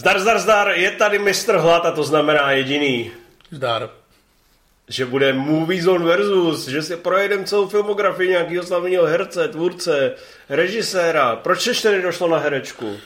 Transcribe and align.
Zdar, 0.00 0.20
zdar, 0.20 0.38
zdar, 0.38 0.68
je 0.74 0.90
tady 0.90 1.18
mistr 1.18 1.56
Hlad 1.56 1.86
a 1.86 1.90
to 1.90 2.04
znamená 2.04 2.50
jediný, 2.52 3.10
Zdar. 3.50 3.90
že 4.88 5.06
bude 5.06 5.32
Movie 5.32 5.82
Zone 5.82 6.04
versus, 6.04 6.68
že 6.68 6.82
si 6.82 6.96
projedeme 6.96 7.44
celou 7.44 7.68
filmografii 7.68 8.30
nějakého 8.30 8.64
slavného 8.64 9.06
herce, 9.06 9.48
tvůrce, 9.48 10.14
režiséra. 10.48 11.36
Proč 11.36 11.66
ještě 11.66 11.90
nedošlo 11.90 12.28
na 12.28 12.38
herečku? 12.38 12.96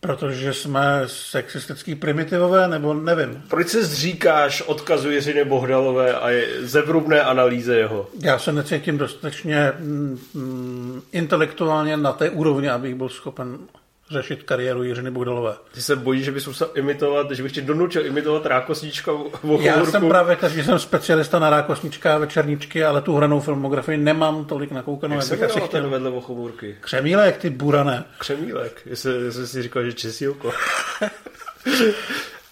Protože 0.00 0.54
jsme 0.54 1.02
sexistický 1.06 1.94
primitivové, 1.94 2.68
nebo 2.68 2.94
nevím. 2.94 3.42
Proč 3.48 3.68
se 3.68 3.84
zříkáš 3.84 4.62
odkazu 4.62 5.10
Jiřiny 5.10 5.44
Bohdalové 5.44 6.14
a 6.14 6.30
je 6.30 6.48
zevrubné 6.60 7.22
analýze 7.22 7.76
jeho? 7.76 8.08
Já 8.20 8.38
se 8.38 8.52
necítím 8.52 8.98
dostatečně 8.98 9.72
mm, 9.78 10.18
mm, 10.34 11.02
intelektuálně 11.12 11.96
na 11.96 12.12
té 12.12 12.30
úrovni, 12.30 12.70
abych 12.70 12.94
byl 12.94 13.08
schopen 13.08 13.58
řešit 14.10 14.42
kariéru 14.42 14.82
Jiřiny 14.82 15.10
Bohdalové. 15.10 15.54
Ty 15.72 15.82
se 15.82 15.96
bojíš, 15.96 16.24
že 16.24 16.32
bys 16.32 16.46
musel 16.46 16.70
imitovat, 16.74 17.30
že 17.30 17.42
bych 17.42 17.52
tě 17.52 17.60
donučil 17.60 18.06
imitovat 18.06 18.46
rákosníčka 18.46 19.12
v 19.12 19.60
Já 19.60 19.86
jsem 19.86 20.08
právě 20.08 20.36
tak, 20.36 20.52
že 20.52 20.64
jsem 20.64 20.78
specialista 20.78 21.38
na 21.38 21.50
rákosnička 21.50 22.14
a 22.14 22.18
večerníčky, 22.18 22.84
ale 22.84 23.02
tu 23.02 23.14
hranou 23.14 23.40
filmografii 23.40 23.98
nemám 23.98 24.44
tolik 24.44 24.70
nakoukanou. 24.70 25.14
Jak 25.14 25.24
se 25.24 25.46
asi 25.46 25.60
chtěl. 25.60 25.90
vedle 25.90 26.10
Vochomůrky? 26.10 26.76
Křemílek, 26.80 27.36
ty 27.36 27.50
burané. 27.50 28.04
Křemílek, 28.18 28.82
jestli, 28.86 29.24
jestli 29.24 29.46
si 29.46 29.62
říkal, 29.62 29.84
že 29.84 29.92
česílko. 29.92 30.52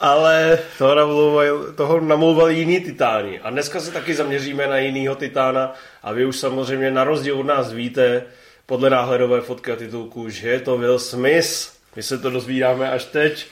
Ale 0.01 0.59
toho 0.79 0.95
namlouval, 0.95 1.47
toho 1.77 2.01
namlouval 2.01 2.51
jiný 2.51 2.81
titáni. 2.81 3.41
A 3.41 3.51
dneska 3.51 3.81
se 3.81 3.93
taky 3.93 4.15
zaměříme 4.15 4.67
na 4.67 4.79
jinýho 4.79 5.15
titána 5.15 5.73
a 6.03 6.12
vy 6.12 6.25
už 6.25 6.37
samozřejmě 6.37 6.91
na 6.91 7.05
rozdíl 7.05 7.41
od 7.41 7.47
nás 7.47 7.73
víte, 7.73 8.23
podle 8.67 8.91
náhledové 8.91 9.41
fotky 9.41 9.73
a 9.73 9.77
titulku, 9.77 10.29
že 10.31 10.48
je 10.48 10.61
to 10.61 10.79
Will 10.79 10.98
Smith. 10.98 11.73
My 11.97 12.03
se 12.03 12.19
to 12.19 12.31
dozvídáme 12.31 12.91
až 12.91 13.05
teď. 13.05 13.47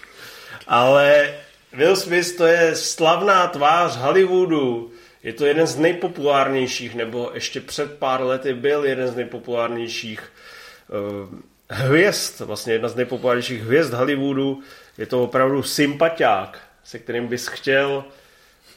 Ale 0.68 1.34
Will 1.72 1.96
Smith 1.96 2.36
to 2.36 2.46
je 2.46 2.76
slavná 2.76 3.46
tvář 3.46 3.96
Hollywoodu. 3.96 4.90
Je 5.22 5.32
to 5.32 5.46
jeden 5.46 5.66
z 5.66 5.78
nejpopulárnějších, 5.78 6.94
nebo 6.94 7.30
ještě 7.34 7.60
před 7.60 7.98
pár 7.98 8.22
lety 8.22 8.54
byl 8.54 8.84
jeden 8.84 9.08
z 9.08 9.16
nejpopulárnějších 9.16 10.20
uh, 10.20 11.38
hvězd, 11.70 12.40
vlastně 12.40 12.72
jedna 12.72 12.88
z 12.88 12.96
nejpopulárnějších 12.96 13.62
hvězd 13.62 13.94
Hollywoodu. 13.94 14.60
Je 14.98 15.06
to 15.06 15.22
opravdu 15.22 15.62
sympatiák, 15.62 16.58
se 16.84 16.98
kterým 16.98 17.26
bys 17.26 17.46
chtěl 17.46 18.04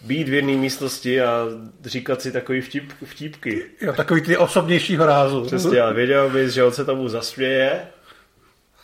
být 0.06 0.30
v 0.30 0.34
jedné 0.34 0.54
místnosti 0.54 1.22
a 1.22 1.46
říkat 1.86 2.22
si 2.22 2.32
takový 2.32 2.62
vtip, 2.62 2.92
vtípky. 3.06 3.64
Jo, 3.82 3.94
takový 3.94 4.22
ty 4.22 4.38
osobnějšího 4.38 5.06
rázu. 5.06 5.46
Přesně, 5.46 5.82
ale 5.82 5.94
věděl 5.94 6.30
bys, 6.30 6.54
že 6.54 6.64
on 6.64 6.72
se 6.72 6.86
tomu 6.86 7.10
zasměje 7.10 7.88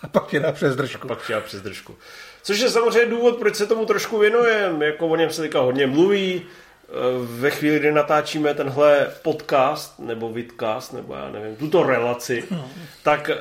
A 0.02 0.08
pak 0.08 0.28
tě 0.28 0.40
dá 0.40 0.52
přes 0.52 0.76
držku. 0.76 1.08
pak 1.08 1.28
tě 1.28 1.34
dá 1.34 1.40
přes 1.42 1.62
držku. 1.62 1.96
Což 2.44 2.60
je 2.60 2.70
samozřejmě 2.70 3.06
důvod, 3.12 3.38
proč 3.40 3.56
se 3.56 3.66
tomu 3.68 3.86
trošku 3.86 4.18
věnujeme. 4.20 4.86
Jako 4.86 5.08
o 5.08 5.16
něm 5.16 5.30
se 5.30 5.42
teďka 5.42 5.60
hodně 5.60 5.88
mluví. 5.88 6.42
Eh, 6.42 6.94
Ve 7.26 7.50
chvíli, 7.50 7.80
kdy 7.80 7.92
natáčíme 7.92 8.54
tenhle 8.54 9.08
podcast, 9.22 10.00
nebo 10.00 10.30
vidcast, 10.34 10.94
nebo 10.94 11.14
já 11.16 11.30
nevím, 11.32 11.56
tuto 11.56 11.84
relaci, 11.84 12.44
tak 13.04 13.30
eh, 13.30 13.36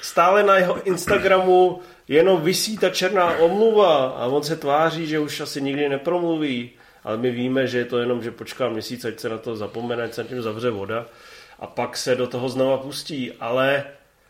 stále 0.00 0.42
na 0.42 0.56
jeho 0.56 0.82
Instagramu 0.82 1.80
jenom 2.08 2.40
vysí 2.40 2.78
ta 2.78 2.90
černá 2.90 3.30
omluva 3.38 3.96
a 4.08 4.26
on 4.26 4.42
se 4.42 4.56
tváří, 4.56 5.06
že 5.06 5.18
už 5.18 5.40
asi 5.40 5.62
nikdy 5.62 5.88
nepromluví. 5.88 6.70
Ale 7.04 7.16
my 7.16 7.30
víme, 7.30 7.66
že 7.66 7.78
je 7.78 7.84
to 7.84 7.98
jenom, 7.98 8.22
že 8.22 8.30
počká 8.30 8.68
měsíc, 8.68 9.04
ať 9.04 9.20
se 9.20 9.28
na 9.28 9.38
to 9.38 9.56
zapomene, 9.56 10.02
ať 10.02 10.14
se 10.14 10.22
nad 10.22 10.28
tím 10.28 10.42
zavře 10.42 10.70
voda 10.70 11.06
a 11.58 11.66
pak 11.66 11.96
se 11.96 12.14
do 12.14 12.26
toho 12.26 12.48
znova 12.48 12.78
pustí. 12.78 13.32
Ale 13.40 13.84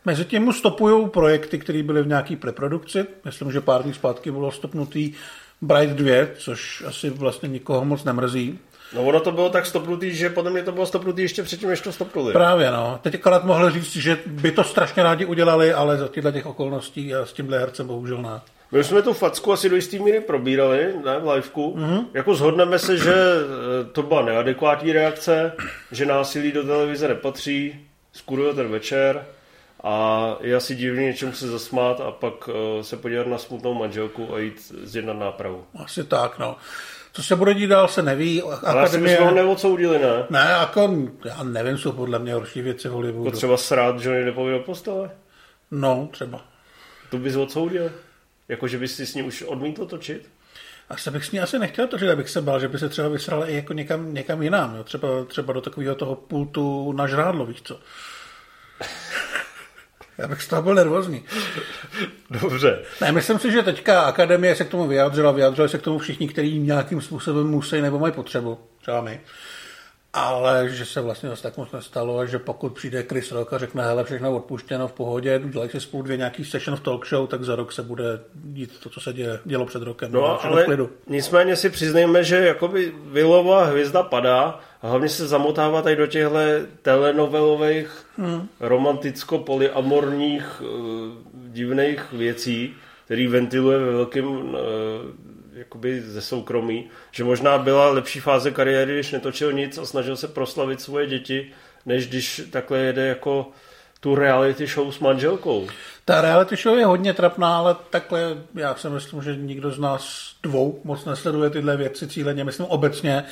Mezi 0.05 0.25
tím 0.25 0.43
mu 0.43 0.53
stopují 0.53 1.09
projekty, 1.09 1.59
které 1.59 1.83
byly 1.83 2.03
v 2.03 2.07
nějaké 2.07 2.37
preprodukci. 2.37 3.07
Myslím, 3.25 3.53
že 3.53 3.61
pár 3.61 3.83
dní 3.83 3.95
zpátky 3.95 4.31
bylo 4.31 4.53
stopnutý 4.53 5.13
Bright 5.61 5.97
2, 5.97 6.27
což 6.39 6.83
asi 6.87 7.11
vlastně 7.11 7.49
nikoho 7.49 7.85
moc 7.85 8.05
nemrzí. 8.05 8.59
No 8.95 9.03
ono 9.03 9.21
to 9.21 9.33
bylo 9.33 9.51
tak 9.51 9.67
stopnutý, 9.67 10.15
že 10.15 10.31
podle 10.31 10.51
mě 10.51 10.63
to 10.63 10.73
bylo 10.73 10.87
stopnutý 10.87 11.23
ještě 11.23 11.43
předtím, 11.43 11.69
než 11.69 11.81
to 11.81 11.93
stopnuli. 11.93 12.33
Právě, 12.33 12.71
no. 12.71 12.99
Teď 13.03 13.15
akorát 13.15 13.45
mohli 13.45 13.71
říct, 13.71 13.97
že 13.97 14.19
by 14.27 14.53
to 14.53 14.65
strašně 14.65 15.03
rádi 15.03 15.25
udělali, 15.25 15.73
ale 15.73 15.97
za 15.97 16.09
těchto 16.09 16.33
těch 16.33 16.47
okolností 16.47 17.15
a 17.15 17.27
s 17.27 17.33
tímhle 17.33 17.59
hercem 17.59 17.87
bohužel 17.87 18.23
ne. 18.23 18.41
My 18.73 18.85
jsme 18.85 19.03
tu 19.03 19.13
facku 19.13 19.53
asi 19.53 19.69
do 19.69 19.77
jistý 19.77 19.99
míry 19.99 20.21
probírali, 20.21 20.95
ne, 21.05 21.19
v 21.19 21.29
liveku. 21.29 21.77
Mm-hmm. 21.77 22.07
Jako 22.15 22.35
zhodneme 22.35 22.79
se, 22.79 22.97
že 22.97 23.15
eh, 23.15 23.85
to 23.93 24.03
byla 24.03 24.23
neadekvátní 24.23 24.93
reakce, 24.93 25.53
že 25.93 26.07
násilí 26.07 26.53
do 26.53 26.65
televize 26.65 27.09
nepatří, 27.09 27.87
skuruje 28.13 28.55
ten 28.55 28.69
večer 28.69 29.25
a 29.85 30.37
je 30.41 30.57
asi 30.57 30.75
divný 30.75 31.05
něčemu 31.05 31.33
se 31.33 31.49
zasmát 31.49 32.01
a 32.01 32.11
pak 32.11 32.49
uh, 32.49 32.55
se 32.83 32.97
podívat 32.97 33.27
na 33.27 33.39
smutnou 33.39 33.75
manželku 33.75 34.35
a 34.35 34.39
jít 34.39 34.73
zjednat 34.83 35.19
nápravu. 35.19 35.65
Asi 35.75 36.05
tak, 36.05 36.39
no. 36.39 36.57
Co 37.13 37.23
se 37.23 37.37
bude 37.37 37.55
dít 37.55 37.67
dál, 37.67 37.89
se 37.89 38.03
neví. 38.03 38.43
Ale 38.43 38.81
já 38.81 38.87
si 38.87 38.99
myslím, 38.99 39.19
že 39.19 39.25
ho 39.25 39.35
neodsoudili, 39.35 39.99
ne? 39.99 40.27
Ne, 40.31 40.47
jako, 40.61 40.95
já 41.25 41.43
nevím, 41.43 41.79
jsou 41.79 41.93
podle 41.93 42.19
mě 42.19 42.35
horší 42.35 42.63
věci 42.63 42.89
v 42.89 42.93
Hollywoodu. 42.93 43.25
Jako 43.25 43.37
třeba 43.37 43.57
srát 43.57 44.05
Johnny 44.05 44.25
Deppovi 44.25 44.53
do 44.53 44.59
postele. 44.59 45.11
No, 45.71 46.09
třeba. 46.13 46.41
To 47.11 47.19
bys 47.19 47.37
odsoudil? 47.37 47.91
Jako, 48.51 48.69
že 48.69 48.79
bys 48.79 48.97
si 48.97 49.07
s 49.07 49.15
ním 49.15 49.27
už 49.27 49.43
odmítl 49.43 49.87
točit? 49.87 50.31
Asi 50.89 51.11
bych 51.11 51.25
s 51.25 51.33
ní 51.33 51.41
asi 51.41 51.59
nechtěl 51.59 51.87
točit, 51.87 52.09
abych 52.09 52.29
se 52.29 52.43
bál, 52.43 52.61
že 52.61 52.69
by 52.69 52.79
se 52.79 52.89
třeba 52.89 53.09
vysral 53.09 53.49
i 53.49 53.55
jako 53.55 53.73
někam, 53.73 54.15
někam 54.15 54.43
jinam. 54.43 54.77
Jo? 54.77 54.85
Třeba, 54.85 55.09
třeba 55.25 55.53
do 55.53 55.61
takového 55.61 55.95
toho 55.95 56.15
pultu 56.15 56.93
na 56.93 57.07
žrádlo, 57.07 57.47
víš 57.47 57.63
co. 57.63 57.81
Já 60.19 60.29
bych 60.29 60.43
z 60.43 60.49
toho 60.49 60.63
byl 60.63 60.75
nervózní. 60.75 61.25
Dobře. 62.31 62.83
Ne, 63.01 63.13
myslím 63.13 63.39
si, 63.39 63.53
že 63.53 63.63
teďka 63.63 64.01
akademie 64.01 64.57
se 64.57 64.65
k 64.65 64.69
tomu 64.69 64.87
vyjádřila, 64.87 65.33
vyjádřili 65.33 65.69
se 65.69 65.79
k 65.79 65.83
tomu 65.83 65.99
všichni, 65.99 66.29
kteří 66.29 66.59
nějakým 66.59 67.01
způsobem 67.01 67.47
musí 67.47 67.81
nebo 67.81 67.99
mají 67.99 68.13
potřebu, 68.13 68.59
třeba 68.81 69.01
my. 69.01 69.21
Ale 70.13 70.69
že 70.69 70.85
se 70.85 71.01
vlastně 71.01 71.29
zase 71.29 71.43
tak 71.43 71.57
moc 71.57 71.73
nestalo 71.73 72.19
a 72.19 72.27
že 72.27 72.39
pokud 72.39 72.75
přijde 72.75 73.03
Chris 73.03 73.33
Rock 73.33 73.53
a 73.53 73.59
řekne, 73.59 73.85
hele, 73.85 74.05
všechno 74.05 74.37
odpuštěno 74.37 74.89
v 74.89 74.93
pohodě, 74.93 75.41
udělají 75.45 75.71
si 75.71 75.81
spolu 75.81 76.03
dvě 76.03 76.17
nějaký 76.17 76.45
session 76.45 76.77
v 76.77 76.81
talk 76.81 77.07
show, 77.07 77.29
tak 77.29 77.45
za 77.45 77.57
rok 77.57 77.73
se 77.73 77.83
bude 77.83 78.21
dít 78.35 78.81
to, 78.81 78.91
co 78.91 79.01
se 79.01 79.13
děje, 79.13 79.41
dělo 79.45 79.67
před 79.67 79.83
rokem. 79.83 80.13
No, 80.13 80.45
ale 80.45 80.65
klidu. 80.65 80.91
nicméně 81.07 81.57
si 81.57 81.71
přiznejme, 81.71 82.25
že 82.25 82.37
jakoby 82.37 82.93
Vilova 83.05 83.65
hvězda 83.65 84.03
padá 84.03 84.61
a 84.83 84.89
hlavně 84.89 85.09
se 85.09 85.27
zamotává 85.27 85.83
tady 85.83 85.97
do 85.97 86.07
těchto 86.07 86.39
telenovelových, 86.83 88.07
hmm. 88.17 88.49
romanticko-polyamorních 88.61 90.63
uh, 90.63 90.69
divných 91.33 92.13
věcí, 92.13 92.75
který 93.05 93.27
ventiluje 93.27 93.79
ve 93.79 93.91
velkém 93.91 94.27
uh, 94.27 94.55
jakoby 95.61 96.03
ze 96.03 96.21
soukromí, 96.21 96.91
že 97.11 97.25
možná 97.25 97.59
byla 97.59 97.89
lepší 97.89 98.21
fáze 98.21 98.51
kariéry, 98.51 98.95
když 98.95 99.13
netočil 99.13 99.53
nic 99.53 99.79
a 99.79 99.87
snažil 99.87 100.17
se 100.17 100.29
proslavit 100.29 100.81
svoje 100.81 101.07
děti, 101.07 101.51
než 101.87 102.09
když 102.09 102.43
takhle 102.51 102.79
jede 102.79 103.07
jako 103.07 103.51
tu 104.01 104.15
reality 104.15 104.67
show 104.67 104.93
s 104.93 104.99
manželkou. 104.99 105.69
Ta 106.05 106.21
reality 106.21 106.57
show 106.57 106.79
je 106.79 106.87
hodně 106.87 107.15
trapná, 107.15 107.57
ale 107.57 107.77
takhle 107.91 108.37
já 108.55 108.75
si 108.75 108.91
myslím, 108.91 109.23
že 109.23 109.37
nikdo 109.37 109.71
z 109.71 109.79
nás 109.79 110.35
dvou 110.43 110.81
moc 110.85 111.05
nesleduje 111.05 111.51
tyhle 111.51 111.77
věci 111.77 112.09
cíleně, 112.09 112.45
myslím 112.45 112.67
obecně, 112.67 113.25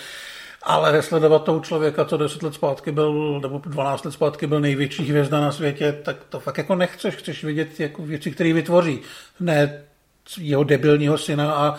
ale 0.62 1.02
sledovat 1.02 1.44
toho 1.44 1.60
člověka, 1.60 2.04
co 2.04 2.16
10 2.16 2.42
let 2.42 2.54
zpátky 2.54 2.92
byl, 2.92 3.40
nebo 3.40 3.58
12 3.64 4.04
let 4.04 4.12
zpátky 4.12 4.46
byl 4.46 4.60
největší 4.60 5.02
hvězda 5.02 5.40
na 5.40 5.52
světě, 5.52 5.98
tak 6.02 6.16
to 6.28 6.40
fakt 6.40 6.58
jako 6.58 6.74
nechceš, 6.74 7.14
chceš 7.14 7.44
vidět 7.44 7.80
jako 7.80 8.02
věci, 8.02 8.30
které 8.30 8.52
vytvoří. 8.52 9.00
Ne 9.40 9.84
jeho 10.38 10.64
debilního 10.64 11.18
syna 11.18 11.52
a 11.52 11.78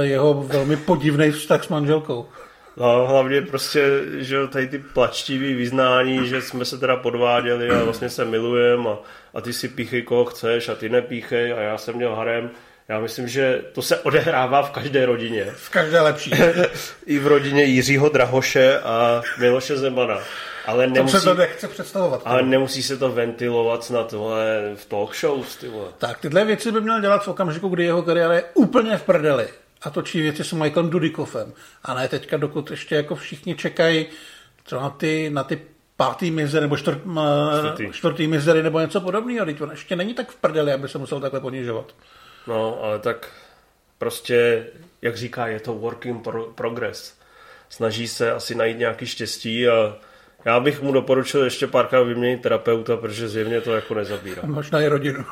jeho 0.00 0.34
velmi 0.34 0.76
podivný 0.76 1.30
vztah 1.30 1.64
s 1.64 1.68
manželkou. 1.68 2.28
No, 2.76 3.06
hlavně 3.06 3.42
prostě, 3.42 3.82
že 4.18 4.46
tady 4.46 4.68
ty 4.68 4.78
plačtivý 4.78 5.54
vyznání, 5.54 6.28
že 6.28 6.42
jsme 6.42 6.64
se 6.64 6.78
teda 6.78 6.96
podváděli 6.96 7.70
a 7.70 7.84
vlastně 7.84 8.10
se 8.10 8.24
milujeme 8.24 8.90
a, 8.90 8.98
a 9.34 9.40
ty 9.40 9.52
si 9.52 9.68
píchej 9.68 10.02
koho 10.02 10.24
chceš 10.24 10.68
a 10.68 10.74
ty 10.74 10.88
nepíchej 10.88 11.52
a 11.52 11.60
já 11.60 11.78
jsem 11.78 11.96
měl 11.96 12.14
harem. 12.14 12.50
Já 12.88 13.00
myslím, 13.00 13.28
že 13.28 13.62
to 13.72 13.82
se 13.82 13.98
odehrává 13.98 14.62
v 14.62 14.70
každé 14.70 15.06
rodině. 15.06 15.46
V 15.54 15.70
každé 15.70 16.00
lepší. 16.00 16.30
I 17.06 17.18
v 17.18 17.26
rodině 17.26 17.64
Jiřího 17.64 18.08
Drahoše 18.08 18.78
a 18.78 19.22
Miloše 19.38 19.76
Zemana. 19.76 20.18
Ale 20.66 20.84
Tam 20.84 20.92
nemusí, 20.94 21.18
se 21.18 21.24
to 21.24 21.34
nechce 21.34 21.68
představovat. 21.68 22.22
ale 22.24 22.42
nemusí 22.42 22.82
se 22.82 22.96
to 22.96 23.12
ventilovat 23.12 23.84
snad 23.84 24.10
tohle 24.10 24.72
v 24.74 24.84
talk 24.86 25.16
shows, 25.16 25.56
ty 25.56 25.68
vole. 25.68 25.88
Tak 25.98 26.18
tyhle 26.20 26.44
věci 26.44 26.72
by 26.72 26.80
měl 26.80 27.00
dělat 27.00 27.24
v 27.24 27.28
okamžiku, 27.28 27.68
kdy 27.68 27.84
jeho 27.84 28.02
kariéra 28.02 28.34
je 28.34 28.44
úplně 28.54 28.96
v 28.96 29.02
prdeli. 29.02 29.48
A 29.82 29.90
točí 29.90 30.22
věci 30.22 30.44
s 30.44 30.52
Michaelem 30.52 30.90
Dudikoffem. 30.90 31.52
A 31.84 31.94
ne 31.94 32.08
teďka, 32.08 32.36
dokud 32.36 32.70
ještě 32.70 32.94
jako 32.94 33.14
všichni 33.16 33.54
čekají 33.54 34.06
třeba 34.62 34.82
na 34.82 34.90
ty, 34.90 35.30
na 35.32 35.44
ty 35.44 35.62
pátý 35.96 36.30
mizery, 36.30 36.60
nebo 36.64 36.76
čtvrt, 36.76 36.98
Čtvrtý. 36.98 37.74
čtvrtý. 37.74 37.92
čtvrtý 37.92 38.26
mizery, 38.26 38.62
nebo 38.62 38.80
něco 38.80 39.00
podobného. 39.00 39.46
Teď 39.46 39.60
on 39.60 39.70
ještě 39.70 39.96
není 39.96 40.14
tak 40.14 40.30
v 40.30 40.36
prdeli, 40.36 40.72
aby 40.72 40.88
se 40.88 40.98
musel 40.98 41.20
takhle 41.20 41.40
ponižovat. 41.40 41.94
No, 42.46 42.78
ale 42.82 42.98
tak 42.98 43.28
prostě, 43.98 44.66
jak 45.02 45.16
říká, 45.16 45.46
je 45.46 45.60
to 45.60 45.74
work 45.74 46.06
in 46.06 46.18
pro- 46.18 46.44
progress. 46.54 47.14
Snaží 47.68 48.08
se 48.08 48.32
asi 48.32 48.54
najít 48.54 48.78
nějaký 48.78 49.06
štěstí 49.06 49.68
a 49.68 49.96
já 50.44 50.60
bych 50.60 50.82
mu 50.82 50.92
doporučil 50.92 51.44
ještě 51.44 51.66
párkrát 51.66 52.02
vyměnit 52.02 52.42
terapeuta, 52.42 52.96
protože 52.96 53.28
zjevně 53.28 53.60
to 53.60 53.74
jako 53.74 53.94
nezabírá. 53.94 54.42
Možná 54.46 54.80
i 54.80 54.88
rodinu. 54.88 55.24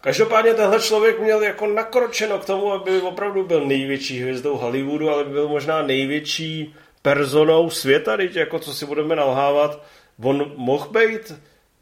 Každopádně 0.00 0.54
tenhle 0.54 0.80
člověk 0.80 1.20
měl 1.20 1.42
jako 1.42 1.66
nakročeno 1.66 2.38
k 2.38 2.44
tomu, 2.44 2.72
aby 2.72 3.00
opravdu 3.00 3.46
byl 3.46 3.64
největší 3.64 4.20
hvězdou 4.20 4.56
Hollywoodu, 4.56 5.10
ale 5.10 5.24
byl 5.24 5.48
možná 5.48 5.82
největší 5.82 6.74
personou 7.02 7.70
světa, 7.70 8.16
teď 8.16 8.36
jako 8.36 8.58
co 8.58 8.74
si 8.74 8.86
budeme 8.86 9.16
nalhávat. 9.16 9.82
On 10.22 10.52
mohl 10.56 10.88
být 10.88 11.34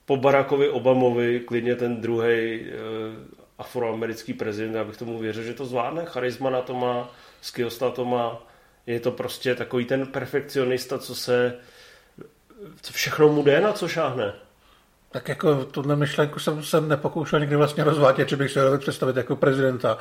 po 0.05 0.17
Barackovi 0.17 0.69
Obamovi 0.69 1.40
klidně 1.40 1.76
ten 1.76 2.00
druhý 2.00 2.28
e, 2.28 2.70
afroamerický 3.58 4.35
prezident, 4.35 4.76
abych 4.76 4.96
tomu 4.96 5.19
věřil, 5.19 5.43
že 5.43 5.55
to 5.55 5.67
zvládne, 5.67 6.05
charisma 6.05 6.50
na 6.50 6.61
to 6.61 6.75
má, 6.75 7.11
skills 7.40 7.81
na 7.81 7.90
to 7.90 8.05
má, 8.05 8.46
je 8.87 9.00
to 9.00 9.11
prostě 9.11 9.55
takový 9.55 9.85
ten 9.85 10.06
perfekcionista, 10.06 10.99
co 10.99 11.14
se 11.14 11.55
co 12.82 12.93
všechno 12.93 13.29
mu 13.29 13.43
jde, 13.43 13.61
na 13.61 13.73
co 13.73 13.88
šáhne. 13.88 14.32
Tak 15.11 15.29
jako 15.29 15.64
tuhle 15.64 15.97
myšlenku 15.97 16.38
jsem, 16.38 16.62
jsem 16.62 16.88
nepokoušel 16.88 17.41
nikdy 17.41 17.56
vlastně 17.56 17.85
rozvádět, 17.85 18.29
že 18.29 18.37
bych 18.37 18.50
se 18.50 18.69
ho 18.69 18.79
představit 18.79 19.17
jako 19.17 19.37
prezidenta. 19.37 19.99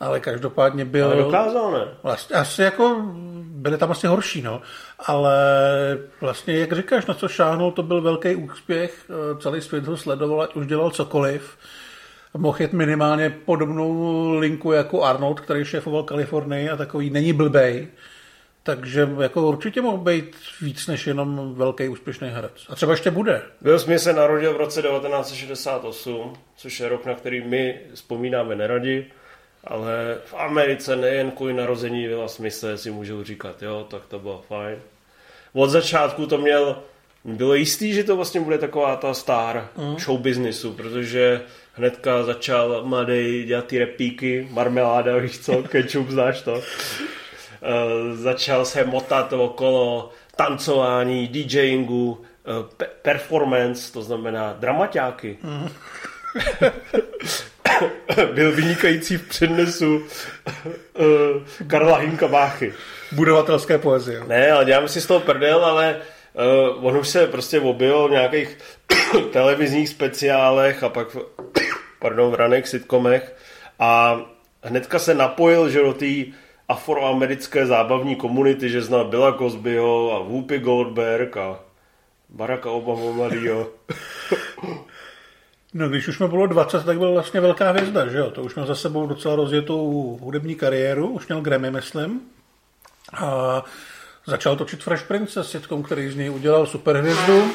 Ale 0.00 0.20
každopádně 0.20 0.84
byl... 0.84 1.06
Ale 1.06 1.16
dokázal, 1.16 1.72
ne? 1.72 1.84
Vlastně, 2.02 2.36
asi 2.36 2.62
jako, 2.62 3.02
byly 3.42 3.78
tam 3.78 3.90
asi 3.90 4.06
horší, 4.06 4.42
no. 4.42 4.62
Ale 5.06 5.38
vlastně, 6.20 6.58
jak 6.58 6.72
říkáš, 6.72 7.06
na 7.06 7.14
co 7.14 7.28
šáhnul, 7.28 7.72
to 7.72 7.82
byl 7.82 8.02
velký 8.02 8.34
úspěch. 8.34 9.10
Celý 9.38 9.60
svět 9.60 9.86
ho 9.86 9.96
sledoval, 9.96 10.42
ať 10.42 10.54
už 10.54 10.66
dělal 10.66 10.90
cokoliv. 10.90 11.56
Mohl 12.36 12.56
jet 12.60 12.72
minimálně 12.72 13.30
podobnou 13.30 14.30
linku 14.38 14.72
jako 14.72 15.02
Arnold, 15.02 15.40
který 15.40 15.64
šéfoval 15.64 16.02
Kalifornii 16.02 16.70
a 16.70 16.76
takový 16.76 17.10
není 17.10 17.32
blbej. 17.32 17.88
Takže 18.62 19.08
jako 19.20 19.48
určitě 19.48 19.82
mohl 19.82 19.98
být 19.98 20.36
víc 20.60 20.86
než 20.86 21.06
jenom 21.06 21.54
velký 21.54 21.88
úspěšný 21.88 22.28
herec. 22.28 22.66
A 22.68 22.74
třeba 22.74 22.92
ještě 22.92 23.10
bude. 23.10 23.42
Will 23.60 23.78
Smith 23.78 24.00
se 24.00 24.12
narodil 24.12 24.54
v 24.54 24.56
roce 24.56 24.82
1968, 24.82 26.32
což 26.56 26.80
je 26.80 26.88
rok, 26.88 27.06
na 27.06 27.14
který 27.14 27.40
my 27.40 27.80
vzpomínáme 27.94 28.56
neradi, 28.56 29.06
ale 29.64 30.18
v 30.24 30.34
Americe 30.34 30.96
nejen 30.96 31.30
kvůli 31.30 31.54
narození 31.54 32.06
Willa 32.06 32.28
Smithe 32.28 32.78
si 32.78 32.90
můžou 32.90 33.24
říkat, 33.24 33.62
jo, 33.62 33.86
tak 33.90 34.02
to 34.08 34.18
bylo 34.18 34.44
fajn. 34.48 34.78
Od 35.52 35.70
začátku 35.70 36.26
to 36.26 36.38
měl, 36.38 36.82
bylo 37.24 37.54
jistý, 37.54 37.92
že 37.92 38.04
to 38.04 38.16
vlastně 38.16 38.40
bude 38.40 38.58
taková 38.58 38.96
ta 38.96 39.14
star 39.14 39.68
mm. 39.76 39.98
show 39.98 40.20
businessu, 40.20 40.72
protože 40.72 41.42
hnedka 41.74 42.22
začal 42.22 42.80
mladý 42.84 43.44
dělat 43.44 43.66
ty 43.66 43.78
repíky, 43.78 44.48
marmeláda, 44.50 45.16
víš 45.16 45.38
co, 45.38 45.62
ketchup, 45.62 46.08
znáš 46.08 46.42
to. 46.42 46.62
Uh, 47.60 48.16
začal 48.16 48.64
se 48.64 48.84
motat 48.84 49.32
okolo 49.32 50.10
tancování, 50.36 51.28
DJingu, 51.28 52.20
pe- 52.76 52.86
performance, 53.02 53.92
to 53.92 54.02
znamená 54.02 54.52
dramaťáky. 54.52 55.38
Mm. 55.42 55.68
Byl 58.34 58.52
vynikající 58.52 59.16
v 59.16 59.28
přednesu 59.28 59.96
uh, 59.96 61.06
Karla 61.66 61.96
Hinka 61.96 62.28
Báchy. 62.28 62.74
Budovatelské 63.12 63.78
poezie. 63.78 64.24
Ne, 64.26 64.50
ale 64.52 64.64
děláme 64.64 64.88
si 64.88 65.00
z 65.00 65.06
toho 65.06 65.20
prdel, 65.20 65.64
ale 65.64 65.96
uh, 66.76 66.86
on 66.86 66.96
už 66.96 67.08
se 67.08 67.26
prostě 67.26 67.60
objevil 67.60 68.08
v 68.08 68.10
nějakých 68.10 68.58
televizních 69.32 69.88
speciálech 69.88 70.82
a 70.82 70.88
pak 70.88 71.16
pardon, 71.98 72.30
v 72.30 72.34
raných 72.34 72.68
sitcomech 72.68 73.36
a 73.78 74.20
hnedka 74.62 74.98
se 74.98 75.14
napojil 75.14 75.70
že 75.70 75.78
do 75.78 75.92
té 75.92 76.06
afroamerické 76.70 77.66
zábavní 77.66 78.16
komunity, 78.16 78.68
že 78.68 78.82
zná 78.82 79.04
Billa 79.04 79.38
Cosbyho 79.38 80.12
a 80.12 80.18
Whoopi 80.18 80.58
Goldberg 80.58 81.36
a 81.36 81.60
Baracka 82.28 82.70
Obama 82.70 83.12
mladýho. 83.12 83.70
No, 85.74 85.88
když 85.88 86.08
už 86.08 86.18
mi 86.18 86.28
bylo 86.28 86.46
20, 86.46 86.84
tak 86.84 86.98
byl 86.98 87.12
vlastně 87.12 87.40
velká 87.40 87.70
hvězda, 87.70 88.08
že 88.08 88.18
jo? 88.18 88.30
To 88.30 88.42
už 88.42 88.54
měl 88.54 88.66
za 88.66 88.74
sebou 88.74 89.06
docela 89.06 89.36
rozjetou 89.36 90.18
hudební 90.22 90.54
kariéru, 90.54 91.08
už 91.08 91.26
měl 91.26 91.40
Grammy, 91.40 91.70
myslím. 91.70 92.20
A 93.12 93.62
začal 94.26 94.56
točit 94.56 94.82
Fresh 94.82 95.06
Prince 95.06 95.44
s 95.44 95.50
sitcom, 95.50 95.82
který 95.82 96.10
z 96.10 96.16
něj 96.16 96.30
udělal 96.30 96.66
superhvězdu. 96.66 97.50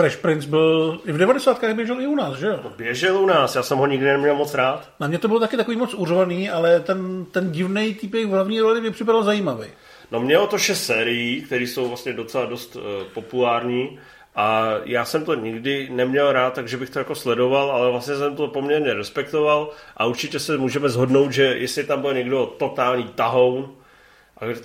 Fresh 0.00 0.16
Prince 0.16 0.48
byl 0.48 1.00
i 1.06 1.12
v 1.12 1.18
90. 1.18 1.64
běžel 1.74 2.00
i 2.00 2.06
u 2.06 2.14
nás, 2.14 2.38
že 2.38 2.46
jo? 2.46 2.60
Běžel 2.76 3.18
u 3.18 3.26
nás, 3.26 3.54
já 3.54 3.62
jsem 3.62 3.78
ho 3.78 3.86
nikdy 3.86 4.06
neměl 4.06 4.34
moc 4.34 4.54
rád. 4.54 4.88
Na 5.00 5.08
mě 5.08 5.18
to 5.18 5.28
bylo 5.28 5.40
taky 5.40 5.56
takový 5.56 5.76
moc 5.76 5.94
uřvaný, 5.94 6.50
ale 6.50 6.80
ten, 6.80 7.24
ten 7.24 7.52
divný 7.52 7.94
týpek 7.94 8.26
v 8.26 8.30
hlavní 8.30 8.60
roli 8.60 8.80
mi 8.80 8.90
připadal 8.90 9.22
zajímavý. 9.22 9.66
No 10.10 10.20
mělo 10.20 10.46
to 10.46 10.58
šest 10.58 10.86
sérií, 10.86 11.42
které 11.42 11.64
jsou 11.64 11.88
vlastně 11.88 12.12
docela 12.12 12.44
dost 12.44 12.76
uh, 12.76 12.82
populární 13.14 13.98
a 14.34 14.74
já 14.84 15.04
jsem 15.04 15.24
to 15.24 15.34
nikdy 15.34 15.88
neměl 15.92 16.32
rád, 16.32 16.54
takže 16.54 16.76
bych 16.76 16.90
to 16.90 16.98
jako 16.98 17.14
sledoval, 17.14 17.70
ale 17.70 17.90
vlastně 17.90 18.16
jsem 18.16 18.36
to 18.36 18.48
poměrně 18.48 18.94
respektoval 18.94 19.70
a 19.96 20.06
určitě 20.06 20.38
se 20.38 20.58
můžeme 20.58 20.88
zhodnout, 20.88 21.32
že 21.32 21.42
jestli 21.44 21.84
tam 21.84 22.00
byl 22.00 22.14
někdo 22.14 22.46
totální 22.46 23.04
tahoun 23.04 23.74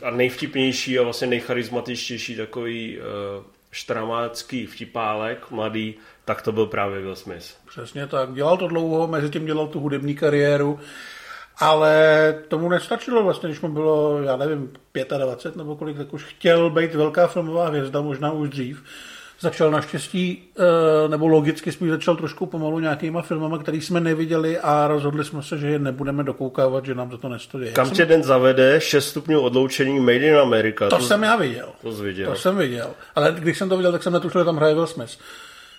a 0.04 0.12
nejvtipnější 0.12 1.00
a 1.00 1.04
vlastně 1.04 1.28
nejcharizmatičtější 1.28 2.36
takový 2.36 2.98
uh, 2.98 3.55
štramácký 3.76 4.66
vtipálek, 4.66 5.52
mladý, 5.52 5.96
tak 6.26 6.42
to 6.42 6.52
byl 6.52 6.66
právě 6.66 7.02
Will 7.02 7.16
Smith. 7.16 7.46
Přesně 7.68 8.08
tak. 8.08 8.34
Dělal 8.34 8.58
to 8.58 8.68
dlouho, 8.68 9.08
mezi 9.08 9.30
tím 9.30 9.46
dělal 9.46 9.68
tu 9.68 9.80
hudební 9.80 10.16
kariéru, 10.16 10.80
ale 11.58 11.94
tomu 12.48 12.70
nestačilo 12.70 13.24
vlastně, 13.24 13.50
když 13.50 13.62
mu 13.62 13.70
bylo, 13.70 14.22
já 14.22 14.38
nevím, 14.38 14.74
25 15.18 15.56
nebo 15.56 15.76
kolik, 15.76 15.98
tak 15.98 16.14
už 16.14 16.24
chtěl 16.24 16.70
být 16.70 16.96
velká 16.96 17.28
filmová 17.28 17.68
hvězda, 17.68 18.02
možná 18.02 18.32
už 18.32 18.50
dřív 18.50 18.84
začal 19.40 19.72
naštěstí, 19.72 20.44
eh, 20.58 21.08
nebo 21.08 21.28
logicky 21.28 21.72
spíš 21.72 21.90
začal 21.90 22.16
trošku 22.16 22.46
pomalu 22.46 22.80
nějakýma 22.80 23.22
filmama, 23.22 23.58
který 23.58 23.82
jsme 23.82 24.00
neviděli 24.00 24.60
a 24.60 24.88
rozhodli 24.88 25.26
jsme 25.26 25.44
se, 25.44 25.58
že 25.58 25.68
je 25.68 25.80
nebudeme 25.80 26.24
dokoukávat, 26.24 26.86
že 26.86 26.96
nám 26.96 27.10
to 27.10 27.18
to 27.18 27.30
nestojí. 27.30 27.74
Kam 27.74 27.90
tě 27.90 28.06
den 28.06 28.24
zavede 28.24 28.82
6 28.82 29.08
stupňů 29.08 29.42
odloučení 29.42 30.00
Made 30.00 30.16
in 30.16 30.38
America? 30.38 30.90
To, 30.90 30.98
to 30.98 31.04
jsem 31.04 31.24
já 31.24 31.36
viděl. 31.36 31.70
To 31.82 31.92
viděl. 31.92 32.32
To 32.32 32.38
jsem 32.38 32.58
viděl. 32.58 32.90
Ale 33.16 33.36
když 33.40 33.58
jsem 33.58 33.70
to 33.70 33.78
viděl, 33.78 33.92
tak 33.92 34.04
jsem 34.04 34.14
netušil, 34.14 34.42
že 34.42 34.46
tam 34.46 34.58
hraje 34.58 34.74
Will 34.74 34.88
Smith. 34.88 35.18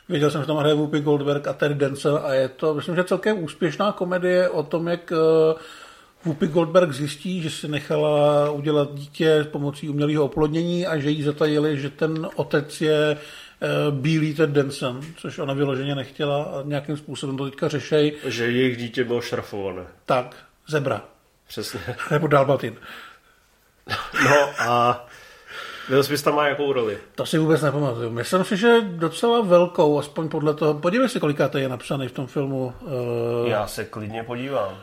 Viděl 0.08 0.31
jsem, 0.31 0.41
že 0.41 0.47
tam 0.47 0.56
hraje 0.56 0.75
Whoopi 0.75 1.00
Goldberg 1.00 1.49
a 1.49 1.53
Terry 1.53 1.75
Denzel 1.75 2.20
a 2.25 2.35
je 2.35 2.49
to, 2.49 2.75
myslím, 2.75 2.97
že 2.97 3.05
celkem 3.05 3.44
úspěšná 3.44 3.93
komedie 3.93 4.49
o 4.49 4.62
tom, 4.62 4.88
jak 4.88 5.12
eh, 5.12 5.55
Whoopi 6.25 6.47
Goldberg 6.47 6.93
zjistí, 6.93 7.43
že 7.43 7.50
si 7.50 7.69
nechala 7.69 8.50
udělat 8.50 8.94
dítě 8.94 9.47
pomocí 9.50 9.88
umělého 9.88 10.25
oplodnění 10.25 10.87
a 10.87 10.99
že 10.99 11.11
jí 11.11 11.23
zatajili, 11.23 11.81
že 11.81 11.91
ten 11.91 12.29
otec 12.37 12.81
je 12.81 13.17
bílý 13.91 14.35
Ted 14.35 14.50
Denson, 14.50 15.01
což 15.17 15.39
ona 15.39 15.55
vyloženě 15.55 15.94
nechtěla 15.94 16.43
a 16.43 16.63
nějakým 16.65 16.96
způsobem 16.96 17.36
to 17.36 17.44
teďka 17.44 17.69
řešej. 17.69 18.17
Že 18.25 18.51
jejich 18.51 18.77
dítě 18.77 19.05
bylo 19.05 19.20
šrafované. 19.20 19.82
Tak, 20.06 20.36
zebra. 20.67 21.03
Přesně. 21.48 21.81
Nebo 22.10 22.27
dalbatin. 22.27 22.77
No 24.25 24.51
a 24.58 25.06
Will 25.89 26.05
Smith 26.05 26.22
tam 26.22 26.34
má 26.34 26.48
jakou 26.48 26.72
roli? 26.72 26.98
To 27.15 27.27
si 27.27 27.39
vůbec 27.39 27.63
nepamatuju. 27.63 28.10
Myslím 28.10 28.44
si, 28.44 28.56
že 28.56 28.81
docela 28.81 29.41
velkou, 29.41 29.98
aspoň 29.98 30.29
podle 30.29 30.55
toho. 30.55 30.75
Podívej 30.75 31.08
si, 31.08 31.20
koliká 31.20 31.48
to 31.48 31.58
je 31.58 31.69
napsaný 31.69 32.08
v 32.08 32.13
tom 32.13 32.27
filmu. 32.27 32.75
Uh... 32.81 33.48
Já 33.48 33.67
se 33.67 33.84
klidně 33.84 34.22
podívám. 34.22 34.79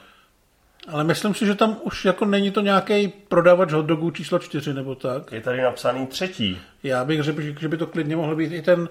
Ale 0.87 1.03
myslím 1.03 1.35
si, 1.35 1.45
že 1.45 1.55
tam 1.55 1.77
už 1.83 2.05
jako 2.05 2.25
není 2.25 2.51
to 2.51 2.61
nějaký 2.61 3.07
prodavač 3.07 3.71
hotdogů 3.71 4.11
číslo 4.11 4.39
čtyři 4.39 4.73
nebo 4.73 4.95
tak. 4.95 5.31
Je 5.31 5.41
tady 5.41 5.61
napsaný 5.61 6.07
třetí. 6.07 6.61
Já 6.83 7.05
bych 7.05 7.23
řekl, 7.23 7.41
že 7.59 7.67
by 7.67 7.77
to 7.77 7.87
klidně 7.87 8.15
mohl 8.15 8.35
být 8.35 8.53
i 8.53 8.61
ten, 8.61 8.89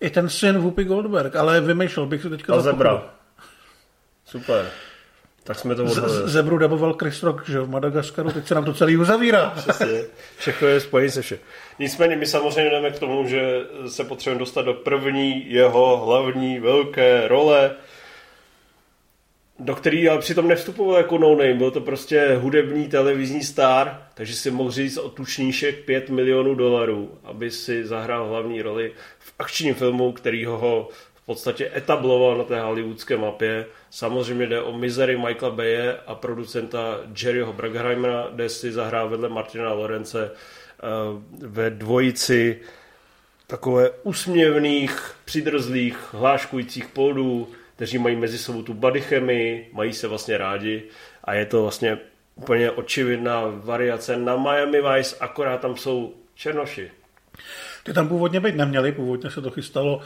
i 0.00 0.10
ten 0.10 0.28
syn 0.28 0.58
Whoopi 0.58 0.84
Goldberg, 0.84 1.36
ale 1.36 1.60
vymýšlel 1.60 2.06
bych 2.06 2.22
se 2.22 2.30
teďka. 2.30 2.54
A 2.54 2.60
zebra. 2.60 3.02
Super. 4.24 4.70
Tak 5.44 5.58
jsme 5.58 5.74
to 5.74 5.84
odhalili. 5.84 6.28
Zebru 6.28 6.58
daboval 6.58 6.94
Chris 6.94 7.22
Rock, 7.22 7.48
že 7.48 7.60
v 7.60 7.70
Madagaskaru, 7.70 8.32
teď 8.32 8.46
se 8.46 8.54
nám 8.54 8.64
to 8.64 8.74
celý 8.74 8.96
uzavírá. 8.96 9.50
Přesně. 9.56 10.02
Všechno 10.38 10.68
je 10.68 10.80
spojené 10.80 11.10
se 11.10 11.22
vše. 11.22 11.38
Nicméně 11.78 12.16
my 12.16 12.26
samozřejmě 12.26 12.70
jdeme 12.70 12.90
k 12.90 12.98
tomu, 12.98 13.28
že 13.28 13.60
se 13.88 14.04
potřebujeme 14.04 14.38
dostat 14.38 14.62
do 14.62 14.74
první 14.74 15.52
jeho 15.52 16.06
hlavní 16.06 16.60
velké 16.60 17.28
role, 17.28 17.70
do 19.60 19.74
který 19.74 20.08
ale 20.08 20.18
přitom 20.18 20.48
nevstupoval 20.48 20.96
jako 20.96 21.18
no 21.18 21.30
name, 21.30 21.54
byl 21.54 21.70
to 21.70 21.80
prostě 21.80 22.38
hudební 22.40 22.88
televizní 22.88 23.44
star, 23.44 24.02
takže 24.14 24.34
si 24.34 24.50
mohl 24.50 24.70
říct 24.70 24.96
o 24.96 25.08
tučníšek 25.08 25.84
5 25.84 26.10
milionů 26.10 26.54
dolarů, 26.54 27.18
aby 27.24 27.50
si 27.50 27.86
zahrál 27.86 28.28
hlavní 28.28 28.62
roli 28.62 28.92
v 29.18 29.34
akčním 29.38 29.74
filmu, 29.74 30.12
který 30.12 30.44
ho 30.44 30.88
v 31.14 31.26
podstatě 31.26 31.70
etabloval 31.76 32.38
na 32.38 32.44
té 32.44 32.60
hollywoodské 32.60 33.16
mapě. 33.16 33.66
Samozřejmě 33.90 34.46
jde 34.46 34.62
o 34.62 34.78
mizery 34.78 35.16
Michaela 35.16 35.54
Baye 35.54 35.96
a 36.06 36.14
producenta 36.14 37.00
Jerryho 37.22 37.52
Bruckheimera, 37.52 38.28
kde 38.34 38.48
si 38.48 38.72
zahrál 38.72 39.08
vedle 39.08 39.28
Martina 39.28 39.72
Lorence 39.72 40.30
eh, 40.30 40.86
ve 41.46 41.70
dvojici 41.70 42.60
takové 43.46 43.90
usměvných, 44.02 45.14
přidrzlých, 45.24 45.98
hláškujících 46.12 46.88
poldů, 46.88 47.48
kteří 47.80 47.98
mají 47.98 48.16
mezi 48.16 48.38
sebou 48.38 48.62
tu 48.62 48.74
body 48.74 49.00
chemii, 49.00 49.70
mají 49.72 49.92
se 49.92 50.08
vlastně 50.08 50.38
rádi 50.38 50.82
a 51.24 51.34
je 51.34 51.46
to 51.46 51.62
vlastně 51.62 51.98
úplně 52.34 52.70
očividná 52.70 53.42
variace 53.46 54.16
na 54.16 54.36
Miami 54.36 54.82
Vice, 54.82 55.16
akorát 55.20 55.60
tam 55.60 55.76
jsou 55.76 56.14
černoši. 56.34 56.90
Ty 57.84 57.92
tam 57.92 58.08
původně 58.08 58.40
být 58.40 58.56
neměli, 58.56 58.92
původně 58.92 59.30
se 59.30 59.40
to 59.40 59.50
chystalo 59.50 60.00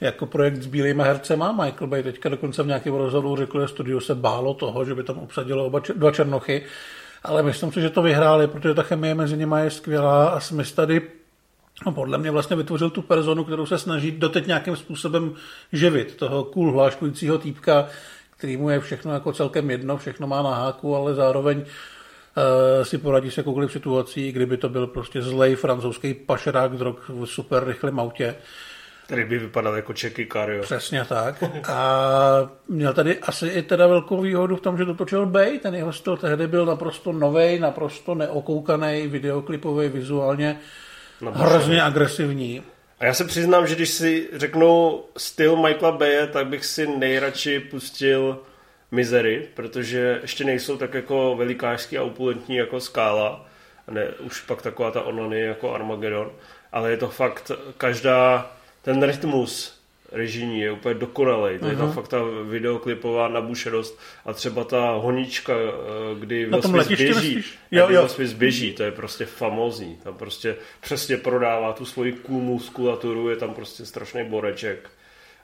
jako 0.00 0.26
projekt 0.26 0.56
s 0.56 0.66
bílými 0.66 1.02
hercema. 1.02 1.52
Michael 1.52 1.86
Bay 1.86 2.02
teďka 2.02 2.28
dokonce 2.28 2.62
v 2.62 2.66
nějakém 2.66 2.94
rozhovoru 2.94 3.36
řekl, 3.36 3.60
že 3.60 3.68
studio 3.68 4.00
se 4.00 4.14
bálo 4.14 4.54
toho, 4.54 4.84
že 4.84 4.94
by 4.94 5.02
tam 5.02 5.18
obsadilo 5.18 5.66
oba, 5.66 5.80
dva 5.96 6.10
černochy, 6.10 6.64
ale 7.22 7.42
myslím 7.42 7.72
si, 7.72 7.80
že 7.80 7.90
to 7.90 8.02
vyhráli, 8.02 8.46
protože 8.46 8.74
ta 8.74 8.82
chemie 8.82 9.14
mezi 9.14 9.36
nimi 9.36 9.56
je 9.62 9.70
skvělá 9.70 10.28
a 10.28 10.40
Smith 10.40 10.72
tady 10.72 11.02
No, 11.86 11.92
podle 11.92 12.18
mě 12.18 12.30
vlastně 12.30 12.56
vytvořil 12.56 12.90
tu 12.90 13.02
personu, 13.02 13.44
kterou 13.44 13.66
se 13.66 13.78
snaží 13.78 14.10
doteď 14.10 14.46
nějakým 14.46 14.76
způsobem 14.76 15.34
živit. 15.72 16.16
Toho 16.16 16.44
cool 16.44 16.72
hláškujícího 16.72 17.38
týpka, 17.38 17.86
který 18.36 18.56
mu 18.56 18.70
je 18.70 18.80
všechno 18.80 19.12
jako 19.12 19.32
celkem 19.32 19.70
jedno, 19.70 19.96
všechno 19.96 20.26
má 20.26 20.42
na 20.42 20.54
háku, 20.54 20.96
ale 20.96 21.14
zároveň 21.14 21.58
uh, 21.58 21.64
si 22.82 22.98
poradí 22.98 23.30
se 23.30 23.40
jakoukoliv 23.40 23.72
situací, 23.72 24.32
kdyby 24.32 24.56
to 24.56 24.68
byl 24.68 24.86
prostě 24.86 25.22
zlej 25.22 25.54
francouzský 25.54 26.14
pašerák 26.14 26.72
drog 26.72 26.96
v 27.08 27.26
super 27.26 27.64
rychlém 27.66 28.00
autě. 28.00 28.34
Který 29.06 29.24
by 29.24 29.38
vypadal 29.38 29.76
jako 29.76 29.92
Čeky 29.92 30.28
Cario. 30.32 30.62
Přesně 30.62 31.04
tak. 31.04 31.44
A 31.68 32.50
měl 32.68 32.92
tady 32.92 33.18
asi 33.18 33.46
i 33.46 33.62
teda 33.62 33.86
velkou 33.86 34.20
výhodu 34.20 34.56
v 34.56 34.60
tom, 34.60 34.78
že 34.78 34.84
to 34.84 34.94
točil 34.94 35.26
Bay. 35.26 35.58
Ten 35.58 35.74
jeho 35.74 35.92
styl 35.92 36.16
tehdy 36.16 36.46
byl 36.46 36.66
naprosto 36.66 37.12
nový, 37.12 37.58
naprosto 37.58 38.14
neokoukaný, 38.14 39.06
videoklipový, 39.06 39.88
vizuálně 39.88 40.60
hrozně 41.26 41.82
agresivní. 41.82 42.62
A 43.00 43.04
já 43.04 43.14
se 43.14 43.24
přiznám, 43.24 43.66
že 43.66 43.74
když 43.74 43.90
si 43.90 44.28
řeknu 44.32 45.00
styl 45.16 45.56
Michaela 45.56 45.96
Baye, 45.96 46.26
tak 46.26 46.46
bych 46.46 46.64
si 46.64 46.86
nejradši 46.86 47.60
pustil 47.60 48.38
Misery, 48.90 49.48
protože 49.54 50.18
ještě 50.22 50.44
nejsou 50.44 50.76
tak 50.76 50.94
jako 50.94 51.36
velikářský 51.36 51.98
a 51.98 52.02
opulentní 52.02 52.56
jako 52.56 52.80
Skála, 52.80 53.46
ne 53.90 54.08
už 54.20 54.40
pak 54.40 54.62
taková 54.62 54.90
ta 54.90 55.02
onlany 55.02 55.40
jako 55.40 55.74
Armageddon, 55.74 56.30
ale 56.72 56.90
je 56.90 56.96
to 56.96 57.08
fakt 57.08 57.50
každá, 57.78 58.52
ten 58.82 59.02
rytmus 59.02 59.79
režijní 60.12 60.60
je 60.60 60.72
úplně 60.72 60.94
dokonalý. 60.94 61.58
To 61.58 61.66
je 61.66 61.76
tam 61.76 61.92
fakt 61.92 62.08
ta 62.08 62.18
videoklipová 62.44 63.28
nabušenost 63.28 63.98
a 64.26 64.32
třeba 64.32 64.64
ta 64.64 64.90
honička, 64.90 65.52
eh, 65.52 66.20
kdy 66.20 66.46
Will 66.46 66.62
Smith 66.62 66.88
běží, 66.88 67.44
jo, 67.70 67.88
jo. 67.88 67.88
Will 67.88 68.08
Smith 68.08 68.34
běží, 68.34 68.72
to 68.72 68.82
je 68.82 68.92
prostě 68.92 69.26
famózní. 69.26 69.96
Tam 70.02 70.14
prostě 70.14 70.56
přesně 70.80 71.16
prodává 71.16 71.72
tu 71.72 71.84
svoji 71.84 72.12
cool 72.12 72.40
muskulaturu, 72.40 73.28
je 73.28 73.36
tam 73.36 73.54
prostě 73.54 73.86
strašný 73.86 74.24
boreček. 74.24 74.90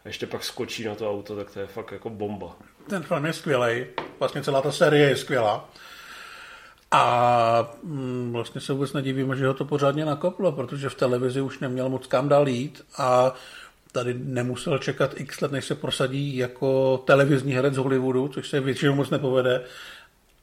A 0.04 0.08
ještě 0.08 0.26
pak 0.26 0.44
skočí 0.44 0.84
na 0.84 0.94
to 0.94 1.10
auto, 1.10 1.36
tak 1.36 1.50
to 1.50 1.60
je 1.60 1.66
fakt 1.66 1.92
jako 1.92 2.10
bomba. 2.10 2.56
Ten 2.88 3.02
film 3.02 3.24
je 3.24 3.32
skvělý, 3.32 3.86
vlastně 4.18 4.42
celá 4.42 4.62
ta 4.62 4.72
série 4.72 5.08
je 5.08 5.16
skvělá. 5.16 5.68
A 6.90 7.70
mm, 7.82 8.32
vlastně 8.32 8.60
se 8.60 8.72
vůbec 8.72 8.92
nedivíme, 8.92 9.36
že 9.36 9.46
ho 9.46 9.54
to 9.54 9.64
pořádně 9.64 10.04
nakoplo, 10.04 10.52
protože 10.52 10.88
v 10.88 10.94
televizi 10.94 11.40
už 11.40 11.58
neměl 11.58 11.88
moc 11.88 12.06
kam 12.06 12.28
dál 12.28 12.48
jít 12.48 12.84
a 12.98 13.34
tady 13.92 14.14
nemusel 14.14 14.78
čekat 14.78 15.20
x 15.20 15.40
let, 15.40 15.52
než 15.52 15.64
se 15.64 15.74
prosadí 15.74 16.36
jako 16.36 16.98
televizní 17.06 17.52
herec 17.52 17.74
z 17.74 17.76
Hollywoodu, 17.76 18.28
což 18.28 18.48
se 18.48 18.60
většinou 18.60 18.94
moc 18.94 19.10
nepovede. 19.10 19.64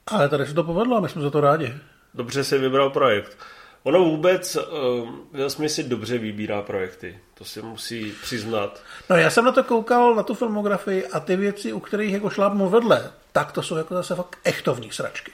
Ale 0.06 0.28
tady 0.28 0.46
se 0.46 0.54
to 0.54 0.64
povedlo 0.64 0.96
a 0.96 1.00
my 1.00 1.08
jsme 1.08 1.22
za 1.22 1.30
to 1.30 1.40
rádi. 1.40 1.74
Dobře 2.14 2.44
si 2.44 2.58
vybral 2.58 2.90
projekt. 2.90 3.36
Ono 3.82 3.98
vůbec, 3.98 4.56
uh, 4.56 5.10
Will 5.32 5.68
si 5.68 5.82
dobře 5.82 6.18
vybírá 6.18 6.62
projekty, 6.62 7.18
to 7.34 7.44
si 7.44 7.62
musí 7.62 8.12
přiznat. 8.22 8.82
No 9.10 9.16
já 9.16 9.30
jsem 9.30 9.44
na 9.44 9.52
to 9.52 9.64
koukal, 9.64 10.14
na 10.14 10.22
tu 10.22 10.34
filmografii 10.34 11.06
a 11.06 11.20
ty 11.20 11.36
věci, 11.36 11.72
u 11.72 11.80
kterých 11.80 12.12
jako 12.12 12.30
šlápnu 12.30 12.68
vedle, 12.68 13.12
tak 13.32 13.52
to 13.52 13.62
jsou 13.62 13.76
jako 13.76 13.94
zase 13.94 14.14
fakt 14.14 14.38
echtovní 14.44 14.90
sračky. 14.90 15.32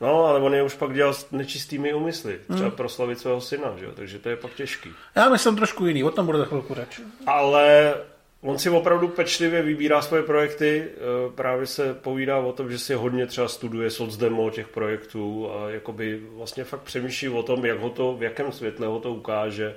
No, 0.00 0.24
ale 0.24 0.40
on 0.40 0.54
je 0.54 0.62
už 0.62 0.74
pak 0.74 0.94
dělal 0.94 1.14
s 1.14 1.30
nečistými 1.30 1.94
úmysly. 1.94 2.40
Třeba 2.48 2.68
hmm. 2.68 2.76
proslavit 2.76 3.18
svého 3.18 3.40
syna, 3.40 3.74
že 3.78 3.84
jo? 3.84 3.90
takže 3.94 4.18
to 4.18 4.28
je 4.28 4.36
pak 4.36 4.54
těžký. 4.54 4.90
Já 5.14 5.28
myslím 5.28 5.56
trošku 5.56 5.86
jiný, 5.86 6.04
o 6.04 6.10
tom 6.10 6.26
bude 6.26 6.38
za 6.38 6.44
chvilku 6.44 6.74
řeč. 6.74 7.00
Ale 7.26 7.94
on 8.42 8.58
si 8.58 8.70
opravdu 8.70 9.08
pečlivě 9.08 9.62
vybírá 9.62 10.02
svoje 10.02 10.22
projekty, 10.22 10.88
eh, 10.88 11.32
právě 11.34 11.66
se 11.66 11.94
povídá 11.94 12.38
o 12.38 12.52
tom, 12.52 12.70
že 12.70 12.78
si 12.78 12.94
hodně 12.94 13.26
třeba 13.26 13.48
studuje 13.48 13.90
socdemo 13.90 14.50
těch 14.50 14.68
projektů 14.68 15.50
a 15.52 15.70
jakoby 15.70 16.20
vlastně 16.36 16.64
fakt 16.64 16.80
přemýšlí 16.80 17.28
o 17.28 17.42
tom, 17.42 17.64
jak 17.64 17.78
ho 17.78 17.90
to, 17.90 18.14
v 18.14 18.22
jakém 18.22 18.52
světle 18.52 18.86
ho 18.86 19.00
to 19.00 19.12
ukáže, 19.14 19.74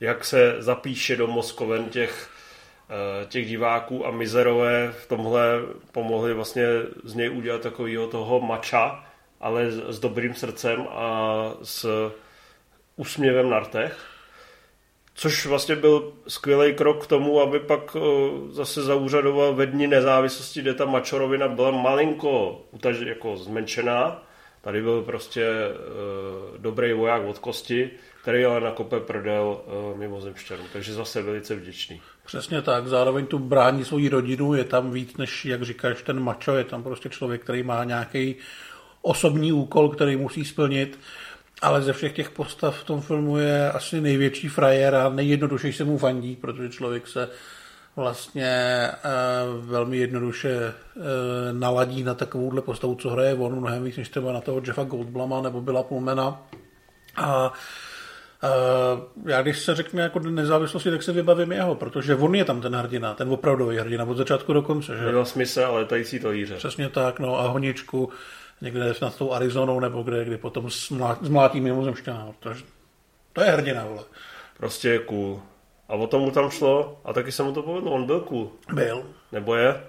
jak 0.00 0.24
se 0.24 0.56
zapíše 0.58 1.16
do 1.16 1.26
mozkoven 1.26 1.84
těch, 1.84 2.30
eh, 2.90 3.26
těch 3.26 3.48
diváků 3.48 4.06
a 4.06 4.10
mizerové 4.10 4.92
v 5.02 5.08
tomhle 5.08 5.60
pomohli 5.92 6.34
vlastně 6.34 6.66
z 7.04 7.14
něj 7.14 7.30
udělat 7.30 7.60
takového 7.60 8.06
toho 8.06 8.40
mača, 8.40 9.04
ale 9.40 9.70
s 9.70 9.98
dobrým 9.98 10.34
srdcem 10.34 10.86
a 10.90 11.32
s 11.62 12.10
úsměvem 12.96 13.50
na 13.50 13.60
rtech. 13.60 13.98
Což 15.14 15.46
vlastně 15.46 15.76
byl 15.76 16.12
skvělý 16.28 16.74
krok 16.74 17.04
k 17.04 17.06
tomu, 17.06 17.40
aby 17.40 17.60
pak 17.60 17.96
zase 18.50 18.82
zaúřadoval 18.82 19.54
ve 19.54 19.66
dní 19.66 19.86
nezávislosti, 19.86 20.60
kde 20.60 20.74
ta 20.74 20.84
mačorovina 20.84 21.48
byla 21.48 21.70
malinko 21.70 22.64
utaž, 22.70 22.96
jako 22.98 23.36
zmenšená. 23.36 24.22
Tady 24.60 24.82
byl 24.82 25.02
prostě 25.02 25.48
uh, 25.48 26.58
dobrý 26.58 26.92
voják 26.92 27.22
od 27.22 27.38
kosti, 27.38 27.90
který 28.22 28.44
ale 28.44 28.60
na 28.60 28.70
kope 28.70 29.00
prdel 29.00 29.60
uh, 29.92 29.98
mimozemšťanů. 29.98 30.62
Takže 30.72 30.94
zase 30.94 31.22
velice 31.22 31.54
vděčný. 31.54 32.00
Přesně 32.26 32.62
tak, 32.62 32.86
zároveň 32.86 33.26
tu 33.26 33.38
brání 33.38 33.84
svoji 33.84 34.08
rodinu, 34.08 34.54
je 34.54 34.64
tam 34.64 34.90
víc 34.90 35.16
než, 35.16 35.44
jak 35.44 35.62
říkáš, 35.62 36.02
ten 36.02 36.20
mačo, 36.20 36.56
je 36.56 36.64
tam 36.64 36.82
prostě 36.82 37.08
člověk, 37.08 37.42
který 37.42 37.62
má 37.62 37.84
nějaký 37.84 38.36
osobní 39.02 39.52
úkol, 39.52 39.88
který 39.88 40.16
musí 40.16 40.44
splnit, 40.44 40.98
ale 41.62 41.82
ze 41.82 41.92
všech 41.92 42.12
těch 42.12 42.30
postav 42.30 42.80
v 42.80 42.84
tom 42.84 43.00
filmu 43.00 43.38
je 43.38 43.72
asi 43.72 44.00
největší 44.00 44.48
frajer 44.48 44.94
a 44.94 45.08
nejjednodušeji 45.08 45.72
se 45.72 45.84
mu 45.84 45.98
fandí, 45.98 46.36
protože 46.36 46.68
člověk 46.68 47.08
se 47.08 47.28
vlastně 47.96 48.46
e, 48.46 48.92
velmi 49.60 49.96
jednoduše 49.96 50.50
e, 50.50 50.72
naladí 51.52 52.02
na 52.02 52.14
takovouhle 52.14 52.62
postavu, 52.62 52.94
co 52.94 53.10
hraje 53.10 53.34
on, 53.34 53.60
mnohem 53.60 53.84
víc 53.84 53.96
než 53.96 54.08
třeba 54.08 54.32
na 54.32 54.40
toho 54.40 54.62
Jeffa 54.66 54.84
Goldblama 54.84 55.42
nebo 55.42 55.60
Billa 55.60 55.82
Pullmana. 55.82 56.42
A 57.16 57.52
Uh, 58.42 59.30
já 59.30 59.42
když 59.42 59.58
se 59.58 59.74
řekne 59.74 60.02
jako 60.02 60.18
nezávislosti, 60.18 60.90
tak 60.90 61.02
se 61.02 61.12
vybavím 61.12 61.52
jeho, 61.52 61.74
protože 61.74 62.14
on 62.14 62.34
je 62.34 62.44
tam 62.44 62.60
ten 62.60 62.74
hrdina, 62.76 63.14
ten 63.14 63.28
opravdový 63.28 63.76
hrdina 63.76 64.04
od 64.04 64.16
začátku 64.16 64.52
do 64.52 64.62
konce. 64.62 64.96
Že? 64.96 65.04
Měl 65.04 65.24
smysl, 65.24 65.60
ale 65.60 65.84
tající 65.84 66.20
to 66.20 66.32
jíře. 66.32 66.54
Přesně 66.54 66.88
tak, 66.88 67.18
no 67.20 67.40
a 67.40 67.48
honičku 67.48 68.10
někde 68.60 68.94
nad 69.02 69.16
tou 69.16 69.32
Arizonou 69.32 69.80
nebo 69.80 70.02
kde, 70.02 70.24
kdy 70.24 70.36
potom 70.36 70.70
zmlátí 71.20 71.60
mimozemšťana. 71.60 72.28
To, 72.38 72.50
to 73.32 73.40
je 73.40 73.50
hrdina, 73.50 73.84
vole. 73.84 74.04
Prostě 74.56 74.88
je 74.88 74.98
cool. 74.98 75.42
A 75.88 75.94
o 75.94 76.06
tom 76.06 76.22
mu 76.22 76.30
tam 76.30 76.50
šlo 76.50 77.00
a 77.04 77.12
taky 77.12 77.32
se 77.32 77.42
mu 77.42 77.52
to 77.52 77.62
povedlo, 77.62 77.92
on 77.92 78.06
byl 78.06 78.20
cool. 78.20 78.50
Byl. 78.72 79.04
Nebo 79.32 79.54
je, 79.54 79.80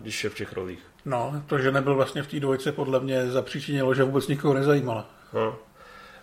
když 0.00 0.24
je 0.24 0.30
v 0.30 0.34
těch 0.34 0.52
rolích. 0.52 0.82
No, 1.04 1.42
to, 1.46 1.58
že 1.58 1.72
nebyl 1.72 1.94
vlastně 1.94 2.22
v 2.22 2.26
té 2.26 2.40
dvojce, 2.40 2.72
podle 2.72 3.00
mě 3.00 3.26
zapříčinilo, 3.30 3.94
že 3.94 4.04
vůbec 4.04 4.28
nikoho 4.28 4.54
nezajímalo. 4.54 5.04
No. 5.32 5.56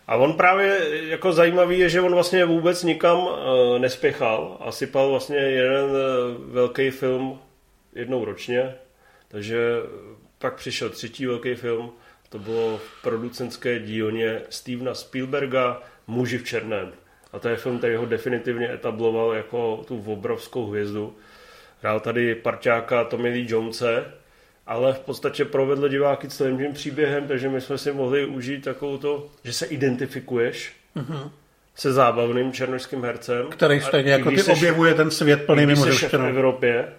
A 0.07 0.15
on 0.15 0.33
právě 0.33 0.79
jako 1.09 1.33
zajímavý 1.33 1.79
je, 1.79 1.89
že 1.89 2.01
on 2.01 2.13
vlastně 2.13 2.45
vůbec 2.45 2.83
nikam 2.83 3.17
uh, 3.17 3.33
nespěchal 3.79 4.57
a 4.59 4.71
sypal 4.71 5.09
vlastně 5.09 5.37
jeden 5.37 5.89
velký 6.45 6.89
film 6.89 7.39
jednou 7.95 8.25
ročně, 8.25 8.75
takže 9.27 9.75
pak 10.41 10.55
přišel 10.55 10.89
třetí 10.89 11.25
velký 11.25 11.55
film, 11.55 11.91
to 12.29 12.39
bylo 12.39 12.77
v 12.77 13.01
producentské 13.01 13.79
dílně 13.79 14.41
Stevena 14.49 14.93
Spielberga 14.93 15.81
Muži 16.07 16.37
v 16.37 16.43
černém. 16.43 16.91
A 17.33 17.39
to 17.39 17.49
je 17.49 17.55
film, 17.55 17.77
který 17.77 17.95
ho 17.95 18.05
definitivně 18.05 18.73
etabloval 18.73 19.33
jako 19.33 19.83
tu 19.87 20.03
obrovskou 20.07 20.67
hvězdu. 20.67 21.15
Hrál 21.81 21.99
tady 21.99 22.35
parťáka 22.35 23.03
Tommy 23.03 23.29
Lee 23.29 23.45
Jonese, 23.49 24.05
ale 24.67 24.93
v 24.93 24.99
podstatě 24.99 25.45
provedl 25.45 25.89
diváky 25.89 26.29
celým 26.29 26.57
tím 26.57 26.73
příběhem, 26.73 27.27
takže 27.27 27.49
my 27.49 27.61
jsme 27.61 27.77
si 27.77 27.91
mohli 27.91 28.25
užít 28.25 28.63
takovou 28.63 28.97
to, 28.97 29.29
že 29.43 29.53
se 29.53 29.65
identifikuješ 29.65 30.73
mm-hmm. 30.95 31.31
se 31.75 31.93
zábavným 31.93 32.53
černožským 32.53 33.03
hercem. 33.03 33.47
Který 33.49 33.81
stejně 33.81 34.11
jako 34.11 34.29
ty 34.29 34.37
seš, 34.37 34.57
objevuje 34.57 34.93
ten 34.93 35.11
svět 35.11 35.45
plný 35.45 35.65
mimo 35.65 35.85
v 35.85 36.13
Evropě. 36.13 36.93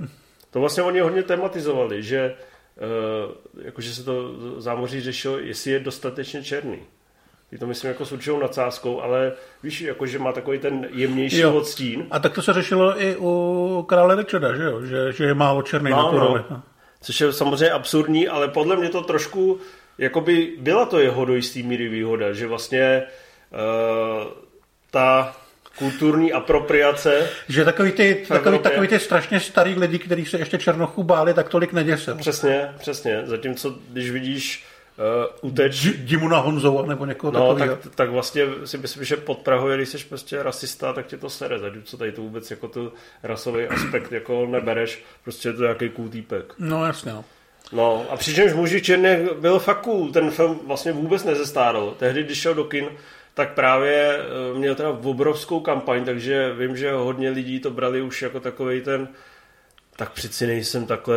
To 0.50 0.60
vlastně 0.60 0.82
oni 0.82 1.00
hodně 1.00 1.22
tematizovali, 1.22 2.02
že 2.02 2.34
jakože 3.64 3.94
se 3.94 4.04
to 4.04 4.34
zámoří 4.60 5.00
řešilo, 5.00 5.38
jestli 5.38 5.70
je 5.70 5.80
dostatečně 5.80 6.42
černý. 6.42 6.78
Je 7.52 7.58
to 7.58 7.66
myslím 7.66 7.88
jako 7.88 8.06
s 8.06 8.12
určitou 8.12 8.38
nadsázkou, 8.38 9.00
ale 9.00 9.32
víš, 9.62 9.80
jakože 9.80 10.18
má 10.18 10.32
takový 10.32 10.58
ten 10.58 10.88
jemnější 10.90 11.38
jo. 11.38 11.54
odstín. 11.54 12.06
A 12.10 12.18
tak 12.18 12.34
to 12.34 12.42
se 12.42 12.52
řešilo 12.52 13.02
i 13.02 13.16
u 13.16 13.84
krále 13.88 14.16
Richarda, 14.16 14.56
že 14.56 14.62
jo? 14.62 14.80
Že, 14.80 15.12
že 15.12 15.24
je 15.24 15.34
málo 15.34 15.62
černý 15.62 15.90
no, 15.90 15.96
na 15.96 16.10
tu 16.10 16.18
no. 16.18 16.26
roli. 16.26 16.44
Což 17.00 17.20
je 17.20 17.32
samozřejmě 17.32 17.70
absurdní, 17.70 18.28
ale 18.28 18.48
podle 18.48 18.76
mě 18.76 18.88
to 18.88 19.02
trošku, 19.02 19.60
jakoby 19.98 20.52
byla 20.58 20.86
to 20.86 20.98
jeho 20.98 21.24
do 21.24 21.34
jistý 21.34 21.62
míry 21.62 21.88
výhoda, 21.88 22.32
že 22.32 22.46
vlastně 22.46 23.02
uh, 23.52 24.32
ta 24.90 25.36
kulturní 25.78 26.32
apropriace. 26.32 27.30
Že 27.48 27.64
takový 27.64 27.92
ty, 27.92 28.24
takový, 28.28 28.58
takový 28.58 28.88
ty 28.88 28.98
strašně 28.98 29.40
starý 29.40 29.74
lidi, 29.74 29.98
kteří 29.98 30.26
se 30.26 30.38
ještě 30.38 30.58
Černochu 30.58 31.02
báli, 31.02 31.34
tak 31.34 31.48
tolik 31.48 31.72
neděsil. 31.72 32.14
Přesně, 32.14 32.68
přesně. 32.78 33.22
Zatímco, 33.24 33.74
když 33.88 34.10
vidíš 34.10 34.64
uh, 35.42 35.50
uteč. 35.50 35.86
Dimuna 35.96 36.38
Honzova 36.38 36.86
nebo 36.86 37.06
někoho 37.06 37.32
no, 37.32 37.40
takového. 37.40 37.76
Tak, 37.76 37.94
tak 37.94 38.10
vlastně 38.10 38.46
si 38.64 38.78
myslím, 38.78 39.04
že 39.04 39.16
pod 39.16 39.38
Prahou, 39.38 39.68
když 39.68 39.88
jsi 39.88 39.98
prostě 39.98 40.42
rasista, 40.42 40.92
tak 40.92 41.06
tě 41.06 41.16
to 41.16 41.30
sere, 41.30 41.58
co 41.84 41.96
tady 41.96 42.12
to 42.12 42.22
vůbec 42.22 42.50
jako 42.50 42.68
tu 42.68 42.92
rasový 43.22 43.64
aspekt 43.64 44.12
jako 44.12 44.46
nebereš, 44.46 45.04
prostě 45.22 45.48
je 45.48 45.52
to 45.52 45.62
nějaký 45.62 45.88
cool 45.88 46.08
týpek. 46.08 46.54
No 46.58 46.86
jasně, 46.86 47.12
no. 47.12 47.24
No 47.72 48.06
a 48.10 48.16
přičemž 48.16 48.52
muži 48.52 48.82
černých 48.82 49.32
byl 49.40 49.58
fakt 49.58 49.80
cool, 49.80 50.12
ten 50.12 50.30
film 50.30 50.60
vlastně 50.66 50.92
vůbec 50.92 51.24
nezestárl. 51.24 51.94
Tehdy, 51.98 52.22
když 52.22 52.40
šel 52.40 52.54
do 52.54 52.64
kin, 52.64 52.88
tak 53.34 53.54
právě 53.54 54.18
eh, 54.18 54.58
měl 54.58 54.74
teda 54.74 54.90
obrovskou 54.90 55.60
kampaň, 55.60 56.04
takže 56.04 56.54
vím, 56.58 56.76
že 56.76 56.92
hodně 56.92 57.30
lidí 57.30 57.60
to 57.60 57.70
brali 57.70 58.02
už 58.02 58.22
jako 58.22 58.40
takový 58.40 58.80
ten 58.80 59.08
tak 59.96 60.12
přeci 60.12 60.46
nejsem 60.46 60.86
takhle 60.86 61.16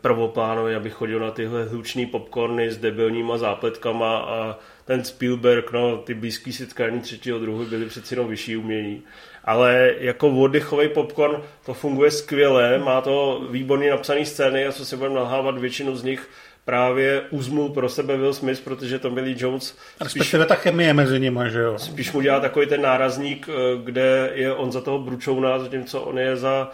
prvoplánový, 0.00 0.74
abych 0.74 0.92
chodil 0.92 1.20
na 1.20 1.30
tyhle 1.30 1.64
hlučný 1.64 2.06
popcorny 2.06 2.70
s 2.70 2.78
debilníma 2.78 3.38
zápletkama 3.38 4.18
a 4.18 4.58
ten 4.84 5.04
Spielberg, 5.04 5.72
no, 5.72 5.96
ty 5.96 6.14
blízký 6.14 6.52
setkání 6.52 7.00
třetího 7.00 7.38
druhu 7.38 7.64
byly 7.64 7.86
přeci 7.86 8.14
jenom 8.14 8.28
vyšší 8.28 8.56
umění. 8.56 9.02
Ale 9.44 9.94
jako 9.98 10.28
oddychový 10.30 10.88
popcorn 10.88 11.42
to 11.66 11.74
funguje 11.74 12.10
skvěle, 12.10 12.78
má 12.78 13.00
to 13.00 13.46
výborně 13.50 13.90
napsané 13.90 14.26
scény 14.26 14.66
a 14.66 14.72
co 14.72 14.84
si 14.84 14.96
budeme 14.96 15.14
nalhávat, 15.14 15.58
většinu 15.58 15.96
z 15.96 16.02
nich 16.02 16.28
právě 16.64 17.22
uzmul 17.30 17.68
pro 17.68 17.88
sebe 17.88 18.16
Will 18.16 18.34
Smith, 18.34 18.60
protože 18.60 18.98
to 18.98 19.10
Billy 19.10 19.34
Jones 19.38 19.66
spíš, 19.66 20.00
Respektive 20.00 20.46
ta 20.46 20.54
chemie 20.54 20.94
mezi 20.94 21.20
nimi, 21.20 21.40
že 21.48 21.60
jo? 21.60 21.78
Spíš 21.78 22.12
mu 22.12 22.20
dělá 22.20 22.40
takový 22.40 22.66
ten 22.66 22.82
nárazník, 22.82 23.48
eh, 23.48 23.52
kde 23.84 24.30
je 24.34 24.54
on 24.54 24.72
za 24.72 24.80
toho 24.80 24.98
bručouna, 24.98 25.58
zatímco 25.58 26.00
on 26.00 26.18
je 26.18 26.36
za 26.36 26.70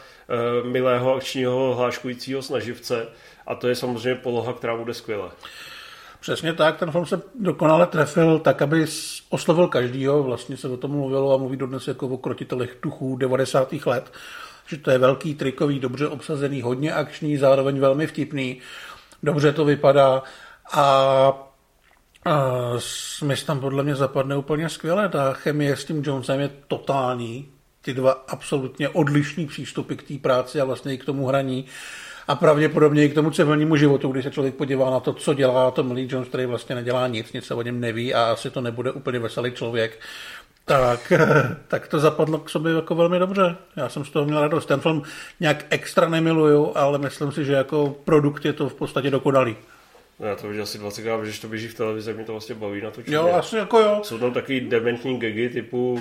uh, 0.62 0.70
milého 0.70 1.14
akčního 1.14 1.74
hláškujícího 1.74 2.42
snaživce 2.42 3.06
a 3.46 3.54
to 3.54 3.68
je 3.68 3.74
samozřejmě 3.74 4.14
poloha, 4.14 4.52
která 4.52 4.76
bude 4.76 4.94
skvěle. 4.94 5.30
Přesně 6.20 6.52
tak, 6.52 6.78
ten 6.78 6.90
film 6.90 7.06
se 7.06 7.22
dokonale 7.34 7.86
trefil 7.86 8.38
tak, 8.38 8.62
aby 8.62 8.86
oslovil 9.28 9.68
každýho, 9.68 10.22
vlastně 10.22 10.56
se 10.56 10.68
o 10.68 10.76
tom 10.76 10.90
mluvilo 10.90 11.34
a 11.34 11.36
mluví 11.36 11.56
dodnes 11.56 11.88
jako 11.88 12.08
o 12.08 12.16
krotitelech 12.16 12.76
duchů 12.82 13.16
90. 13.16 13.72
let, 13.86 14.12
že 14.66 14.76
to 14.76 14.90
je 14.90 14.98
velký 14.98 15.34
trikový, 15.34 15.78
dobře 15.78 16.08
obsazený, 16.08 16.62
hodně 16.62 16.92
akční, 16.92 17.36
zároveň 17.36 17.80
velmi 17.80 18.06
vtipný 18.06 18.60
dobře 19.22 19.52
to 19.52 19.64
vypadá 19.64 20.22
a 20.72 21.46
Smith 22.78 23.44
tam 23.44 23.60
podle 23.60 23.82
mě 23.82 23.94
zapadne 23.94 24.36
úplně 24.36 24.68
skvěle. 24.68 25.08
Ta 25.08 25.32
chemie 25.32 25.76
s 25.76 25.84
tím 25.84 26.02
Jonesem 26.06 26.40
je 26.40 26.50
totální. 26.68 27.48
Ty 27.82 27.94
dva 27.94 28.12
absolutně 28.28 28.88
odlišní 28.88 29.46
přístupy 29.46 29.94
k 29.94 30.08
té 30.08 30.18
práci 30.18 30.60
a 30.60 30.64
vlastně 30.64 30.94
i 30.94 30.98
k 30.98 31.04
tomu 31.04 31.26
hraní 31.26 31.66
a 32.28 32.34
pravděpodobně 32.34 33.04
i 33.04 33.08
k 33.08 33.14
tomu 33.14 33.30
civilnímu 33.30 33.76
životu, 33.76 34.08
když 34.08 34.24
se 34.24 34.30
člověk 34.30 34.54
podívá 34.54 34.90
na 34.90 35.00
to, 35.00 35.12
co 35.12 35.34
dělá 35.34 35.70
to 35.70 35.82
Millie 35.82 36.08
Jones, 36.10 36.28
který 36.28 36.46
vlastně 36.46 36.74
nedělá 36.74 37.08
nic, 37.08 37.32
nic 37.32 37.44
se 37.44 37.54
o 37.54 37.62
něm 37.62 37.80
neví 37.80 38.14
a 38.14 38.24
asi 38.24 38.50
to 38.50 38.60
nebude 38.60 38.92
úplně 38.92 39.18
veselý 39.18 39.52
člověk, 39.52 40.00
tak, 40.78 41.12
tak 41.68 41.88
to 41.88 41.98
zapadlo 41.98 42.38
k 42.38 42.50
sobě 42.50 42.72
jako 42.72 42.94
velmi 42.94 43.18
dobře. 43.18 43.56
Já 43.76 43.88
jsem 43.88 44.04
z 44.04 44.10
toho 44.10 44.24
měl 44.24 44.40
radost. 44.40 44.66
Ten 44.66 44.80
film 44.80 45.02
nějak 45.40 45.66
extra 45.70 46.08
nemiluju, 46.08 46.72
ale 46.74 46.98
myslím 46.98 47.32
si, 47.32 47.44
že 47.44 47.52
jako 47.52 47.96
produkt 48.04 48.44
je 48.44 48.52
to 48.52 48.68
v 48.68 48.74
podstatě 48.74 49.10
dokonalý. 49.10 49.56
No, 50.20 50.26
já 50.26 50.36
to 50.36 50.48
už 50.48 50.58
asi 50.58 50.78
20 50.78 51.02
krát, 51.02 51.24
že 51.24 51.40
to 51.40 51.48
běží 51.48 51.68
v 51.68 51.74
televizi, 51.74 52.14
mě 52.14 52.24
to 52.24 52.32
vlastně 52.32 52.54
baví 52.54 52.80
na 52.80 52.90
to 52.90 53.00
Jo, 53.06 53.32
asi 53.34 53.56
jako 53.56 53.78
jo. 53.78 54.00
Jsou 54.04 54.18
tam 54.18 54.32
taky 54.32 54.60
dementní 54.60 55.18
gagy 55.18 55.48
typu 55.48 56.00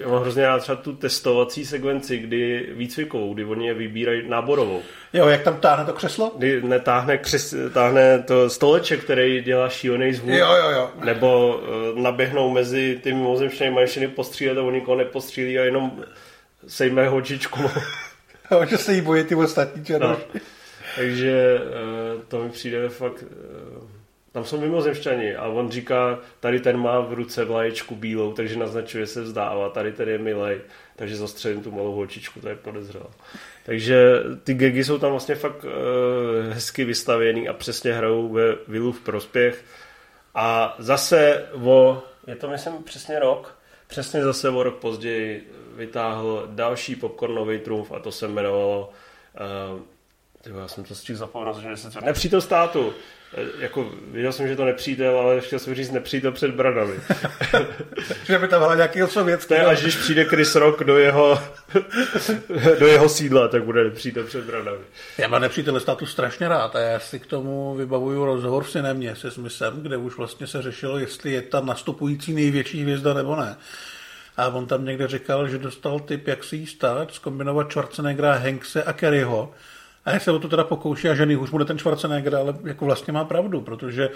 já 0.00 0.08
mám 0.08 0.22
hrozně 0.22 0.42
rád 0.42 0.58
třeba 0.58 0.76
tu 0.76 0.92
testovací 0.92 1.66
sekvenci, 1.66 2.18
kdy 2.18 2.68
výcvikovou, 2.72 3.34
kdy 3.34 3.44
oni 3.44 3.66
je 3.66 3.74
vybírají 3.74 4.28
náborovou. 4.28 4.82
Jo, 5.12 5.28
jak 5.28 5.42
tam 5.42 5.56
táhne 5.56 5.84
to 5.84 5.92
křeslo? 5.92 6.32
Kdy 6.38 6.62
netáhne, 6.62 7.18
křes, 7.18 7.54
táhne 7.74 8.22
to 8.22 8.50
stoleček, 8.50 9.04
který 9.04 9.42
dělá 9.42 9.68
šílený 9.68 10.12
zvuk. 10.12 10.30
Jo, 10.30 10.54
jo, 10.54 10.70
jo. 10.70 10.90
Nebo 11.04 11.56
uh, 11.92 11.98
naběhnou 11.98 12.50
mezi 12.50 13.00
ty 13.02 13.12
mimozemštěmi 13.12 13.70
mašiny 13.70 14.08
postřílet 14.08 14.58
a 14.58 14.62
oni 14.62 14.78
nikoho 14.78 14.96
nepostřílí 14.96 15.58
a 15.58 15.64
jenom 15.64 16.04
sejme 16.66 17.08
hočičku. 17.08 17.62
jo, 18.50 18.64
že 18.68 18.78
se 18.78 18.94
jí 18.94 19.00
bojí 19.00 19.24
ty 19.24 19.34
ostatní 19.34 19.84
No. 19.98 20.18
Takže 20.96 21.60
uh, 22.14 22.22
to 22.28 22.44
mi 22.44 22.50
přijde 22.50 22.88
fakt... 22.88 23.24
Tam 24.32 24.44
jsou 24.44 24.60
mimozemšťani 24.60 25.36
a 25.36 25.46
on 25.46 25.70
říká, 25.70 26.18
tady 26.40 26.60
ten 26.60 26.76
má 26.76 27.00
v 27.00 27.12
ruce 27.12 27.44
vlaječku 27.44 27.96
bílou, 27.96 28.32
takže 28.32 28.58
naznačuje 28.58 29.06
se 29.06 29.22
vzdává, 29.22 29.68
tady 29.68 29.92
ten 29.92 30.08
je 30.08 30.18
milej, 30.18 30.60
takže 30.96 31.16
zastřelím 31.16 31.62
tu 31.62 31.70
malou 31.70 31.94
holčičku, 31.94 32.40
to 32.40 32.48
je 32.48 32.56
podezřelé. 32.56 33.06
Takže 33.66 34.22
ty 34.44 34.54
gegy 34.54 34.84
jsou 34.84 34.98
tam 34.98 35.10
vlastně 35.10 35.34
fakt 35.34 35.64
uh, 35.64 35.70
hezky 36.52 36.84
vystavěný 36.84 37.48
a 37.48 37.52
přesně 37.52 37.92
hrajou 37.92 38.28
ve 38.28 38.56
Vilu 38.68 38.92
v 38.92 39.00
prospěch. 39.00 39.64
A 40.34 40.76
zase 40.78 41.48
o, 41.62 42.02
je 42.26 42.36
to 42.36 42.48
myslím 42.48 42.82
přesně 42.82 43.18
rok, 43.18 43.58
přesně 43.86 44.24
zase 44.24 44.48
o 44.48 44.62
rok 44.62 44.76
později 44.76 45.52
vytáhl 45.76 46.48
další 46.50 46.96
popcornový 46.96 47.58
trumf 47.58 47.92
a 47.92 47.98
to 47.98 48.12
se 48.12 48.26
jmenovalo 48.26 48.92
uh, 49.72 49.80
Tyjo, 50.42 50.58
já 50.58 50.68
jsem 50.68 50.84
to 50.84 50.94
stihl 50.94 51.18
zapomenout, 51.18 51.58
že 51.58 51.76
se 51.76 52.00
Nepřítel 52.00 52.40
státu. 52.40 52.92
Eh, 53.34 53.44
jako, 53.58 53.90
viděl 54.12 54.32
jsem, 54.32 54.48
že 54.48 54.56
to 54.56 54.64
nepřítel, 54.64 55.18
ale 55.18 55.40
chtěl 55.40 55.58
jsem 55.58 55.74
říct 55.74 55.90
nepřítel 55.90 56.32
před 56.32 56.50
bradami. 56.50 56.94
že 58.24 58.38
by 58.38 58.48
tam 58.48 58.62
sovětský. 59.06 59.54
To 59.54 59.68
až 59.68 59.82
když 59.82 59.96
přijde 59.96 60.24
Chris 60.24 60.54
Rock 60.54 60.84
do 60.84 60.98
jeho, 60.98 61.42
do 62.78 62.86
jeho 62.86 63.08
sídla, 63.08 63.48
tak 63.48 63.64
bude 63.64 63.84
nepřítel 63.84 64.24
před 64.24 64.44
bradami. 64.44 64.78
Já 65.18 65.28
mám 65.28 65.42
nepřítel 65.42 65.80
státu 65.80 66.06
strašně 66.06 66.48
rád 66.48 66.76
a 66.76 66.80
já 66.80 67.00
si 67.00 67.20
k 67.20 67.26
tomu 67.26 67.74
vybavuju 67.74 68.24
rozhovor 68.24 68.64
v 68.64 68.70
Cinemě 68.70 69.16
se 69.16 69.30
Smithem, 69.30 69.82
kde 69.82 69.96
už 69.96 70.16
vlastně 70.16 70.46
se 70.46 70.62
řešilo, 70.62 70.98
jestli 70.98 71.32
je 71.32 71.42
tam 71.42 71.66
nastupující 71.66 72.32
největší 72.32 72.82
hvězda 72.82 73.14
nebo 73.14 73.36
ne. 73.36 73.56
A 74.36 74.48
on 74.48 74.66
tam 74.66 74.84
někde 74.84 75.08
říkal, 75.08 75.48
že 75.48 75.58
dostal 75.58 76.00
tip, 76.00 76.28
jak 76.28 76.44
si 76.44 76.56
jí 76.56 76.66
stát, 76.66 77.14
zkombinovat 77.14 77.70
Schwarzeneggera, 77.70 78.34
Hankse 78.34 78.82
a 78.82 78.92
Kerryho 78.92 79.54
a 80.04 80.10
jak 80.10 80.22
se 80.22 80.32
o 80.32 80.38
to 80.38 80.48
teda 80.48 80.64
pokouší 80.64 81.08
a 81.08 81.14
žený 81.14 81.36
už 81.36 81.50
bude 81.50 81.64
ten 81.64 81.78
Schwarzenegger, 81.78 82.34
ale 82.34 82.54
jako 82.64 82.84
vlastně 82.84 83.12
má 83.12 83.24
pravdu, 83.24 83.60
protože 83.60 84.08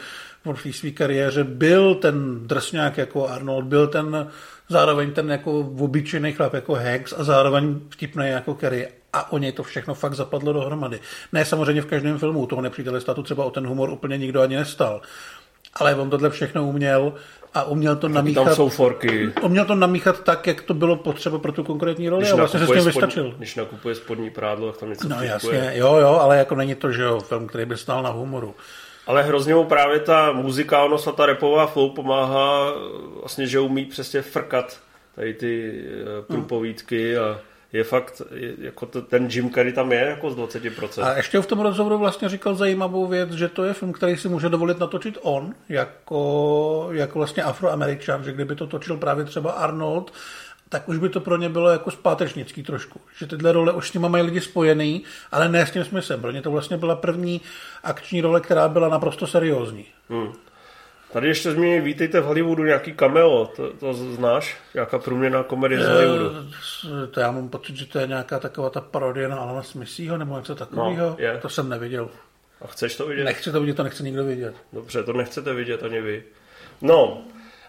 v 0.45 0.63
té 0.63 0.73
své 0.73 0.91
kariéře 0.91 1.45
byl 1.45 1.95
ten 1.95 2.49
drsňák 2.49 2.99
jako 2.99 3.29
Arnold, 3.29 3.65
byl 3.65 3.87
ten 3.87 4.29
zároveň 4.69 5.13
ten 5.13 5.31
jako 5.31 5.59
obyčejný 5.61 6.33
chlap 6.33 6.55
jako 6.55 6.75
Hex 6.75 7.13
a 7.13 7.25
zároveň 7.25 7.81
vtipný 7.89 8.29
jako 8.29 8.55
Kerry 8.55 8.89
a 9.13 9.33
o 9.33 9.39
něj 9.39 9.53
to 9.53 9.63
všechno 9.63 9.95
fakt 9.95 10.15
zapadlo 10.15 10.53
dohromady. 10.53 11.01
Ne 11.33 11.45
samozřejmě 11.45 11.83
v 11.83 11.87
každém 11.87 12.19
filmu, 12.19 12.47
toho 12.47 12.63
nepřítele 12.63 13.01
statu 13.01 13.23
třeba 13.23 13.45
o 13.45 13.51
ten 13.51 13.67
humor 13.67 13.91
úplně 13.91 14.19
nikdo 14.19 14.41
ani 14.41 14.57
nestal. 14.57 15.01
Ale 15.77 15.95
on 15.95 16.11
tohle 16.11 16.31
všechno 16.31 16.67
uměl 16.67 17.13
a 17.55 17.65
uměl 17.65 17.97
to 17.97 18.09
namíchat. 18.09 18.45
Tam 18.45 18.55
jsou 18.55 18.69
forky. 18.69 19.33
Uměl 19.43 19.65
to 19.65 19.75
namíchat 19.75 20.21
tak, 20.21 20.47
jak 20.47 20.63
to 20.63 20.75
bylo 20.75 20.97
potřeba 20.97 21.39
pro 21.39 21.53
tu 21.53 21.65
konkrétní 21.65 22.09
roli 22.09 22.23
když 22.23 22.33
a 22.33 22.37
vlastně 22.37 22.61
se 22.61 22.67
s 22.67 22.71
tím 22.71 22.85
vystačil. 22.85 23.35
Když 23.39 23.57
nakupuje 23.57 23.95
spodní 23.95 24.31
prádlo, 24.31 24.71
tak 24.71 24.81
tam 24.81 24.91
něco 24.91 25.09
No 25.09 25.23
jasně, 25.23 25.73
jo, 25.75 25.97
jo, 25.97 26.09
ale 26.09 26.39
jako 26.39 26.55
není 26.55 26.75
to, 26.75 26.93
že 26.93 27.03
jo, 27.03 27.21
film, 27.21 27.47
který 27.47 27.65
by 27.65 27.77
stál 27.77 28.03
na 28.03 28.11
humoru. 28.11 28.55
Ale 29.07 29.23
hrozně 29.23 29.55
mu 29.55 29.65
právě 29.65 30.01
ta 30.01 30.33
muzikálnost 30.33 31.09
a 31.09 31.13
ta 31.13 31.27
repová 31.27 31.67
flow 31.67 31.91
pomáhá 31.91 32.73
vlastně, 33.21 33.47
že 33.47 33.61
umí 33.61 33.85
přesně 33.85 34.23
frkat 34.23 34.81
tady 35.15 35.35
ty 35.35 35.85
eh, 35.85 36.23
průpovídky 36.23 37.19
a 37.19 37.41
je 37.75 37.85
fakt, 37.85 38.23
je, 38.35 38.55
jako 38.59 38.87
to, 38.87 39.03
ten 39.03 39.29
Jim 39.31 39.51
Carrey 39.51 39.73
tam 39.73 39.93
je 39.93 40.01
jako 40.01 40.31
z 40.31 40.37
20%. 40.37 41.05
A 41.05 41.17
ještě 41.17 41.41
v 41.41 41.47
tom 41.47 41.61
rozhovoru 41.61 41.99
vlastně 41.99 42.29
říkal 42.29 42.55
zajímavou 42.55 43.07
věc, 43.07 43.33
že 43.33 43.49
to 43.49 43.65
je 43.65 43.73
film, 43.73 43.93
který 43.93 44.17
si 44.17 44.29
může 44.29 44.49
dovolit 44.49 44.79
natočit 44.79 45.19
on, 45.23 45.55
jako, 45.69 46.89
jako 46.93 47.19
vlastně 47.19 47.43
afroameričan, 47.43 48.25
že 48.25 48.33
kdyby 48.33 48.55
to 48.55 48.67
točil 48.67 48.97
právě 48.97 49.25
třeba 49.25 49.53
Arnold, 49.53 50.13
tak 50.69 50.89
už 50.89 50.99
by 50.99 51.09
to 51.09 51.21
pro 51.21 51.37
ně 51.37 51.49
bylo 51.49 51.69
jako 51.69 51.91
zpátečnický 51.91 52.63
trošku. 52.63 53.01
Že 53.19 53.27
tyhle 53.27 53.53
role 53.53 53.73
už 53.73 53.91
s 53.91 53.93
nimi 53.93 54.09
mají 54.09 54.25
lidi 54.25 54.41
spojený, 54.41 55.05
ale 55.33 55.49
ne 55.49 55.67
s 55.67 55.71
tím 55.71 55.85
smyslem. 55.85 56.21
Pro 56.21 56.31
ně 56.31 56.43
to 56.43 56.51
vlastně 56.51 56.77
byla 56.77 56.97
první 56.97 57.41
akční 57.83 58.21
role, 58.21 58.41
která 58.41 58.69
byla 58.69 58.89
naprosto 58.89 59.27
seriózní. 59.27 59.87
Hmm. 60.09 60.33
Tady 61.15 61.29
ještě 61.29 61.53
zmíní, 61.53 61.81
vítejte 61.81 62.21
v 62.21 62.25
Hollywoodu 62.25 62.65
nějaký 62.65 62.93
cameo, 62.93 63.47
to, 63.57 63.73
to 63.73 63.95
znáš? 63.95 64.57
Nějaká 64.75 64.99
průměrná 64.99 65.43
komedie 65.43 65.81
z 65.81 65.89
Hollywoodu? 65.89 66.31
Eh, 67.05 67.07
to 67.07 67.21
já 67.21 67.31
mám 67.31 67.49
pocit, 67.49 67.77
že 67.77 67.87
to 67.87 67.99
je 67.99 68.07
nějaká 68.07 68.39
taková 68.39 68.71
ta 68.71 68.81
parodie 68.81 69.29
na 69.29 69.37
Alana 69.37 69.63
Smithího 69.63 70.19
nebo 70.19 70.37
něco 70.37 70.55
takového. 70.55 71.17
No, 71.21 71.41
to 71.43 71.49
jsem 71.49 71.69
neviděl. 71.69 72.11
A 72.61 72.67
chceš 72.67 72.97
to 72.97 73.07
vidět? 73.07 73.25
Nechci 73.25 73.53
to 73.53 73.61
vidět, 73.61 73.75
to 73.75 73.83
nechce 73.83 74.03
nikdo 74.03 74.25
vidět. 74.25 74.55
Dobře, 74.73 75.03
to 75.03 75.13
nechcete 75.13 75.55
vidět 75.55 75.83
ani 75.83 76.01
vy. 76.01 76.23
No, 76.83 77.23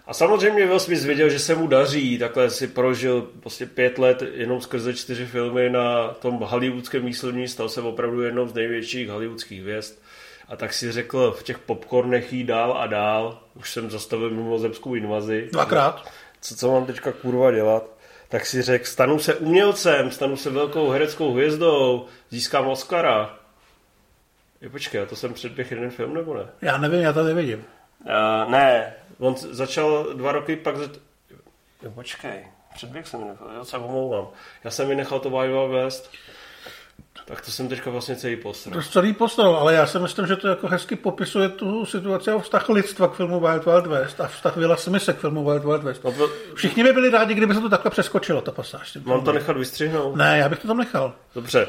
a 0.08 0.14
samozřejmě 0.14 0.66
Will 0.66 0.80
Smith 0.80 1.04
věděl, 1.04 1.30
že 1.30 1.40
se 1.40 1.56
mu 1.56 1.68
daří, 1.68 2.18
takhle 2.18 2.50
si 2.50 2.68
prožil 2.68 3.22
prostě 3.40 3.66
pět 3.66 3.98
let 3.98 4.24
jenom 4.34 4.62
skrze 4.62 4.94
čtyři 4.94 5.26
filmy 5.26 5.70
na 5.70 6.08
tom 6.08 6.36
hollywoodském 6.36 7.06
výslední, 7.06 7.48
stal 7.48 7.70
se 7.70 7.82
opravdu 7.82 8.22
jednou 8.22 8.48
z 8.48 8.54
největších 8.54 9.10
hollywoodských 9.10 9.62
hvězd. 9.62 10.00
A 10.48 10.56
tak 10.56 10.74
si 10.74 10.92
řekl, 10.92 11.32
v 11.32 11.44
těch 11.44 11.60
popcornech 11.60 12.34
jí 12.34 12.44
dál 12.44 12.78
a 12.78 12.88
dál, 12.88 13.40
už 13.56 13.72
jsem 13.72 13.92
zastavil 13.92 14.30
mimozemskou 14.30 14.96
invazi. 14.96 15.50
Dvakrát. 15.52 16.12
Co, 16.42 16.56
co 16.56 16.72
mám 16.72 16.86
teďka 16.86 17.12
kurva 17.12 17.52
dělat? 17.52 17.96
Tak 18.30 18.46
si 18.46 18.62
řekl, 18.62 18.86
stanu 18.86 19.20
se 19.20 19.36
umělcem, 19.36 20.12
stanu 20.12 20.38
se 20.38 20.50
velkou 20.50 20.90
hereckou 20.90 21.34
hvězdou, 21.34 22.06
získám 22.30 22.68
Oscara. 22.68 23.40
Jo, 24.62 24.70
počkej, 24.70 25.02
a 25.02 25.06
to 25.06 25.16
jsem 25.16 25.34
předběh 25.34 25.72
jeden 25.72 25.90
film, 25.90 26.14
nebo 26.14 26.34
ne? 26.34 26.46
Já 26.62 26.78
nevím, 26.78 27.02
já 27.02 27.14
to 27.14 27.24
nevidím. 27.24 27.66
Uh, 28.06 28.52
ne, 28.52 28.94
on 29.20 29.36
začal 29.38 30.14
dva 30.14 30.32
roky, 30.32 30.56
pak... 30.56 30.78
Zač... 30.78 30.92
Jo, 31.82 31.92
počkej, 31.92 32.48
předběh 32.74 33.08
jsem 33.08 33.28
nechal, 33.28 33.48
jo, 33.56 33.66
se 33.66 33.78
omlouvám. 33.78 34.28
Já 34.64 34.72
jsem 34.72 34.88
vynechal 34.90 35.20
to 35.20 35.30
Wild 35.30 35.72
West. 35.72 36.12
Tak 37.26 37.42
to 37.42 37.52
jsem 37.52 37.68
teďka 37.68 37.90
vlastně 37.90 38.16
celý 38.16 38.36
posral. 38.36 38.74
To 38.74 38.90
celý 38.90 39.14
posral, 39.14 39.56
ale 39.56 39.74
já 39.74 39.88
si 39.88 40.00
myslím, 40.00 40.28
že 40.28 40.36
to 40.36 40.48
jako 40.48 40.68
hezky 40.68 40.96
popisuje 40.96 41.50
tu 41.50 41.86
situaci 41.86 42.32
a 42.32 42.40
vztah 42.40 42.70
lidstva 42.70 43.08
k 43.08 43.14
filmu 43.16 43.40
Wild 43.40 43.66
Wild 43.66 43.88
West 43.88 44.22
a 44.22 44.28
vztah 44.28 44.58
Vila 44.58 44.78
Smise 44.78 45.14
k 45.14 45.20
filmu 45.20 45.46
Wild 45.46 45.64
Wild 45.64 45.84
West. 45.84 46.04
No 46.04 46.12
to, 46.12 46.30
Všichni 46.56 46.84
by 46.84 46.94
byli 46.94 47.10
rádi, 47.10 47.34
kdyby 47.34 47.54
se 47.56 47.62
to 47.62 47.70
takhle 47.70 47.92
přeskočilo, 47.92 48.42
ta 48.42 48.52
pasáž. 48.52 48.98
mám 49.06 49.24
to 49.24 49.32
nechat 49.32 49.58
vystřihnout? 49.58 50.16
Ne, 50.16 50.38
já 50.38 50.50
bych 50.50 50.60
to 50.60 50.68
tam 50.68 50.78
nechal. 50.78 51.14
Dobře. 51.36 51.68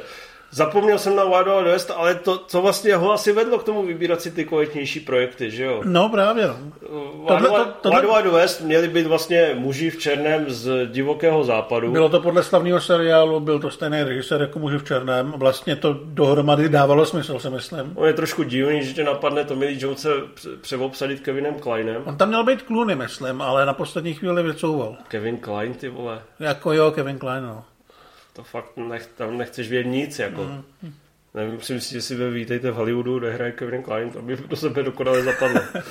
Zapomněl 0.50 0.98
jsem 0.98 1.16
na 1.16 1.24
Wild 1.24 1.44
Wild 1.46 1.64
West, 1.64 1.90
ale 1.96 2.14
to, 2.14 2.38
co 2.38 2.62
vlastně 2.62 2.96
ho 2.96 3.12
asi 3.12 3.32
vedlo 3.32 3.58
k 3.58 3.64
tomu 3.64 3.82
vybírat 3.86 4.20
si 4.20 4.30
ty 4.30 4.44
kvalitnější 4.44 5.00
projekty, 5.00 5.50
že 5.50 5.64
jo? 5.64 5.80
No 5.84 6.08
právě. 6.08 6.46
No. 6.46 6.54
Wild, 6.54 7.26
Tohle- 7.28 7.48
to- 7.64 7.72
tohle- 7.80 8.00
Wild 8.00 8.14
Wild 8.22 8.34
West 8.34 8.60
měli 8.60 8.88
být 8.88 9.06
vlastně 9.06 9.50
muži 9.54 9.90
v 9.90 9.98
černém 9.98 10.44
z 10.50 10.86
divokého 10.86 11.44
západu. 11.44 11.92
Bylo 11.92 12.08
to 12.08 12.20
podle 12.20 12.42
slavného 12.42 12.80
seriálu, 12.80 13.40
byl 13.40 13.58
to 13.58 13.70
stejný 13.70 14.02
režisér 14.02 14.40
jako 14.40 14.58
muži 14.58 14.78
v 14.78 14.84
černém. 14.84 15.32
Vlastně 15.36 15.76
to 15.76 15.96
dohromady 16.04 16.68
dávalo 16.68 17.06
smysl, 17.06 17.38
si 17.38 17.50
myslím. 17.50 17.92
On 17.94 18.06
je 18.06 18.12
trošku 18.12 18.42
divný, 18.42 18.84
že 18.84 18.92
tě 18.94 19.04
napadne 19.04 19.44
Tommy 19.44 19.66
Lee 19.66 19.78
Jonese 19.80 20.08
pře- 20.34 20.48
přeobsadit 20.60 21.20
Kevinem 21.20 21.54
Kleinem. 21.54 22.02
On 22.04 22.16
tam 22.16 22.28
měl 22.28 22.44
být 22.44 22.62
Clooney, 22.62 22.96
myslím, 22.96 23.42
ale 23.42 23.66
na 23.66 23.72
poslední 23.72 24.14
chvíli 24.14 24.42
vycouval. 24.42 24.96
Kevin 25.08 25.36
Klein, 25.38 25.74
ty 25.74 25.88
vole. 25.88 26.22
Jako 26.40 26.72
jo, 26.72 26.90
Kevin 26.90 27.18
Klein, 27.18 27.42
no. 27.44 27.64
To 28.36 28.44
fakt 28.44 28.76
nech, 28.76 29.06
tam 29.06 29.38
nechceš 29.38 29.68
vědět 29.68 29.88
nic, 29.88 30.18
jako. 30.18 30.44
Mm. 30.44 30.94
Nevím, 31.34 31.60
si 31.60 31.74
myslím, 31.74 31.98
že 31.98 32.02
si 32.02 32.14
ve 32.14 32.30
Vítejte 32.30 32.70
v 32.70 32.74
Hollywoodu 32.74 33.20
nehraje 33.20 33.52
Kevin 33.52 33.82
Klein, 33.82 34.10
to 34.10 34.22
by 34.22 34.36
do 34.48 34.56
sebe 34.56 34.82
dokonale 34.82 35.22
zapadlo. 35.22 35.60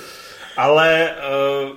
Ale 0.58 1.16
uh, 1.64 1.76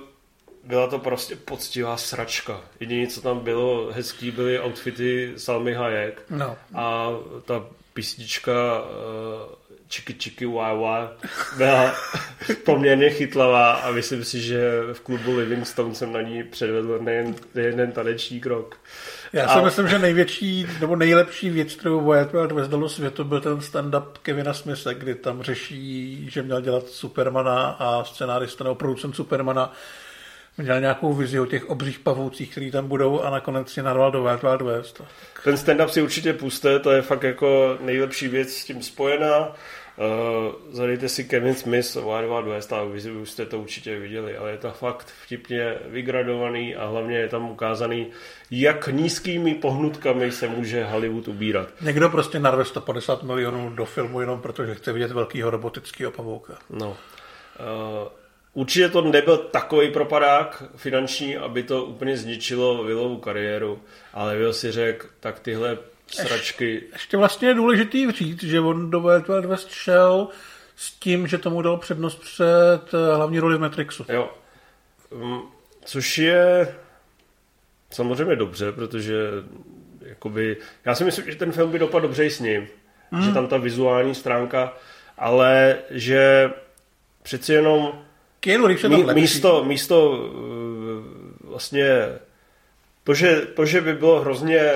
byla 0.63 0.87
to 0.87 0.99
prostě 0.99 1.35
poctivá 1.35 1.97
sračka. 1.97 2.61
Jediné, 2.79 3.07
co 3.07 3.21
tam 3.21 3.39
bylo 3.39 3.91
hezký, 3.91 4.31
byly 4.31 4.59
outfity 4.59 5.33
Salmy 5.37 5.73
Hayek 5.73 6.21
No. 6.29 6.57
a 6.75 7.09
ta 7.45 7.65
písnička 7.93 8.81
uh, 8.81 9.55
Čiki 9.87 10.13
Čiki 10.13 10.45
Wá 10.45 10.73
Wá 10.73 11.13
byla 11.57 11.95
poměrně 12.65 13.09
chytlavá 13.09 13.71
a 13.73 13.91
myslím 13.91 14.23
si, 14.23 14.41
že 14.41 14.61
v 14.93 14.99
klubu 14.99 15.37
Livingstone 15.37 15.95
jsem 15.95 16.13
na 16.13 16.21
ní 16.21 16.43
předvedl 16.43 16.99
nejen 16.99 17.35
jeden 17.55 17.91
taneční 17.91 18.39
krok. 18.39 18.77
Já 19.33 19.47
si 19.47 19.59
A- 19.59 19.61
myslím, 19.61 19.87
že 19.87 19.99
největší 19.99 20.67
nebo 20.79 20.95
nejlepší 20.95 21.49
věc, 21.49 21.75
kterou 21.75 22.09
Wyatt 22.09 22.33
Wild 22.33 22.51
West 22.51 22.71
dalo 22.71 22.89
světu, 22.89 23.23
byl 23.23 23.41
ten 23.41 23.57
stand-up 23.57 24.05
Kevina 24.21 24.53
Smitha, 24.53 24.93
kdy 24.93 25.15
tam 25.15 25.43
řeší, 25.43 26.25
že 26.29 26.41
měl 26.41 26.61
dělat 26.61 26.87
Supermana 26.87 27.69
a 27.79 28.03
scenárista 28.03 28.63
nebo 28.63 28.75
producent 28.75 29.15
Supermana 29.15 29.73
měl 30.57 30.79
nějakou 30.81 31.13
vizi 31.13 31.39
o 31.39 31.45
těch 31.45 31.69
obřích 31.69 31.99
pavoucích, 31.99 32.51
který 32.51 32.71
tam 32.71 32.87
budou 32.87 33.21
a 33.21 33.29
nakonec 33.29 33.71
si 33.71 33.81
narval 33.81 34.11
do 34.11 34.23
Wild 34.23 34.41
Wild 34.41 34.61
West. 34.61 35.01
Ten 35.43 35.55
stand-up 35.55 35.87
si 35.87 36.01
určitě 36.01 36.33
puste, 36.33 36.79
to 36.79 36.91
je 36.91 37.01
fakt 37.01 37.23
jako 37.23 37.77
nejlepší 37.81 38.27
věc 38.27 38.53
s 38.53 38.65
tím 38.65 38.83
spojená. 38.83 39.51
Uh, 39.99 40.53
zadejte 40.71 41.09
si 41.09 41.23
Kevin 41.23 41.55
Smith, 41.55 41.95
Wild 41.95 42.29
Wild 42.29 42.45
West 42.45 42.73
a 42.73 42.83
vy 42.83 43.11
už 43.11 43.31
jste 43.31 43.45
to 43.45 43.59
určitě 43.59 43.99
viděli, 43.99 44.37
ale 44.37 44.51
je 44.51 44.57
to 44.57 44.71
fakt 44.71 45.13
vtipně 45.23 45.75
vygradovaný 45.85 46.75
a 46.75 46.87
hlavně 46.87 47.17
je 47.17 47.27
tam 47.27 47.51
ukázaný, 47.51 48.07
jak 48.51 48.87
nízkými 48.87 49.55
pohnutkami 49.55 50.31
se 50.31 50.47
může 50.47 50.83
Hollywood 50.83 51.27
ubírat. 51.27 51.67
Někdo 51.81 52.09
prostě 52.09 52.39
narve 52.39 52.65
150 52.65 53.23
milionů 53.23 53.69
do 53.69 53.85
filmu 53.85 54.19
jenom 54.19 54.41
protože 54.41 54.75
chce 54.75 54.93
vidět 54.93 55.11
velkýho 55.11 55.49
robotického 55.49 56.11
pavouka. 56.11 56.57
No. 56.69 56.89
Uh, 56.89 56.95
určitě 58.53 58.89
to 58.89 59.01
nebyl 59.01 59.37
takový 59.37 59.91
propadák 59.91 60.63
finanční, 60.75 61.37
aby 61.37 61.63
to 61.63 61.85
úplně 61.85 62.17
zničilo 62.17 62.83
Willovu 62.83 63.17
kariéru, 63.17 63.79
ale 64.13 64.37
Will 64.37 64.53
si 64.53 64.71
řekl, 64.71 65.07
tak 65.19 65.39
tyhle 65.39 65.77
sračky 66.11 66.83
Ještě 66.93 67.17
vlastně 67.17 67.47
je 67.47 67.53
důležitý 67.53 68.11
říct, 68.11 68.43
že 68.43 68.59
on 68.59 68.91
do 68.91 69.01
Wild 69.01 69.27
Wild 69.27 69.45
West 69.45 69.69
šel 69.71 70.27
s 70.75 70.91
tím, 70.91 71.27
že 71.27 71.37
tomu 71.37 71.61
dal 71.61 71.77
přednost 71.77 72.19
před 72.19 72.93
eh, 72.93 73.15
hlavní 73.15 73.39
roli 73.39 73.57
v 73.57 73.59
Matrixu. 73.59 74.05
Jo. 74.09 74.29
Mm, 75.11 75.39
Což 75.85 76.17
je 76.17 76.75
samozřejmě 77.91 78.35
dobře, 78.35 78.71
protože 78.71 79.15
jakoby, 80.01 80.57
já 80.85 80.95
si 80.95 81.03
myslím, 81.03 81.31
že 81.31 81.35
ten 81.35 81.51
film 81.51 81.71
by 81.71 81.79
dopadl 81.79 82.01
dobře 82.07 82.25
i 82.25 82.29
s 82.29 82.39
ním. 82.39 82.67
Mm. 83.11 83.21
Že 83.21 83.31
tam 83.31 83.47
ta 83.47 83.57
vizuální 83.57 84.15
stránka, 84.15 84.73
ale 85.17 85.77
že 85.89 86.51
přeci 87.23 87.53
jenom 87.53 88.03
Keanu 88.39 88.67
Reeves 88.67 88.83
je 88.83 88.89
tam 88.89 88.99
mí, 88.99 89.05
lepší. 89.05 89.21
místo, 89.21 89.63
místo 89.63 90.29
eh, 90.29 91.47
vlastně 91.47 92.07
to 93.03 93.13
že, 93.13 93.41
to, 93.41 93.65
že 93.65 93.81
by 93.81 93.93
bylo 93.93 94.19
hrozně 94.19 94.71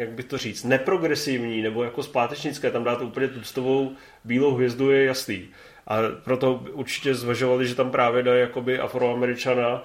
jak 0.00 0.10
by 0.10 0.22
to 0.22 0.38
říct, 0.38 0.64
neprogresivní 0.64 1.62
nebo 1.62 1.84
jako 1.84 2.02
zpátečnické, 2.02 2.70
tam 2.70 2.84
dát 2.84 3.02
úplně 3.02 3.28
tuctovou 3.28 3.92
bílou 4.24 4.54
hvězdu 4.54 4.90
je 4.90 5.04
jasný. 5.04 5.48
A 5.86 5.96
proto 6.24 6.64
určitě 6.72 7.14
zvažovali, 7.14 7.66
že 7.66 7.74
tam 7.74 7.90
právě 7.90 8.22
dají 8.22 8.40
jakoby 8.40 8.78
afroameričana, 8.78 9.82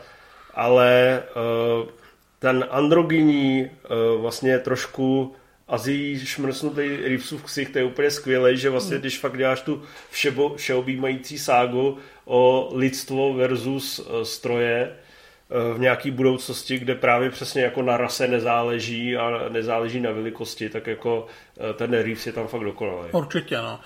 ale 0.54 1.24
uh, 1.36 1.90
ten 2.40 2.66
androgyní, 2.70 3.66
uh, 3.66 4.22
vlastně 4.22 4.60
trošku 4.60 5.36
Azii 5.68 6.26
šmrsnutý 6.26 6.96
Reevesův 6.96 7.44
ksich, 7.44 7.70
to 7.70 7.78
je 7.78 7.84
úplně 7.84 8.12
skvělý, 8.12 8.58
že 8.58 8.70
vlastně, 8.70 8.98
když 8.98 9.20
fakt 9.20 9.38
děláš 9.38 9.62
tu 9.62 9.84
všebo, 10.12 10.56
všeobjímající 10.56 11.38
ságu 11.38 11.98
o 12.26 12.70
lidstvo 12.74 13.34
versus 13.34 14.00
uh, 14.00 14.22
stroje, 14.22 14.96
v 15.50 15.80
nějaký 15.80 16.12
budoucnosti, 16.12 16.80
kde 16.80 16.96
právě 16.96 17.30
přesně 17.30 17.64
jako 17.64 17.82
na 17.82 17.98
rase 17.98 18.28
nezáleží 18.28 19.18
a 19.18 19.50
nezáleží 19.50 20.00
na 20.00 20.12
velikosti, 20.12 20.70
tak 20.70 20.88
jako 20.88 21.28
ten 21.76 21.92
Reeves 21.92 22.28
je 22.28 22.34
tam 22.34 22.48
fakt 22.48 22.64
dokonalý. 22.64 23.10
Určitě, 23.12 23.58
no. 23.58 23.80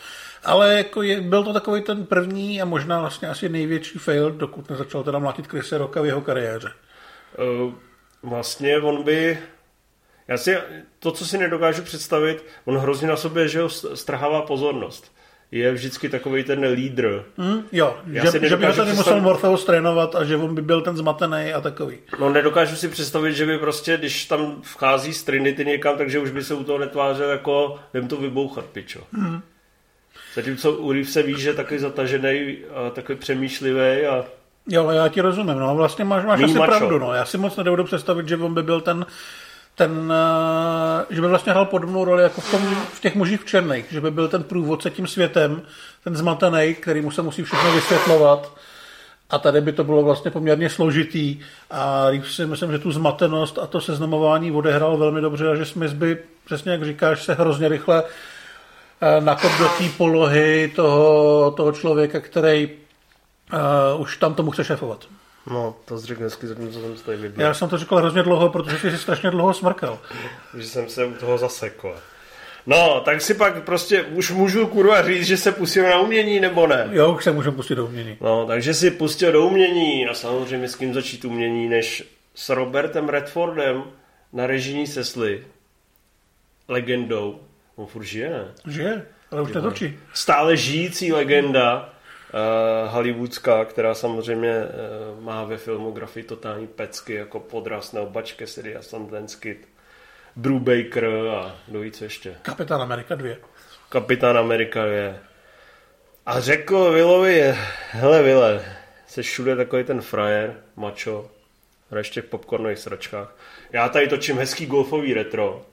Ale 0.44 0.78
jako 0.78 1.02
je, 1.02 1.22
byl 1.22 1.44
to 1.44 1.54
takový 1.54 1.82
ten 1.82 2.06
první 2.06 2.62
a 2.62 2.66
možná 2.66 3.00
vlastně 3.00 3.28
asi 3.28 3.50
největší 3.50 4.00
fail, 4.00 4.32
dokud 4.32 4.70
nezačal 4.70 5.04
teda 5.04 5.20
mlátit 5.20 5.48
Chrisa 5.48 5.78
Rocka 5.78 6.02
v 6.02 6.06
jeho 6.06 6.22
kariéře. 6.22 6.72
Vlastně 8.24 8.78
on 8.78 9.04
by... 9.04 9.40
Já 10.28 10.38
si, 10.38 10.58
to, 11.00 11.12
co 11.12 11.26
si 11.26 11.38
nedokážu 11.38 11.84
představit, 11.84 12.46
on 12.66 12.78
hrozně 12.78 13.08
na 13.08 13.16
sobě, 13.16 13.48
že 13.48 13.62
ho 13.62 13.70
strhává 13.70 14.42
pozornost 14.42 15.16
je 15.52 15.72
vždycky 15.72 16.10
takový 16.10 16.44
ten 16.44 16.64
lídr. 16.64 17.24
Mm, 17.38 17.64
jo, 17.72 17.98
Já 18.08 18.32
že, 18.32 18.50
že 18.50 18.58
by 18.58 18.66
ho 18.66 18.74
tady 18.74 18.94
musel 18.94 19.22
Morpheus 19.22 19.66
trénovat 19.66 20.16
a 20.16 20.24
že 20.24 20.38
on 20.38 20.56
by 20.56 20.62
byl 20.62 20.82
ten 20.82 20.98
zmatený 20.98 21.54
a 21.54 21.62
takový. 21.62 21.98
No 22.20 22.30
nedokážu 22.30 22.76
si 22.76 22.88
představit, 22.88 23.34
že 23.34 23.46
by 23.46 23.58
prostě, 23.58 23.98
když 23.98 24.26
tam 24.26 24.56
vchází 24.62 25.14
z 25.14 25.24
Trinity 25.24 25.66
někam, 25.66 25.98
takže 25.98 26.20
už 26.20 26.32
by 26.32 26.44
se 26.44 26.54
u 26.54 26.64
toho 26.64 26.78
netvářil 26.78 27.30
jako, 27.30 27.80
jdem 27.94 28.08
to 28.08 28.18
vybouchat, 28.18 28.66
pičo. 28.66 29.00
Mm. 29.12 29.42
Zatímco 30.36 30.72
u 30.72 30.92
Reeve 30.92 31.08
se 31.10 31.24
ví, 31.24 31.40
že 31.40 31.50
je 31.50 31.54
takový 31.54 31.80
zatažený 31.80 32.58
a 32.76 32.90
takový 32.90 33.18
přemýšlivý 33.18 34.06
a 34.06 34.26
Jo, 34.72 34.84
ale 34.84 34.96
já 34.96 35.08
ti 35.08 35.22
rozumím, 35.22 35.60
no 35.60 35.76
vlastně 35.76 36.06
máš, 36.06 36.26
máš 36.26 36.44
asi 36.44 36.54
mačo. 36.54 36.72
pravdu, 36.72 37.00
no. 37.00 37.14
Já 37.14 37.26
si 37.26 37.38
moc 37.38 37.58
nedovedu 37.58 37.84
představit, 37.84 38.28
že 38.28 38.38
on 38.38 38.54
by 38.54 38.64
byl 38.64 38.82
ten 38.82 39.06
ten, 39.80 40.14
že 41.10 41.22
by 41.22 41.28
vlastně 41.28 41.52
hrál 41.52 41.66
podobnou 41.66 42.06
roli 42.06 42.24
jako 42.24 42.42
v, 42.42 42.52
tom, 42.52 42.62
v 42.94 43.00
těch 43.00 43.16
mužích 43.16 43.42
v 43.42 43.46
černých, 43.46 43.86
že 43.92 44.02
by 44.02 44.12
byl 44.12 44.28
ten 44.28 44.44
průvodce 44.44 44.90
tím 44.90 45.08
světem, 45.08 45.62
ten 46.04 46.16
zmatený, 46.16 46.76
který 46.76 47.02
mu 47.02 47.12
se 47.12 47.22
musí 47.22 47.44
všechno 47.44 47.72
vysvětlovat. 47.72 48.52
A 49.30 49.38
tady 49.38 49.62
by 49.62 49.72
to 49.72 49.84
bylo 49.84 50.04
vlastně 50.04 50.32
poměrně 50.32 50.70
složitý. 50.70 51.40
A 51.72 52.10
Reeves 52.10 52.32
si 52.32 52.46
myslím, 52.46 52.72
že 52.72 52.80
tu 52.80 52.92
zmatenost 52.92 53.58
a 53.58 53.68
to 53.68 53.82
seznamování 53.82 54.52
odehrál 54.52 54.98
velmi 54.98 55.22
dobře 55.22 55.48
a 55.48 55.56
že 55.56 55.66
Smith 55.66 55.94
by, 55.94 56.18
přesně 56.46 56.72
jak 56.72 56.86
říkáš, 56.86 57.24
se 57.24 57.34
hrozně 57.34 57.68
rychle 57.68 58.04
nakop 59.20 59.52
do 59.60 59.68
té 59.78 59.90
polohy 59.98 60.72
toho, 60.76 61.52
toho 61.52 61.72
člověka, 61.72 62.20
který 62.20 62.70
uh, 63.96 64.02
už 64.02 64.18
tam 64.18 64.34
tomu 64.34 64.52
chce 64.52 64.64
šefovat. 64.64 65.06
No, 65.50 65.76
to 65.86 66.00
jsi 66.00 66.08
řekl 66.08 66.24
hezky, 66.24 66.48
co 66.48 66.56
jsem 66.56 66.96
tady 67.06 67.18
vybral. 67.18 67.48
Já 67.48 67.54
jsem 67.54 67.70
to 67.70 67.78
říkal 67.78 67.98
hrozně 67.98 68.24
dlouho, 68.24 68.50
protože 68.50 68.78
jsi 68.78 68.92
si 68.92 68.98
strašně 68.98 69.32
dlouho 69.32 69.54
smrkal. 69.54 70.00
Že 70.58 70.68
jsem 70.68 70.90
se 70.90 71.06
u 71.06 71.14
toho 71.14 71.38
zasekl. 71.38 71.96
No, 72.66 73.02
tak 73.06 73.22
si 73.22 73.34
pak 73.34 73.64
prostě 73.64 74.04
už 74.04 74.32
můžu 74.32 74.68
kurva 74.68 75.02
říct, 75.08 75.26
že 75.26 75.38
se 75.38 75.52
pustím 75.52 75.84
na 75.84 76.00
umění, 76.00 76.40
nebo 76.40 76.68
ne? 76.68 76.90
Jo, 76.92 77.14
už 77.14 77.24
se 77.24 77.32
můžu 77.32 77.52
pustit 77.52 77.76
do 77.76 77.86
umění. 77.86 78.18
No, 78.22 78.46
takže 78.46 78.74
si 78.74 78.92
pustil 78.92 79.32
do 79.32 79.46
umění 79.46 80.08
a 80.08 80.14
samozřejmě 80.14 80.68
s 80.68 80.76
kým 80.76 80.94
začít 80.94 81.26
umění, 81.26 81.70
než 81.70 82.04
s 82.36 82.50
Robertem 82.50 83.10
Redfordem 83.10 83.84
na 84.34 84.48
režijní 84.48 84.88
sesli. 84.88 85.44
Legendou. 86.68 87.40
On 87.76 87.86
furt 87.86 88.04
žije, 88.04 88.30
ne? 88.30 88.46
Žije, 88.68 89.06
ale 89.32 89.42
už 89.42 89.54
netočí. 89.54 90.00
Stále 90.14 90.58
žijící 90.58 91.14
legenda 91.14 91.94
hollywoodská, 92.88 93.66
která 93.66 93.94
samozřejmě 93.94 94.54
uh, 94.58 95.24
má 95.24 95.44
ve 95.44 95.58
filmografii 95.58 96.24
totální 96.24 96.68
pecky, 96.68 97.14
jako 97.14 97.40
podraz 97.40 97.94
na 97.94 98.02
obačke 98.02 98.48
Siri 98.48 98.76
a 98.76 98.82
Sundance 98.82 99.38
Kid, 99.40 99.68
Brubaker 100.36 101.06
a 101.06 101.56
kdo 101.68 101.80
víc 101.80 102.02
ještě. 102.02 102.36
Kapitán 102.42 102.82
Amerika 102.82 103.16
2. 103.16 103.36
Kapitán 103.90 104.38
Amerika 104.38 104.86
je. 104.86 105.20
A 106.26 106.40
řekl 106.40 106.92
Willovi, 106.92 107.56
hele 107.92 108.24
Wille, 108.24 108.66
jsi 109.08 109.22
všude 109.22 109.56
takový 109.56 109.84
ten 109.84 110.02
frajer, 110.02 110.56
macho, 110.76 111.32
hraješ 111.92 112.10
těch 112.10 112.26
popcornových 112.26 112.80
sračkách. 112.80 113.36
Já 113.72 113.90
tady 113.90 114.08
točím 114.08 114.38
hezký 114.38 114.66
golfový 114.66 115.14
retro. 115.14 115.66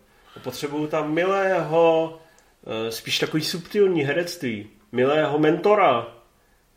Potřebuju 0.42 0.86
tam 0.86 1.12
milého, 1.12 2.18
eh, 2.66 2.90
spíš 2.92 3.18
takový 3.18 3.44
subtilní 3.44 4.02
herectví, 4.02 4.70
milého 4.92 5.38
mentora, 5.38 6.15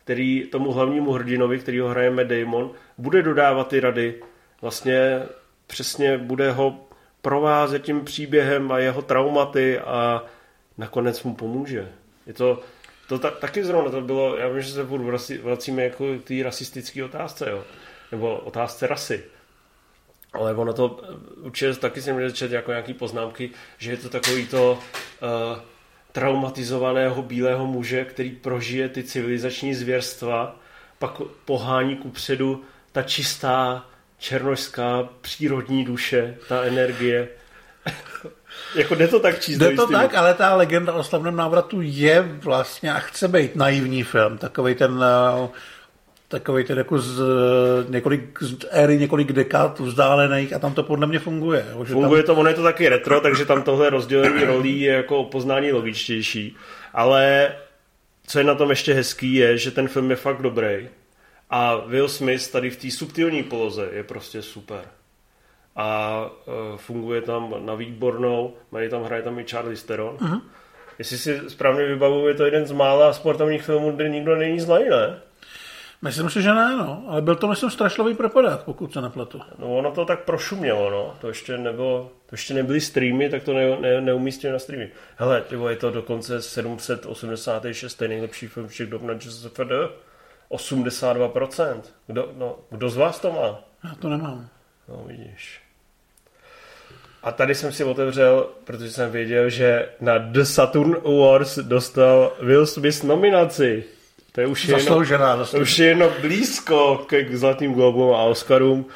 který 0.04 0.46
tomu 0.52 0.72
hlavnímu 0.72 1.12
hrdinovi, 1.12 1.58
který 1.58 1.80
ho 1.80 1.88
hraje 1.88 2.10
Matt 2.10 2.28
Damon, 2.28 2.70
bude 2.98 3.22
dodávat 3.22 3.68
ty 3.68 3.80
rady. 3.80 4.14
Vlastně 4.62 5.22
přesně 5.66 6.18
bude 6.18 6.52
ho 6.52 6.80
provázet 7.22 7.82
tím 7.82 8.04
příběhem 8.04 8.72
a 8.72 8.78
jeho 8.78 9.02
traumaty 9.02 9.78
a 9.78 10.24
nakonec 10.78 11.22
mu 11.22 11.34
pomůže. 11.34 11.88
Je 12.26 12.34
to, 12.34 12.60
to 13.08 13.18
ta, 13.18 13.30
taky 13.30 13.64
zrovna 13.64 13.90
to 13.90 14.00
bylo, 14.00 14.36
já 14.36 14.48
vím, 14.48 14.62
že 14.62 14.72
se 14.72 14.84
furt 14.84 15.20
vracíme 15.42 15.84
jako 15.84 16.04
k 16.18 16.24
té 16.24 16.34
rasistické 16.42 17.04
otázce, 17.04 17.50
jo. 17.50 17.64
nebo 18.12 18.36
otázce 18.36 18.86
rasy. 18.86 19.24
Ale 20.32 20.54
ono 20.54 20.72
to 20.72 21.00
určitě 21.36 21.74
taky 21.74 22.02
jsem 22.02 22.32
čet 22.32 22.52
jako 22.52 22.70
nějaký 22.70 22.94
poznámky, 22.94 23.50
že 23.78 23.90
je 23.90 23.96
to 23.96 24.08
takový 24.08 24.46
to 24.46 24.78
uh, 25.52 25.58
traumatizovaného 26.12 27.22
bílého 27.22 27.66
muže, 27.66 28.04
který 28.04 28.30
prožije 28.30 28.88
ty 28.88 29.02
civilizační 29.02 29.74
zvěrstva, 29.74 30.56
pak 30.98 31.10
pohání 31.44 31.96
ku 31.96 32.10
předu 32.10 32.64
ta 32.92 33.02
čistá 33.02 33.86
černožská 34.18 35.08
přírodní 35.20 35.84
duše, 35.84 36.36
ta 36.48 36.62
energie. 36.62 37.28
jako 38.74 38.94
jde 38.94 39.08
to 39.08 39.20
tak 39.20 39.40
číst. 39.40 39.58
Jde 39.58 39.76
to 39.76 39.86
tak, 39.86 40.14
ale 40.14 40.34
ta 40.34 40.54
legenda 40.54 40.92
o 40.92 41.04
slavném 41.04 41.36
návratu 41.36 41.80
je 41.80 42.22
vlastně 42.22 42.92
a 42.92 42.98
chce 42.98 43.28
být 43.28 43.56
naivní 43.56 44.02
film. 44.02 44.38
Takový 44.38 44.74
ten 44.74 44.92
uh, 44.92 45.48
takový 46.30 46.64
ten 46.64 46.78
jako 46.78 46.98
z, 46.98 47.22
několik, 47.88 48.42
z 48.42 48.56
éry 48.70 48.98
několik 48.98 49.32
dekád 49.32 49.80
vzdálených 49.80 50.52
a 50.52 50.58
tam 50.58 50.74
to 50.74 50.82
podle 50.82 51.06
mě 51.06 51.18
funguje. 51.18 51.66
Že 51.84 51.92
funguje 51.92 52.22
tam... 52.22 52.34
to, 52.34 52.40
ono 52.40 52.48
je 52.48 52.54
to 52.54 52.62
taky 52.62 52.88
retro, 52.88 53.20
takže 53.20 53.44
tam 53.44 53.62
tohle 53.62 53.90
rozdělení 53.90 54.44
rolí 54.44 54.80
je 54.80 54.92
jako 54.92 55.24
poznání 55.24 55.72
logičtější. 55.72 56.56
Ale 56.94 57.52
co 58.26 58.38
je 58.38 58.44
na 58.44 58.54
tom 58.54 58.70
ještě 58.70 58.94
hezký 58.94 59.34
je, 59.34 59.58
že 59.58 59.70
ten 59.70 59.88
film 59.88 60.10
je 60.10 60.16
fakt 60.16 60.42
dobrý. 60.42 60.88
A 61.50 61.76
Will 61.76 62.08
Smith 62.08 62.52
tady 62.52 62.70
v 62.70 62.76
té 62.76 62.90
subtilní 62.90 63.42
poloze 63.42 63.88
je 63.92 64.02
prostě 64.02 64.42
super. 64.42 64.80
A 65.76 66.20
uh, 66.46 66.76
funguje 66.76 67.22
tam 67.22 67.54
na 67.58 67.74
výbornou, 67.74 68.54
mají 68.72 68.90
tam, 68.90 69.02
hraje 69.02 69.22
tam 69.22 69.38
i 69.38 69.44
Charlie 69.44 69.76
Theron. 69.76 70.16
Uh-huh. 70.16 70.40
Jestli 70.98 71.18
si 71.18 71.40
správně 71.48 71.84
vybavuju, 71.84 72.28
je 72.28 72.34
to 72.34 72.44
jeden 72.44 72.66
z 72.66 72.72
mála 72.72 73.12
sportovních 73.12 73.62
filmů, 73.62 73.92
kde 73.92 74.08
nikdo 74.08 74.36
není 74.36 74.60
zlej, 74.60 74.88
ne? 74.90 75.20
Myslím 76.02 76.30
si, 76.30 76.42
že 76.42 76.54
ne, 76.54 76.76
no. 76.76 77.04
Ale 77.08 77.22
byl 77.22 77.36
to, 77.36 77.48
myslím, 77.48 77.70
strašlový 77.70 78.14
propadák, 78.14 78.62
pokud 78.62 78.92
se 78.92 79.00
nepletu. 79.00 79.40
No 79.58 79.76
ono 79.76 79.90
to 79.90 80.04
tak 80.04 80.24
prošumělo, 80.24 80.90
no. 80.90 81.16
To 81.20 81.28
ještě, 81.28 81.58
nebo, 81.58 82.10
to 82.26 82.34
ještě 82.34 82.54
nebyly 82.54 82.80
streamy, 82.80 83.30
tak 83.30 83.42
to 83.42 83.52
ne, 83.52 83.80
ne, 83.80 84.00
neumístili 84.00 84.52
na 84.52 84.58
streamy. 84.58 84.90
Hele, 85.16 85.40
tyvo, 85.40 85.68
je 85.68 85.76
to 85.76 85.90
dokonce 85.90 86.42
786. 86.42 88.00
nejlepší 88.00 88.46
film 88.46 88.68
všech 88.68 88.90
dob 88.90 89.02
na 89.02 89.18
ČSFD. 89.18 89.60
82%. 90.50 91.80
Kdo, 92.06 92.32
no, 92.36 92.56
kdo 92.70 92.90
z 92.90 92.96
vás 92.96 93.20
to 93.20 93.32
má? 93.32 93.64
Já 93.84 93.94
to 93.94 94.08
nemám. 94.08 94.48
No, 94.88 95.04
vidíš. 95.06 95.60
A 97.22 97.32
tady 97.32 97.54
jsem 97.54 97.72
si 97.72 97.84
otevřel, 97.84 98.50
protože 98.64 98.90
jsem 98.90 99.10
věděl, 99.10 99.50
že 99.50 99.88
na 100.00 100.18
The 100.18 100.42
Saturn 100.42 100.96
Awards 101.04 101.58
dostal 101.58 102.32
Will 102.42 102.66
Smith 102.66 103.02
nominaci. 103.02 103.84
To 104.32 104.40
je 104.40 104.46
už 104.46 104.68
zasloužená, 104.68 105.44
to 105.44 105.58
už 105.58 105.78
je 105.78 105.86
jenom 105.86 106.10
blízko 106.20 107.06
k 107.08 107.36
Zlatým 107.36 107.74
globům 107.74 108.14
a 108.14 108.22
Oscarům. 108.22 108.86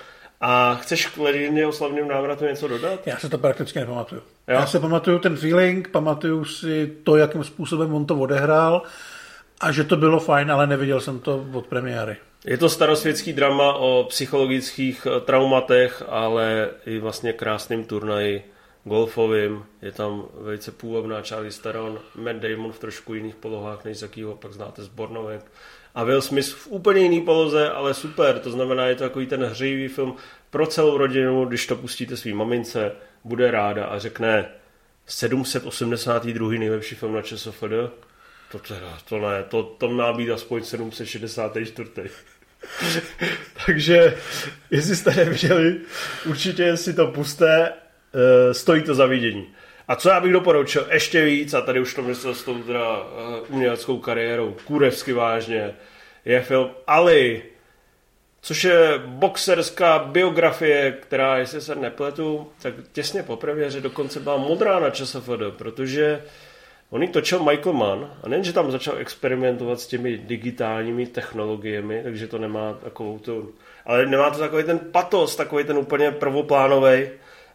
A 0.40 0.74
chceš 0.74 1.06
k 1.06 1.18
Ledině 1.18 1.66
o 1.66 1.72
slavným 1.72 2.08
návratu 2.08 2.44
něco 2.44 2.68
dodat? 2.68 3.06
Já 3.06 3.18
se 3.18 3.28
to 3.28 3.38
prakticky 3.38 3.78
nepamatuju. 3.78 4.20
Jo? 4.48 4.54
Já 4.54 4.66
se 4.66 4.80
pamatuju 4.80 5.18
ten 5.18 5.36
feeling, 5.36 5.88
pamatuju 5.88 6.44
si 6.44 6.92
to, 7.04 7.16
jakým 7.16 7.44
způsobem 7.44 7.94
on 7.94 8.06
to 8.06 8.16
odehrál 8.16 8.82
a 9.60 9.72
že 9.72 9.84
to 9.84 9.96
bylo 9.96 10.20
fajn, 10.20 10.52
ale 10.52 10.66
neviděl 10.66 11.00
jsem 11.00 11.18
to 11.18 11.46
od 11.52 11.66
premiéry. 11.66 12.16
Je 12.46 12.58
to 12.58 12.68
starosvětský 12.68 13.32
drama 13.32 13.72
o 13.72 14.06
psychologických 14.08 15.06
eh, 15.06 15.20
traumatech, 15.20 16.02
ale 16.08 16.70
i 16.86 16.98
vlastně 16.98 17.32
krásným 17.32 17.84
turnaji 17.84 18.53
golfovým. 18.84 19.64
Je 19.82 19.92
tam 19.92 20.24
velice 20.34 20.72
půvabná 20.72 21.22
Charlie 21.22 21.52
Theron, 21.52 22.00
Matt 22.14 22.36
Damon 22.36 22.72
v 22.72 22.78
trošku 22.78 23.14
jiných 23.14 23.34
polohách, 23.34 23.84
než 23.84 24.02
jakýho 24.02 24.36
pak 24.36 24.52
znáte 24.52 24.82
z 24.82 24.88
Bornovek. 24.88 25.44
A 25.94 26.04
Will 26.04 26.22
Smith 26.22 26.54
v 26.54 26.66
úplně 26.66 27.02
jiný 27.02 27.20
poloze, 27.20 27.70
ale 27.70 27.94
super. 27.94 28.38
To 28.38 28.50
znamená, 28.50 28.86
je 28.86 28.94
to 28.94 29.04
takový 29.04 29.26
ten 29.26 29.44
hřejivý 29.44 29.88
film 29.88 30.16
pro 30.50 30.66
celou 30.66 30.98
rodinu, 30.98 31.44
když 31.44 31.66
to 31.66 31.76
pustíte 31.76 32.16
svým 32.16 32.36
mamince, 32.36 32.92
bude 33.24 33.50
ráda 33.50 33.86
a 33.86 33.98
řekne 33.98 34.48
782. 35.06 36.50
nejlepší 36.50 36.94
film 36.94 37.14
na 37.14 37.22
ČSFD. 37.22 37.62
To 38.52 38.58
teda, 38.58 38.98
to 39.08 39.18
ne, 39.18 39.42
to, 39.48 39.62
to 39.62 39.88
má 39.88 40.12
být 40.12 40.30
aspoň 40.30 40.64
764. 40.64 41.90
Takže, 43.66 44.16
jestli 44.70 44.96
jste 44.96 45.14
neviděli, 45.14 45.80
určitě 46.26 46.76
si 46.76 46.94
to 46.94 47.06
puste, 47.06 47.68
e, 47.68 47.72
stojí 48.52 48.82
to 48.82 48.94
za 48.94 49.06
vidění. 49.06 49.46
A 49.88 49.96
co 49.96 50.08
já 50.08 50.20
bych 50.20 50.32
doporučil 50.32 50.86
ještě 50.92 51.24
víc, 51.24 51.54
a 51.54 51.60
tady 51.60 51.80
už 51.80 51.94
to 51.94 52.02
myslel 52.02 52.34
s 52.34 52.42
tou 52.42 52.62
teda 52.62 52.98
uh, 52.98 53.06
uměleckou 53.48 53.98
kariérou, 53.98 54.56
kurevsky 54.64 55.12
vážně, 55.12 55.74
je 56.24 56.40
film 56.40 56.70
Ali, 56.86 57.42
což 58.40 58.64
je 58.64 59.02
boxerská 59.06 59.98
biografie, 59.98 60.92
která, 60.92 61.36
jestli 61.36 61.60
se 61.60 61.74
nepletu, 61.74 62.50
tak 62.62 62.74
těsně 62.92 63.22
po 63.22 63.36
premiéře 63.36 63.80
dokonce 63.80 64.20
byla 64.20 64.36
modrá 64.36 64.80
na 64.80 64.90
ČSFD, 64.90 65.30
protože 65.58 66.22
On 66.90 67.02
ji 67.02 67.08
točil 67.08 67.42
Michael 67.42 67.72
Mann 67.72 68.10
a 68.22 68.28
nejen, 68.28 68.44
že 68.44 68.52
tam 68.52 68.70
začal 68.70 68.98
experimentovat 68.98 69.80
s 69.80 69.86
těmi 69.86 70.18
digitálními 70.18 71.06
technologiemi, 71.06 72.00
takže 72.02 72.26
to 72.26 72.38
nemá 72.38 72.72
takovou 72.72 73.18
tu, 73.18 73.54
ale 73.86 74.06
nemá 74.06 74.30
to 74.30 74.38
takový 74.38 74.64
ten 74.64 74.78
patos, 74.78 75.36
takový 75.36 75.64
ten 75.64 75.78
úplně 75.78 76.10
prvoplánový. 76.10 77.08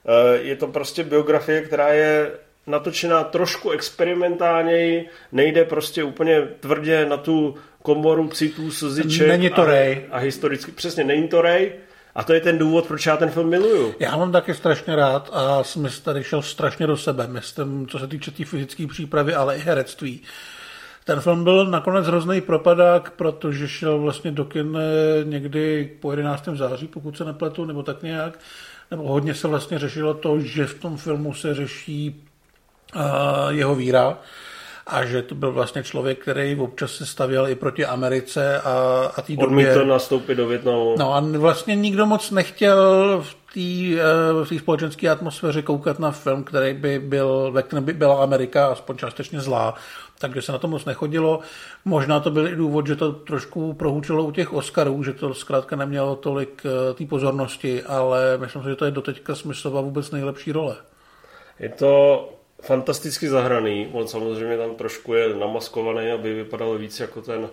Eh, 0.05 0.37
je 0.37 0.55
to 0.55 0.67
prostě 0.67 1.03
biografie, 1.03 1.61
která 1.61 1.87
je 1.87 2.31
natočená 2.67 3.23
trošku 3.23 3.69
experimentálněji, 3.69 5.09
nejde 5.31 5.65
prostě 5.65 6.03
úplně 6.03 6.41
tvrdě 6.59 7.05
na 7.05 7.17
tu 7.17 7.55
komoru 7.81 8.27
citů, 8.27 8.71
slziček 8.71 9.27
Není 9.27 9.49
to 9.49 9.61
a, 9.61 9.65
Ray. 9.65 10.05
a 10.11 10.17
historicky, 10.17 10.71
přesně, 10.71 11.03
není 11.03 11.27
to 11.27 11.41
Ray, 11.41 11.71
a 12.15 12.23
to 12.23 12.33
je 12.33 12.41
ten 12.41 12.57
důvod, 12.57 12.87
proč 12.87 13.05
já 13.05 13.17
ten 13.17 13.29
film 13.29 13.49
miluju. 13.49 13.95
Já 13.99 14.17
mám 14.17 14.31
taky 14.31 14.53
strašně 14.53 14.95
rád 14.95 15.29
a 15.33 15.63
Smith 15.63 15.99
tady 15.99 16.23
šel 16.23 16.41
strašně 16.41 16.87
do 16.87 16.97
sebe, 16.97 17.27
myslím, 17.27 17.87
co 17.87 17.99
se 17.99 18.07
týče 18.07 18.31
té 18.31 18.37
tý 18.37 18.43
fyzické 18.43 18.87
přípravy, 18.87 19.35
ale 19.35 19.57
i 19.57 19.59
herectví. 19.59 20.21
Ten 21.05 21.19
film 21.19 21.43
byl 21.43 21.65
nakonec 21.65 22.07
hrozný 22.07 22.41
propadák, 22.41 23.11
protože 23.11 23.67
šel 23.67 23.99
vlastně 23.99 24.31
do 24.31 24.45
kin 24.45 24.77
někdy 25.23 25.91
po 25.99 26.11
11. 26.11 26.49
září, 26.53 26.87
pokud 26.87 27.17
se 27.17 27.25
nepletu, 27.25 27.65
nebo 27.65 27.83
tak 27.83 28.03
nějak. 28.03 28.39
Nebo 28.91 29.07
hodně 29.07 29.33
se 29.33 29.47
vlastně 29.47 29.79
řešilo 29.79 30.13
to, 30.13 30.39
že 30.39 30.65
v 30.65 30.79
tom 30.79 30.97
filmu 30.97 31.33
se 31.33 31.55
řeší 31.55 32.23
uh, 32.95 33.01
jeho 33.49 33.75
víra 33.75 34.17
a 34.87 35.05
že 35.05 35.21
to 35.21 35.35
byl 35.35 35.51
vlastně 35.51 35.83
člověk, 35.83 36.19
který 36.19 36.55
občas 36.55 36.91
se 36.91 37.05
stavěl 37.05 37.47
i 37.47 37.55
proti 37.55 37.85
Americe 37.85 38.61
a, 38.61 38.71
a 39.15 39.21
té 39.21 39.35
době... 39.35 39.73
to 39.73 39.85
nastoupit 39.85 40.35
do 40.35 40.47
Větnamu. 40.47 40.95
No 40.99 41.13
a 41.13 41.19
vlastně 41.19 41.75
nikdo 41.75 42.05
moc 42.05 42.31
nechtěl 42.31 42.77
v 43.21 43.33
té 43.53 44.03
v 44.43 44.59
společenské 44.59 45.09
atmosféře 45.09 45.61
koukat 45.61 45.99
na 45.99 46.11
film, 46.11 46.43
který 46.43 46.73
by 46.73 46.99
byl, 46.99 47.51
ve 47.51 47.63
kterém 47.63 47.83
by 47.83 47.93
byla 47.93 48.23
Amerika 48.23 48.67
aspoň 48.67 48.97
částečně 48.97 49.41
zlá, 49.41 49.73
takže 50.19 50.41
se 50.41 50.51
na 50.51 50.57
to 50.57 50.67
moc 50.67 50.85
nechodilo. 50.85 51.39
Možná 51.85 52.19
to 52.19 52.31
byl 52.31 52.47
i 52.47 52.55
důvod, 52.55 52.87
že 52.87 52.95
to 52.95 53.11
trošku 53.11 53.73
prohučilo 53.73 54.23
u 54.23 54.31
těch 54.31 54.53
Oscarů, 54.53 55.03
že 55.03 55.13
to 55.13 55.33
zkrátka 55.33 55.75
nemělo 55.75 56.15
tolik 56.15 56.63
eh, 56.65 56.93
té 56.93 57.05
pozornosti, 57.05 57.83
ale 57.83 58.37
myslím 58.37 58.63
si, 58.63 58.69
že 58.69 58.75
to 58.75 58.85
je 58.85 58.91
doteďka 58.91 59.35
smyslová 59.35 59.81
vůbec 59.81 60.11
nejlepší 60.11 60.51
role. 60.51 60.75
Je 61.59 61.69
to 61.69 62.29
fantasticky 62.61 63.29
zahraný. 63.29 63.89
On 63.93 64.07
samozřejmě 64.07 64.57
tam 64.57 64.75
trošku 64.75 65.13
je 65.13 65.35
namaskovaný, 65.35 66.11
aby 66.11 66.33
vypadal 66.33 66.77
víc 66.77 66.99
jako 66.99 67.21
ten 67.21 67.49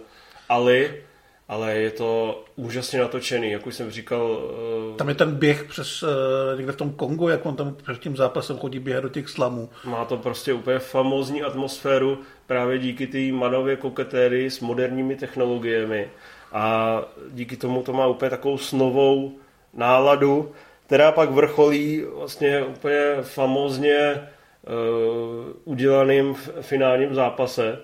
Ali, 0.49 1.03
ale 1.49 1.75
je 1.75 1.91
to 1.91 2.45
úžasně 2.57 3.01
natočený, 3.01 3.51
jak 3.51 3.67
už 3.67 3.75
jsem 3.75 3.91
říkal. 3.91 4.39
Eh, 4.93 4.97
tam 4.97 5.09
je 5.09 5.15
ten 5.15 5.35
běh 5.35 5.65
přes 5.65 6.03
eh, 6.03 6.57
někde 6.57 6.73
v 6.73 6.77
tom 6.77 6.93
Kongu, 6.93 7.29
jak 7.29 7.47
on 7.47 7.57
tam 7.57 7.75
před 7.75 7.99
tím 7.99 8.17
zápasem 8.17 8.59
chodí 8.59 8.79
běhat 8.79 9.03
do 9.03 9.09
těch 9.09 9.29
slamů. 9.29 9.69
Má 9.85 10.05
to 10.05 10.17
prostě 10.17 10.53
úplně 10.53 10.79
famózní 10.79 11.43
atmosféru 11.43 12.19
právě 12.47 12.79
díky 12.79 13.07
té 13.07 13.33
manově 13.33 13.77
koketéry 13.77 14.51
s 14.51 14.61
moderními 14.61 15.17
technologiemi 15.17 16.09
a 16.53 17.03
díky 17.31 17.57
tomu 17.57 17.83
to 17.83 17.93
má 17.93 18.07
úplně 18.07 18.31
takovou 18.31 18.59
snovou 18.59 19.33
náladu, 19.75 20.53
která 20.87 21.13
pak 21.13 21.31
vrcholí 21.31 22.05
vlastně 22.17 22.65
úplně 22.65 23.17
famózně 23.23 24.21
Eh, 24.67 25.53
udělaným 25.65 26.35
finálním 26.61 27.15
zápase. 27.15 27.79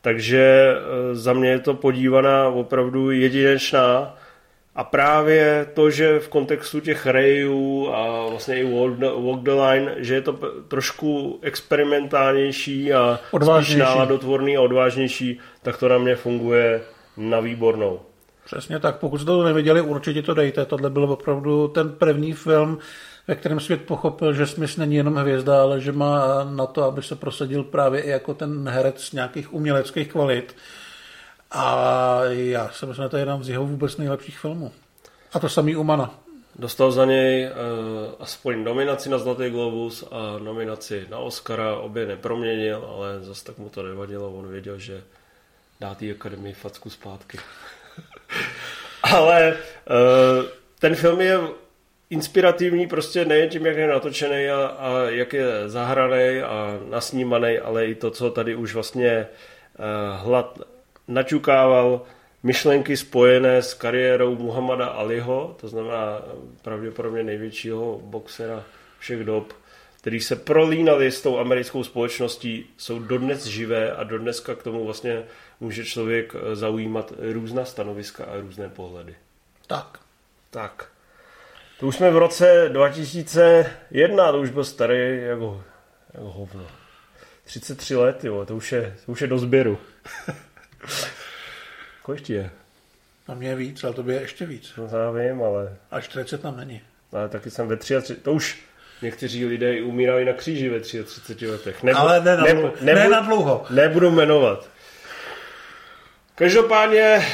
takže 0.00 0.74
za 1.12 1.32
mě 1.32 1.48
je 1.50 1.58
to 1.58 1.74
podívaná 1.74 2.48
opravdu 2.48 3.10
jedinečná 3.10 4.16
a 4.76 4.84
právě 4.84 5.66
to, 5.74 5.90
že 5.90 6.20
v 6.20 6.28
kontextu 6.28 6.80
těch 6.80 7.06
rejů 7.06 7.90
a 7.92 8.26
vlastně 8.28 8.60
i 8.60 8.74
walk 9.22 9.42
the, 9.42 9.50
line, 9.50 9.94
že 9.96 10.14
je 10.14 10.20
to 10.20 10.38
trošku 10.68 11.38
experimentálnější 11.42 12.92
a 12.92 13.20
spíš 13.58 13.76
náladotvorný 13.76 14.56
a 14.56 14.60
odvážnější, 14.60 15.40
tak 15.62 15.76
to 15.76 15.88
na 15.88 15.98
mě 15.98 16.16
funguje 16.16 16.82
na 17.16 17.40
výbornou. 17.40 18.00
Přesně 18.44 18.78
tak, 18.78 18.96
pokud 18.96 19.18
jste 19.18 19.26
to 19.26 19.44
neviděli, 19.44 19.80
určitě 19.80 20.22
to 20.22 20.34
dejte. 20.34 20.64
Tohle 20.64 20.90
byl 20.90 21.04
opravdu 21.04 21.68
ten 21.68 21.92
první 21.92 22.32
film, 22.32 22.78
ve 23.28 23.34
kterém 23.34 23.60
svět 23.60 23.82
pochopil, 23.82 24.32
že 24.32 24.46
Smith 24.46 24.78
není 24.78 24.96
jenom 24.96 25.14
hvězda, 25.14 25.62
ale 25.62 25.80
že 25.80 25.92
má 25.92 26.44
na 26.44 26.66
to, 26.66 26.82
aby 26.82 27.02
se 27.02 27.16
prosadil 27.16 27.64
právě 27.64 28.00
i 28.00 28.10
jako 28.10 28.34
ten 28.34 28.68
herec 28.68 29.12
nějakých 29.12 29.54
uměleckých 29.54 30.08
kvalit. 30.08 30.56
A 31.50 32.18
já 32.24 32.68
si 32.68 32.86
myslím, 32.86 33.04
že 33.04 33.08
to 33.08 33.16
je 33.16 33.20
jeden 33.20 33.44
z 33.44 33.48
jeho 33.48 33.66
vůbec 33.66 33.96
nejlepších 33.96 34.38
filmů. 34.38 34.72
A 35.32 35.38
to 35.38 35.48
samý 35.48 35.76
Umana. 35.76 36.14
Dostal 36.58 36.92
za 36.92 37.04
něj 37.04 37.46
uh, 37.46 38.14
aspoň 38.20 38.64
nominaci 38.64 39.08
na 39.08 39.18
Zlatý 39.18 39.50
Globus 39.50 40.04
a 40.10 40.38
nominaci 40.38 41.06
na 41.10 41.18
Oscara. 41.18 41.76
Obě 41.76 42.06
neproměnil, 42.06 42.88
ale 42.94 43.20
zase 43.20 43.44
tak 43.44 43.58
mu 43.58 43.68
to 43.68 43.82
nevadilo. 43.82 44.32
On 44.32 44.48
věděl, 44.48 44.78
že 44.78 45.02
dá 45.80 45.94
té 45.94 46.10
akademii 46.10 46.54
facku 46.54 46.90
zpátky. 46.90 47.38
ale 49.02 49.56
uh, 49.56 50.44
ten 50.78 50.94
film 50.94 51.20
je 51.20 51.38
inspirativní 52.10 52.86
prostě 52.86 53.24
nejen 53.24 53.48
tím, 53.48 53.66
jak 53.66 53.76
je 53.76 53.86
natočený 53.86 54.48
a, 54.48 54.66
a 54.66 54.98
jak 55.08 55.32
je 55.32 55.46
zahraný 55.66 56.40
a 56.42 56.78
nasnímaný, 56.88 57.58
ale 57.58 57.86
i 57.86 57.94
to, 57.94 58.10
co 58.10 58.30
tady 58.30 58.54
už 58.54 58.74
vlastně 58.74 59.26
uh, 59.78 60.26
hlad 60.26 60.58
načukával, 61.08 62.02
myšlenky 62.42 62.96
spojené 62.96 63.62
s 63.62 63.74
kariérou 63.74 64.36
Muhammada 64.36 64.86
Aliho, 64.86 65.56
to 65.60 65.68
znamená 65.68 66.22
pravděpodobně 66.62 67.22
největšího 67.22 68.00
boxera 68.04 68.64
všech 68.98 69.24
dob, 69.24 69.52
který 70.00 70.20
se 70.20 70.36
prolínali 70.36 71.12
s 71.12 71.22
tou 71.22 71.38
americkou 71.38 71.84
společností, 71.84 72.70
jsou 72.76 72.98
dodnes 72.98 73.46
živé 73.46 73.92
a 73.92 74.04
dodneska 74.04 74.54
k 74.54 74.62
tomu 74.62 74.84
vlastně 74.84 75.22
může 75.60 75.84
člověk 75.84 76.34
eh, 76.34 76.56
zaujímat 76.56 77.12
různá 77.32 77.64
stanoviska 77.64 78.24
a 78.24 78.40
různé 78.40 78.68
pohledy. 78.68 79.14
Tak. 79.66 79.98
Tak. 80.50 80.88
To 81.80 81.86
už 81.86 81.96
jsme 81.96 82.10
v 82.10 82.16
roce 82.16 82.68
2001, 82.68 84.32
to 84.32 84.40
už 84.40 84.50
byl 84.50 84.64
starý 84.64 85.22
jako, 85.22 85.62
jako 86.14 86.30
hovno. 86.30 86.66
33 87.44 87.96
let, 87.96 88.24
jo, 88.24 88.44
to 88.44 88.56
už 88.56 88.72
je, 88.72 88.96
to 89.06 89.12
už 89.12 89.20
je 89.20 89.26
do 89.26 89.38
sběru. 89.38 89.78
Kolik 92.02 92.20
ti 92.20 92.32
je? 92.32 92.50
Na 93.28 93.34
mě 93.34 93.48
je 93.48 93.56
víc, 93.56 93.84
ale 93.84 93.94
to 93.94 94.10
je 94.10 94.20
ještě 94.20 94.46
víc. 94.46 94.72
No 94.76 94.98
já 94.98 95.10
vím, 95.10 95.42
ale... 95.42 95.76
A 95.90 96.00
40 96.00 96.42
tam 96.42 96.56
není. 96.56 96.80
Ale 97.12 97.28
taky 97.28 97.50
jsem 97.50 97.68
ve 97.68 97.76
33, 97.76 98.14
to 98.14 98.32
už 98.32 98.62
někteří 99.02 99.46
lidé 99.46 99.82
umírají 99.82 100.26
na 100.26 100.32
kříži 100.32 100.68
ve 100.68 100.80
33 100.80 101.46
letech. 101.46 101.82
Nebu, 101.82 101.98
ale 101.98 102.20
ne 102.20 102.36
na, 102.36 102.44
nebu, 102.44 102.60
dlouho. 102.60 102.76
Nebu, 102.80 102.98
ne 102.98 103.08
na 103.08 103.20
dlouho. 103.20 103.66
Nebudu 103.70 104.10
jmenovat. 104.10 104.68
Každopádně 106.34 107.26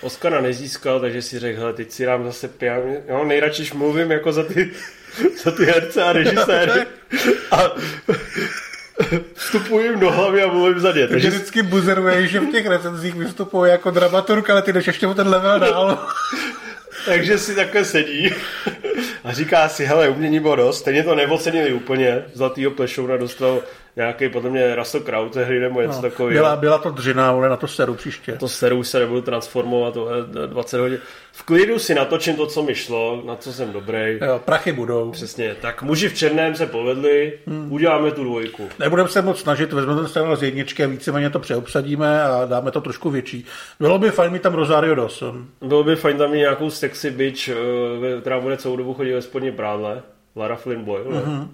Oskara 0.00 0.40
nezískal, 0.40 1.00
takže 1.00 1.22
si 1.22 1.38
řekl, 1.38 1.60
hele, 1.60 1.72
teď 1.72 1.90
si 1.90 2.04
dám 2.06 2.24
zase 2.24 2.48
pijan. 2.48 2.82
Jo, 3.08 3.24
nejradši 3.24 3.70
mluvím 3.74 4.10
jako 4.10 4.32
za 4.32 4.42
ty, 4.42 4.70
za 5.44 5.50
ty 5.50 5.64
herce 5.64 6.02
a 6.02 6.12
režiséry. 6.12 6.86
A 7.50 7.62
vstupuji 9.34 9.86
jim 9.86 10.00
do 10.00 10.10
hlavy 10.10 10.42
a 10.42 10.52
mluvím 10.52 10.80
za 10.80 10.92
ně. 10.92 11.08
Takže 11.08 11.30
vždycky 11.30 11.62
buzeruješ, 11.62 12.30
že 12.30 12.40
v 12.40 12.50
těch 12.50 12.66
recenzích 12.66 13.14
vystupují 13.14 13.70
jako 13.70 13.90
dramaturg, 13.90 14.50
ale 14.50 14.62
ty 14.62 14.72
jdeš 14.72 14.86
ještě 14.86 15.06
o 15.06 15.14
ten 15.14 15.28
level 15.28 15.58
dál. 15.58 15.98
Takže 17.06 17.38
si 17.38 17.54
takhle 17.54 17.84
sedí 17.84 18.34
a 19.24 19.32
říká 19.32 19.68
si, 19.68 19.84
hele, 19.84 20.08
umění 20.08 20.40
bylo 20.40 20.56
dost, 20.56 20.78
stejně 20.78 21.02
to 21.02 21.14
neocenili 21.14 21.72
úplně. 21.72 22.24
Zlatýho 22.34 22.70
plešouna 22.70 23.16
dostal 23.16 23.62
nějaký 23.96 24.28
podle 24.28 24.50
mě 24.50 24.74
Russell 24.74 25.04
Kraut 25.04 25.36
hry 25.36 25.60
nebo 25.60 25.80
něco 25.80 25.96
no, 25.96 26.02
takového. 26.02 26.32
Byla, 26.32 26.56
byla 26.56 26.78
to 26.78 26.90
dřina, 26.90 27.28
ale 27.28 27.48
na 27.48 27.56
to 27.56 27.68
seru 27.68 27.94
příště. 27.94 28.32
To 28.32 28.48
seru 28.48 28.82
se 28.82 28.98
nebudu 28.98 29.20
transformovat, 29.20 29.94
to 29.94 30.08
20 30.46 30.80
hodin. 30.80 30.98
V 31.32 31.42
klidu 31.42 31.78
si 31.78 31.94
natočím 31.94 32.36
to, 32.36 32.46
co 32.46 32.62
mi 32.62 32.74
šlo, 32.74 33.22
na 33.26 33.36
co 33.36 33.52
jsem 33.52 33.72
dobrý. 33.72 34.18
Jo, 34.26 34.40
prachy 34.44 34.72
budou. 34.72 35.10
Přesně, 35.10 35.56
tak 35.60 35.82
muži 35.82 36.08
v 36.08 36.14
černém 36.14 36.54
se 36.54 36.66
povedli, 36.66 37.38
hmm. 37.46 37.72
uděláme 37.72 38.10
tu 38.10 38.24
dvojku. 38.24 38.68
Nebudeme 38.78 39.08
se 39.08 39.22
moc 39.22 39.40
snažit, 39.40 39.72
vezmeme 39.72 40.00
ten 40.00 40.08
scénář 40.08 40.38
z 40.38 40.42
jedničky 40.42 40.84
a 40.84 40.86
víceméně 40.86 41.30
to 41.30 41.38
přeobsadíme 41.38 42.22
a 42.22 42.44
dáme 42.44 42.70
to 42.70 42.80
trošku 42.80 43.10
větší. 43.10 43.44
Bylo 43.80 43.98
by 43.98 44.10
fajn 44.10 44.32
mít 44.32 44.42
tam 44.42 44.54
Rosario 44.54 44.94
Dawson. 44.94 45.46
Bylo 45.62 45.84
by 45.84 45.96
fajn 45.96 46.18
tam 46.18 46.30
mít 46.30 46.38
nějakou 46.38 46.70
sexy 46.70 47.10
bitch, 47.10 47.48
eh, 47.48 48.20
která 48.20 48.40
bude 48.40 48.56
celou 48.56 48.76
dobu 48.76 48.94
chodit 48.94 49.14
ve 49.14 49.22
spodní 49.22 49.52
prádle. 49.52 50.02
Lara 50.36 50.56
Flynn 50.56 50.84
Boyle, 50.84 51.04
mm-hmm. 51.04 51.48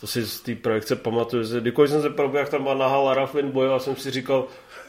To 0.00 0.06
si 0.06 0.26
z 0.26 0.40
té 0.40 0.54
projekce 0.54 0.96
pamatuju. 0.96 1.60
Kdykoliv 1.60 1.90
jsem 1.90 2.02
se 2.02 2.10
proběhl, 2.10 2.38
jak 2.38 2.48
tam 2.48 2.62
byla 2.62 2.74
nahá 2.74 2.96
Lara 2.96 3.26
Flynn 3.26 3.50
Boyle 3.50 3.74
a 3.74 3.78
jsem 3.78 3.96
si 3.96 4.10
říkal, 4.10 4.46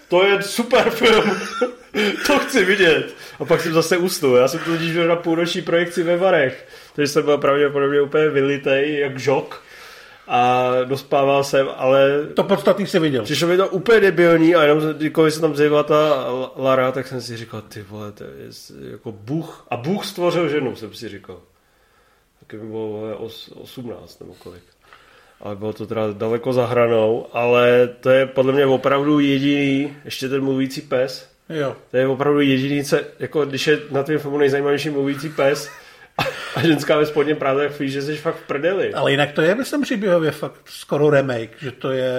to 0.10 0.24
je 0.24 0.44
super 0.44 0.90
film, 0.90 1.32
to 2.28 2.40
chci 2.40 2.66
vidět. 2.66 3.16
A 3.40 3.46
pak 3.46 3.62
jsem 3.62 3.74
zase 3.74 3.98
usnul. 3.98 4.36
Já 4.36 4.48
jsem 4.48 4.60
totiž 4.60 4.94
byl 4.94 5.08
na 5.08 5.16
půlnoční 5.16 5.62
projekci 5.62 6.04
ve 6.04 6.18
Varech, 6.18 6.68
takže 6.96 7.08
jsem 7.08 7.26
byl 7.26 7.38
pravděpodobně 7.38 8.02
úplně 8.02 8.30
vylitej, 8.30 9.00
jak 9.00 9.20
žok 9.20 9.64
a 10.28 10.72
dospával 10.84 11.44
jsem, 11.44 11.68
ale... 11.76 12.28
To 12.34 12.44
podstatný 12.44 12.88
si 12.88 13.00
viděl. 13.00 13.24
Přišlo 13.24 13.48
mi 13.48 13.58
to 13.58 13.68
úplně 13.68 14.00
debilní 14.00 14.56
a 14.56 14.64
jenom 14.64 14.94
když 14.94 15.34
se 15.34 15.42
tam 15.42 15.56
zjevila 15.56 15.84
ta 15.84 16.26
Lara, 16.56 16.92
tak 16.92 17.08
jsem 17.08 17.22
si 17.22 17.38
říkal, 17.38 17.62
ty 17.62 17.82
vole, 17.82 18.12
to 18.12 18.24
je 18.24 18.32
jako 18.92 19.12
Bůh. 19.12 19.66
A 19.70 19.78
Bůh 19.78 20.06
stvořil 20.06 20.50
ženu, 20.50 20.76
jsem 20.76 20.94
si 20.94 21.10
říkal. 21.10 21.42
Taky 22.40 22.58
mi 22.58 22.70
bylo 22.70 23.18
18 23.56 24.20
nebo 24.20 24.34
kolik 24.34 24.64
ale 25.42 25.56
bylo 25.56 25.74
to 25.74 25.88
teda 25.88 26.02
daleko 26.12 26.54
za 26.54 26.66
hranou, 26.66 27.28
ale 27.34 27.90
to 28.00 28.10
je 28.10 28.26
podle 28.26 28.54
mě 28.54 28.66
opravdu 28.66 29.20
jediný, 29.20 29.94
ještě 30.06 30.30
ten 30.30 30.44
mluvící 30.44 30.82
pes, 30.82 31.30
jo. 31.50 31.76
to 31.92 31.98
je 31.98 32.08
opravdu 32.08 32.40
jediný, 32.40 32.84
co, 32.84 32.98
jako 33.20 33.46
když 33.46 33.68
je 33.68 33.80
na 33.92 34.04
tvém 34.04 34.20
filmu 34.20 34.38
nejzajímavější 34.38 34.90
mluvící 34.90 35.30
pes 35.30 35.70
a 36.56 36.62
ženská 36.62 36.98
ve 36.98 37.06
spodním 37.06 37.36
práze, 37.36 37.68
tak 37.68 37.80
víš, 37.80 37.94
že 37.94 38.02
jsi 38.02 38.18
fakt 38.18 38.36
v 38.36 38.48
prdeli. 38.48 38.94
Ale 38.94 39.12
jinak 39.12 39.32
to 39.32 39.42
je, 39.42 39.56
myslím, 39.56 39.82
příběhově 39.82 40.32
fakt 40.32 40.62
skoro 40.66 41.10
remake, 41.10 41.58
že 41.62 41.72
to 41.72 41.92
je 41.92 42.14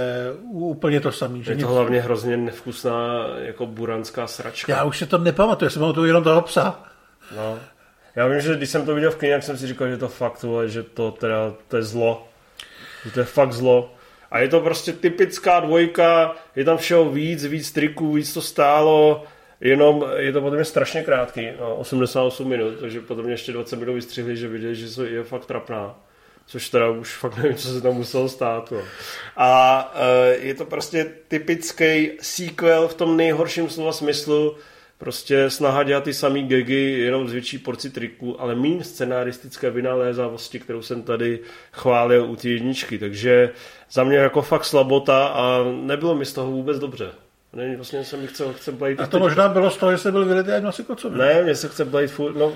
úplně 0.51 1.01
to 1.01 1.13
samé. 1.13 1.39
Je 1.47 1.57
to 1.57 1.69
hlavně 1.69 2.01
hrozně 2.01 2.37
nevkusná 2.37 3.27
jako 3.39 3.67
buranská 3.67 4.27
sračka. 4.27 4.73
Já 4.73 4.85
už 4.85 4.99
se 4.99 5.07
to 5.07 5.19
nepamatuju, 5.19 5.67
já 5.67 5.71
jsem 5.71 5.93
to 5.93 6.05
jenom 6.05 6.25
toho 6.25 6.43
psa. 6.43 6.83
No. 7.37 7.59
Já 8.17 8.27
vím, 8.27 8.41
že 8.41 8.57
když 8.57 8.71
jsem 8.71 8.87
to 8.87 8.95
viděl 8.95 9.11
v 9.11 9.17
kyně, 9.17 9.33
tak 9.33 9.43
jsem 9.43 9.59
si 9.59 9.67
říkal, 9.67 9.89
že 9.89 9.97
to 9.97 10.09
fakt, 10.09 10.45
že 10.67 10.83
to 10.83 11.11
teda, 11.11 11.55
to 11.69 11.77
je 11.77 11.83
zlo 11.83 12.29
že 13.07 13.13
to 13.13 13.21
je 13.21 13.27
fakt 13.27 13.53
zlo. 13.53 13.95
A 14.31 14.39
je 14.39 14.49
to 14.49 14.61
prostě 14.61 14.93
typická 14.93 15.61
dvojka, 15.61 16.37
je 16.57 16.65
tam 16.65 16.77
všeho 16.77 17.11
víc, 17.11 17.45
víc 17.45 17.73
triků, 17.73 18.13
víc 18.13 18.35
to 18.35 18.43
stálo, 18.43 19.25
jenom 19.61 20.05
je 20.17 20.33
to 20.33 20.41
potom 20.41 20.65
strašně 20.65 21.03
krátký, 21.03 21.49
no, 21.61 21.77
88 21.77 22.49
minut, 22.49 22.75
takže 22.81 23.01
potom 23.01 23.25
mě 23.25 23.35
ještě 23.35 23.53
20 23.53 23.77
minut 23.77 23.95
vystřihli, 23.95 24.37
že 24.37 24.49
viděli, 24.49 24.75
že 24.75 25.07
je 25.09 25.23
fakt 25.23 25.47
trapná. 25.47 25.95
Což 26.47 26.69
teda 26.69 26.89
už 26.89 27.17
fakt 27.17 27.37
nevím, 27.37 27.57
co 27.57 27.69
se 27.69 27.81
tam 27.81 27.95
muselo 27.95 28.29
stát. 28.29 28.71
No. 28.71 28.79
A 29.37 29.95
uh, 29.95 30.45
je 30.45 30.55
to 30.55 30.65
prostě 30.65 31.13
typický 31.29 32.11
sequel 32.21 32.89
v 32.89 32.95
tom 32.95 33.17
nejhorším 33.17 33.71
slova 33.71 33.93
smyslu, 33.93 34.57
prostě 34.99 35.51
snaha 35.51 35.83
dělat 35.83 36.05
ty 36.05 36.15
samý 36.15 36.49
gagy, 36.49 36.99
jenom 37.01 37.29
z 37.29 37.33
větší 37.33 37.59
porci 37.59 37.91
triků, 37.91 38.41
ale 38.41 38.55
méně 38.55 38.85
scenaristické 38.85 39.71
vynalézavosti, 39.71 40.61
kterou 40.61 40.83
jsem 40.83 41.03
tady 41.03 41.41
chválil 41.73 42.25
u 42.25 42.37
té 42.37 42.49
jedničky. 42.49 42.99
Takže 42.99 43.51
za 43.91 44.05
mě 44.05 44.17
jako 44.17 44.43
fakt 44.43 44.65
slabota 44.65 45.27
a 45.27 45.65
nebylo 45.83 46.15
mi 46.15 46.27
z 46.27 46.33
toho 46.33 46.51
vůbec 46.51 46.79
dobře. 46.79 47.11
Ne, 47.53 47.77
vlastně 47.77 48.05
jsem 48.05 48.21
mi 48.21 48.27
chcel, 48.27 48.53
chce 48.53 48.73
Blade... 48.73 48.97
A 48.97 49.07
to 49.07 49.19
možná 49.19 49.49
bylo 49.49 49.71
z 49.71 49.77
toho, 49.77 49.93
že 49.93 49.99
jsi 49.99 50.13
byl 50.13 50.25
vylitý 50.25 50.51
až 50.51 50.63
na 50.63 50.85
kocovi. 50.87 51.19
Ne, 51.19 51.43
mě 51.43 51.55
se 51.55 51.69
chce 51.69 51.85
Blade 51.85 52.09
furt, 52.09 52.35
no, 52.35 52.53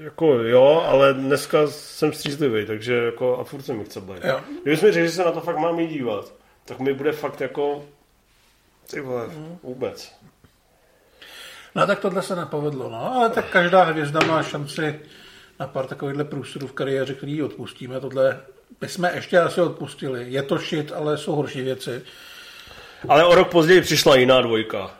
jako 0.00 0.26
jo, 0.32 0.84
ale 0.86 1.14
dneska 1.14 1.66
jsem 1.66 2.12
střízlivý, 2.12 2.66
takže 2.66 2.94
jako 2.94 3.38
a 3.38 3.44
furt 3.44 3.62
se 3.62 3.72
mi 3.72 3.84
chce 3.84 4.00
Blade. 4.00 4.28
Jo. 4.28 4.40
Kdybys 4.62 4.82
mi 4.82 4.92
řekl, 4.92 5.06
že 5.06 5.12
se 5.12 5.24
na 5.24 5.32
to 5.32 5.40
fakt 5.40 5.58
mám 5.58 5.80
jít 5.80 5.88
dívat, 5.88 6.32
tak 6.64 6.78
mi 6.78 6.94
bude 6.94 7.12
fakt 7.12 7.40
jako 7.40 7.84
ty 8.90 9.00
vole, 9.00 9.26
mm. 9.26 9.58
vůbec. 9.62 10.14
No 11.74 11.86
tak 11.86 12.00
tohle 12.00 12.22
se 12.22 12.36
nepovedlo, 12.36 12.90
no, 12.90 13.14
ale 13.14 13.30
tak 13.30 13.50
každá 13.50 13.84
hvězda 13.84 14.20
má 14.26 14.42
šanci 14.42 15.00
na 15.60 15.66
pár 15.66 15.86
takovýchhle 15.86 16.24
průsudů 16.24 16.66
v 16.66 16.72
kariéře, 16.72 17.14
který 17.14 17.42
odpustíme. 17.42 18.00
Tohle 18.00 18.40
bychom 18.80 19.04
ještě 19.14 19.38
asi 19.38 19.60
odpustili. 19.60 20.24
Je 20.28 20.42
to 20.42 20.58
shit, 20.58 20.92
ale 20.92 21.18
jsou 21.18 21.32
horší 21.32 21.62
věci. 21.62 22.02
Ale 23.08 23.24
o 23.24 23.34
rok 23.34 23.50
později 23.50 23.80
přišla 23.80 24.16
jiná 24.16 24.40
dvojka. 24.40 24.90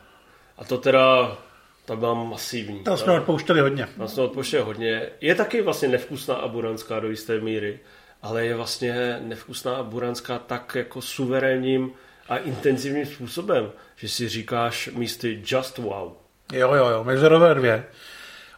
A 0.57 0.65
to 0.65 0.77
teda, 0.77 1.37
ta 1.85 1.95
byla 1.95 2.13
masivní. 2.13 2.83
Tam 2.83 2.97
jsme 2.97 3.13
odpouštěli 3.13 3.59
hodně. 3.59 3.87
Tam 3.97 4.07
jsme 4.07 4.23
odpouštěli 4.23 4.63
hodně. 4.63 5.09
Je 5.21 5.35
taky 5.35 5.61
vlastně 5.61 5.87
nevkusná 5.87 6.35
a 6.35 6.47
buranská 6.47 6.99
do 6.99 7.09
jisté 7.09 7.39
míry, 7.39 7.79
ale 8.21 8.45
je 8.45 8.55
vlastně 8.55 9.19
nevkusná 9.21 9.75
a 9.75 9.83
buranská 9.83 10.39
tak 10.39 10.75
jako 10.75 11.01
suverénním 11.01 11.91
a 12.29 12.37
intenzivním 12.37 13.05
způsobem, 13.05 13.71
že 13.95 14.09
si 14.09 14.29
říkáš 14.29 14.89
místy 14.93 15.43
just 15.45 15.77
wow. 15.77 16.22
Jo, 16.51 16.73
jo, 16.73 16.89
jo, 16.89 17.03
Mezerové 17.03 17.55
dvě. 17.55 17.85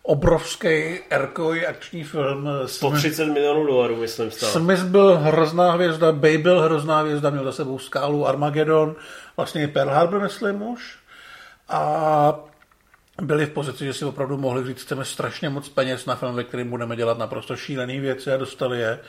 Obrovský 0.03 0.99
erkový 1.09 1.65
akční 1.65 2.03
film. 2.03 2.49
130 2.65 3.25
milionů 3.25 3.65
dolarů, 3.65 3.95
myslím, 3.95 4.31
stál. 4.31 4.49
Smith 4.49 4.83
byl 4.83 5.17
hrozná 5.17 5.71
hvězda, 5.71 6.11
Bay 6.11 6.37
byl 6.37 6.61
hrozná 6.61 6.99
hvězda, 6.99 7.29
měl 7.29 7.43
za 7.43 7.51
sebou 7.51 7.79
skálu 7.79 8.27
Armageddon, 8.27 8.95
vlastně 9.37 9.67
Pearl 9.67 9.89
Harbor, 9.89 10.21
myslím 10.21 10.61
už. 10.61 10.97
A 11.69 12.39
byli 13.21 13.45
v 13.45 13.49
pozici, 13.49 13.85
že 13.85 13.93
si 13.93 14.05
opravdu 14.05 14.37
mohli 14.37 14.67
říct, 14.67 14.81
chceme 14.81 15.05
strašně 15.05 15.49
moc 15.49 15.69
peněz 15.69 16.05
na 16.05 16.15
film, 16.15 16.35
ve 16.35 16.43
kterém 16.43 16.69
budeme 16.69 16.95
dělat 16.95 17.17
naprosto 17.17 17.55
šílené 17.55 17.99
věci 17.99 18.31
a 18.31 18.37
dostali 18.37 18.79
je. 18.79 18.99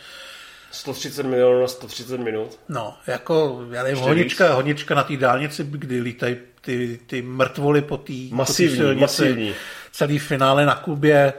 130 0.71 1.27
milionů 1.27 1.61
na 1.61 1.69
130 1.69 2.21
minut. 2.21 2.59
No, 2.69 2.97
jako, 3.07 3.67
já 3.71 3.83
nevím, 3.83 3.99
honička, 3.99 4.55
honička 4.55 4.95
na 4.95 5.03
té 5.03 5.17
dálnici, 5.17 5.65
kdy 5.65 6.01
lítají 6.01 6.37
ty, 6.61 7.01
ty 7.07 7.23
mrtvoly 7.23 7.83
po 7.83 7.97
té 7.97 8.13
masivní, 8.31 8.77
silnici, 8.77 9.01
masivní. 9.01 9.55
celý 9.93 10.19
finále 10.19 10.67
na 10.67 10.75
Kubě, 10.75 11.33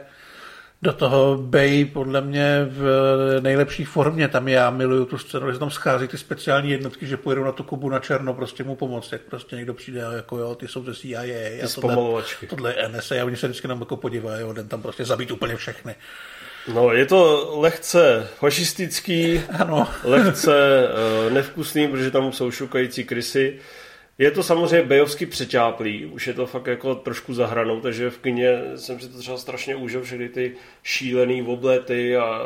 do 0.82 0.92
toho 0.92 1.36
Bay 1.36 1.84
podle 1.84 2.20
mě 2.20 2.66
v 2.70 3.40
nejlepší 3.40 3.84
formě. 3.84 4.28
Tam 4.28 4.48
já 4.48 4.70
miluju 4.70 5.04
tu 5.04 5.18
scénu, 5.18 5.52
že 5.52 5.58
tam 5.58 5.70
schází 5.70 6.08
ty 6.08 6.18
speciální 6.18 6.70
jednotky, 6.70 7.06
že 7.06 7.16
pojedou 7.16 7.44
na 7.44 7.52
tu 7.52 7.62
Kubu 7.62 7.88
na 7.88 7.98
černo 7.98 8.34
prostě 8.34 8.64
mu 8.64 8.76
pomoct, 8.76 9.12
jak 9.12 9.20
prostě 9.20 9.56
někdo 9.56 9.74
přijde 9.74 10.06
a 10.06 10.12
jako 10.12 10.38
jo, 10.38 10.54
ty 10.54 10.68
jsou 10.68 10.84
ze 10.84 10.94
CIA 10.94 11.22
ty 11.22 11.62
a 11.62 11.68
tohle, 11.80 12.22
tohle 12.48 12.74
je 12.76 12.88
NSA 12.88 13.14
a 13.14 13.24
oni 13.24 13.36
se 13.36 13.46
vždycky 13.46 13.68
nám 13.68 13.80
jako 13.80 13.96
podívají, 13.96 14.40
jo, 14.40 14.52
den 14.52 14.68
tam 14.68 14.82
prostě 14.82 15.04
zabít 15.04 15.30
úplně 15.30 15.56
všechny. 15.56 15.94
No, 16.74 16.92
je 16.92 17.06
to 17.06 17.50
lehce 17.60 18.28
fašistický, 18.34 19.40
ano. 19.58 19.88
lehce 20.04 20.88
uh, 21.26 21.32
nevkusný, 21.32 21.88
protože 21.88 22.10
tam 22.10 22.32
jsou 22.32 22.50
šukající 22.50 23.04
krysy. 23.04 23.58
Je 24.18 24.30
to 24.30 24.42
samozřejmě 24.42 24.82
bejovsky 24.82 25.26
přeťáplý, 25.26 26.06
už 26.06 26.26
je 26.26 26.34
to 26.34 26.46
fakt 26.46 26.66
jako 26.66 26.94
trošku 26.94 27.34
zahranou, 27.34 27.80
takže 27.80 28.10
v 28.10 28.18
kině 28.18 28.62
jsem 28.76 29.00
si 29.00 29.08
to 29.08 29.18
třeba 29.18 29.38
strašně 29.38 29.76
užil, 29.76 30.02
všechny 30.02 30.28
ty 30.28 30.54
šílený 30.82 31.42
oblety 31.42 32.16
a 32.16 32.40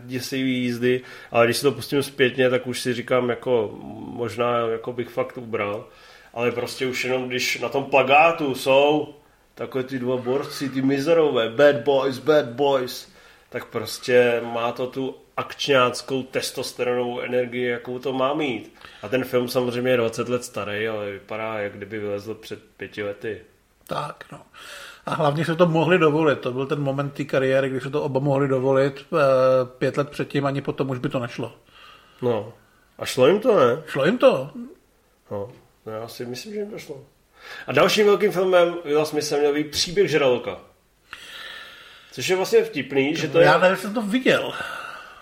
děsivý 0.00 0.58
jízdy, 0.58 1.00
ale 1.30 1.46
když 1.46 1.56
si 1.56 1.62
to 1.62 1.72
pustím 1.72 2.02
zpětně, 2.02 2.50
tak 2.50 2.66
už 2.66 2.80
si 2.80 2.94
říkám, 2.94 3.30
jako 3.30 3.78
možná 3.94 4.58
jako 4.58 4.92
bych 4.92 5.08
fakt 5.08 5.38
ubral, 5.38 5.88
ale 6.34 6.50
prostě 6.52 6.86
už 6.86 7.04
jenom 7.04 7.28
když 7.28 7.60
na 7.60 7.68
tom 7.68 7.84
plagátu 7.84 8.54
jsou 8.54 9.14
takové 9.54 9.84
ty 9.84 9.98
dva 9.98 10.16
borci, 10.16 10.68
ty 10.68 10.82
mizerové, 10.82 11.48
bad 11.48 11.76
boys, 11.76 12.18
bad 12.18 12.46
boys, 12.46 13.11
tak 13.52 13.64
prostě 13.64 14.40
má 14.44 14.72
to 14.72 14.86
tu 14.86 15.14
akčňáckou 15.36 16.22
testosteronovou 16.22 17.20
energii, 17.20 17.64
jakou 17.64 17.98
to 17.98 18.12
má 18.12 18.34
mít. 18.34 18.74
A 19.02 19.08
ten 19.08 19.24
film 19.24 19.48
samozřejmě 19.48 19.90
je 19.90 19.96
20 19.96 20.28
let 20.28 20.44
starý, 20.44 20.88
ale 20.88 21.10
vypadá, 21.10 21.58
jak 21.58 21.72
kdyby 21.76 21.98
vylezl 21.98 22.34
před 22.34 22.58
pěti 22.76 23.02
lety. 23.02 23.40
Tak, 23.86 24.24
no. 24.32 24.40
A 25.06 25.14
hlavně 25.14 25.44
se 25.44 25.56
to 25.56 25.66
mohli 25.66 25.98
dovolit. 25.98 26.38
To 26.38 26.52
byl 26.52 26.66
ten 26.66 26.80
moment 26.80 27.10
té 27.10 27.24
kariéry, 27.24 27.68
kdy 27.68 27.80
se 27.80 27.90
to 27.90 28.02
oba 28.02 28.20
mohli 28.20 28.48
dovolit. 28.48 29.06
Eh, 29.12 29.18
pět 29.78 29.96
let 29.96 30.10
předtím 30.10 30.46
ani 30.46 30.60
potom 30.60 30.90
už 30.90 30.98
by 30.98 31.08
to 31.08 31.18
nešlo. 31.18 31.56
No. 32.22 32.52
A 32.98 33.06
šlo 33.06 33.26
jim 33.26 33.40
to, 33.40 33.56
ne? 33.56 33.82
Šlo 33.86 34.04
jim 34.04 34.18
to. 34.18 34.50
No, 35.30 35.52
já 35.86 36.08
si 36.08 36.26
myslím, 36.26 36.54
že 36.54 36.60
jim 36.60 36.70
to 36.70 36.78
šlo. 36.78 37.00
A 37.66 37.72
dalším 37.72 38.06
velkým 38.06 38.32
filmem 38.32 38.76
Willa 38.84 39.04
Smitha 39.04 39.36
měl 39.36 39.54
být 39.54 39.70
Příběh 39.70 40.10
žraloka. 40.10 40.60
Což 42.12 42.28
je 42.28 42.36
vlastně 42.36 42.64
vtipný, 42.64 43.16
že 43.16 43.28
to 43.28 43.40
Já 43.40 43.54
je... 43.54 43.60
nevím, 43.60 43.76
jsem 43.76 43.94
to 43.94 44.02
viděl. 44.02 44.52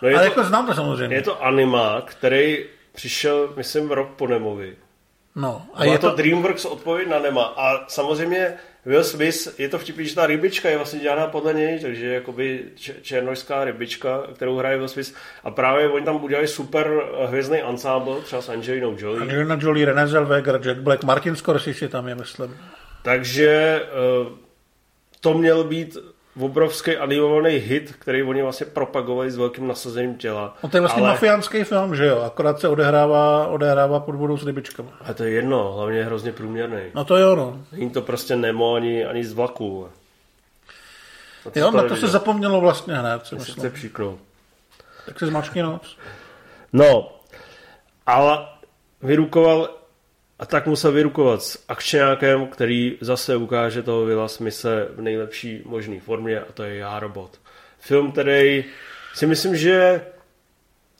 No 0.02 0.08
je 0.08 0.14
Ale 0.14 0.24
to, 0.24 0.30
jako 0.30 0.44
znám 0.48 0.66
to 0.66 0.74
samozřejmě. 0.74 1.16
je 1.16 1.22
to 1.22 1.44
anima, 1.44 2.02
který 2.04 2.64
přišel, 2.92 3.52
myslím, 3.56 3.90
rok 3.90 4.08
po 4.16 4.26
Nemovi. 4.26 4.76
No, 5.36 5.66
a 5.74 5.78
A 5.80 5.84
je 5.84 5.98
to 5.98 6.10
to... 6.10 6.16
DreamWorks 6.16 6.64
odpověď 6.64 7.08
na 7.08 7.18
Nema. 7.18 7.44
A 7.44 7.88
samozřejmě 7.88 8.54
Will 8.86 9.04
Smith, 9.04 9.60
je 9.60 9.68
to 9.68 9.78
vtipný, 9.78 10.06
že 10.06 10.14
ta 10.14 10.26
rybička 10.26 10.68
je 10.68 10.76
vlastně 10.76 11.00
dělaná 11.00 11.26
podle 11.26 11.54
něj, 11.54 11.80
takže 11.80 12.06
je 12.06 12.14
jakoby 12.14 12.64
černožská 13.02 13.64
rybička, 13.64 14.22
kterou 14.34 14.56
hraje 14.56 14.76
Will 14.78 14.88
Smith. 14.88 15.14
A 15.44 15.50
právě 15.50 15.88
oni 15.88 16.04
tam 16.04 16.24
udělali 16.24 16.48
super 16.48 16.90
hvězdný 17.26 17.58
ensemble, 17.62 18.20
třeba 18.20 18.42
s 18.42 18.48
Angelinou 18.48 18.96
Jolie. 18.98 19.22
Angelina 19.22 19.58
Jolie, 19.60 19.86
Renée 19.86 20.06
Zellweger, 20.08 20.60
Jack 20.62 20.78
Black, 20.78 21.04
Martin 21.04 21.36
Scorsese 21.36 21.88
tam 21.88 22.08
je, 22.08 22.14
myslím. 22.14 22.56
Takže 23.02 23.82
eh, 23.84 24.30
to 25.20 25.34
měl 25.34 25.64
být 25.64 25.96
obrovský 26.40 26.96
animovaný 26.96 27.54
hit, 27.56 27.94
který 27.98 28.22
oni 28.22 28.42
vlastně 28.42 28.66
propagovali 28.66 29.30
s 29.30 29.36
velkým 29.36 29.68
nasazením 29.68 30.14
těla. 30.18 30.56
No 30.62 30.68
to 30.68 30.76
je 30.76 30.80
vlastně 30.80 31.02
ale, 31.02 31.10
mafiánský 31.10 31.64
film, 31.64 31.96
že 31.96 32.06
jo? 32.06 32.20
Akorát 32.20 32.60
se 32.60 32.68
odehrává, 32.68 33.46
odehrává 33.46 34.00
pod 34.00 34.14
vodou 34.14 34.36
s 34.36 34.46
rybičkama. 34.46 34.90
ale 35.04 35.14
to 35.14 35.24
je 35.24 35.30
jedno, 35.30 35.72
hlavně 35.72 35.98
je 35.98 36.04
hrozně 36.04 36.32
průměrný. 36.32 36.80
No 36.94 37.04
to 37.04 37.16
jo, 37.16 37.36
no. 37.36 37.60
Není 37.72 37.90
to 37.90 38.02
prostě 38.02 38.36
Nemo 38.36 38.74
ani, 38.74 39.04
ani 39.04 39.24
z 39.24 39.32
vlaku. 39.32 39.88
A 41.46 41.50
co 41.50 41.58
Jo, 41.58 41.70
na 41.70 41.82
to 41.82 41.96
se 41.96 42.08
zapomnělo 42.08 42.60
vlastně 42.60 42.94
hned, 42.94 43.26
si 43.26 43.34
myslím. 43.34 43.54
chce 43.56 43.70
příknout. 43.70 44.18
Tak 45.06 45.18
si 45.18 45.26
zmačkni 45.26 45.62
nos. 45.62 45.96
No, 46.72 47.12
ale 48.06 48.38
vyrukoval 49.02 49.68
a 50.40 50.46
tak 50.46 50.66
musel 50.66 50.92
vyrukovat 50.92 51.42
s 51.42 51.64
akčňákem, 51.68 52.46
který 52.46 52.98
zase 53.00 53.36
ukáže 53.36 53.82
toho 53.82 54.04
Vila 54.04 54.28
Smise 54.28 54.88
v 54.96 55.00
nejlepší 55.00 55.62
možné 55.64 56.00
formě 56.00 56.40
a 56.40 56.52
to 56.54 56.62
je 56.62 56.76
Já 56.76 57.00
robot. 57.00 57.30
Film, 57.78 58.12
který 58.12 58.64
si 59.14 59.26
myslím, 59.26 59.56
že 59.56 60.00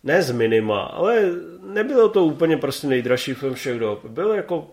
ne 0.05 0.23
z 0.23 0.31
minima, 0.31 0.83
ale 0.83 1.23
nebylo 1.67 2.09
to 2.09 2.25
úplně 2.25 2.57
prostě 2.57 2.87
nejdražší 2.87 3.35
film 3.35 3.55
všech 3.55 3.79
dob. 3.79 4.05
Byl 4.05 4.33
jako 4.33 4.71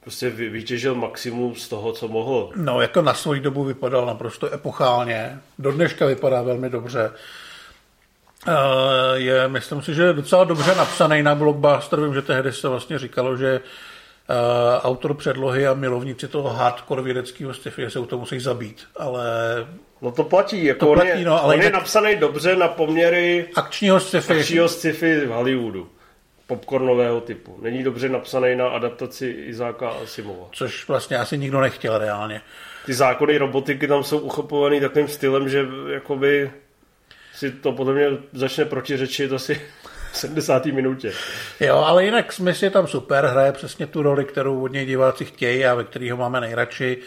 prostě 0.00 0.30
vy- 0.30 0.48
vytěžil 0.48 0.94
maximum 0.94 1.54
z 1.54 1.68
toho, 1.68 1.92
co 1.92 2.08
mohl. 2.08 2.52
No, 2.56 2.80
jako 2.80 3.02
na 3.02 3.14
svoji 3.14 3.40
dobu 3.40 3.64
vypadal 3.64 4.06
naprosto 4.06 4.52
epochálně. 4.54 5.38
Do 5.58 5.72
dneška 5.72 6.06
vypadá 6.06 6.42
velmi 6.42 6.70
dobře. 6.70 7.10
Eh, 8.48 9.18
Je, 9.18 9.48
myslím 9.48 9.82
si, 9.82 9.94
že 9.94 10.02
je 10.02 10.12
docela 10.12 10.44
dobře 10.44 10.74
napsaný 10.74 11.22
na 11.22 11.34
blockbuster. 11.34 12.00
Vím, 12.00 12.14
že 12.14 12.22
tehdy 12.22 12.52
se 12.52 12.68
vlastně 12.68 12.98
říkalo, 12.98 13.36
že 13.36 13.60
eh, 13.60 14.80
autor 14.80 15.14
předlohy 15.14 15.66
a 15.66 15.74
milovníci 15.74 16.28
toho 16.28 16.48
hardcore 16.50 17.02
vědeckého 17.02 17.54
sci-fi 17.54 17.90
se 17.90 17.98
u 17.98 18.06
toho 18.06 18.20
musí 18.20 18.40
zabít. 18.40 18.86
Ale 18.96 19.26
No 20.04 20.10
to 20.10 20.24
platí, 20.24 20.64
jako 20.64 20.86
To 20.86 20.92
on, 20.92 20.98
platí, 20.98 21.08
je, 21.20 21.24
no, 21.24 21.42
ale 21.44 21.54
on 21.54 21.62
je 21.62 21.70
napsaný 21.70 22.16
dobře 22.16 22.56
na 22.56 22.68
poměry 22.68 23.46
akčního 23.56 24.00
sci-fi... 24.00 24.40
akčního 24.40 24.68
sci-fi 24.68 25.20
v 25.26 25.28
Hollywoodu. 25.28 25.88
Popcornového 26.46 27.20
typu. 27.20 27.58
Není 27.62 27.82
dobře 27.82 28.08
napsaný 28.08 28.56
na 28.56 28.68
adaptaci 28.68 29.26
Izáka 29.26 29.88
Asimova. 29.88 30.46
Což 30.52 30.88
vlastně 30.88 31.16
asi 31.16 31.38
nikdo 31.38 31.60
nechtěl 31.60 31.98
reálně. 31.98 32.40
Ty 32.86 32.94
zákony 32.94 33.38
robotiky 33.38 33.88
tam 33.88 34.04
jsou 34.04 34.18
uchopovaný 34.18 34.80
takovým 34.80 35.08
stylem, 35.08 35.48
že 35.48 35.66
jakoby 35.88 36.50
si 37.34 37.50
to 37.50 37.72
podle 37.72 37.94
mě 37.94 38.06
začne 38.32 38.64
protiřečit 38.64 39.32
asi 39.32 39.60
v 40.12 40.16
70. 40.16 40.66
minutě. 40.66 41.12
Jo, 41.60 41.76
ale 41.76 42.04
jinak 42.04 42.32
Smith 42.32 42.62
je 42.62 42.70
tam 42.70 42.86
super, 42.86 43.26
hraje 43.26 43.52
přesně 43.52 43.86
tu 43.86 44.02
roli, 44.02 44.24
kterou 44.24 44.62
od 44.62 44.72
něj 44.72 44.86
diváci 44.86 45.24
chtějí 45.24 45.66
a 45.66 45.74
ve 45.74 45.84
kterého 45.84 46.16
máme 46.16 46.40
nejradši. 46.40 46.98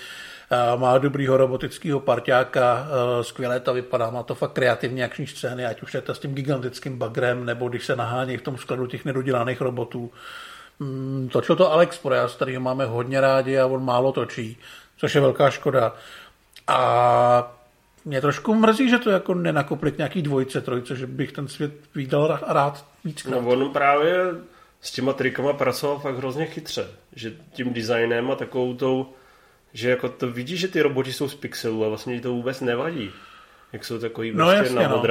Má 0.76 0.98
dobrýho 0.98 1.38
robotického 1.38 2.00
parťáka, 2.00 2.88
eh, 2.88 3.24
skvěle 3.24 3.60
to 3.60 3.74
vypadá, 3.74 4.10
má 4.10 4.24
to 4.24 4.36
fakt 4.36 4.52
kreativní 4.52 5.04
akční 5.04 5.28
scény, 5.28 5.66
ať 5.66 5.82
už 5.82 5.94
je 5.94 6.02
to 6.02 6.16
s 6.16 6.20
tím 6.20 6.36
gigantickým 6.36 6.98
bagrem, 6.98 7.46
nebo 7.46 7.70
když 7.70 7.86
se 7.86 7.96
nahání 7.96 8.38
v 8.38 8.42
tom 8.42 8.58
skladu 8.58 8.88
těch 8.88 9.06
nedodělaných 9.06 9.62
robotů. 9.62 10.12
Mm, 10.80 11.30
Točil 11.32 11.56
to 11.56 11.72
Alex 11.72 11.98
Projas, 11.98 12.36
kterýho 12.36 12.62
máme 12.62 12.86
hodně 12.86 13.22
rádi 13.22 13.60
a 13.60 13.66
on 13.66 13.86
málo 13.86 14.12
točí, 14.12 14.58
což 14.98 15.16
je 15.16 15.22
velká 15.22 15.50
škoda. 15.50 15.96
A 16.68 17.57
mě 18.08 18.22
trošku 18.22 18.56
mrzí, 18.56 18.90
že 18.90 18.98
to 18.98 19.10
jako 19.10 19.34
nenakopli 19.34 19.92
k 19.92 19.98
nějaký 19.98 20.22
dvojce, 20.22 20.62
trojce, 20.62 20.96
že 20.96 21.08
bych 21.08 21.32
ten 21.32 21.48
svět 21.48 21.72
viděl 21.96 22.40
rád 22.48 22.86
víckrát. 23.06 23.42
No 23.42 23.50
on 23.50 23.70
právě 23.70 24.16
s 24.82 24.92
těma 24.92 25.14
trikama 25.14 25.54
pracoval 25.54 26.00
fakt 26.00 26.18
hrozně 26.18 26.46
chytře. 26.46 26.88
Že 27.16 27.34
tím 27.54 27.74
designem 27.74 28.32
a 28.32 28.36
takovou 28.36 28.74
tou, 28.74 29.10
že 29.74 29.90
jako 29.90 30.10
to 30.10 30.32
vidíš, 30.32 30.60
že 30.60 30.68
ty 30.68 30.82
roboti 30.82 31.14
jsou 31.14 31.30
z 31.30 31.36
pixelů 31.36 31.86
a 31.86 31.90
vlastně 31.90 32.22
to 32.22 32.32
vůbec 32.32 32.62
nevadí. 32.62 33.12
Jak 33.74 33.86
jsou 33.86 34.00
takový 34.00 34.32
No 34.32 34.46
prostě 34.46 34.58
jasně, 34.58 34.88
no. 34.88 35.04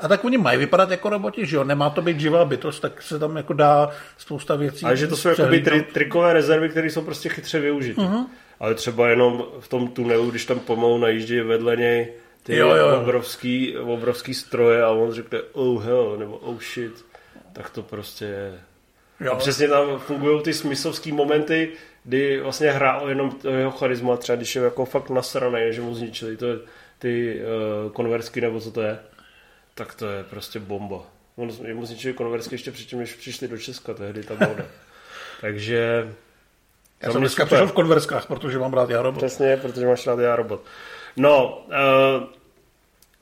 A 0.00 0.08
tak 0.08 0.24
oni 0.24 0.38
mají 0.38 0.58
vypadat 0.58 0.90
jako 0.90 1.08
roboti, 1.08 1.46
že 1.46 1.56
jo? 1.56 1.64
Nemá 1.64 1.90
to 1.90 2.02
být 2.02 2.20
živá 2.20 2.44
bytost, 2.44 2.82
tak 2.82 3.02
se 3.02 3.18
tam 3.18 3.36
jako 3.36 3.52
dá 3.52 3.90
spousta 4.18 4.56
věcí. 4.56 4.84
Ale 4.84 4.96
že 4.96 5.06
to 5.06 5.16
jsou 5.16 5.28
jakoby 5.28 5.60
tri, 5.60 5.82
trikové 5.82 6.32
rezervy, 6.32 6.68
které 6.68 6.90
jsou 6.90 7.02
prostě 7.02 7.28
chytře 7.28 7.60
využity. 7.60 8.00
Uh-huh. 8.00 8.26
Ale 8.60 8.74
třeba 8.74 9.08
jenom 9.08 9.44
v 9.60 9.68
tom 9.68 9.88
tunelu, 9.88 10.30
když 10.30 10.44
tam 10.44 10.60
pomalu 10.60 10.98
najíždí 10.98 11.40
vedle 11.40 11.76
něj 11.76 12.12
ty 12.48 12.56
Jo, 12.56 12.74
jo. 12.74 13.00
Obrovský, 13.00 13.78
obrovský 13.78 14.34
stroje 14.34 14.82
a 14.82 14.90
on 14.90 15.12
řekne 15.12 15.38
oh 15.52 15.84
hell, 15.84 16.16
nebo 16.18 16.36
oh 16.36 16.60
shit, 16.60 17.04
tak 17.52 17.70
to 17.70 17.82
prostě 17.82 18.24
je. 18.24 18.60
Jo. 19.20 19.32
A 19.32 19.36
přesně 19.36 19.68
tam 19.68 19.98
fungují 19.98 20.42
ty 20.42 20.54
smyslovský 20.54 21.12
momenty, 21.12 21.72
kdy 22.04 22.40
vlastně 22.40 22.70
hrál 22.70 23.08
jenom 23.08 23.30
to 23.30 23.48
jeho 23.48 23.70
charisma, 23.70 24.16
třeba 24.16 24.36
když 24.36 24.56
je 24.56 24.62
jako 24.62 24.84
fakt 24.84 25.10
nasraný, 25.10 25.60
že 25.70 25.80
mu 25.80 25.94
zničili 25.94 26.36
to, 26.36 26.46
ty 26.98 27.40
uh, 27.40 27.92
konversky 27.92 28.40
nebo 28.40 28.60
co 28.60 28.70
to 28.70 28.82
je, 28.82 28.98
tak 29.74 29.94
to 29.94 30.08
je 30.08 30.24
prostě 30.24 30.58
bomba. 30.58 31.02
On, 31.36 31.50
mu 31.74 31.86
zničili 31.86 32.14
konversky 32.14 32.54
ještě 32.54 32.72
předtím, 32.72 32.98
než 32.98 33.14
přišli 33.14 33.48
do 33.48 33.58
Česka 33.58 33.94
tehdy 33.94 34.22
ta 34.22 34.34
moda. 34.34 34.64
Takže... 35.40 36.12
Já 37.02 37.12
jsem 37.12 37.20
dneska 37.20 37.46
přišel 37.46 37.66
v 37.66 37.72
konverskách, 37.72 38.26
protože 38.26 38.58
mám 38.58 38.74
rád 38.74 38.90
já 38.90 39.02
robot. 39.02 39.18
Přesně, 39.18 39.56
protože 39.56 39.86
máš 39.86 40.06
rád 40.06 40.18
já 40.18 40.36
robot. 40.36 40.64
No, 41.16 41.64
uh, 41.66 42.37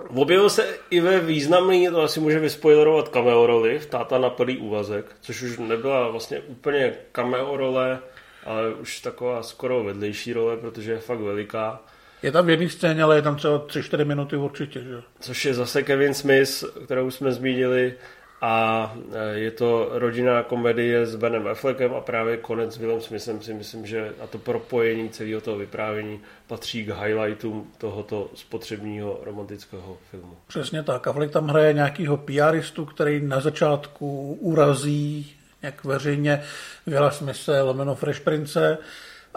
objevil 0.08 0.50
se 0.50 0.78
i 0.90 1.00
ve 1.00 1.20
významný, 1.20 1.88
to 1.88 2.02
asi 2.02 2.20
může 2.20 2.38
vyspoilerovat 2.38 3.08
cameo 3.08 3.46
roli 3.46 3.78
v 3.78 3.86
Táta 3.86 4.18
na 4.18 4.30
plný 4.30 4.58
úvazek, 4.58 5.06
což 5.20 5.42
už 5.42 5.58
nebyla 5.58 6.08
vlastně 6.08 6.40
úplně 6.40 6.94
cameo 7.12 7.56
role, 7.56 7.98
ale 8.44 8.74
už 8.74 9.00
taková 9.00 9.42
skoro 9.42 9.84
vedlejší 9.84 10.32
role, 10.32 10.56
protože 10.56 10.92
je 10.92 10.98
fakt 10.98 11.20
veliká. 11.20 11.82
Je 12.22 12.32
tam 12.32 12.46
v 12.46 12.50
jedné 12.50 12.68
scéně, 12.68 13.02
ale 13.02 13.16
je 13.16 13.22
tam 13.22 13.36
třeba 13.36 13.58
3-4 13.58 14.04
minuty 14.04 14.36
určitě. 14.36 14.80
Že? 14.80 15.02
Což 15.20 15.44
je 15.44 15.54
zase 15.54 15.82
Kevin 15.82 16.14
Smith, 16.14 16.64
kterou 16.84 17.10
jsme 17.10 17.32
zmínili, 17.32 17.94
a 18.40 18.96
e, 19.12 19.38
je 19.38 19.50
to 19.50 19.88
rodinná 19.92 20.42
komedie 20.42 21.06
s 21.06 21.16
Benem 21.16 21.46
Affleckem 21.46 21.94
a 21.94 22.00
právě 22.00 22.36
konec 22.36 22.74
s 22.74 22.78
Willem 22.78 23.00
Smithem 23.00 23.42
si 23.42 23.54
myslím, 23.54 23.86
že 23.86 24.14
a 24.20 24.26
to 24.26 24.38
propojení 24.38 25.08
celého 25.08 25.40
toho 25.40 25.56
vyprávění 25.58 26.20
patří 26.46 26.84
k 26.84 26.88
highlightům 26.88 27.72
tohoto 27.78 28.30
spotřebního 28.34 29.20
romantického 29.22 29.98
filmu. 30.10 30.36
Přesně 30.46 30.82
tak. 30.82 31.06
Affleck 31.06 31.32
tam 31.32 31.48
hraje 31.48 31.72
nějakýho 31.72 32.16
PRistu, 32.16 32.84
který 32.84 33.20
na 33.20 33.40
začátku 33.40 34.38
urazí 34.40 35.36
jak 35.62 35.84
veřejně 35.84 36.42
Vila 36.86 37.10
Smise, 37.10 37.62
lomeno 37.62 37.94
Fresh 37.94 38.20
Prince 38.20 38.78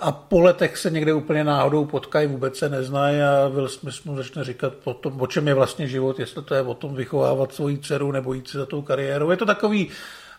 a 0.02 0.12
po 0.12 0.40
letech 0.40 0.78
se 0.78 0.90
někde 0.90 1.14
úplně 1.14 1.44
náhodou 1.44 1.86
potkají, 1.86 2.28
vůbec 2.28 2.58
se 2.58 2.70
neznají 2.70 3.22
a 3.22 3.48
Will 3.48 3.68
Smith 3.68 4.06
mu 4.06 4.16
začne 4.16 4.44
říkat 4.44 4.74
o, 4.84 4.94
tom, 4.94 5.22
o 5.22 5.28
čem 5.28 5.48
je 5.48 5.54
vlastně 5.54 5.88
život, 5.88 6.20
jestli 6.20 6.44
to 6.44 6.56
je 6.56 6.62
o 6.62 6.74
tom 6.74 6.96
vychovávat 6.96 7.54
svoji 7.54 7.78
dceru 7.78 8.12
nebo 8.12 8.34
jít 8.34 8.48
si 8.48 8.58
za 8.58 8.66
tou 8.66 8.82
kariérou. 8.82 9.32
Je 9.32 9.38
to 9.38 9.46
takový 9.46 9.90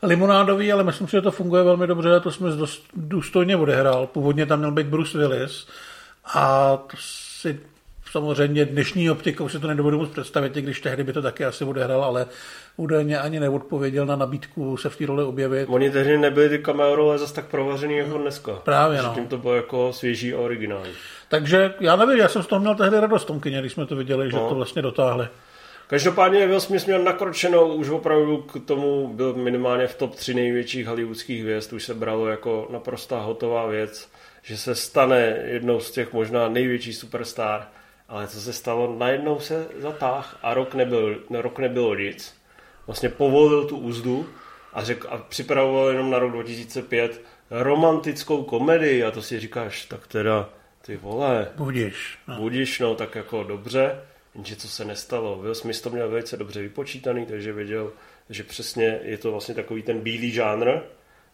limonádový, 0.02 0.72
ale 0.72 0.84
myslím 0.84 1.06
si, 1.06 1.12
že 1.12 1.20
to 1.20 1.30
funguje 1.30 1.62
velmi 1.62 1.86
dobře 1.86 2.16
a 2.16 2.20
to 2.20 2.30
jsme 2.30 2.50
dost 2.50 2.82
důstojně 2.94 3.56
odehrál. 3.56 4.06
Původně 4.06 4.46
tam 4.46 4.58
měl 4.58 4.72
být 4.72 4.86
Bruce 4.86 5.18
Willis 5.18 5.66
a 6.24 6.76
to 6.76 6.96
si 7.00 7.60
samozřejmě 8.10 8.64
dnešní 8.64 9.10
optikou 9.10 9.48
si 9.48 9.58
to 9.58 9.66
nedovedu 9.66 9.98
moc 9.98 10.10
představit, 10.10 10.56
i 10.56 10.62
když 10.62 10.80
tehdy 10.80 11.04
by 11.04 11.12
to 11.12 11.22
taky 11.22 11.44
asi 11.44 11.64
odehrál, 11.64 12.04
ale 12.04 12.26
údajně 12.76 13.18
ani 13.18 13.40
neodpověděl 13.40 14.06
na 14.06 14.16
nabídku 14.16 14.76
se 14.76 14.88
v 14.88 14.96
té 14.96 15.06
roli 15.06 15.24
objevit. 15.24 15.66
Oni 15.68 15.90
tehdy 15.90 16.18
nebyli 16.18 16.48
ty 16.48 16.58
cameo 16.58 16.94
role 16.94 17.18
zase 17.18 17.34
tak 17.34 17.46
provařený 17.46 17.96
jako 17.96 18.18
dneska. 18.18 18.52
Právě, 18.52 19.02
no. 19.02 19.12
Tím 19.14 19.26
to 19.26 19.38
bylo 19.38 19.54
jako 19.54 19.92
svěží 19.92 20.34
a 20.34 20.38
originální. 20.38 20.92
Takže 21.28 21.74
já 21.80 21.96
nevím, 21.96 22.18
já 22.18 22.28
jsem 22.28 22.42
z 22.42 22.46
toho 22.46 22.60
měl 22.60 22.74
tehdy 22.74 23.00
radost 23.00 23.24
tom 23.24 23.40
kyně, 23.40 23.60
když 23.60 23.72
jsme 23.72 23.86
to 23.86 23.96
viděli, 23.96 24.24
no. 24.24 24.30
že 24.30 24.36
to 24.36 24.54
vlastně 24.54 24.82
dotáhli. 24.82 25.28
Každopádně 25.86 26.46
Will 26.46 26.60
Smith 26.60 26.86
měl 26.86 27.02
nakročenou 27.02 27.74
už 27.74 27.88
opravdu 27.88 28.36
k 28.38 28.66
tomu, 28.66 29.08
byl 29.14 29.34
minimálně 29.34 29.86
v 29.86 29.94
top 29.94 30.14
3 30.14 30.34
největších 30.34 30.86
hollywoodských 30.86 31.42
hvězd, 31.42 31.72
už 31.72 31.84
se 31.84 31.94
bralo 31.94 32.28
jako 32.28 32.68
naprostá 32.70 33.20
hotová 33.20 33.66
věc, 33.66 34.08
že 34.42 34.56
se 34.56 34.74
stane 34.74 35.36
jednou 35.44 35.80
z 35.80 35.90
těch 35.90 36.12
možná 36.12 36.48
největší 36.48 36.92
superstar. 36.92 37.68
Ale 38.10 38.28
co 38.28 38.40
se 38.40 38.52
stalo? 38.52 38.96
Najednou 38.98 39.40
se 39.40 39.68
zatáh 39.78 40.38
a 40.42 40.54
rok 40.54 40.74
nebyl, 40.74 41.20
rok 41.30 41.58
nebylo 41.58 41.94
nic 41.94 42.40
vlastně 42.90 43.08
povolil 43.08 43.64
tu 43.64 43.76
úzdu 43.76 44.28
a, 44.72 44.84
řek, 44.84 45.04
a 45.08 45.18
připravoval 45.18 45.88
jenom 45.88 46.10
na 46.10 46.18
rok 46.18 46.32
2005 46.32 47.22
romantickou 47.50 48.44
komedii 48.44 49.04
a 49.04 49.10
to 49.10 49.22
si 49.22 49.40
říkáš, 49.40 49.84
tak 49.84 50.06
teda 50.06 50.48
ty 50.82 50.96
vole. 50.96 51.48
Budíš. 51.56 52.18
No. 52.28 52.36
Budíš, 52.36 52.80
no 52.80 52.94
tak 52.94 53.14
jako 53.14 53.42
dobře, 53.42 54.00
jenže 54.34 54.56
co 54.56 54.68
se 54.68 54.84
nestalo. 54.84 55.38
Will 55.38 55.54
Smith 55.54 55.80
to 55.80 55.90
měl 55.90 56.08
velice 56.08 56.36
dobře 56.36 56.62
vypočítaný, 56.62 57.26
takže 57.26 57.52
věděl, 57.52 57.92
že 58.30 58.44
přesně 58.44 59.00
je 59.02 59.18
to 59.18 59.30
vlastně 59.30 59.54
takový 59.54 59.82
ten 59.82 60.00
bílý 60.00 60.30
žánr, 60.30 60.78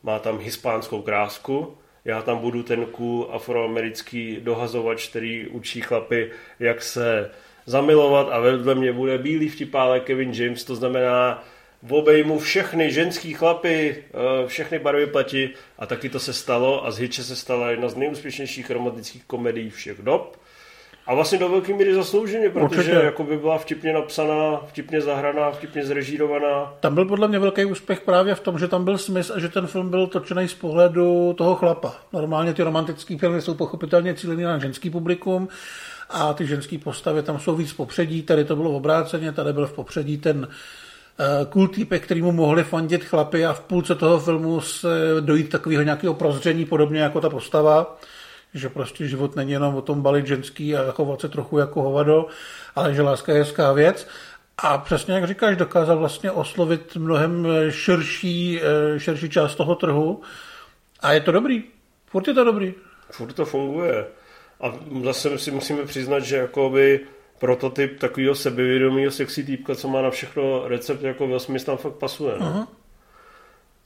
má 0.03 0.19
tam 0.19 0.39
hispánskou 0.39 1.03
krásku, 1.03 1.79
já 2.07 2.23
tam 2.23 2.39
budu 2.39 2.63
ten 2.63 2.87
cool 2.87 3.29
afroamerický 3.33 4.39
dohazovač, 4.41 5.09
který 5.09 5.47
učí 5.47 5.81
chlapy, 5.81 6.31
jak 6.61 6.83
se 6.83 7.31
zamilovat 7.67 8.29
a 8.31 8.41
vedle 8.41 8.75
mě 8.75 8.93
bude 8.93 9.19
bílý 9.19 9.49
vtipále 9.49 10.01
Kevin 10.01 10.33
James, 10.33 10.65
to 10.65 10.75
znamená 10.75 11.45
v 11.83 11.95
obejmu 11.95 12.39
všechny 12.39 12.93
ženský 12.93 13.35
chlapy, 13.35 13.97
eh, 13.97 14.49
všechny 14.49 14.79
barvy 14.79 15.07
pleti 15.07 15.51
a 15.79 15.87
taky 15.87 16.09
to 16.09 16.21
se 16.21 16.33
stalo 16.33 16.87
a 16.87 16.91
z 16.91 16.99
Hitche 16.99 17.23
se 17.23 17.37
stala 17.37 17.71
jedna 17.71 17.89
z 17.89 17.97
nejúspěšnějších 17.97 18.71
romantických 18.71 19.25
komedií 19.25 19.71
všech 19.71 19.99
dob. 19.99 20.41
A 21.07 21.15
vlastně 21.15 21.39
do 21.39 21.49
velké 21.49 21.73
míry 21.73 21.95
zaslouženě, 21.95 22.51
protože 22.51 22.93
jako 22.93 23.25
by 23.25 23.37
byla 23.37 23.59
vtipně 23.59 23.93
napsaná, 23.93 24.61
vtipně 24.67 25.01
zahraná, 25.01 25.51
vtipně 25.51 25.85
zrežírovaná. 25.85 26.75
Tam 26.81 26.95
byl 26.95 27.05
podle 27.05 27.29
mě 27.29 27.39
velký 27.39 27.65
úspěch 27.65 28.01
právě 28.01 28.35
v 28.35 28.41
tom, 28.41 28.59
že 28.59 28.69
tam 28.69 28.85
byl 28.85 28.99
smysl 28.99 29.33
a 29.37 29.39
že 29.39 29.49
ten 29.49 29.67
film 29.67 29.91
byl 29.91 30.07
točený 30.07 30.49
z 30.49 30.55
pohledu 30.55 31.35
toho 31.39 31.55
chlapa. 31.55 31.95
Normálně 32.13 32.55
ty 32.55 32.63
romantické 32.63 33.19
filmy 33.19 33.43
jsou 33.43 33.55
pochopitelně 33.55 34.15
cílené 34.15 34.43
na 34.43 34.59
ženský 34.59 34.91
publikum, 34.91 35.49
a 36.11 36.33
ty 36.33 36.47
ženské 36.47 36.79
postavy 36.79 37.23
tam 37.23 37.39
jsou 37.39 37.57
víc 37.57 37.73
v 37.73 37.77
popředí, 37.77 38.23
tady 38.23 38.45
to 38.45 38.57
bylo 38.57 38.71
obráceně, 38.71 39.33
tady 39.33 39.53
byl 39.53 39.67
v 39.67 39.73
popředí 39.73 40.19
ten 40.19 40.49
cool 41.49 41.69
týpek, 41.69 42.05
který 42.05 42.23
mu 42.23 42.33
mohli 42.33 42.65
fandit 42.65 43.05
chlapy 43.05 43.47
a 43.47 43.53
v 43.53 43.61
půlce 43.61 43.95
toho 43.95 44.21
filmu 44.21 44.61
se 44.61 44.89
dojít 45.21 45.49
takového 45.49 45.83
nějakého 45.83 46.15
prozření, 46.15 46.65
podobně 46.65 47.01
jako 47.01 47.21
ta 47.21 47.31
postava, 47.31 47.99
že 48.57 48.69
prostě 48.69 49.09
život 49.09 49.37
není 49.37 49.53
jenom 49.53 49.75
o 49.75 49.83
tom 49.83 50.03
balit 50.03 50.27
ženský 50.27 50.77
a 50.77 50.93
chovat 50.93 51.21
se 51.21 51.29
trochu 51.29 51.59
jako 51.59 51.83
hovado, 51.83 52.27
ale 52.77 52.95
že 52.95 53.03
láska 53.03 53.33
je 53.33 53.39
hezká 53.39 53.73
věc. 53.73 54.09
A 54.59 54.79
přesně 54.79 55.15
jak 55.15 55.27
říkáš, 55.27 55.57
dokázal 55.57 55.99
vlastně 55.99 56.31
oslovit 56.31 56.97
mnohem 56.97 57.47
širší, 57.71 58.61
eh, 58.61 59.01
širší 59.01 59.31
část 59.31 59.55
toho 59.55 59.75
trhu 59.75 60.23
a 61.01 61.13
je 61.13 61.21
to 61.21 61.33
dobrý. 61.33 61.65
Furt 62.07 62.29
je 62.29 62.35
to 62.35 62.45
dobrý. 62.45 62.75
Furt 63.11 63.33
to 63.33 63.45
funguje. 63.45 64.07
A 64.61 64.73
zase 65.05 65.39
si 65.39 65.51
musíme 65.51 65.85
přiznat, 65.85 66.21
že 66.21 66.37
jakoby 66.37 67.01
prototyp 67.39 67.99
takového 67.99 68.35
sebevědomého 68.35 69.11
sexy 69.11 69.45
týpka, 69.45 69.75
co 69.75 69.89
má 69.89 70.03
na 70.03 70.11
všechno 70.11 70.69
recept, 70.69 71.03
jako 71.03 71.27
Will 71.27 71.41
Smith 71.41 71.65
tam 71.65 71.77
fakt 71.77 71.93
pasuje. 71.93 72.35
No? 72.41 72.47
Uh-huh. 72.47 72.67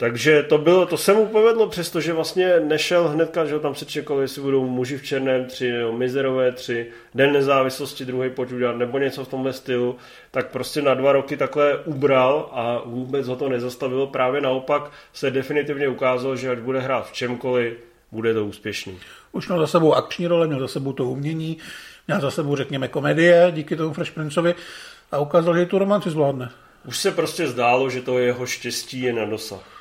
Takže 0.00 0.42
to 0.42 0.58
bylo, 0.58 0.86
to 0.86 0.96
se 0.96 1.14
mu 1.14 1.26
povedlo, 1.26 1.66
přestože 1.66 2.12
vlastně 2.12 2.60
nešel 2.60 3.08
hnedka, 3.08 3.44
že 3.44 3.58
tam 3.58 3.74
se 3.74 3.84
čekalo, 3.84 4.20
jestli 4.20 4.42
budou 4.42 4.66
muži 4.66 4.98
v 4.98 5.02
černém 5.02 5.44
tři, 5.44 5.72
nebo 5.72 5.92
mizerové 5.92 6.52
tři, 6.52 6.86
Den 7.14 7.32
nezávislosti 7.32 8.04
druhý 8.04 8.30
udělat, 8.54 8.76
nebo 8.76 8.98
něco 8.98 9.24
v 9.24 9.28
tomhle 9.28 9.52
stylu, 9.52 9.96
tak 10.30 10.50
prostě 10.50 10.82
na 10.82 10.94
dva 10.94 11.12
roky 11.12 11.36
takhle 11.36 11.78
ubral 11.84 12.48
a 12.52 12.82
vůbec 12.84 13.28
ho 13.28 13.36
to 13.36 13.48
nezastavilo. 13.48 14.06
Právě 14.06 14.40
naopak 14.40 14.90
se 15.12 15.30
definitivně 15.30 15.88
ukázalo, 15.88 16.36
že 16.36 16.50
ať 16.50 16.58
bude 16.58 16.80
hrát 16.80 17.08
v 17.08 17.12
čemkoliv, 17.12 17.72
bude 18.12 18.34
to 18.34 18.46
úspěšný. 18.46 18.98
Už 19.32 19.48
měl 19.48 19.60
za 19.60 19.66
sebou 19.66 19.94
akční 19.94 20.26
role, 20.26 20.46
měl 20.46 20.60
za 20.60 20.68
sebou 20.68 20.92
to 20.92 21.04
umění, 21.04 21.58
měl 22.06 22.20
za 22.20 22.30
sebou, 22.30 22.56
řekněme, 22.56 22.88
komedie 22.88 23.52
díky 23.54 23.76
tomu 23.76 23.92
Fresh 23.92 24.12
Princeovi 24.12 24.54
a 25.12 25.18
ukázal, 25.18 25.56
že 25.56 25.66
tu 25.66 25.78
romanci 25.78 26.10
zvládne. 26.10 26.50
Už 26.88 26.98
se 26.98 27.10
prostě 27.10 27.46
zdálo, 27.46 27.90
že 27.90 28.02
to 28.02 28.18
jeho 28.18 28.46
štěstí 28.46 29.00
je 29.00 29.12
na 29.12 29.24
dosah. 29.24 29.79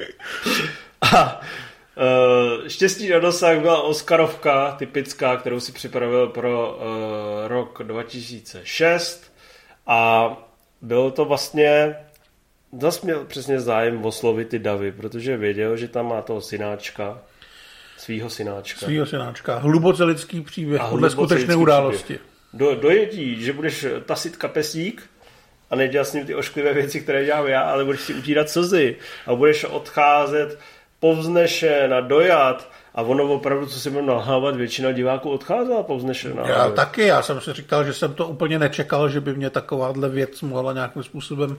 a 1.00 1.40
uh, 1.40 2.68
štěstí 2.68 3.08
na 3.08 3.18
dosah 3.18 3.58
byla 3.58 3.82
Oscarovka 3.82 4.72
typická, 4.72 5.36
kterou 5.36 5.60
si 5.60 5.72
připravil 5.72 6.28
pro 6.28 6.76
uh, 6.76 6.84
rok 7.48 7.82
2006 7.82 9.32
a 9.86 10.30
bylo 10.82 11.10
to 11.10 11.24
vlastně 11.24 11.96
Zas 12.80 13.02
měl 13.02 13.24
přesně 13.24 13.60
zájem 13.60 14.04
oslovit 14.04 14.48
ty 14.48 14.58
davy, 14.58 14.92
protože 14.92 15.36
věděl, 15.36 15.76
že 15.76 15.88
tam 15.88 16.08
má 16.08 16.22
toho 16.22 16.40
synáčka, 16.40 17.18
svýho 17.96 18.30
synáčka. 18.30 18.86
Svýho 18.86 19.06
synáčka. 19.06 19.58
Hluboce 19.58 20.04
lidský 20.04 20.40
příběh, 20.40 20.80
a 20.80 20.88
podle 20.88 21.10
skutečné 21.10 21.56
události. 21.56 22.18
Do, 22.52 22.74
dojetí, 22.74 23.42
že 23.42 23.52
budeš 23.52 23.86
tasit 24.06 24.36
kapesník 24.36 25.10
a 25.72 25.76
nedělat 25.76 26.04
s 26.04 26.12
ním 26.12 26.26
ty 26.26 26.34
ošklivé 26.34 26.74
věci, 26.74 27.00
které 27.00 27.24
dělám 27.24 27.46
já, 27.46 27.60
ale 27.60 27.84
budeš 27.84 28.00
si 28.00 28.14
utírat 28.14 28.50
slzy 28.50 28.96
a 29.26 29.34
budeš 29.34 29.64
odcházet 29.64 30.58
povznešen 31.00 31.94
a 31.94 32.00
dojat 32.00 32.68
a 32.94 33.02
ono 33.02 33.24
opravdu, 33.24 33.66
co 33.66 33.80
si 33.80 33.90
budeme 33.90 34.08
nalhávat, 34.08 34.56
většina 34.56 34.92
diváků 34.92 35.30
odcházela 35.30 35.82
povznešená. 35.82 36.48
Já 36.48 36.70
taky, 36.70 37.06
já 37.06 37.22
jsem 37.22 37.40
si 37.40 37.52
říkal, 37.52 37.84
že 37.84 37.92
jsem 37.92 38.14
to 38.14 38.28
úplně 38.28 38.58
nečekal, 38.58 39.08
že 39.08 39.20
by 39.20 39.34
mě 39.34 39.50
takováhle 39.50 40.08
věc 40.08 40.42
mohla 40.42 40.72
nějakým 40.72 41.02
způsobem 41.02 41.58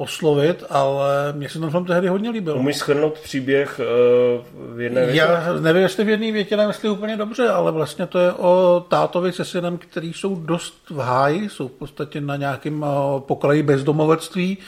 oslovit, 0.00 0.64
ale 0.70 1.32
mě 1.32 1.48
se 1.48 1.58
ten 1.58 1.70
film 1.70 1.84
tehdy 1.84 2.08
hodně 2.08 2.30
líbil. 2.30 2.56
Umíš 2.56 2.76
schrnout 2.76 3.18
příběh 3.18 3.80
uh, 3.80 4.74
v 4.76 4.80
jedné 4.80 5.04
větě? 5.04 5.18
Já 5.18 5.52
nevím, 5.60 5.82
jestli 5.82 6.04
v 6.04 6.08
jedné 6.08 6.32
větě, 6.32 6.56
nevím, 6.56 6.70
jestli 6.70 6.88
úplně 6.88 7.16
dobře, 7.16 7.48
ale 7.48 7.72
vlastně 7.72 8.06
to 8.06 8.18
je 8.18 8.32
o 8.32 8.84
tátovi 8.88 9.32
se 9.32 9.44
synem, 9.44 9.78
který 9.78 10.12
jsou 10.12 10.34
dost 10.34 10.90
v 10.90 10.98
háji, 10.98 11.48
jsou 11.48 11.68
v 11.68 11.72
podstatě 11.72 12.20
na 12.20 12.36
nějakém 12.36 12.82
uh, 12.82 13.20
pokraji 13.20 13.62
bezdomovectví 13.62 14.58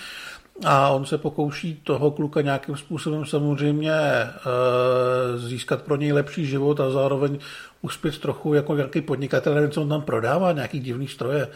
a 0.65 0.89
on 0.89 1.07
se 1.07 1.19
pokouší 1.19 1.81
toho 1.85 2.11
kluka 2.11 2.41
nějakým 2.41 2.77
způsobem 2.77 3.27
samozřejmě 3.27 3.93
uh, 3.93 5.41
získat 5.41 5.83
pro 5.83 5.97
něj 5.97 6.13
lepší 6.13 6.47
život 6.47 6.81
a 6.81 6.91
zároveň 6.91 7.39
uspět 7.83 8.19
trochu 8.19 8.55
jako 8.55 8.77
nějaký 8.77 9.01
podnikatel, 9.01 9.55
nevím, 9.55 9.71
co 9.71 9.83
on 9.83 9.89
tam 9.89 10.03
prodává, 10.03 10.53
nějaký 10.53 10.81
divný 10.81 11.09
stroje. 11.09 11.49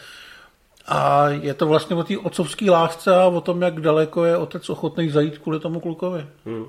A 0.86 1.28
je 1.28 1.54
to 1.54 1.66
vlastně 1.66 1.96
o 1.96 2.04
té 2.04 2.18
otcovské 2.18 2.70
lásce 2.70 3.16
a 3.16 3.26
o 3.26 3.40
tom, 3.40 3.62
jak 3.62 3.80
daleko 3.80 4.24
je 4.24 4.36
otec 4.36 4.70
ochotný 4.70 5.10
zajít 5.10 5.38
kvůli 5.38 5.60
tomu 5.60 5.80
klukovi. 5.80 6.26
Hmm. 6.46 6.64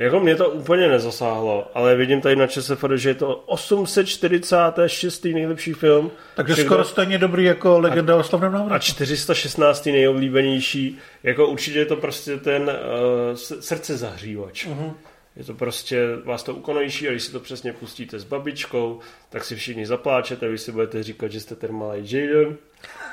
Jako 0.00 0.20
mě 0.20 0.36
to 0.36 0.50
úplně 0.50 0.88
nezasáhlo, 0.88 1.70
ale 1.74 1.96
vidím 1.96 2.20
tady 2.20 2.36
na 2.36 2.46
ČSFD, 2.46 2.84
že 2.94 3.08
je 3.08 3.14
to 3.14 3.36
846. 3.36 5.24
nejlepší 5.24 5.72
film. 5.72 6.10
Takže 6.34 6.52
Všechno... 6.52 6.68
skoro 6.68 6.84
stejně 6.84 7.18
dobrý 7.18 7.44
jako 7.44 7.78
Legenda 7.78 8.16
o 8.16 8.22
slavném 8.22 8.52
návratu. 8.52 8.74
A 8.74 8.78
416. 8.78 9.86
nejoblíbenější. 9.86 10.98
Jako 11.22 11.46
určitě 11.46 11.78
je 11.78 11.86
to 11.86 11.96
prostě 11.96 12.36
ten 12.36 12.62
uh, 12.62 13.36
srdce 13.60 13.96
zahřívač. 13.96 14.66
Uh-huh. 14.66 14.92
Je 15.36 15.44
to 15.44 15.54
prostě, 15.54 16.06
vás 16.24 16.42
to 16.42 16.54
ukonejší 16.54 17.08
a 17.08 17.10
když 17.10 17.22
si 17.22 17.32
to 17.32 17.40
přesně 17.40 17.72
pustíte 17.72 18.18
s 18.18 18.24
babičkou, 18.24 19.00
tak 19.28 19.44
si 19.44 19.56
všichni 19.56 19.86
zapláčete, 19.86 20.48
vy 20.48 20.58
si 20.58 20.72
budete 20.72 21.02
říkat, 21.02 21.32
že 21.32 21.40
jste 21.40 21.56
ten 21.56 21.72
malý 21.72 22.12
Jaden 22.12 22.56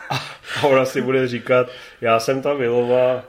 a 0.10 0.20
ona 0.64 0.86
si 0.86 1.02
bude 1.02 1.28
říkat, 1.28 1.68
já 2.02 2.20
jsem 2.20 2.42
ta 2.42 2.54
Vilová 2.54 3.24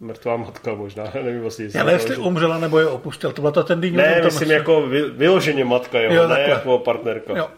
mrtvá 0.00 0.36
matka 0.36 0.74
možná, 0.74 1.04
nevím 1.22 1.40
vlastně. 1.40 1.64
Jestli 1.64 1.80
Ale 1.80 1.92
jestli 1.92 2.16
umřela 2.16 2.58
nebo 2.58 2.78
je 2.78 2.86
opustil, 2.86 3.32
to 3.32 3.40
byla 3.42 3.52
ta 3.52 3.62
ten 3.62 3.80
Ne, 3.80 3.88
myslím 3.88 4.24
myslím 4.24 4.50
jako 4.50 4.86
vy, 4.86 5.02
vyloženě 5.10 5.64
matka, 5.64 6.00
jo, 6.00 6.12
jo 6.12 6.22
ne 6.22 6.36
takhle. 6.36 6.54
jako 6.54 6.78
partnerka. 6.78 7.38
Jo. 7.38 7.50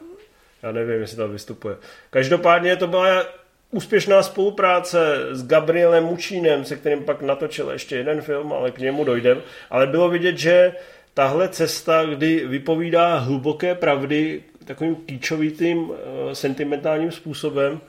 Já 0.63 0.73
nevím, 0.73 1.01
jestli 1.01 1.17
tam 1.17 1.31
vystupuje. 1.33 1.77
Každopádně 2.11 2.77
to 2.77 2.87
byla 2.87 3.25
úspěšná 3.73 4.23
spolupráce 4.23 4.99
s 5.31 5.47
Gabrielem 5.47 6.05
Mučínem, 6.05 6.65
se 6.65 6.77
kterým 6.77 7.05
pak 7.05 7.23
natočil 7.23 7.71
ještě 7.71 7.97
jeden 7.97 8.21
film, 8.21 8.53
ale 8.53 8.71
k 8.71 8.79
němu 8.79 9.05
dojdem. 9.05 9.43
Ale 9.71 9.87
bylo 9.87 10.09
vidět, 10.09 10.39
že 10.39 10.73
tahle 11.15 11.49
cesta, 11.49 12.05
kdy 12.05 12.47
vypovídá 12.47 13.19
hluboké 13.19 13.75
pravdy 13.75 14.43
takovým 14.65 14.97
kýčovitým, 14.97 15.91
eh, 15.93 16.35
sentimentálním 16.35 17.11
způsobem, 17.11 17.81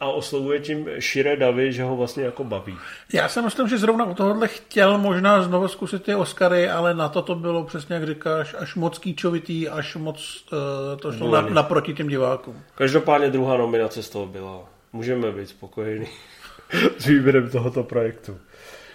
a 0.00 0.06
oslovuje 0.06 0.60
tím 0.60 0.88
širé 0.98 1.36
davy, 1.36 1.72
že 1.72 1.82
ho 1.82 1.96
vlastně 1.96 2.24
jako 2.24 2.44
baví. 2.44 2.76
Já 3.12 3.28
si 3.28 3.42
myslím, 3.42 3.68
že 3.68 3.78
zrovna 3.78 4.04
u 4.04 4.14
tohohle 4.14 4.48
chtěl 4.48 4.98
možná 4.98 5.42
znovu 5.42 5.68
zkusit 5.68 6.02
ty 6.02 6.14
Oscary, 6.14 6.68
ale 6.68 6.94
na 6.94 7.08
to 7.08 7.22
to 7.22 7.34
bylo 7.34 7.64
přesně, 7.64 7.94
jak 7.94 8.06
říkáš, 8.06 8.54
až 8.58 8.74
moc 8.74 8.98
kýčovitý, 8.98 9.68
až 9.68 9.96
moc 9.96 10.44
uh, 10.52 10.58
to 11.00 11.12
šlo 11.12 11.30
na, 11.30 11.40
naproti 11.40 11.94
těm 11.94 12.08
divákům. 12.08 12.62
Každopádně 12.74 13.30
druhá 13.30 13.56
nominace 13.56 14.02
z 14.02 14.10
toho 14.10 14.26
byla. 14.26 14.64
Můžeme 14.92 15.32
být 15.32 15.48
spokojení 15.48 16.06
s 16.98 17.06
výběrem 17.06 17.50
tohoto 17.50 17.82
projektu. 17.82 18.38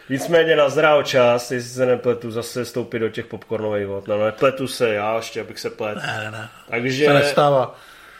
Nicméně 0.09 0.55
na 0.55 0.69
zrál 0.69 1.03
čas, 1.03 1.51
jestli 1.51 1.69
se 1.69 1.85
nepletu, 1.85 2.31
zase 2.31 2.65
stoupit 2.65 2.99
do 2.99 3.09
těch 3.09 3.25
popcornových 3.25 3.87
vod. 3.87 4.07
No, 4.07 4.25
nepletu 4.25 4.67
se 4.67 4.93
já, 4.93 5.15
ještě 5.15 5.41
abych 5.41 5.59
se 5.59 5.69
plet. 5.69 5.95
Ne, 5.95 6.19
ne, 6.23 6.31
ne. 6.31 6.49
Takže... 6.69 7.05
To 7.05 7.13
nestává. 7.13 7.75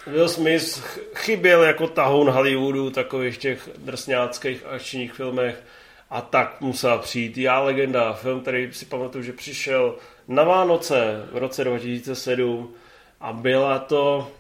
Will 0.08 0.30
Smith 0.30 0.84
chyběl 1.16 1.64
jako 1.64 1.88
tahoun 1.88 2.30
Hollywoodu, 2.30 2.89
takových 2.89 3.38
těch 3.38 3.70
drsňáckých 3.78 4.66
akčních 4.66 5.14
filmech 5.14 5.64
a 6.10 6.22
tak 6.22 6.62
musela 6.62 6.97
přijít 6.97 7.38
Já 7.38 7.60
legenda, 7.60 8.14
film, 8.14 8.41
který 8.41 8.74
si 8.74 8.86
pamatuju, 8.86 9.24
že 9.24 9.34
přišel 9.34 9.95
na 10.28 10.43
Vánoce 10.43 11.26
v 11.32 11.38
roce 11.38 11.64
2007 11.64 12.74
a 13.22 13.34
byla 13.34 13.80
to... 13.80 14.32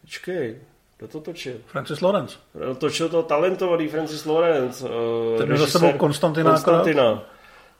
Počkej, 0.00 0.58
kdo 0.98 1.08
to 1.08 1.20
točil? 1.20 1.54
Francis 1.66 2.00
Lawrence. 2.00 2.36
Točil 2.78 3.08
to 3.08 3.22
talentovaný 3.22 3.88
Francis 3.88 4.24
Lawrence. 4.24 4.88
Uh, 4.88 5.38
Ten 5.38 5.56
za 5.56 5.66
sebou 5.66 5.92
Konstantina. 5.92 6.50
Konstantina. 6.50 7.22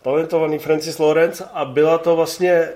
Talentovaný 0.02 0.58
Francis 0.58 0.98
Lawrence 0.98 1.44
a 1.52 1.64
byla 1.64 1.98
to 1.98 2.16
vlastně 2.16 2.68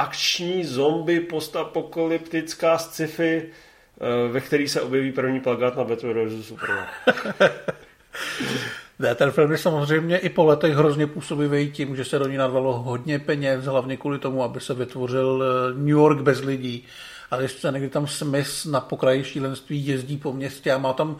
akční 0.00 0.64
zombie 0.64 1.20
postapokalyptická 1.20 2.78
sci-fi, 2.78 3.42
uh, 3.44 4.32
ve 4.32 4.40
který 4.40 4.68
se 4.68 4.80
objeví 4.80 5.12
první 5.12 5.40
plagát 5.40 5.76
na 5.76 5.84
Batman 5.84 6.28
vs. 6.28 6.46
Superman. 6.46 6.86
Ne, 8.98 9.14
ten 9.14 9.30
film 9.30 9.52
je 9.52 9.58
samozřejmě 9.58 10.18
i 10.18 10.28
po 10.28 10.44
letech 10.44 10.74
hrozně 10.74 11.06
působivý 11.06 11.70
tím, 11.70 11.96
že 11.96 12.04
se 12.04 12.18
do 12.18 12.28
ní 12.28 12.36
nadvalo 12.36 12.72
hodně 12.72 13.18
peněz, 13.18 13.64
hlavně 13.64 13.96
kvůli 13.96 14.18
tomu, 14.18 14.42
aby 14.42 14.60
se 14.60 14.74
vytvořil 14.74 15.44
eh, 15.44 15.74
New 15.74 15.88
York 15.88 16.20
bez 16.20 16.40
lidí 16.40 16.86
ale 17.30 17.42
ještě 17.42 17.68
někdy 17.70 17.88
tam 17.88 18.06
Smith 18.06 18.66
na 18.66 18.80
pokraji 18.80 19.24
šílenství 19.24 19.86
jezdí 19.86 20.16
po 20.16 20.32
městě 20.32 20.72
a 20.72 20.78
má 20.78 20.92
tam 20.92 21.16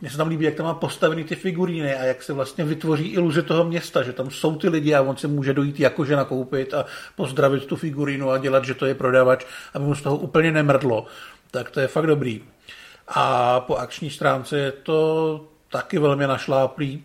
mně 0.00 0.10
se 0.10 0.16
tam 0.16 0.28
líbí, 0.28 0.44
jak 0.44 0.54
tam 0.54 0.66
má 0.66 0.74
postavený 0.74 1.24
ty 1.24 1.34
figuríny 1.34 1.94
a 1.94 2.04
jak 2.04 2.22
se 2.22 2.32
vlastně 2.32 2.64
vytvoří 2.64 3.08
iluze 3.08 3.42
toho 3.42 3.64
města, 3.64 4.02
že 4.02 4.12
tam 4.12 4.30
jsou 4.30 4.56
ty 4.56 4.68
lidi 4.68 4.94
a 4.94 5.02
on 5.02 5.16
si 5.16 5.28
může 5.28 5.54
dojít 5.54 5.80
jakože 5.80 6.16
nakoupit 6.16 6.74
a 6.74 6.84
pozdravit 7.16 7.66
tu 7.66 7.76
figurínu 7.76 8.30
a 8.30 8.38
dělat, 8.38 8.64
že 8.64 8.74
to 8.74 8.86
je 8.86 8.94
prodavač, 8.94 9.44
aby 9.74 9.84
mu 9.84 9.94
z 9.94 10.02
toho 10.02 10.16
úplně 10.16 10.52
nemrdlo. 10.52 11.06
Tak 11.50 11.70
to 11.70 11.80
je 11.80 11.88
fakt 11.88 12.06
dobrý. 12.06 12.42
A 13.08 13.60
po 13.60 13.76
akční 13.76 14.10
stránce 14.10 14.58
je 14.58 14.72
to 14.72 15.40
taky 15.70 15.98
velmi 15.98 16.26
našláplý. 16.26 17.04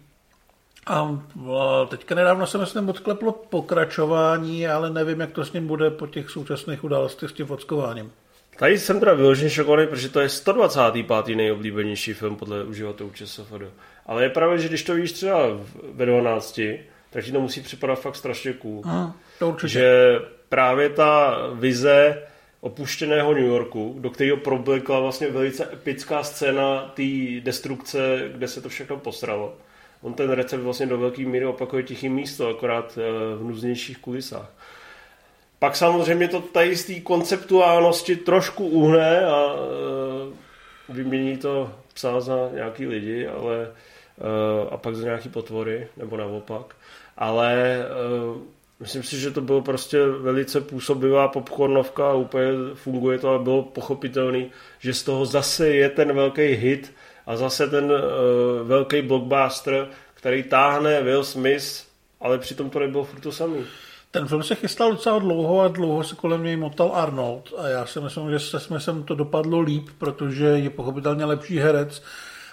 A 0.88 1.18
teďka 1.88 2.16
nedávno 2.16 2.48
se 2.48 2.58
myslím 2.58 2.90
odkleplo 2.90 3.32
pokračování, 3.32 4.68
ale 4.68 4.90
nevím, 4.90 5.20
jak 5.20 5.32
to 5.32 5.46
s 5.46 5.54
ním 5.54 5.68
bude 5.68 5.90
po 5.90 6.08
těch 6.08 6.30
současných 6.30 6.84
událostech 6.84 7.30
s 7.30 7.34
tím 7.34 7.46
vodskováním. 7.46 8.12
Tady 8.58 8.80
jsem 8.80 9.00
teda 9.00 9.14
vyloženě 9.14 9.50
šokovaný, 9.50 9.88
protože 9.88 10.10
to 10.10 10.20
je 10.20 10.30
125. 10.30 11.36
nejoblíbenější 11.36 12.14
film 12.14 12.36
podle 12.36 12.64
uživatelů 12.64 13.12
ČSFD. 13.14 13.54
Ale 14.06 14.24
je 14.24 14.30
pravda, 14.30 14.58
že 14.58 14.68
když 14.68 14.84
to 14.84 14.94
víš 14.94 15.12
třeba 15.12 15.40
ve 15.94 16.06
12, 16.06 16.60
tak 17.10 17.26
ti 17.26 17.32
to 17.32 17.42
musí 17.42 17.62
připadat 17.62 18.00
fakt 18.00 18.16
strašně 18.16 18.54
cool. 18.54 18.82
Aha, 18.86 19.16
to 19.40 19.50
určitě. 19.50 19.68
Že 19.68 20.20
právě 20.50 20.90
ta 20.90 21.38
vize 21.54 22.24
opuštěného 22.62 23.34
New 23.34 23.46
Yorku, 23.46 23.96
do 24.00 24.10
kterého 24.10 24.38
problikla 24.38 25.00
vlastně 25.00 25.28
velice 25.28 25.70
epická 25.74 26.24
scéna 26.24 26.94
té 26.94 27.04
destrukce, 27.40 28.30
kde 28.32 28.48
se 28.48 28.62
to 28.62 28.70
všechno 28.70 28.98
posralo. 28.98 29.58
On 30.02 30.14
ten 30.14 30.32
recept 30.32 30.62
vlastně 30.62 30.86
do 30.86 30.98
velké 30.98 31.22
míry 31.22 31.46
opakuje 31.46 31.84
tichý 31.84 32.10
místo, 32.10 32.50
akorát 32.50 32.98
eh, 32.98 33.36
v 33.36 33.44
nuznějších 33.44 33.98
kulisách. 33.98 34.52
Pak 35.60 35.76
samozřejmě 35.76 36.28
to 36.28 36.40
tady 36.42 36.76
z 36.76 36.86
té 36.86 37.00
konceptuálnosti 37.00 38.16
trošku 38.16 38.68
uhne 38.68 39.26
a 39.26 39.56
e, 39.56 40.94
vymění 40.94 41.38
to 41.38 41.72
psa 41.94 42.20
za 42.20 42.50
nějaký 42.54 42.88
lidi, 42.88 43.28
ale 43.28 43.64
e, 43.64 44.70
a 44.70 44.78
pak 44.78 44.96
za 44.96 45.04
nějaký 45.04 45.30
potvory, 45.30 45.88
nebo 45.98 46.18
naopak. 46.18 46.76
Ale 47.18 47.54
e, 47.54 47.86
myslím 48.80 49.04
si, 49.04 49.20
že 49.20 49.32
to 49.32 49.42
bylo 49.42 49.62
prostě 49.62 50.06
velice 50.06 50.62
působivá 50.62 51.28
popcornovka 51.28 52.10
a 52.10 52.14
úplně 52.14 52.48
funguje 52.74 53.20
to 53.20 53.34
a 53.34 53.40
bylo 53.40 53.64
pochopitelný, 53.64 54.52
že 54.80 54.94
z 54.94 55.04
toho 55.04 55.26
zase 55.26 55.70
je 55.70 55.90
ten 55.90 56.14
velký 56.14 56.42
hit 56.42 56.94
a 57.26 57.36
zase 57.38 57.68
ten 57.68 57.92
uh, 57.92 58.68
velký 58.68 59.02
blockbuster, 59.02 59.88
který 60.14 60.44
táhne 60.44 61.02
Will 61.04 61.24
Smith, 61.24 61.86
ale 62.22 62.38
přitom 62.38 62.70
to 62.70 62.80
nebylo 62.80 63.04
furt 63.04 63.20
to 63.20 63.32
samý. 63.32 63.66
Ten 64.16 64.28
film 64.28 64.44
se 64.44 64.56
chystal 64.56 64.92
docela 64.92 65.20
dlouho 65.20 65.62
a 65.62 65.68
dlouho 65.68 66.04
se 66.04 66.16
kolem 66.16 66.44
něj 66.44 66.56
motal 66.58 66.92
Arnold 66.94 67.54
a 67.58 67.68
já 67.68 67.86
si 67.86 68.00
myslím, 68.00 68.32
že 68.32 68.40
se 68.40 68.60
smyslem 68.60 69.04
to 69.04 69.16
dopadlo 69.16 69.60
líp, 69.60 69.90
protože 69.98 70.46
je 70.46 70.70
pochopitelně 70.70 71.26
lepší 71.26 71.60
herec 71.60 72.04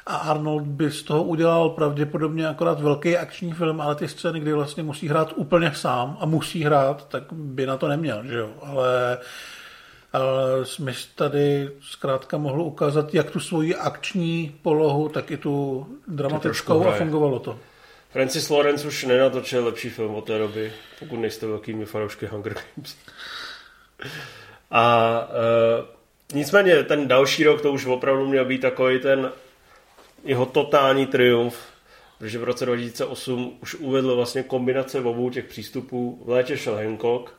a 0.06 0.16
Arnold 0.16 0.62
by 0.62 0.90
z 0.90 1.02
toho 1.02 1.22
udělal 1.22 1.68
pravděpodobně 1.68 2.48
akorát 2.48 2.80
velký 2.80 3.16
akční 3.16 3.52
film, 3.52 3.80
ale 3.80 3.94
ty 3.94 4.08
scény, 4.08 4.40
kdy 4.40 4.52
vlastně 4.52 4.82
musí 4.82 5.08
hrát 5.08 5.32
úplně 5.36 5.72
sám 5.74 6.16
a 6.20 6.26
musí 6.26 6.64
hrát, 6.64 7.08
tak 7.08 7.22
by 7.32 7.66
na 7.66 7.76
to 7.76 7.88
neměl, 7.88 8.24
že 8.24 8.38
jo, 8.38 8.50
ale 8.62 9.18
ale 10.12 10.66
Smith 10.66 11.06
tady 11.14 11.70
zkrátka 11.80 12.38
mohl 12.38 12.62
ukázat 12.62 13.14
jak 13.14 13.30
tu 13.30 13.40
svoji 13.40 13.74
akční 13.74 14.54
polohu, 14.62 15.08
tak 15.08 15.30
i 15.30 15.36
tu 15.36 15.86
dramatickou 16.08 16.86
a 16.86 16.92
fungovalo 16.92 17.38
to. 17.38 17.58
Francis 18.12 18.50
Lawrence 18.50 18.88
už 18.88 19.04
nenatočil 19.04 19.64
lepší 19.64 19.90
film 19.90 20.14
od 20.14 20.26
té 20.26 20.38
doby, 20.38 20.72
pokud 20.98 21.16
nejste 21.16 21.46
velkými 21.46 21.84
fanoušky 21.84 22.26
Hunger 22.26 22.54
Games. 22.54 22.96
A 24.70 25.18
uh, 25.28 25.84
nicméně 26.34 26.82
ten 26.82 27.08
další 27.08 27.44
rok 27.44 27.62
to 27.62 27.72
už 27.72 27.86
opravdu 27.86 28.26
měl 28.26 28.44
být 28.44 28.60
takový 28.60 28.98
ten 28.98 29.32
jeho 30.24 30.46
totální 30.46 31.06
triumf, 31.06 31.58
protože 32.18 32.38
v 32.38 32.44
roce 32.44 32.66
2008 32.66 33.58
už 33.62 33.74
uvedl 33.74 34.16
vlastně 34.16 34.42
kombinace 34.42 35.00
obou 35.00 35.30
těch 35.30 35.44
přístupů. 35.44 36.22
V 36.24 36.28
létě 36.28 36.56
šel 36.56 36.76
Hancock. 36.76 37.34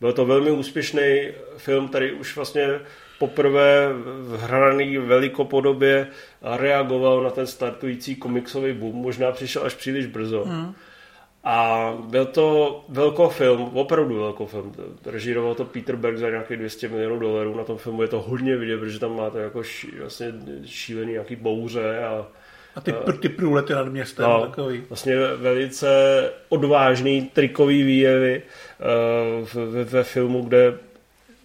Byl 0.00 0.12
to 0.12 0.26
velmi 0.26 0.50
úspěšný 0.50 1.28
film, 1.56 1.88
který 1.88 2.12
už 2.12 2.36
vlastně 2.36 2.80
poprvé 3.18 3.88
v 4.20 4.38
hraný 4.40 4.98
velikopodobě 4.98 6.06
reagoval 6.42 7.22
na 7.22 7.30
ten 7.30 7.46
startující 7.46 8.16
komiksový 8.16 8.72
boom. 8.72 8.96
Možná 8.96 9.32
přišel 9.32 9.62
až 9.66 9.74
příliš 9.74 10.06
brzo. 10.06 10.44
Hmm. 10.44 10.74
A 11.44 11.94
byl 12.04 12.26
to 12.26 12.84
velký 12.88 13.22
film, 13.30 13.70
opravdu 13.74 14.20
velký 14.20 14.46
film. 14.46 14.74
Režíroval 15.06 15.54
to 15.54 15.64
Peter 15.64 15.96
Berg 15.96 16.18
za 16.18 16.30
nějakých 16.30 16.56
200 16.56 16.88
milionů 16.88 17.18
dolarů. 17.18 17.56
Na 17.56 17.64
tom 17.64 17.78
filmu 17.78 18.02
je 18.02 18.08
to 18.08 18.20
hodně 18.20 18.56
vidět, 18.56 18.78
protože 18.78 18.98
tam 18.98 19.16
máte 19.16 19.38
jako 19.38 19.62
ší, 19.62 19.90
vlastně 20.00 20.32
šílený 20.64 21.12
nějaký 21.12 21.36
bouře 21.36 21.98
a 21.98 22.26
a 22.76 22.80
ty, 22.80 22.92
a, 22.92 23.12
ty 23.12 23.28
průlety 23.28 23.72
nad 23.72 23.88
městem 23.88 24.26
no, 24.26 24.40
takový. 24.40 24.82
Vlastně 24.88 25.16
velice 25.36 25.88
odvážný 26.48 27.22
trikový 27.22 27.82
výjevy 27.82 28.42
uh, 29.54 29.64
ve, 29.70 29.84
ve 29.84 30.04
filmu, 30.04 30.42
kde 30.42 30.78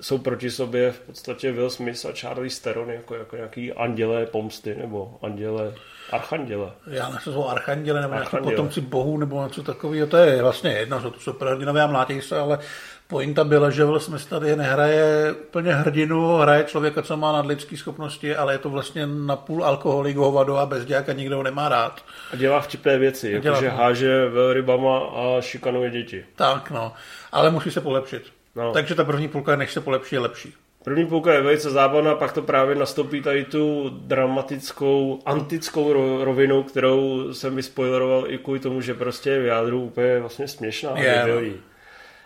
jsou 0.04 0.18
proti 0.18 0.51
sobě 0.51 0.91
v 0.91 0.99
podstatě 0.99 1.51
Will 1.51 1.70
Smith 1.70 2.06
a 2.06 2.12
Charlie 2.12 2.51
Theron 2.64 2.89
jako, 2.89 3.16
jako 3.16 3.36
nějaký 3.36 3.74
andělé 3.74 4.26
pomsty 4.26 4.76
nebo 4.76 5.18
andělé 5.22 5.74
Archanděle. 6.12 6.72
Já 6.88 7.10
nevím, 7.10 7.20
jsou 7.20 7.47
archanděle 7.47 8.01
nebo 8.01 8.14
nějaký 8.14 8.26
Archanděle. 8.26 8.56
potomci 8.56 8.82
bohů 8.82 9.18
nebo 9.18 9.43
něco 9.43 9.64
takového, 9.64 10.08
to 10.08 10.18
je 10.18 10.41
vlastně 10.41 10.72
jedno, 10.72 11.01
jsou 11.01 11.10
to 11.10 11.20
superhrdinové 11.20 11.82
a 11.82 11.88
mlátějí 11.88 12.22
se, 12.22 12.39
ale 12.39 12.60
pointa 13.08 13.43
byla, 13.43 13.70
že 13.70 13.86
Will 13.86 13.99
Smith 13.99 14.26
tady 14.26 14.56
nehraje 14.56 15.32
úplně 15.47 15.74
hrdinu, 15.74 16.38
hraje 16.38 16.64
člověka, 16.64 17.01
co 17.01 17.18
má 17.18 17.32
nadlidské 17.32 17.78
schopnosti, 17.78 18.36
ale 18.36 18.54
je 18.54 18.58
to 18.58 18.70
vlastně 18.70 19.08
napůl 19.08 19.66
alkoholik, 19.66 20.18
hovado 20.18 20.58
a 20.58 20.66
bezděk 20.66 21.10
a 21.10 21.14
nikdo 21.14 21.38
ho 21.38 21.43
nemá 21.43 21.70
rád. 21.70 22.06
A 22.34 22.36
dělá 22.36 22.62
vtipné 22.62 22.97
věci, 22.97 23.32
jakože 23.32 23.70
háže 23.70 24.30
velrybama 24.30 24.99
a 24.99 25.41
šikanuje 25.41 25.89
děti. 25.89 26.26
Tak 26.36 26.72
no, 26.72 26.93
ale 27.32 27.51
musí 27.51 27.72
se 27.72 27.82
polepšit. 27.82 28.42
No. 28.56 28.72
Takže 28.74 28.95
ta 28.95 29.04
první 29.04 29.28
půlka, 29.28 29.56
než 29.56 29.74
se 29.74 29.82
polepší, 29.82 30.16
je 30.16 30.20
lepší. 30.20 30.54
První 30.84 31.06
půlka 31.06 31.34
je 31.34 31.41
velice 31.41 31.70
zábavná, 31.70 32.16
pak 32.16 32.34
to 32.34 32.41
právě 32.41 32.76
nastoupí 32.76 33.22
tady 33.22 33.45
tu 33.45 33.89
dramatickou, 33.89 35.20
antickou 35.26 35.93
ro- 35.93 36.24
rovinu, 36.24 36.64
kterou 36.64 37.34
jsem 37.34 37.56
vyspoileroval 37.56 38.32
i 38.32 38.38
kvůli 38.38 38.60
tomu, 38.60 38.82
že 38.82 38.93
prostě 38.93 39.30
je 39.30 39.39
v 39.39 39.45
jádru 39.45 39.84
úplně 39.84 40.20
vlastně 40.20 40.47
směšná. 40.47 40.89
a 40.89 40.99
Je, 40.99 41.24
no. 41.28 41.58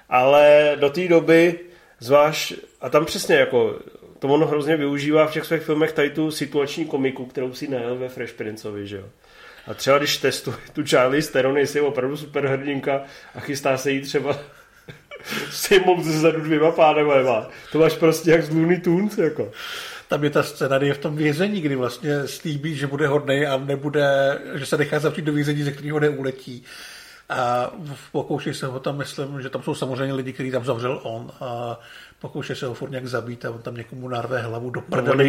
Ale 0.09 0.75
do 0.79 0.89
té 0.89 1.07
doby, 1.07 1.59
zvlášť, 1.99 2.53
a 2.81 2.89
tam 2.89 3.05
přesně 3.05 3.35
jako, 3.35 3.79
to 4.19 4.27
ono 4.27 4.47
hrozně 4.47 4.77
využívá 4.77 5.27
v 5.27 5.33
těch 5.33 5.45
svých 5.45 5.61
filmech 5.61 5.91
tady 5.91 6.09
tu 6.09 6.31
situační 6.31 6.85
komiku, 6.85 7.25
kterou 7.25 7.53
si 7.53 7.67
najel 7.67 7.95
ve 7.95 8.09
Fresh 8.09 8.33
Princeovi, 8.33 8.87
že 8.87 8.97
jo. 8.97 9.03
A 9.67 9.73
třeba 9.73 9.97
když 9.97 10.17
testuje 10.17 10.57
tu 10.73 10.83
Charlie 10.85 11.23
Theron, 11.23 11.57
jestli 11.57 11.79
je 11.79 11.83
opravdu 11.83 12.17
superhrdinka 12.17 13.01
a 13.35 13.39
chystá 13.39 13.77
se 13.77 13.91
jí 13.91 14.01
třeba 14.01 14.39
sejmout 15.51 16.03
ze 16.03 16.19
zadu 16.19 16.41
dvěma 16.41 16.71
pánama, 16.71 17.47
to 17.71 17.79
máš 17.79 17.93
prostě 17.93 18.31
jak 18.31 18.43
z 18.43 18.49
Looney 18.49 18.79
Tunes, 18.79 19.17
jako. 19.17 19.51
Tam 20.07 20.23
je 20.23 20.29
ta 20.29 20.43
scéna, 20.43 20.77
je 20.77 20.93
v 20.93 20.97
tom 20.97 21.15
vězení, 21.15 21.61
kdy 21.61 21.75
vlastně 21.75 22.27
slíbí, 22.27 22.75
že 22.75 22.87
bude 22.87 23.07
hodnej 23.07 23.47
a 23.47 23.57
nebude, 23.57 24.39
že 24.55 24.65
se 24.65 24.77
nechá 24.77 24.99
zavřít 24.99 25.25
do 25.25 25.33
vězení, 25.33 25.63
ze 25.63 25.71
kterého 25.71 25.99
neuletí. 25.99 26.63
A 27.29 27.71
pokouší 28.11 28.53
se 28.53 28.65
ho 28.65 28.79
tam, 28.79 28.97
myslím, 28.97 29.41
že 29.41 29.49
tam 29.49 29.63
jsou 29.63 29.75
samozřejmě 29.75 30.13
lidi, 30.13 30.33
kteří 30.33 30.51
tam 30.51 30.65
zavřel 30.65 30.99
on 31.03 31.31
a 31.39 31.79
pokouší 32.19 32.55
se 32.55 32.65
ho 32.65 32.73
furt 32.73 32.89
nějak 32.89 33.07
zabít 33.07 33.45
a 33.45 33.51
on 33.51 33.61
tam 33.61 33.75
někomu 33.75 34.07
narve 34.07 34.41
hlavu 34.41 34.69
do 34.69 34.81
prdele 34.81 35.23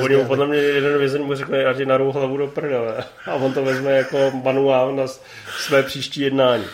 Oni 0.00 0.16
mu, 0.16 0.24
podle 0.24 0.46
mě 0.46 0.58
jeden 0.58 0.98
vězeň 0.98 1.22
mu 1.22 1.34
řekne, 1.34 1.74
ti 1.76 1.86
narvu 1.86 2.12
hlavu 2.12 2.36
do 2.36 2.46
prdele. 2.46 3.04
A 3.26 3.34
on 3.34 3.52
to 3.52 3.64
vezme 3.64 3.92
jako 3.92 4.30
manuál 4.44 4.96
na 4.96 5.04
své 5.58 5.82
příští 5.82 6.20
jednání. 6.20 6.64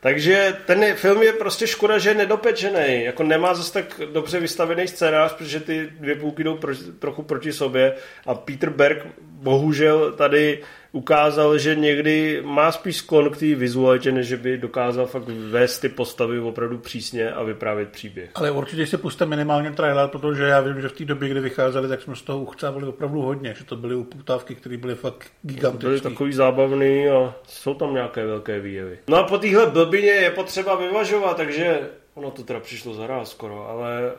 Takže 0.00 0.56
ten 0.66 0.94
film 0.94 1.22
je 1.22 1.32
prostě 1.32 1.66
škoda, 1.66 1.98
že 1.98 2.10
je 2.10 2.14
nedopečený. 2.14 3.04
Jako 3.04 3.22
nemá 3.22 3.54
zase 3.54 3.72
tak 3.72 4.00
dobře 4.12 4.40
vystavený 4.40 4.88
scénář, 4.88 5.32
protože 5.32 5.60
ty 5.60 5.88
dvě 6.00 6.14
půlky 6.14 6.44
jdou 6.44 6.56
pro, 6.56 6.74
trochu 6.98 7.22
proti 7.22 7.52
sobě. 7.52 7.94
A 8.26 8.34
Peter 8.34 8.70
Berg 8.70 9.06
bohužel 9.20 10.12
tady 10.12 10.62
ukázal, 10.92 11.58
že 11.58 11.74
někdy 11.74 12.42
má 12.44 12.72
spíš 12.72 12.96
sklon 12.96 13.30
k 13.30 13.36
té 13.36 13.54
vizualitě, 13.54 14.12
než 14.12 14.26
že 14.26 14.36
by 14.36 14.58
dokázal 14.58 15.06
fakt 15.06 15.28
vést 15.28 15.78
ty 15.78 15.88
postavy 15.88 16.38
opravdu 16.40 16.78
přísně 16.78 17.30
a 17.32 17.42
vyprávět 17.42 17.88
příběh. 17.88 18.30
Ale 18.34 18.50
určitě 18.50 18.86
si 18.86 18.96
puste 18.96 19.26
minimálně 19.26 19.70
trailer, 19.70 20.08
protože 20.08 20.42
já 20.42 20.60
vím, 20.60 20.80
že 20.80 20.88
v 20.88 20.92
té 20.92 21.04
době, 21.04 21.28
kdy 21.28 21.40
vycházeli, 21.40 21.88
tak 21.88 22.02
jsme 22.02 22.16
z 22.16 22.22
toho 22.22 22.38
uchcávali 22.40 22.86
opravdu 22.86 23.22
hodně, 23.22 23.54
že 23.58 23.64
to 23.64 23.76
byly 23.76 23.94
upoutávky, 23.94 24.54
které 24.54 24.76
byly 24.76 24.94
fakt 24.94 25.26
Byly 25.44 25.56
gigantické. 25.56 26.08
takový 26.08 26.32
zábavný 26.32 27.08
a 27.08 27.34
jsou 27.48 27.74
tam 27.74 27.94
nějaké 27.94 28.26
velké 28.26 28.60
výjevy. 28.60 28.98
No 29.08 29.16
a 29.16 29.22
po 29.22 29.38
téhle 29.38 29.66
blbině 29.66 30.08
je 30.10 30.30
potřeba 30.30 30.74
vyvažovat, 30.76 31.36
takže 31.36 31.78
ono 32.14 32.30
to 32.30 32.42
teda 32.42 32.60
přišlo 32.60 32.94
zaraz 32.94 33.30
skoro, 33.30 33.68
ale 33.68 34.12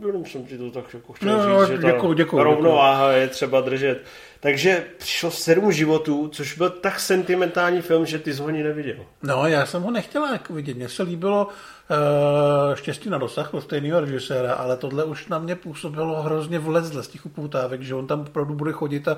uh, 0.00 0.06
jenom 0.06 0.24
jsem 0.24 0.44
ti 0.44 0.58
to 0.58 0.70
tak 0.70 0.94
jako 0.94 1.12
chtěl 1.12 1.28
No, 1.28 1.38
říct, 1.42 1.48
no, 1.70 1.76
že 1.76 1.82
ta 1.82 1.90
děkuju, 1.92 2.12
děkuju, 2.12 2.42
rovnováha 2.42 3.12
je 3.12 3.28
třeba 3.28 3.60
držet. 3.60 4.02
Takže 4.40 4.84
přišlo 4.98 5.30
sedm 5.30 5.72
životů, 5.72 6.28
což 6.28 6.58
byl 6.58 6.70
tak 6.70 7.00
sentimentální 7.00 7.82
film, 7.82 8.06
že 8.06 8.18
ty 8.18 8.34
jsi 8.34 8.42
ho 8.42 8.48
ani 8.48 8.62
neviděl. 8.62 8.96
No, 9.22 9.46
já 9.46 9.66
jsem 9.66 9.82
ho 9.82 9.90
nechtěla 9.90 10.32
jako 10.32 10.52
vidět. 10.52 10.76
Mně 10.76 10.88
se 10.88 11.02
líbilo 11.02 11.48
uh, 11.48 12.74
Štěstí 12.74 13.10
na 13.10 13.18
dosah 13.18 13.54
od 13.54 13.60
stejného 13.60 14.00
režiséra, 14.00 14.54
ale 14.54 14.76
tohle 14.76 15.04
už 15.04 15.28
na 15.28 15.38
mě 15.38 15.54
působilo 15.54 16.22
hrozně 16.22 16.58
vlezle 16.58 17.02
z 17.02 17.08
těch 17.08 17.26
upoutávek, 17.26 17.82
že 17.82 17.94
on 17.94 18.06
tam 18.06 18.20
opravdu 18.20 18.54
bude 18.54 18.72
chodit 18.72 19.08
a 19.08 19.16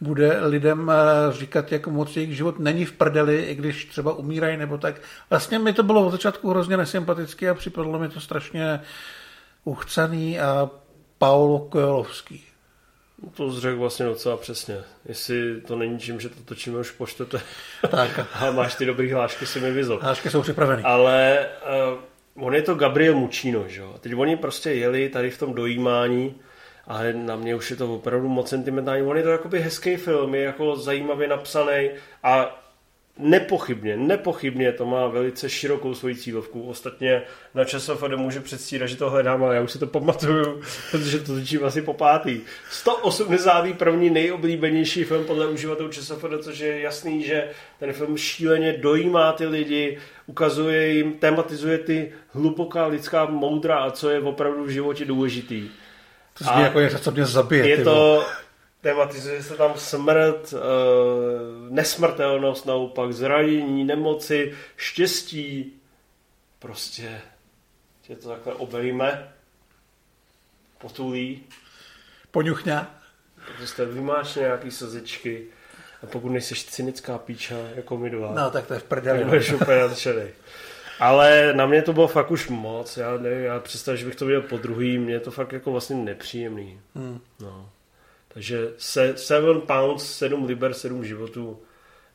bude 0.00 0.38
lidem 0.46 0.88
uh, 0.88 1.34
říkat, 1.34 1.72
jak 1.72 1.86
moc 1.86 2.16
jejich 2.16 2.36
život 2.36 2.58
není 2.58 2.84
v 2.84 2.92
prdeli, 2.92 3.42
i 3.42 3.54
když 3.54 3.84
třeba 3.84 4.12
umírají 4.12 4.56
nebo 4.56 4.78
tak. 4.78 5.00
Vlastně 5.30 5.58
mi 5.58 5.72
to 5.72 5.82
bylo 5.82 6.06
od 6.06 6.10
začátku 6.10 6.50
hrozně 6.50 6.76
nesympatické 6.76 7.50
a 7.50 7.54
připadlo 7.54 7.98
mi 7.98 8.08
to 8.08 8.20
strašně 8.20 8.80
uchcaný 9.64 10.40
a 10.40 10.70
Paulo 11.18 11.58
Kojelovský. 11.58 12.53
To 13.36 13.50
zřekl 13.50 13.78
vlastně 13.78 14.06
docela 14.06 14.36
přesně. 14.36 14.76
Jestli 15.06 15.60
to 15.60 15.76
není 15.76 15.98
tím, 15.98 16.20
že 16.20 16.28
to 16.28 16.40
točíme 16.44 16.78
už 16.78 16.90
po 16.90 17.06
čtvrté 17.06 17.40
Tak, 17.90 18.26
a 18.34 18.50
máš 18.50 18.74
ty 18.74 18.86
dobrý 18.86 19.12
hlášky, 19.12 19.46
si 19.46 19.60
mi 19.60 19.70
vyzol. 19.70 19.98
hášky 20.02 20.30
jsou 20.30 20.42
připravený. 20.42 20.82
Ale 20.82 21.46
uh, 22.36 22.46
on 22.46 22.54
je 22.54 22.62
to 22.62 22.74
Gabriel 22.74 23.14
Muccino, 23.14 23.68
že 23.68 23.80
jo. 23.80 23.94
Teď 24.00 24.14
oni 24.14 24.36
prostě 24.36 24.72
jeli 24.72 25.08
tady 25.08 25.30
v 25.30 25.38
tom 25.38 25.54
dojímání, 25.54 26.34
ale 26.86 27.12
na 27.12 27.36
mě 27.36 27.54
už 27.54 27.70
je 27.70 27.76
to 27.76 27.94
opravdu 27.94 28.28
moc 28.28 28.48
sentimentální. 28.48 29.02
On 29.02 29.16
je 29.16 29.22
to 29.22 29.28
jakoby 29.28 29.60
hezký 29.60 29.96
film, 29.96 30.34
je 30.34 30.42
jako 30.42 30.76
zajímavě 30.76 31.28
napsaný 31.28 31.90
a 32.22 32.63
nepochybně, 33.18 33.96
nepochybně 33.96 34.72
to 34.72 34.86
má 34.86 35.06
velice 35.06 35.50
širokou 35.50 35.94
svoji 35.94 36.14
cílovku. 36.14 36.62
Ostatně 36.62 37.22
na 37.54 37.64
časofd 37.64 38.08
může 38.16 38.40
předstírat, 38.40 38.88
že 38.88 38.96
to 38.96 39.10
hledám, 39.10 39.44
ale 39.44 39.54
já 39.54 39.62
už 39.62 39.72
si 39.72 39.78
to 39.78 39.86
pamatuju, 39.86 40.60
protože 40.90 41.18
to 41.18 41.34
točím 41.34 41.64
asi 41.64 41.82
po 41.82 41.94
pátý. 41.94 42.40
181. 42.70 43.92
nejoblíbenější 44.10 45.04
film 45.04 45.24
podle 45.24 45.46
uživatelů 45.46 45.88
ČSFD, 45.88 46.24
což 46.42 46.58
je 46.58 46.80
jasný, 46.80 47.22
že 47.22 47.48
ten 47.78 47.92
film 47.92 48.16
šíleně 48.16 48.72
dojímá 48.72 49.32
ty 49.32 49.46
lidi, 49.46 49.98
ukazuje 50.26 50.88
jim, 50.88 51.12
tematizuje 51.12 51.78
ty 51.78 52.12
hluboká 52.30 52.86
lidská 52.86 53.24
moudra 53.24 53.76
a 53.76 53.90
co 53.90 54.10
je 54.10 54.20
opravdu 54.20 54.64
v 54.64 54.68
životě 54.68 55.04
důležitý. 55.04 55.68
To 56.38 56.44
zní 56.44 56.62
jako 56.62 56.80
něco, 56.80 56.98
co 56.98 57.10
mě 57.10 57.26
zabije. 57.26 57.68
Je 57.68 57.84
to, 57.84 58.24
tematizuje 58.84 59.42
se 59.42 59.56
tam 59.56 59.72
smrt, 59.76 60.54
eh, 60.54 60.58
nesmrtelnost 61.70 62.66
naopak, 62.66 63.12
zranění, 63.12 63.84
nemoci, 63.84 64.54
štěstí. 64.76 65.72
Prostě 66.58 67.20
tě 68.02 68.16
to 68.16 68.28
takhle 68.28 68.54
obejme, 68.54 69.32
potulí, 70.78 71.42
Poňuchňa. 72.30 72.94
prostě 73.56 73.84
vymáš 73.84 74.34
nějaký 74.34 74.70
slzičky 74.70 75.46
a 76.02 76.06
pokud 76.06 76.28
nejsi 76.28 76.54
cynická 76.54 77.18
píča 77.18 77.54
jako 77.74 77.96
my 77.96 78.10
dva, 78.10 78.32
No, 78.34 78.50
tak 78.50 78.66
to 78.66 78.74
je 78.74 78.80
v 78.80 78.84
prdeli. 78.84 79.24
budeš 79.24 79.52
úplně 79.52 79.78
nadšený. 79.80 80.22
Ale 81.00 81.52
na 81.54 81.66
mě 81.66 81.82
to 81.82 81.92
bylo 81.92 82.08
fakt 82.08 82.30
už 82.30 82.48
moc, 82.48 82.96
já 82.96 83.16
nevím, 83.16 83.44
já 83.44 83.60
představ, 83.60 83.96
že 83.96 84.06
bych 84.06 84.16
to 84.16 84.26
viděl 84.26 84.42
po 84.42 84.56
druhý, 84.58 84.98
mě 84.98 85.14
je 85.14 85.20
to 85.20 85.30
fakt 85.30 85.52
jako 85.52 85.72
vlastně 85.72 85.96
nepříjemný. 85.96 86.80
Hmm. 86.94 87.20
No. 87.40 87.70
Takže 88.34 88.72
se, 88.78 89.16
seven 89.16 89.60
pounds, 89.60 90.16
sedm 90.16 90.44
liber, 90.44 90.74
sedm 90.74 91.04
životů 91.04 91.58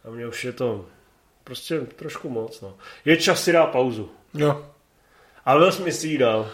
a 0.05 0.09
mě 0.09 0.28
už 0.28 0.43
je 0.45 0.51
to 0.53 0.86
prostě 1.43 1.80
trošku 1.80 2.30
moc. 2.30 2.61
No. 2.61 2.78
Je 3.05 3.17
čas 3.17 3.43
si 3.43 3.51
dát 3.51 3.65
pauzu. 3.65 4.09
Jo, 4.34 4.65
Ale 5.45 5.59
byl 5.59 5.72
jsem 5.72 5.91
si 5.91 6.07
ji 6.07 6.17
dal. 6.17 6.51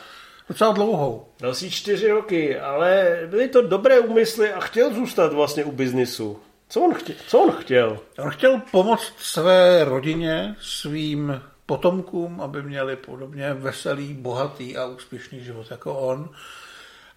docela 0.50 0.74
dlouhou. 0.74 1.26
Dal 1.40 1.54
si 1.56 1.72
čtyři 1.72 2.12
roky, 2.12 2.60
ale 2.60 3.20
byly 3.26 3.48
to 3.48 3.62
dobré 3.62 4.00
úmysly 4.00 4.54
a 4.54 4.60
chtěl 4.60 4.94
zůstat 4.94 5.34
vlastně 5.34 5.64
u 5.64 5.72
biznisu. 5.72 6.40
Co 6.70 6.82
on 6.82 6.94
chtěl? 6.94 7.16
Co 7.28 7.40
on 7.40 7.52
chtěl? 7.52 8.00
On 8.20 8.30
chtěl 8.30 8.62
pomoct 8.72 9.14
své 9.18 9.86
rodině, 9.86 10.56
svým 10.62 11.42
potomkům, 11.66 12.42
aby 12.42 12.62
měli 12.64 12.96
podobně 12.96 13.54
veselý, 13.54 14.14
bohatý 14.14 14.78
a 14.78 14.86
úspěšný 14.86 15.44
život 15.44 15.72
jako 15.72 16.00
on. 16.00 16.30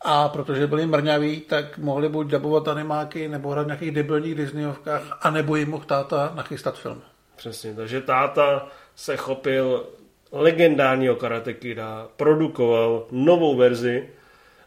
A 0.01 0.29
protože 0.29 0.67
byli 0.67 0.87
mrňaví, 0.87 1.41
tak 1.41 1.79
mohli 1.79 2.09
buď 2.09 2.27
dabovat 2.27 2.69
animáky, 2.69 3.29
nebo 3.29 3.51
hrát 3.51 3.63
v 3.63 3.67
nějakých 3.67 3.91
debilních 3.91 4.35
Disneyovkách, 4.35 5.19
anebo 5.23 5.57
jim 5.57 5.71
mohl 5.71 5.85
táta 5.85 6.33
nachystat 6.35 6.79
film. 6.79 7.03
Přesně, 7.37 7.75
takže 7.75 8.01
táta 8.01 8.67
se 8.97 9.17
chopil 9.17 9.87
legendárního 10.33 11.17
Karate 11.17 11.55
Kida, 11.55 12.09
produkoval 12.17 13.07
novou 13.11 13.57
verzi 13.57 14.09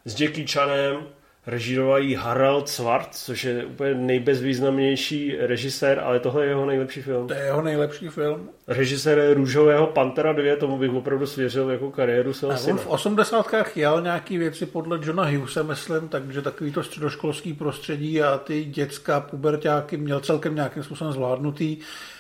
s 0.06 0.22
Jackie 0.22 0.48
Chanem, 0.48 1.08
režíroval 1.48 2.02
ji 2.02 2.16
Harald 2.16 2.70
Svart, 2.70 3.08
což 3.12 3.44
je 3.44 3.66
úplně 3.66 3.94
nejbezvýznamnější 3.94 5.36
režisér, 5.40 6.00
ale 6.00 6.20
tohle 6.20 6.44
je 6.44 6.50
jeho 6.50 6.66
nejlepší 6.66 7.02
film. 7.02 7.28
To 7.28 7.34
je 7.34 7.40
jeho 7.40 7.62
nejlepší 7.62 8.08
film. 8.08 8.50
Režisér 8.68 9.34
Růžového 9.34 9.88
Pantera 9.88 10.34
2, 10.34 10.56
tomu 10.56 10.78
bych 10.78 10.92
opravdu 10.92 11.28
svěřil 11.28 11.70
jako 11.70 11.92
kariéru 11.92 12.34
svého 12.34 12.52
A 12.52 12.56
on 12.56 12.62
syna. 12.62 12.78
v 12.78 12.88
osmdesátkách 12.88 13.78
jel 13.78 14.02
nějaký 14.02 14.38
věci 14.38 14.66
podle 14.66 15.00
Johna 15.04 15.24
Hughese, 15.24 15.64
myslím, 15.64 16.10
takže 16.10 16.42
takový 16.42 16.72
to 16.72 16.84
středoškolský 16.84 17.54
prostředí 17.54 18.22
a 18.22 18.38
ty 18.38 18.66
dětská 18.66 19.20
pubertáky 19.20 19.98
měl 19.98 20.20
celkem 20.20 20.56
nějakým 20.56 20.84
způsobem 20.84 21.14
zvládnutý, 21.14 21.78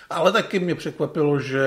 ale 0.10 0.32
taky 0.32 0.60
mě 0.60 0.76
překvapilo, 0.76 1.40
že 1.40 1.62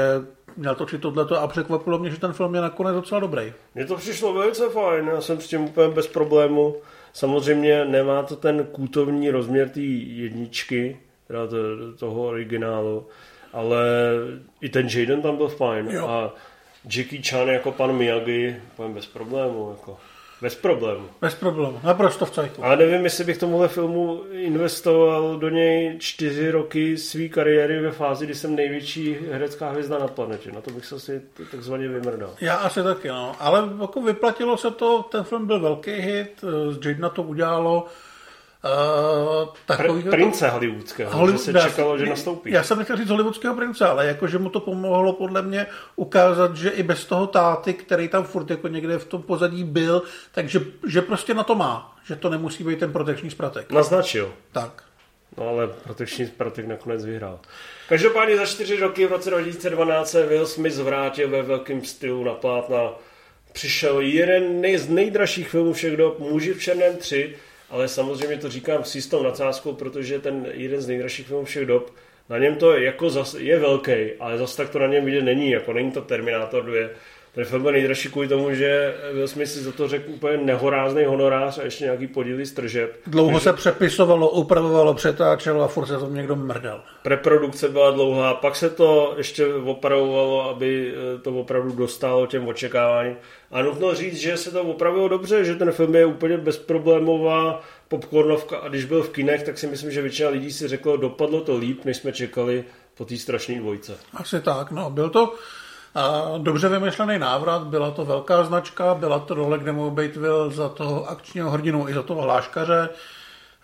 měl 0.57 0.75
točit 0.75 1.01
tohleto 1.01 1.41
a 1.41 1.47
překvapilo 1.47 1.99
mě, 1.99 2.11
že 2.11 2.21
ten 2.21 2.33
film 2.33 2.55
je 2.55 2.61
nakonec 2.61 2.95
docela 2.95 3.21
dobrý. 3.21 3.53
Mně 3.75 3.87
to 3.87 3.97
přišlo 3.97 4.33
velice 4.33 4.69
fajn, 4.69 5.07
já 5.07 5.21
jsem 5.21 5.41
s 5.41 5.49
tím 5.49 5.61
úplně 5.61 5.89
bez 5.89 6.07
problému. 6.07 6.77
Samozřejmě 7.15 7.85
nemá 7.85 8.23
to 8.23 8.37
ten 8.37 8.65
kultovní 8.73 9.31
rozměr 9.31 9.69
té 9.69 9.81
jedničky, 9.81 10.99
teda 11.27 11.47
to, 11.47 11.57
toho 11.99 12.27
originálu, 12.27 13.07
ale 13.53 13.79
i 14.61 14.69
ten 14.69 14.89
Jaden 14.89 15.23
tam 15.23 15.37
byl 15.37 15.49
fajn 15.49 15.89
Jo. 15.91 16.07
a 16.09 16.35
Jackie 16.97 17.23
Chan 17.23 17.49
jako 17.49 17.73
pan 17.73 17.93
Miyagi, 17.93 18.57
povím 18.77 18.95
bez 18.95 19.07
problému, 19.07 19.71
jako 19.71 19.99
bez 20.45 20.55
problému. 20.55 21.09
Bez 21.21 21.35
problému, 21.35 21.81
naprosto 21.85 22.27
v 22.27 22.31
cajku. 22.31 22.65
Ale 22.65 22.77
nevím, 22.77 23.05
jestli 23.05 23.25
bych 23.25 23.39
tomuhle 23.39 23.69
filmu 23.69 24.23
investoval 24.33 25.37
do 25.37 25.49
něj 25.49 25.97
čtyři 25.99 26.51
roky 26.51 26.97
své 26.97 27.29
kariéry 27.29 27.81
ve 27.81 27.91
fázi, 27.91 28.25
kdy 28.25 28.35
jsem 28.35 28.55
největší 28.55 29.17
herecká 29.31 29.71
hvězda 29.71 29.99
na 29.99 30.09
planetě. 30.09 30.53
Na 30.53 30.61
to 30.61 30.71
bych 30.71 30.85
se 30.85 30.95
asi 30.95 31.23
takzvaně 31.51 31.89
vymrdal. 31.89 32.31
Já 32.41 32.55
asi 32.55 32.83
taky, 32.83 33.09
no. 33.09 33.33
Ale 33.39 33.69
jako 33.81 34.03
vyplatilo 34.03 34.57
se 34.57 34.71
to, 34.71 35.03
ten 35.03 35.25
film 35.25 35.47
byl 35.47 35.61
velký 35.61 35.91
hit, 35.91 36.45
z 36.71 36.87
Jadena 36.87 37.09
to 37.09 37.23
udělalo 37.23 37.87
uh, 38.65 39.49
takový... 39.67 40.03
Pr- 40.03 40.11
prince 40.11 40.49
hollywoodského, 40.49 41.13
Hollywood- 41.13 41.33
že 41.33 41.39
se 41.53 41.59
já- 41.59 41.69
čekalo, 41.69 41.99
že 41.99 42.07
nastoupí. 42.07 42.53
Já 42.53 42.63
jsem 42.63 42.79
nechtěl 42.79 42.97
říct 42.97 43.11
hollywoodského 43.11 43.55
prince, 43.55 43.87
ale 43.87 44.07
jakože 44.07 44.39
mu 44.39 44.49
to 44.51 44.61
pomohlo 44.61 45.13
podle 45.13 45.43
mě 45.43 45.67
ukázat, 45.97 46.57
že 46.57 46.71
i 46.71 46.83
bez 46.83 47.05
toho 47.05 47.27
táty, 47.27 47.75
který 47.75 48.09
tam 48.09 48.25
furt 48.25 48.51
jako 48.51 48.69
někde 48.69 48.99
v 48.99 49.05
tom 49.05 49.23
pozadí 49.23 49.65
byl, 49.65 50.03
takže 50.33 50.61
že 50.89 51.03
prostě 51.03 51.35
na 51.35 51.43
to 51.45 51.55
má, 51.55 51.97
že 52.07 52.17
to 52.17 52.31
nemusí 52.31 52.65
být 52.65 52.79
ten 52.79 52.93
protekční 52.93 53.31
spratek. 53.31 53.73
Naznačil. 53.73 54.33
Tak. 54.53 54.83
No 55.39 55.49
ale 55.49 55.67
protekční 55.67 56.27
Spartak 56.27 56.67
nakonec 56.67 57.05
vyhrál. 57.05 57.39
Každopádně 57.89 58.37
za 58.37 58.47
čtyři 58.47 58.77
roky 58.77 59.07
v 59.07 59.11
roce 59.13 59.31
2012 59.31 60.11
se 60.11 60.27
Will 60.27 60.47
Smith 60.47 60.77
vrátil 60.77 61.29
ve 61.31 61.43
velkém 61.43 61.85
stylu 61.85 62.25
na 62.25 62.33
plátna. 62.35 62.79
Přišel 63.53 64.01
jeden 64.01 64.61
nej, 64.61 64.79
z 64.79 64.89
nejdražších 64.89 65.49
filmů 65.49 65.73
všech 65.73 65.97
dob, 65.97 66.19
Muži 66.19 66.55
v 66.55 66.63
černém 66.63 66.97
3, 66.97 67.37
ale 67.71 67.89
samozřejmě 67.89 68.37
to 68.37 68.51
říkám 68.51 68.85
s 68.85 68.95
jistou 68.95 69.23
nadsázkou, 69.23 69.73
protože 69.73 70.19
ten 70.19 70.47
jeden 70.53 70.81
z 70.81 70.87
nejdražších 70.87 71.27
filmů 71.27 71.45
všech 71.45 71.67
dob, 71.67 71.95
na 72.29 72.39
něm 72.39 72.57
to 72.57 72.77
jako 72.77 73.11
zas, 73.11 73.35
je 73.35 73.59
velký, 73.59 74.13
ale 74.21 74.39
zase 74.39 74.57
tak 74.57 74.71
to 74.71 74.79
na 74.79 74.87
něm 74.87 75.05
vidět 75.05 75.23
není, 75.23 75.51
jako 75.51 75.73
není 75.73 75.91
to 75.93 76.03
Terminátor 76.03 76.65
2. 76.65 76.89
Ten 77.35 77.45
film 77.45 77.63
byl 77.63 77.73
nejdražší 77.73 78.09
kvůli 78.09 78.29
tomu, 78.29 78.55
že 78.55 78.95
Will 79.13 79.29
Smith 79.29 79.51
si 79.51 79.63
za 79.63 79.73
to 79.73 79.89
řekl 79.89 80.11
úplně 80.11 80.37
nehorázný 80.37 81.05
honorář 81.05 81.59
a 81.59 81.63
ještě 81.63 81.85
nějaký 81.85 82.07
podíly 82.07 82.47
z 82.47 82.53
tržeb. 82.53 82.97
Dlouho 83.07 83.41
se 83.41 83.53
přepisovalo, 83.53 84.31
upravovalo, 84.31 84.95
přetáčelo 84.95 85.65
a 85.65 85.69
furt 85.69 85.87
se 85.87 85.99
to 85.99 86.09
někdo 86.09 86.37
mrdal. 86.37 86.81
Preprodukce 87.03 87.69
byla 87.69 87.91
dlouhá, 87.91 88.35
pak 88.35 88.57
se 88.57 88.71
to 88.71 89.15
ještě 89.17 89.55
opravovalo, 89.55 90.51
aby 90.51 90.95
eh, 90.95 91.19
to 91.19 91.31
opravdu 91.31 91.73
dostalo 91.73 92.27
těm 92.27 92.49
očekáváním. 92.49 93.17
A 93.51 93.63
nutno 93.63 93.95
říct, 93.95 94.17
že 94.17 94.37
se 94.37 94.51
to 94.51 94.63
opravilo 94.63 95.09
dobře, 95.09 95.45
že 95.45 95.55
ten 95.55 95.73
film 95.73 95.95
je 95.95 96.07
úplně 96.07 96.37
bezproblémová 96.37 97.61
popcornovka 97.89 98.57
a 98.57 98.69
když 98.69 98.85
byl 98.85 99.03
v 99.03 99.11
kinech, 99.11 99.43
tak 99.43 99.59
si 99.59 99.67
myslím, 99.67 99.91
že 99.91 100.03
většina 100.03 100.29
lidí 100.29 100.53
si 100.53 100.69
řeklo, 100.69 100.97
dopadlo 100.97 101.41
to 101.41 101.57
líp, 101.57 101.85
než 101.85 101.97
jsme 101.97 102.13
čekali 102.13 102.65
po 102.95 103.05
té 103.05 103.17
strašné 103.17 103.59
dvojce. 103.59 103.97
Asi 104.15 104.41
tak, 104.41 104.71
no. 104.71 104.91
Byl 104.91 105.11
to 105.11 105.35
dobře 106.39 106.69
vymyšlený 106.69 107.19
návrat, 107.19 107.63
byla 107.63 107.91
to 107.91 108.05
velká 108.05 108.45
značka, 108.45 108.95
byla 108.95 109.19
to 109.19 109.35
role, 109.35 109.59
kde 109.59 109.73
mohl 109.73 109.91
být 109.91 110.17
Will 110.17 110.51
za 110.51 110.69
toho 110.69 111.11
akčního 111.11 111.51
hrdinu 111.51 111.89
i 111.89 111.95
za 111.95 112.03
toho 112.03 112.23
hláškaře 112.23 112.89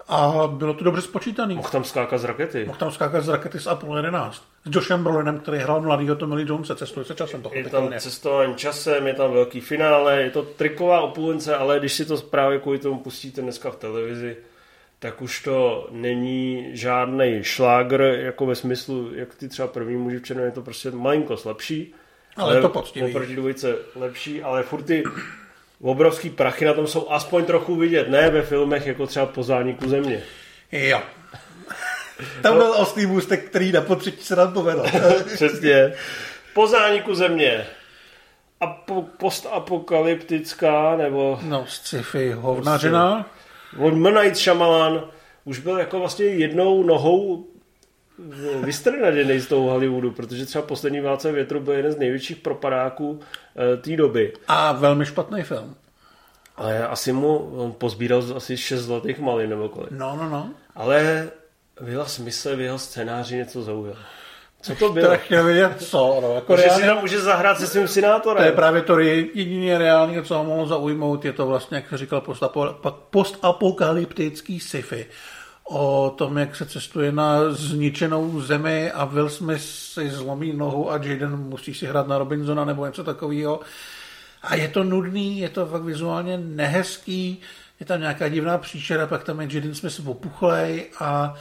a 0.09 0.47
bylo 0.47 0.75
to 0.75 0.85
dobře 0.85 1.03
spočítaný. 1.03 1.55
Mohl 1.55 1.69
tam 1.69 1.85
skákat 1.85 2.21
z 2.21 2.25
rakety. 2.25 2.65
Mohl 2.65 2.79
tam 2.79 2.91
skákat 2.91 3.25
z 3.25 3.29
rakety 3.29 3.61
z 3.61 3.67
Apollo 3.67 3.97
11. 3.97 4.45
S 4.65 4.75
Joshem 4.75 5.05
Brolinem, 5.05 5.41
který 5.41 5.59
hrál 5.59 5.81
mladýho 5.81 6.17
Tommy 6.17 6.35
Lee 6.35 6.49
Jonese, 6.49 6.77
cestuje 6.77 7.07
se 7.07 7.15
časem, 7.15 7.43
Je 7.53 7.71
tam 7.71 7.93
cestování 7.99 8.55
časem, 8.55 9.07
je 9.07 9.15
tam 9.15 9.33
velký 9.33 9.61
finále, 9.61 10.23
je 10.23 10.31
to 10.31 10.43
triková 10.43 11.01
opulence, 11.01 11.57
ale 11.57 11.79
když 11.79 11.93
si 11.93 12.05
to 12.05 12.17
právě 12.17 12.59
kvůli 12.59 12.79
tomu 12.79 12.99
pustíte 12.99 13.43
dneska 13.43 13.71
v 13.71 13.77
televizi, 13.77 14.37
tak 14.99 15.23
už 15.23 15.43
to 15.43 15.89
není 15.91 16.71
žádný 16.77 17.39
šlágr, 17.43 18.01
jako 18.01 18.47
ve 18.47 18.55
smyslu, 18.55 19.15
jak 19.15 19.35
ty 19.35 19.49
třeba 19.49 19.69
první 19.69 19.97
muži 19.97 20.19
v 20.19 20.31
je 20.31 20.51
to 20.51 20.63
prostě 20.63 20.91
malinko 20.91 21.37
slabší. 21.37 21.95
Ale 22.37 22.57
je 22.57 22.63
to 22.63 22.69
poctivý. 22.69 23.11
Oproti 23.15 23.37
dvojice 23.37 23.77
lepší, 23.97 24.43
ale 24.43 24.63
furt 24.63 24.83
ty 24.83 25.03
obrovský 25.83 26.31
prachy 26.31 26.65
na 26.65 26.73
tom 26.75 26.87
jsou 26.87 27.11
aspoň 27.11 27.45
trochu 27.45 27.77
vidět, 27.77 28.09
ne 28.09 28.31
ve 28.31 28.43
filmech 28.43 28.87
jako 28.87 29.07
třeba 29.07 29.27
po 29.27 29.43
zániku 29.43 29.89
země. 29.89 30.23
Jo. 30.73 31.01
Tam 32.43 32.57
byl 32.57 32.73
oslý 32.77 33.07
můstek, 33.07 33.45
který 33.49 33.73
na 33.73 33.81
potřetí 33.81 34.25
se 34.25 34.37
nám 34.37 34.53
povedl. 34.53 34.85
Přesně. 35.35 35.93
Po 36.55 36.67
zániku 36.67 37.15
země. 37.15 37.67
Apo, 38.61 39.03
postapokalyptická, 39.19 40.97
nebo 40.97 41.39
No, 41.43 41.65
sci-fi 41.69 42.33
hovnařina. 42.33 43.27
on 43.79 44.07
M. 44.07 44.15
Night 44.23 44.37
Shyamalan 44.37 45.05
už 45.45 45.59
byl 45.59 45.79
jako 45.79 45.99
vlastně 45.99 46.27
jednou 46.27 46.83
nohou 46.83 47.47
vystrnaděný 48.63 49.39
z 49.39 49.47
toho 49.47 49.71
Hollywoodu, 49.71 50.11
protože 50.11 50.47
třeba 50.47 50.63
poslední 50.63 51.01
válce 51.01 51.33
větru 51.33 51.61
byl 51.61 51.75
jeden 51.75 51.93
z 51.93 51.97
největších 51.97 52.37
propadáků 52.37 53.21
eh, 53.57 53.77
té 53.77 53.97
doby. 53.97 54.33
A 54.49 54.73
velmi 54.73 55.07
špatný 55.07 55.43
film. 55.43 55.75
Ale 56.57 56.89
asi 56.89 57.13
mu 57.13 57.37
on 57.37 57.73
pozbíral 57.73 58.23
asi 58.37 58.57
6 58.57 58.81
zlatých 58.81 59.19
malin 59.19 59.51
nebo 59.51 59.69
kolik. 59.69 59.91
No, 59.91 60.17
no, 60.17 60.29
no. 60.29 60.51
Ale 60.75 61.31
Vila 61.81 62.05
Smysl 62.05 62.57
v 62.57 62.61
jeho 62.61 62.79
scénáři 62.79 63.37
něco 63.37 63.63
zaujal. 63.63 63.97
Co 64.63 64.75
to 64.75 64.93
bylo? 64.93 65.07
Teda 65.07 65.17
chtěl 65.17 65.45
vědět, 65.45 65.83
co, 65.83 66.19
no, 66.23 66.35
jako 66.35 66.57
Že 66.57 66.71
si 66.71 66.83
tam 66.83 67.01
může 67.01 67.21
zahrát 67.21 67.59
se 67.59 67.67
svým 67.67 67.89
to 68.23 68.43
je 68.43 68.53
právě 68.53 68.83
to 68.83 68.99
jediné 68.99 69.79
reálně, 69.79 70.23
co 70.23 70.39
ho 70.39 70.45
mohlo 70.45 70.67
zaujmout, 70.67 71.25
je 71.25 71.33
to 71.33 71.47
vlastně, 71.47 71.77
jak 71.77 72.01
říkal, 72.01 72.21
postapo- 72.21 72.95
postapokalyptický 73.11 74.61
sci-fi. 74.61 75.07
O 75.73 76.15
tom, 76.17 76.39
jak 76.39 76.57
se 76.57 76.67
cestuje 76.67 77.13
na 77.13 77.53
zničenou 77.53 78.41
zemi 78.41 78.91
a 78.91 79.05
Will 79.05 79.29
Smith 79.29 79.63
si 79.63 80.11
zlomí 80.11 80.53
nohu 80.53 80.91
a 80.91 80.97
Jaden 80.97 81.37
musí 81.37 81.75
si 81.75 81.87
hrát 81.87 82.09
na 82.09 82.19
Robinsona 82.19 82.65
nebo 82.65 82.87
něco 82.87 83.05
takového. 83.05 83.61
A 84.43 84.55
je 84.55 84.69
to 84.69 84.85
nudný, 84.85 85.39
je 85.39 85.49
to 85.49 85.67
fakt 85.67 85.83
vizuálně 85.83 86.39
nehezký, 86.39 87.41
je 87.81 87.87
tam 87.87 88.01
nějaká 88.01 88.29
divná 88.29 88.59
příšera, 88.59 89.07
pak 89.07 89.25
tam 89.25 89.41
je 89.41 89.49
Jaden 89.53 89.75
Smith 89.75 90.07
opuchlej 90.07 90.87
a 91.01 91.35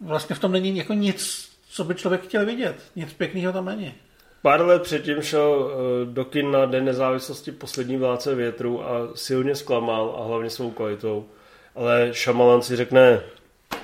vlastně 0.00 0.36
v 0.36 0.38
tom 0.38 0.52
není 0.52 0.76
jako 0.76 0.94
nic, 0.94 1.48
co 1.70 1.84
by 1.84 1.94
člověk 1.94 2.22
chtěl 2.22 2.46
vidět. 2.46 2.76
Nic 2.96 3.12
pěkného 3.12 3.52
tam 3.52 3.64
není. 3.64 3.94
Pár 4.42 4.66
let 4.66 4.82
předtím 4.82 5.22
šel 5.22 5.70
eh, 5.70 6.04
do 6.12 6.24
kin 6.24 6.50
na 6.50 6.66
Den 6.66 6.84
nezávislosti 6.84 7.52
poslední 7.52 7.96
vládce 7.96 8.34
větru 8.34 8.84
a 8.84 9.08
silně 9.14 9.54
zklamal 9.54 10.16
a 10.18 10.26
hlavně 10.26 10.50
svou 10.50 10.70
kvalitou. 10.70 11.26
Ale 11.74 12.08
Šamalan 12.12 12.62
si 12.62 12.76
řekne, 12.76 13.20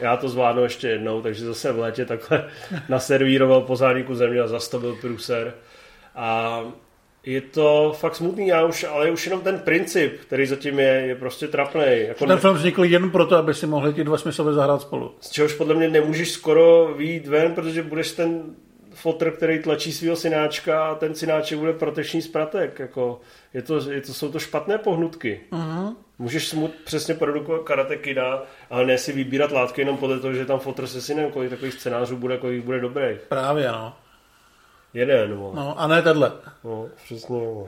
já 0.00 0.16
to 0.16 0.28
zvládnu 0.28 0.62
ještě 0.62 0.88
jednou, 0.88 1.22
takže 1.22 1.44
zase 1.44 1.72
v 1.72 1.78
létě 1.78 2.04
takhle 2.04 2.48
naservíroval 2.88 3.60
po 3.60 3.76
zániku 3.76 4.14
země 4.14 4.40
a 4.40 4.46
zastavil 4.46 4.96
průser. 5.00 5.54
A 6.14 6.60
je 7.26 7.40
to 7.40 7.94
fakt 7.98 8.16
smutný, 8.16 8.46
já 8.48 8.64
už, 8.64 8.84
ale 8.84 9.10
už 9.10 9.26
jenom 9.26 9.40
ten 9.40 9.58
princip, 9.58 10.20
který 10.20 10.46
zatím 10.46 10.78
je, 10.78 10.86
je 10.86 11.14
prostě 11.14 11.48
trapný. 11.48 11.82
Jako 11.86 12.26
Ten 12.26 12.38
film 12.38 12.54
vznikl 12.54 12.84
jen 12.84 13.10
proto, 13.10 13.36
aby 13.36 13.54
si 13.54 13.66
mohli 13.66 13.92
ti 13.92 14.04
dva 14.04 14.18
smyslové 14.18 14.52
zahrát 14.52 14.82
spolu. 14.82 15.14
z 15.20 15.30
čehož 15.30 15.54
podle 15.54 15.74
mě 15.74 15.88
nemůžeš 15.88 16.30
skoro 16.30 16.94
výjít 16.96 17.26
ven, 17.26 17.54
protože 17.54 17.82
budeš 17.82 18.12
ten 18.12 18.42
fotr, 19.06 19.30
který 19.30 19.62
tlačí 19.62 19.92
svého 19.92 20.16
synáčka 20.16 20.86
a 20.86 20.94
ten 20.94 21.14
synáček 21.14 21.58
bude 21.58 21.72
proteční 21.72 22.22
spratek. 22.22 22.78
Jako, 22.78 23.20
je 23.54 23.62
to, 23.62 23.90
je 23.90 24.00
to, 24.00 24.14
jsou 24.14 24.32
to 24.32 24.38
špatné 24.38 24.78
pohnutky. 24.78 25.40
Uh-huh. 25.52 25.96
Můžeš 26.18 26.52
mu 26.52 26.70
přesně 26.84 27.14
produkovat 27.14 27.62
karate 27.62 27.96
kida, 27.96 28.42
ale 28.70 28.86
ne 28.86 28.98
si 28.98 29.12
vybírat 29.12 29.52
látky 29.52 29.80
jenom 29.80 29.96
podle 29.96 30.20
toho, 30.20 30.34
že 30.34 30.46
tam 30.46 30.58
fotr 30.58 30.86
se 30.86 31.00
synem, 31.00 31.30
kolik 31.30 31.50
takových 31.50 31.74
scénářů 31.74 32.16
bude, 32.16 32.38
kolik 32.38 32.64
bude 32.64 32.80
dobrý. 32.80 33.18
Právě, 33.28 33.68
no. 33.68 33.96
Jeden, 34.94 35.30
no. 35.30 35.52
no 35.54 35.80
a 35.80 35.86
ne 35.86 36.02
tenhle. 36.02 36.32
no 36.64 36.88
přesně, 37.04 37.36
no. 37.36 37.66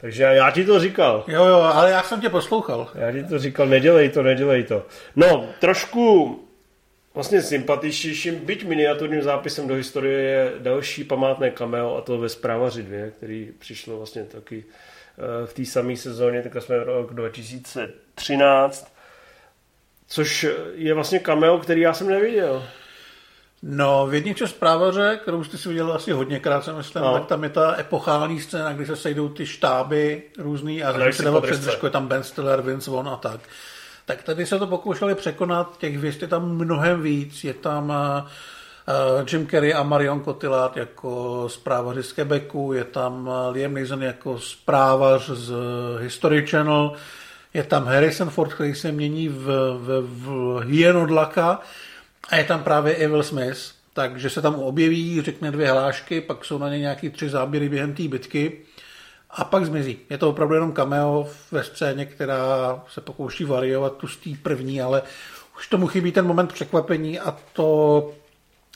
Takže 0.00 0.22
já, 0.22 0.30
já 0.30 0.50
ti 0.50 0.64
to 0.64 0.80
říkal. 0.80 1.24
Jo, 1.28 1.44
jo, 1.44 1.60
ale 1.60 1.90
já 1.90 2.02
jsem 2.02 2.20
tě 2.20 2.28
poslouchal. 2.28 2.88
Já 2.94 3.12
ti 3.12 3.24
to 3.24 3.38
říkal, 3.38 3.66
nedělej 3.66 4.08
to, 4.08 4.22
nedělej 4.22 4.64
to. 4.64 4.86
No, 5.16 5.46
trošku 5.60 6.42
vlastně 7.16 7.42
sympatičtějším, 7.42 8.34
byť 8.34 8.64
miniaturním 8.64 9.22
zápisem 9.22 9.68
do 9.68 9.74
historie 9.74 10.20
je 10.22 10.52
další 10.58 11.04
památné 11.04 11.50
cameo 11.50 11.96
a 11.96 12.00
to 12.00 12.18
ve 12.18 12.28
Zprávaři 12.28 12.82
2, 12.82 13.10
který 13.10 13.52
přišlo 13.58 13.96
vlastně 13.96 14.24
taky 14.24 14.64
eh, 14.64 15.46
v 15.46 15.52
té 15.54 15.64
samé 15.64 15.96
sezóně, 15.96 16.42
tak 16.42 16.62
jsme 16.62 16.84
rok 16.84 17.14
2013, 17.14 18.94
což 20.08 20.46
je 20.74 20.94
vlastně 20.94 21.18
cameo, 21.20 21.58
který 21.58 21.80
já 21.80 21.94
jsem 21.94 22.08
neviděl. 22.08 22.64
No, 23.62 24.06
v 24.06 24.14
jedničce 24.14 24.48
zprávaře, 24.48 25.18
kterou 25.22 25.44
jste 25.44 25.58
si 25.58 25.68
viděl 25.68 25.92
asi 25.92 26.12
hodněkrát, 26.12 26.64
jsem 26.64 26.76
myslím, 26.76 27.02
No. 27.02 27.12
tak 27.12 27.26
tam 27.26 27.44
je 27.44 27.50
ta 27.50 27.80
epochální 27.80 28.40
scéna, 28.40 28.72
kdy 28.72 28.86
se 28.86 28.96
sejdou 28.96 29.28
ty 29.28 29.46
štáby 29.46 30.22
různý 30.38 30.84
a 30.84 30.92
si 31.12 31.16
se 31.16 31.22
dávat 31.22 31.44
je 31.84 31.90
tam 31.90 32.08
Ben 32.08 32.22
Stiller, 32.22 32.62
Vince 32.62 32.90
Vaughn 32.90 33.08
a 33.08 33.16
tak. 33.16 33.40
Tak 34.06 34.22
tady 34.22 34.46
se 34.46 34.58
to 34.58 34.66
pokoušeli 34.66 35.14
překonat, 35.14 35.78
těch 35.78 35.96
hvězd 35.96 36.22
je 36.22 36.28
tam 36.28 36.54
mnohem 36.54 37.02
víc, 37.02 37.44
je 37.44 37.54
tam 37.54 37.90
uh, 37.90 39.28
Jim 39.32 39.46
Carrey 39.46 39.74
a 39.74 39.82
Marion 39.82 40.24
Cotillard 40.24 40.76
jako 40.76 41.44
zprávaři 41.48 42.02
z 42.02 42.12
Quebecu, 42.12 42.72
je 42.72 42.84
tam 42.84 43.30
eh, 43.30 43.50
Liam 43.50 43.74
Neeson 43.74 44.02
jako 44.02 44.38
zprávař 44.38 45.30
z 45.30 45.54
History 46.00 46.46
Channel, 46.46 46.92
je 47.54 47.62
tam 47.62 47.84
Harrison 47.84 48.30
Ford, 48.30 48.54
který 48.54 48.74
se 48.74 48.92
mění 48.92 49.28
v, 49.28 49.44
v, 49.78 50.00
v 50.00 50.58
hyenodlaka, 50.64 51.60
A 52.30 52.36
je 52.36 52.44
tam 52.44 52.62
právě 52.62 53.08
Will 53.08 53.22
Smith, 53.22 53.72
takže 53.92 54.30
se 54.30 54.42
tam 54.42 54.54
objeví, 54.54 55.22
řekne 55.22 55.50
dvě 55.50 55.70
hlášky, 55.70 56.20
pak 56.20 56.44
jsou 56.44 56.58
na 56.58 56.68
ně 56.68 56.78
nějaký 56.78 57.10
tři 57.10 57.28
záběry 57.28 57.68
během 57.68 57.94
té 57.94 58.08
bitky 58.08 58.65
a 59.36 59.44
pak 59.44 59.66
zmizí. 59.66 59.98
Je 60.10 60.18
to 60.18 60.30
opravdu 60.30 60.54
jenom 60.54 60.72
cameo 60.72 61.28
ve 61.52 61.64
scéně, 61.64 62.06
která 62.06 62.82
se 62.88 63.00
pokouší 63.00 63.44
variovat 63.44 63.96
tu 63.96 64.06
z 64.06 64.16
té 64.16 64.30
první, 64.42 64.82
ale 64.82 65.02
už 65.58 65.68
tomu 65.68 65.86
chybí 65.86 66.12
ten 66.12 66.26
moment 66.26 66.52
překvapení 66.52 67.20
a 67.20 67.36
to 67.52 68.10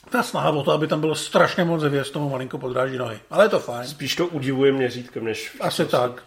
ta 0.09 0.23
snaha 0.23 0.49
o 0.49 0.63
to, 0.63 0.71
aby 0.71 0.87
tam 0.87 0.99
bylo 0.99 1.15
strašně 1.15 1.63
moc 1.63 1.83
hvězd, 1.83 2.13
tomu 2.13 2.29
malinko 2.29 2.57
podráží 2.57 2.97
nohy. 2.97 3.19
Ale 3.29 3.45
je 3.45 3.49
to 3.49 3.59
fajn. 3.59 3.87
Spíš 3.87 4.15
to 4.15 4.27
udivuje 4.27 4.71
měřítkem, 4.71 5.25
než... 5.25 5.57
Asi 5.59 5.85
tak. 5.85 6.23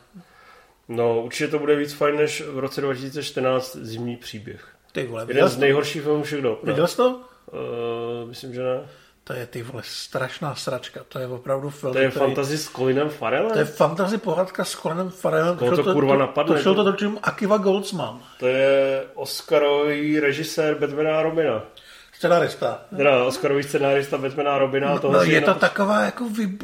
No, 0.89 1.23
určitě 1.23 1.49
to 1.49 1.59
bude 1.59 1.77
víc 1.77 1.93
fajn, 1.93 2.17
než 2.17 2.43
v 2.49 2.59
roce 2.59 2.81
2014 2.81 3.77
Zimní 3.77 4.17
příběh. 4.17 4.69
Ty 4.93 5.07
vole, 5.07 5.25
Jeden 5.29 5.49
z 5.49 5.59
nejhorších 5.59 6.03
filmů 6.03 6.23
všech 6.23 6.43
dob. 6.43 6.65
Viděl 6.65 6.87
jsi 6.87 6.97
to? 6.97 7.11
Uh, 7.11 8.29
myslím, 8.29 8.55
že 8.55 8.63
ne. 8.63 8.89
To 9.25 9.33
je 9.33 9.47
ty 9.47 9.63
vole 9.63 9.83
strašná 9.87 10.55
sračka. 10.55 11.01
To 11.09 11.19
je 11.19 11.27
opravdu 11.27 11.71
film. 11.71 11.93
To 11.93 11.99
je 11.99 12.11
který- 12.11 12.21
fantasy 12.27 12.59
s 12.59 12.69
Colinem 12.71 13.09
Farrellem? 13.09 13.53
To 13.53 13.59
je 13.59 13.65
fantasy 13.65 14.19
pohádka 14.19 14.65
s 14.65 14.73
Colinem 14.77 15.11
Farrellem. 15.11 15.57
Koho 15.57 15.77
to 15.77 15.83
Šel 15.83 15.93
kurva 15.93 16.17
napadne, 16.17 16.57
To 16.57 16.63
šel 16.63 16.75
to? 16.75 16.85
to 16.85 16.91
dočím 16.91 17.19
Akiva 17.23 17.57
Goldsman. 17.57 18.21
To 18.39 18.47
je 18.47 19.05
Oscarový 19.15 20.21
režisér 20.21 20.75
Batmana 20.79 21.19
a 21.19 21.23
Robina. 21.23 21.63
Scenarista. 22.13 22.83
Teda 22.97 23.25
Oscarový 23.25 23.63
scenárista 23.63 24.19
Batmana 24.19 24.55
a 24.55 24.59
Robina. 24.59 24.89
a 24.93 24.99
toho 24.99 25.13
No, 25.13 25.23
je 25.23 25.41
to 25.41 25.47
na- 25.47 25.55
taková 25.55 26.01
jako 26.05 26.29
vy, 26.29 26.59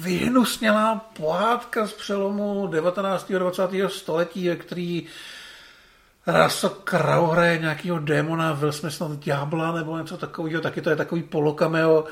vyhnusnělá 0.00 1.10
pohádka 1.16 1.86
z 1.86 1.92
přelomu 1.92 2.66
19. 2.66 3.34
a 3.36 3.38
20. 3.38 3.88
století, 3.88 4.50
který 4.58 5.06
Russell 6.26 6.76
Crowe 6.84 7.32
hraje 7.32 7.58
nějakého 7.58 7.98
démona, 7.98 8.52
Will 8.52 8.72
Smith 8.72 8.94
snad 8.94 9.18
ďábla 9.18 9.72
nebo 9.72 9.98
něco 9.98 10.16
takového, 10.16 10.60
taky 10.60 10.80
to 10.80 10.90
je 10.90 10.96
takový 10.96 11.22
polokameo. 11.22 12.04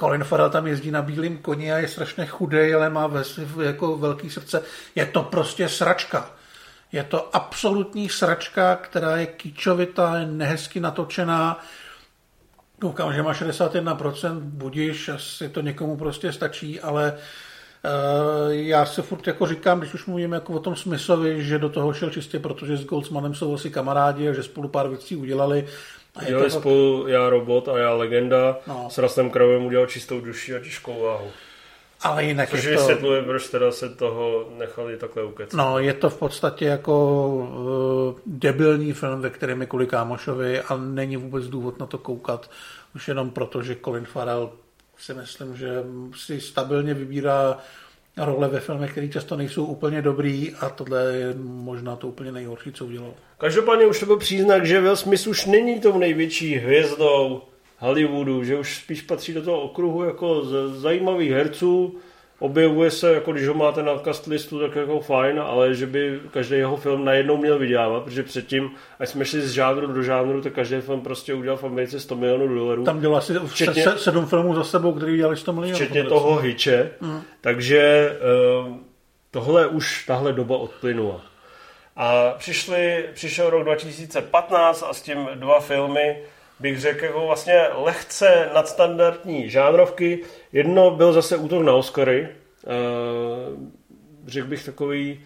Colin 0.00 0.24
Farrell 0.24 0.50
tam 0.50 0.66
jezdí 0.66 0.90
na 0.90 1.02
bílém 1.02 1.38
koni 1.38 1.72
a 1.72 1.78
je 1.78 1.88
strašně 1.88 2.26
chudej, 2.26 2.74
ale 2.74 2.90
má 2.90 3.06
ve, 3.06 3.22
jako 3.64 3.96
velký 3.96 4.30
srdce. 4.30 4.62
Je 4.94 5.06
to 5.06 5.22
prostě 5.22 5.68
sračka. 5.68 6.30
Je 6.92 7.04
to 7.04 7.36
absolutní 7.36 8.08
sračka, 8.08 8.76
která 8.76 9.16
je 9.16 9.26
kýčovitá, 9.26 10.18
je 10.18 10.26
nehezky 10.26 10.80
natočená. 10.80 11.60
Koukám, 12.80 13.12
že 13.12 13.22
má 13.22 13.32
61%, 13.32 14.40
budíš, 14.40 15.08
asi 15.08 15.48
to 15.48 15.60
někomu 15.60 15.96
prostě 15.96 16.32
stačí, 16.32 16.80
ale 16.80 17.12
uh, 17.12 17.18
já 18.48 18.86
si 18.86 19.02
furt 19.02 19.26
jako 19.26 19.46
říkám, 19.46 19.80
když 19.80 19.94
už 19.94 20.06
mluvím 20.06 20.32
jako 20.32 20.52
o 20.52 20.58
tom 20.58 20.76
Smithovi, 20.76 21.44
že 21.44 21.58
do 21.58 21.68
toho 21.68 21.92
šel 21.92 22.10
čistě, 22.10 22.38
protože 22.38 22.76
s 22.76 22.84
Goldsmanem 22.84 23.34
jsou 23.34 23.54
asi 23.54 23.70
kamarádi 23.70 24.28
a 24.28 24.32
že 24.32 24.42
spolu 24.42 24.68
pár 24.68 24.88
věcí 24.88 25.16
udělali. 25.16 25.66
A 26.16 26.22
je 26.22 26.28
Dělali 26.28 26.50
to, 26.50 26.60
spolu 26.60 27.08
Já 27.08 27.30
robot 27.30 27.68
a 27.68 27.78
Já 27.78 27.92
legenda. 27.94 28.58
No. 28.66 28.88
S 28.90 28.98
Russellem 28.98 29.30
Kravem 29.30 29.64
udělal 29.64 29.86
čistou 29.86 30.20
duši 30.20 30.56
a 30.56 30.58
těžkou 30.58 31.02
váhu. 31.02 31.26
ale 32.00 32.24
jinak 32.24 32.50
Což 32.50 32.64
je 32.64 32.72
to, 32.72 32.78
vysvětluje, 32.78 33.22
proč 33.22 33.48
teda 33.48 33.72
se 33.72 33.88
toho 33.88 34.48
nechali 34.58 34.96
takhle 34.96 35.24
ukecat. 35.24 35.52
no, 35.52 35.78
je 35.78 35.94
to 35.94 36.10
v 36.10 36.18
podstatě 36.18 36.64
jako 36.64 37.26
uh, 38.14 38.20
debilní 38.26 38.92
film, 38.92 39.20
ve 39.20 39.30
kterém 39.30 39.60
je 39.60 39.66
kvůli 39.66 39.86
kámošovi 39.86 40.60
a 40.60 40.76
není 40.76 41.16
vůbec 41.16 41.44
důvod 41.44 41.78
na 41.80 41.86
to 41.86 41.98
koukat. 41.98 42.50
Už 42.94 43.08
jenom 43.08 43.30
proto, 43.30 43.62
že 43.62 43.76
Colin 43.84 44.04
Farrell 44.04 44.50
si 45.02 45.14
myslím, 45.14 45.56
že 45.56 45.68
si 46.16 46.40
stabilně 46.40 46.94
vybírá 46.94 47.58
role 48.16 48.48
ve 48.48 48.60
filmech, 48.60 48.90
které 48.90 49.08
často 49.08 49.36
nejsou 49.36 49.64
úplně 49.64 50.02
dobrý 50.02 50.54
a 50.60 50.68
tohle 50.68 51.14
je 51.14 51.34
možná 51.42 51.96
to 51.96 52.08
úplně 52.08 52.32
nejhorší, 52.32 52.72
co 52.72 52.86
udělal. 52.86 53.14
Každopádně 53.38 53.86
už 53.86 54.00
to 54.00 54.06
byl 54.06 54.16
příznak, 54.16 54.66
že 54.66 54.80
Will 54.80 54.96
Smith 54.96 55.26
už 55.26 55.46
není 55.46 55.80
tou 55.80 55.98
největší 55.98 56.54
hvězdou 56.54 57.42
Hollywoodu, 57.78 58.44
že 58.44 58.58
už 58.58 58.76
spíš 58.76 59.02
patří 59.02 59.32
do 59.32 59.42
toho 59.42 59.60
okruhu 59.60 60.04
jako 60.04 60.44
z 60.44 60.80
zajímavých 60.80 61.30
herců, 61.30 61.98
objevuje 62.42 62.90
se, 62.90 63.12
jako 63.12 63.32
když 63.32 63.48
ho 63.48 63.54
máte 63.54 63.82
na 63.82 63.98
cast 63.98 64.26
listu, 64.26 64.60
tak 64.60 64.76
jako 64.76 65.00
fajn, 65.00 65.40
ale 65.40 65.74
že 65.74 65.86
by 65.86 66.20
každý 66.30 66.56
jeho 66.56 66.76
film 66.76 67.04
najednou 67.04 67.36
měl 67.36 67.58
vydělávat, 67.58 68.04
protože 68.04 68.22
předtím, 68.22 68.70
až 68.98 69.08
jsme 69.08 69.24
šli 69.24 69.40
z 69.40 69.50
žánru 69.50 69.86
do 69.86 70.02
žánru, 70.02 70.42
tak 70.42 70.52
každý 70.52 70.80
film 70.80 71.00
prostě 71.00 71.34
udělal 71.34 71.56
v 71.56 71.64
Americe 71.64 72.00
100 72.00 72.16
milionů 72.16 72.54
dolarů. 72.54 72.84
Tam 72.84 73.00
dělal 73.00 73.16
asi 73.16 73.32
Včetně- 73.46 73.82
se, 73.84 73.98
sedm 73.98 74.26
filmů 74.26 74.54
za 74.54 74.64
sebou, 74.64 74.92
který 74.92 75.16
dělali 75.16 75.36
100 75.36 75.52
milionů. 75.52 75.76
včetně 75.76 76.04
toho 76.04 76.36
hyče. 76.36 76.90
Takže 77.40 77.80
eh, 77.80 78.74
tohle 79.30 79.66
už, 79.66 80.04
tahle 80.06 80.32
doba 80.32 80.56
odplynula. 80.56 81.20
A 81.96 82.30
přišli, 82.38 83.04
přišel 83.14 83.50
rok 83.50 83.64
2015 83.64 84.82
a 84.82 84.92
s 84.94 85.02
tím 85.02 85.28
dva 85.34 85.60
filmy, 85.60 86.16
bych 86.62 86.80
řekl, 86.80 87.04
jako 87.04 87.26
vlastně 87.26 87.60
lehce 87.74 88.48
nadstandardní 88.54 89.50
žánrovky. 89.50 90.20
Jedno 90.52 90.90
byl 90.90 91.12
zase 91.12 91.36
útok 91.36 91.62
na 91.62 91.74
Oscary. 91.74 92.28
Eh, 92.28 92.68
řekl 94.26 94.46
bych 94.46 94.64
takový 94.64 95.20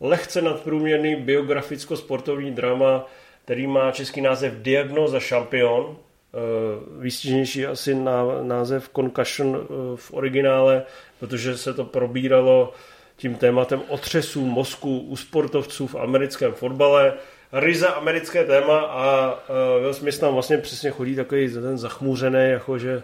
lehce 0.00 0.42
nadprůměrný 0.42 1.16
biograficko-sportovní 1.16 2.50
drama, 2.50 3.06
který 3.44 3.66
má 3.66 3.90
český 3.90 4.20
název 4.20 4.52
Diagnoza 4.52 5.20
šampion. 5.20 5.96
Eh, 5.96 7.00
Výstižnější 7.00 7.66
asi 7.66 7.94
ná, 7.94 8.22
název 8.42 8.90
Concussion 8.96 9.56
eh, 9.56 9.66
v 9.96 10.14
originále, 10.14 10.82
protože 11.20 11.58
se 11.58 11.74
to 11.74 11.84
probíralo 11.84 12.72
tím 13.16 13.34
tématem 13.34 13.82
otřesů 13.88 14.46
mozku 14.46 14.98
u 14.98 15.16
sportovců 15.16 15.86
v 15.86 15.94
americkém 15.94 16.52
fotbale. 16.52 17.14
Ryze 17.52 17.88
americké 17.88 18.44
téma 18.44 18.80
a 18.80 19.32
uh, 19.32 19.82
Will 19.82 19.94
Smith 19.94 20.18
tam 20.18 20.32
vlastně 20.32 20.58
přesně 20.58 20.90
chodí 20.90 21.16
takový 21.16 21.52
ten 21.52 21.78
zachmůřený, 21.78 22.50
jakože 22.50 23.02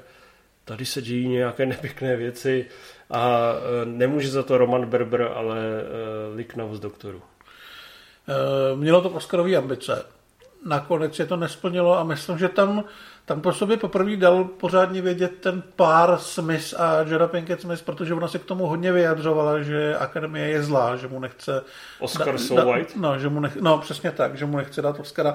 tady 0.64 0.86
se 0.86 1.02
dějí 1.02 1.28
nějaké 1.28 1.66
nepěkné 1.66 2.16
věci 2.16 2.66
a 3.10 3.52
uh, 3.52 3.58
nemůže 3.84 4.28
za 4.28 4.42
to 4.42 4.58
Roman 4.58 4.86
Berber, 4.86 5.22
ale 5.34 5.56
uh, 5.58 6.36
Liknav 6.36 6.70
z 6.70 6.80
doktoru. 6.80 7.22
Eh, 8.28 8.76
Mělo 8.76 9.00
to 9.00 9.10
Oscarový 9.10 9.56
ambice. 9.56 10.04
Nakonec 10.66 11.14
se 11.16 11.26
to 11.26 11.36
nesplnilo 11.36 11.98
a 11.98 12.04
myslím, 12.04 12.38
že 12.38 12.48
tam, 12.48 12.84
tam 13.24 13.40
po 13.40 13.52
sobě 13.52 13.76
poprvé 13.76 14.16
dal 14.16 14.44
pořádně 14.44 15.02
vědět 15.02 15.32
ten 15.40 15.62
pár 15.76 16.18
Smith 16.18 16.74
a 16.80 17.02
Jada 17.02 17.26
Pinkett 17.26 17.60
Smith, 17.60 17.82
protože 17.82 18.14
ona 18.14 18.28
se 18.28 18.38
k 18.38 18.44
tomu 18.44 18.66
hodně 18.66 18.92
vyjadřovala, 18.92 19.62
že 19.62 19.96
akademie 19.96 20.48
je 20.48 20.62
zlá, 20.62 20.96
že 20.96 21.08
mu 21.08 21.20
nechce... 21.20 21.62
Oscar 22.00 22.38
so 22.38 22.72
white? 22.72 22.96
No, 22.96 23.18
že 23.18 23.28
mu 23.28 23.40
nech, 23.40 23.56
no, 23.56 23.78
přesně 23.78 24.10
tak, 24.10 24.36
že 24.36 24.46
mu 24.46 24.56
nechce 24.56 24.82
dát 24.82 25.00
Oscara. 25.00 25.34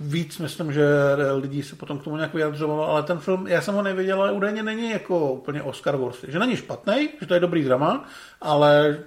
Víc 0.00 0.38
myslím, 0.38 0.72
že 0.72 0.86
lidí 1.34 1.62
se 1.62 1.76
potom 1.76 1.98
k 1.98 2.04
tomu 2.04 2.16
nějak 2.16 2.34
vyjadřovalo, 2.34 2.88
ale 2.88 3.02
ten 3.02 3.18
film, 3.18 3.46
já 3.46 3.60
jsem 3.60 3.74
ho 3.74 3.82
neviděl, 3.82 4.22
ale 4.22 4.32
údajně 4.32 4.62
není 4.62 4.90
jako 4.90 5.32
úplně 5.32 5.62
Oscar 5.62 5.96
worthy. 5.96 6.32
Že 6.32 6.38
není 6.38 6.56
špatný, 6.56 7.08
že 7.20 7.26
to 7.26 7.34
je 7.34 7.40
dobrý 7.40 7.64
drama, 7.64 8.04
ale 8.40 8.98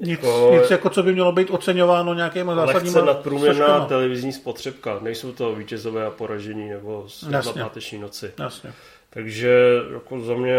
nic, 0.00 0.10
Jako- 0.22 0.50
nic 0.60 0.70
jako 0.70 0.90
co 0.90 1.02
by 1.02 1.12
mělo 1.12 1.32
být 1.32 1.50
oceňováno 1.50 2.14
nějakýma 2.14 2.54
zásadníma 2.54 2.98
Lehce 3.00 3.06
nadprůměrná 3.14 3.66
složkama. 3.66 3.86
televizní 3.86 4.32
spotřebka. 4.32 4.98
Nejsou 5.02 5.32
to 5.32 5.54
vítězové 5.54 6.06
a 6.06 6.10
poražení 6.10 6.70
nebo 6.70 7.06
Jasně. 7.30 7.52
na 7.60 7.64
páteční 7.68 7.98
noci. 7.98 8.32
Jasně. 8.38 8.72
Takže 9.10 9.58
jako 9.94 10.20
za 10.20 10.34
mě 10.34 10.54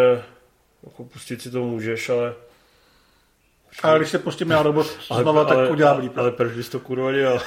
jako 0.83 1.03
pustit 1.13 1.41
si 1.41 1.51
to 1.51 1.59
můžeš, 1.63 2.09
ale 2.09 2.33
Ale 3.83 3.99
když 3.99 4.09
se 4.11 4.19
pustím 4.19 4.51
já 4.51 4.63
robot 4.63 4.87
znova, 5.21 5.45
tak 5.45 5.71
udělám 5.71 5.99
líp. 5.99 6.17
Ale 6.17 6.31
proč 6.31 6.51
bys 6.53 6.69
to 6.69 6.79
kurva 6.79 7.11
dělal? 7.11 7.39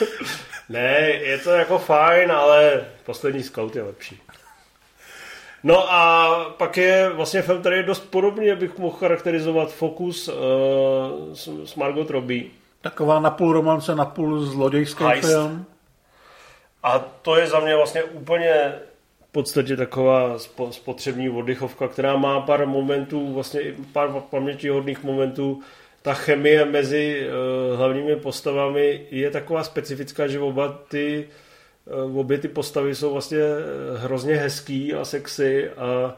ne, 0.68 0.98
je 1.10 1.38
to 1.38 1.50
jako 1.50 1.78
fajn, 1.78 2.32
ale 2.32 2.84
poslední 3.06 3.42
scout 3.42 3.76
je 3.76 3.82
lepší. 3.82 4.20
No 5.62 5.92
a 5.92 6.44
pak 6.56 6.76
je 6.76 7.08
vlastně 7.08 7.42
film, 7.42 7.60
který 7.60 7.76
je 7.76 7.82
dost 7.82 8.00
podobný, 8.10 8.50
abych 8.50 8.78
mohl 8.78 8.96
charakterizovat 8.96 9.72
Focus 9.72 10.28
uh, 10.28 10.34
s, 11.32 11.48
s 11.64 11.74
Margot 11.74 12.10
Robbie. 12.10 12.44
Taková 12.80 13.20
napůl 13.20 13.52
romance, 13.52 13.94
napůl 13.94 14.40
zlodějský 14.40 15.04
Heist. 15.04 15.28
film. 15.28 15.64
A 16.82 16.98
to 16.98 17.36
je 17.36 17.46
za 17.46 17.60
mě 17.60 17.76
vlastně 17.76 18.02
úplně 18.02 18.72
v 19.28 19.32
podstatě 19.32 19.76
taková 19.76 20.36
spo- 20.36 20.70
spotřební 20.70 21.30
oddychovka, 21.30 21.88
která 21.88 22.16
má 22.16 22.40
pár 22.40 22.66
momentů, 22.66 23.34
vlastně 23.34 23.60
i 23.60 23.74
pár 23.92 24.10
pamětihodných 24.30 25.04
momentů. 25.04 25.62
Ta 26.02 26.14
chemie 26.14 26.64
mezi 26.64 27.28
uh, 27.28 27.78
hlavními 27.78 28.16
postavami 28.16 29.06
je 29.10 29.30
taková 29.30 29.64
specifická, 29.64 30.26
že 30.26 30.40
oba 30.40 30.68
ty, 30.88 31.28
uh, 31.28 31.34
obě 31.94 32.38
ty 32.38 32.48
postavy 32.48 32.94
jsou 32.94 33.12
vlastně 33.12 33.38
eh, 33.38 33.98
hrozně 33.98 34.34
hezký 34.34 34.94
a 34.94 35.04
sexy 35.04 35.70
a 35.70 36.16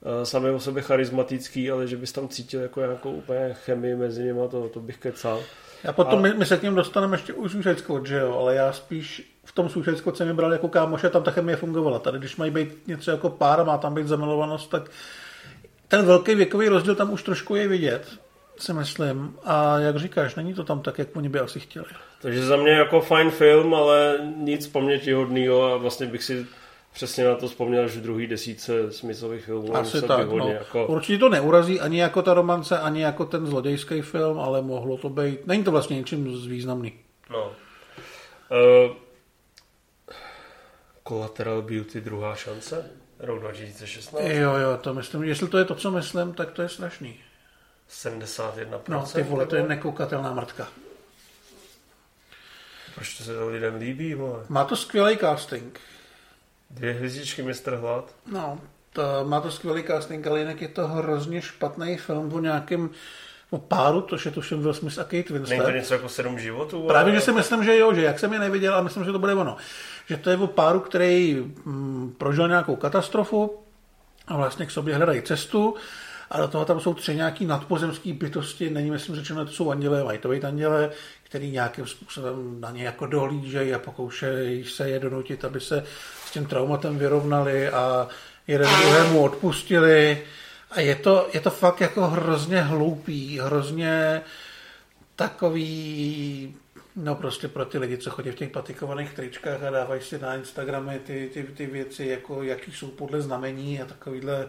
uh, 0.00 0.22
sami 0.22 0.50
o 0.50 0.60
sobě 0.60 0.82
charismatický, 0.82 1.70
ale 1.70 1.86
že 1.86 1.96
bys 1.96 2.12
tam 2.12 2.28
cítil 2.28 2.60
jako 2.60 2.80
nějakou 2.80 3.12
úplně 3.12 3.54
chemii 3.54 3.96
mezi 3.96 4.22
nimi, 4.22 4.40
to, 4.50 4.68
to 4.68 4.80
bych 4.80 4.98
kecal. 4.98 5.42
A 5.88 5.92
potom 5.92 6.18
A- 6.18 6.22
my, 6.22 6.34
my, 6.34 6.46
se 6.46 6.56
k 6.56 6.62
ním 6.62 6.74
dostaneme 6.74 7.14
ještě 7.14 7.32
u 7.32 7.48
Suicide 7.48 7.76
Squad, 7.76 8.06
že 8.06 8.18
jo, 8.18 8.38
ale 8.40 8.54
já 8.54 8.72
spíš 8.72 9.32
v 9.44 9.52
tom 9.52 9.68
Suicide 9.68 9.96
Squad 9.96 10.16
jsem 10.16 10.28
je 10.28 10.34
bral 10.34 10.52
jako 10.52 10.68
kámoše, 10.68 11.10
tam 11.10 11.22
ta 11.22 11.30
chemie 11.30 11.56
fungovala. 11.56 11.98
Tady, 11.98 12.18
když 12.18 12.36
mají 12.36 12.50
být 12.50 12.88
něco 12.88 13.10
jako 13.10 13.30
pár 13.30 13.64
má 13.64 13.78
tam 13.78 13.94
být 13.94 14.06
zamilovanost, 14.06 14.70
tak 14.70 14.90
ten 15.88 16.06
velký 16.06 16.34
věkový 16.34 16.68
rozdíl 16.68 16.94
tam 16.94 17.12
už 17.12 17.22
trošku 17.22 17.54
je 17.54 17.68
vidět, 17.68 18.06
si 18.58 18.72
myslím. 18.72 19.36
A 19.44 19.78
jak 19.78 19.96
říkáš, 19.96 20.34
není 20.34 20.54
to 20.54 20.64
tam 20.64 20.80
tak, 20.80 20.98
jak 20.98 21.16
oni 21.16 21.28
by 21.28 21.40
asi 21.40 21.60
chtěli. 21.60 21.86
Takže 22.22 22.46
za 22.46 22.56
mě 22.56 22.72
jako 22.72 23.00
fajn 23.00 23.30
film, 23.30 23.74
ale 23.74 24.18
nic 24.36 24.66
pamětihodného 24.66 25.72
a 25.72 25.76
vlastně 25.76 26.06
bych 26.06 26.22
si 26.22 26.46
přesně 26.92 27.24
na 27.24 27.34
to 27.34 27.48
vzpomněl, 27.48 27.88
že 27.88 28.00
v 28.00 28.02
druhý 28.02 28.26
desíce 28.26 28.92
smyslových 28.92 29.44
filmů 29.44 29.76
Asi 29.76 30.02
tak, 30.02 30.28
no. 30.28 30.48
jako... 30.48 30.86
Určitě 30.86 31.18
to 31.18 31.28
neurazí 31.28 31.80
ani 31.80 32.00
jako 32.00 32.22
ta 32.22 32.34
romance, 32.34 32.78
ani 32.78 33.02
jako 33.02 33.24
ten 33.24 33.46
zlodějský 33.46 34.00
film, 34.00 34.40
ale 34.40 34.62
mohlo 34.62 34.96
to 34.96 35.08
být, 35.08 35.46
není 35.46 35.64
to 35.64 35.70
vlastně 35.70 35.96
ničím 35.96 36.24
významný. 36.48 36.92
No. 37.30 37.52
Uh, 38.50 38.92
Collateral 41.08 41.62
Beauty 41.62 42.00
druhá 42.00 42.34
šance? 42.34 42.90
Rok 43.18 43.40
2016? 43.40 44.22
Jo, 44.24 44.54
jo, 44.54 44.78
to 44.80 44.94
myslím, 44.94 45.22
jestli 45.22 45.48
to 45.48 45.58
je 45.58 45.64
to, 45.64 45.74
co 45.74 45.90
myslím, 45.90 46.32
tak 46.32 46.50
to 46.50 46.62
je 46.62 46.68
strašný. 46.68 47.20
71%? 47.92 48.80
No, 48.88 49.06
ty 49.12 49.22
vole, 49.22 49.46
to 49.46 49.56
je 49.56 49.62
nekoukatelná 49.62 50.32
mrtka. 50.32 50.68
Proč 52.94 53.18
to 53.18 53.24
se 53.24 53.34
to 53.34 53.48
lidem 53.48 53.74
líbí, 53.74 54.14
vole? 54.14 54.44
Má 54.48 54.64
to 54.64 54.76
skvělý 54.76 55.16
casting. 55.16 55.80
Dvě 56.70 56.92
hvězdičky, 56.92 57.42
mistr 57.42 57.74
Hlad. 57.74 58.14
No, 58.26 58.60
to, 58.92 59.02
má 59.24 59.40
to 59.40 59.50
skvělý 59.50 59.82
casting, 59.82 60.26
ale 60.26 60.38
jinak 60.38 60.62
je 60.62 60.68
to 60.68 60.88
hrozně 60.88 61.42
špatný 61.42 61.96
film 61.96 62.32
o 62.32 62.40
nějakém 62.40 62.90
o 63.52 63.58
páru, 63.58 64.00
to 64.00 64.16
je 64.24 64.30
tuším 64.30 64.62
Will 64.62 64.74
Smith 64.74 64.98
a 64.98 65.04
Kate 65.04 65.32
Winslet. 65.32 65.48
Není 65.48 65.62
to 65.62 65.70
něco 65.70 65.94
jako 65.94 66.08
sedm 66.08 66.38
životů? 66.38 66.86
Právě, 66.86 67.14
že 67.14 67.20
si 67.20 67.32
myslím, 67.32 67.64
že 67.64 67.78
jo, 67.78 67.94
že 67.94 68.02
jak 68.02 68.18
jsem 68.18 68.32
je 68.32 68.38
neviděl 68.38 68.74
a 68.74 68.82
myslím, 68.82 69.04
že 69.04 69.12
to 69.12 69.18
bude 69.18 69.34
ono. 69.34 69.56
Že 70.06 70.16
to 70.16 70.30
je 70.30 70.36
o 70.36 70.46
páru, 70.46 70.80
který 70.80 71.44
mm, 71.64 72.14
prožil 72.18 72.48
nějakou 72.48 72.76
katastrofu 72.76 73.58
a 74.26 74.36
vlastně 74.36 74.66
k 74.66 74.70
sobě 74.70 74.94
hledají 74.94 75.22
cestu 75.22 75.74
a 76.32 76.40
do 76.40 76.48
toho 76.48 76.64
tam 76.64 76.80
jsou 76.80 76.94
tři 76.94 77.14
nějaký 77.14 77.46
nadpozemské 77.46 78.12
bytosti, 78.12 78.70
není 78.70 78.90
myslím 78.90 79.16
řečeno, 79.16 79.44
to 79.44 79.52
jsou 79.52 79.70
anděle, 79.70 80.04
mají 80.04 80.18
to 80.18 80.28
být 80.28 80.44
anděle, 80.44 80.90
který 81.22 81.50
nějakým 81.50 81.86
způsobem 81.86 82.60
na 82.60 82.70
ně 82.70 82.84
jako 82.84 83.06
dohlížejí 83.06 83.74
a 83.74 83.78
pokoušejí 83.78 84.64
se 84.64 84.90
je 84.90 85.00
donutit, 85.00 85.44
aby 85.44 85.60
se 85.60 85.84
s 86.26 86.30
tím 86.30 86.46
traumatem 86.46 86.98
vyrovnali 86.98 87.68
a 87.68 88.08
jeden 88.46 88.68
druhému 88.80 89.22
odpustili. 89.22 90.22
A 90.70 90.80
je 90.80 90.94
to, 90.94 91.28
je 91.34 91.40
to 91.40 91.50
fakt 91.50 91.80
jako 91.80 92.06
hrozně 92.06 92.60
hloupý, 92.60 93.38
hrozně 93.38 94.20
takový, 95.16 96.54
no 96.96 97.14
prostě 97.14 97.48
pro 97.48 97.64
ty 97.64 97.78
lidi, 97.78 97.98
co 97.98 98.10
chodí 98.10 98.30
v 98.30 98.34
těch 98.34 98.50
patikovaných 98.50 99.12
tričkách 99.12 99.62
a 99.62 99.70
dávají 99.70 100.02
si 100.02 100.18
na 100.18 100.34
Instagramy 100.34 100.98
ty, 100.98 101.30
ty, 101.34 101.42
ty 101.42 101.66
věci, 101.66 102.06
jako 102.06 102.42
jaký 102.42 102.72
jsou 102.72 102.88
podle 102.88 103.22
znamení 103.22 103.82
a 103.82 103.84
takovýhle, 103.86 104.48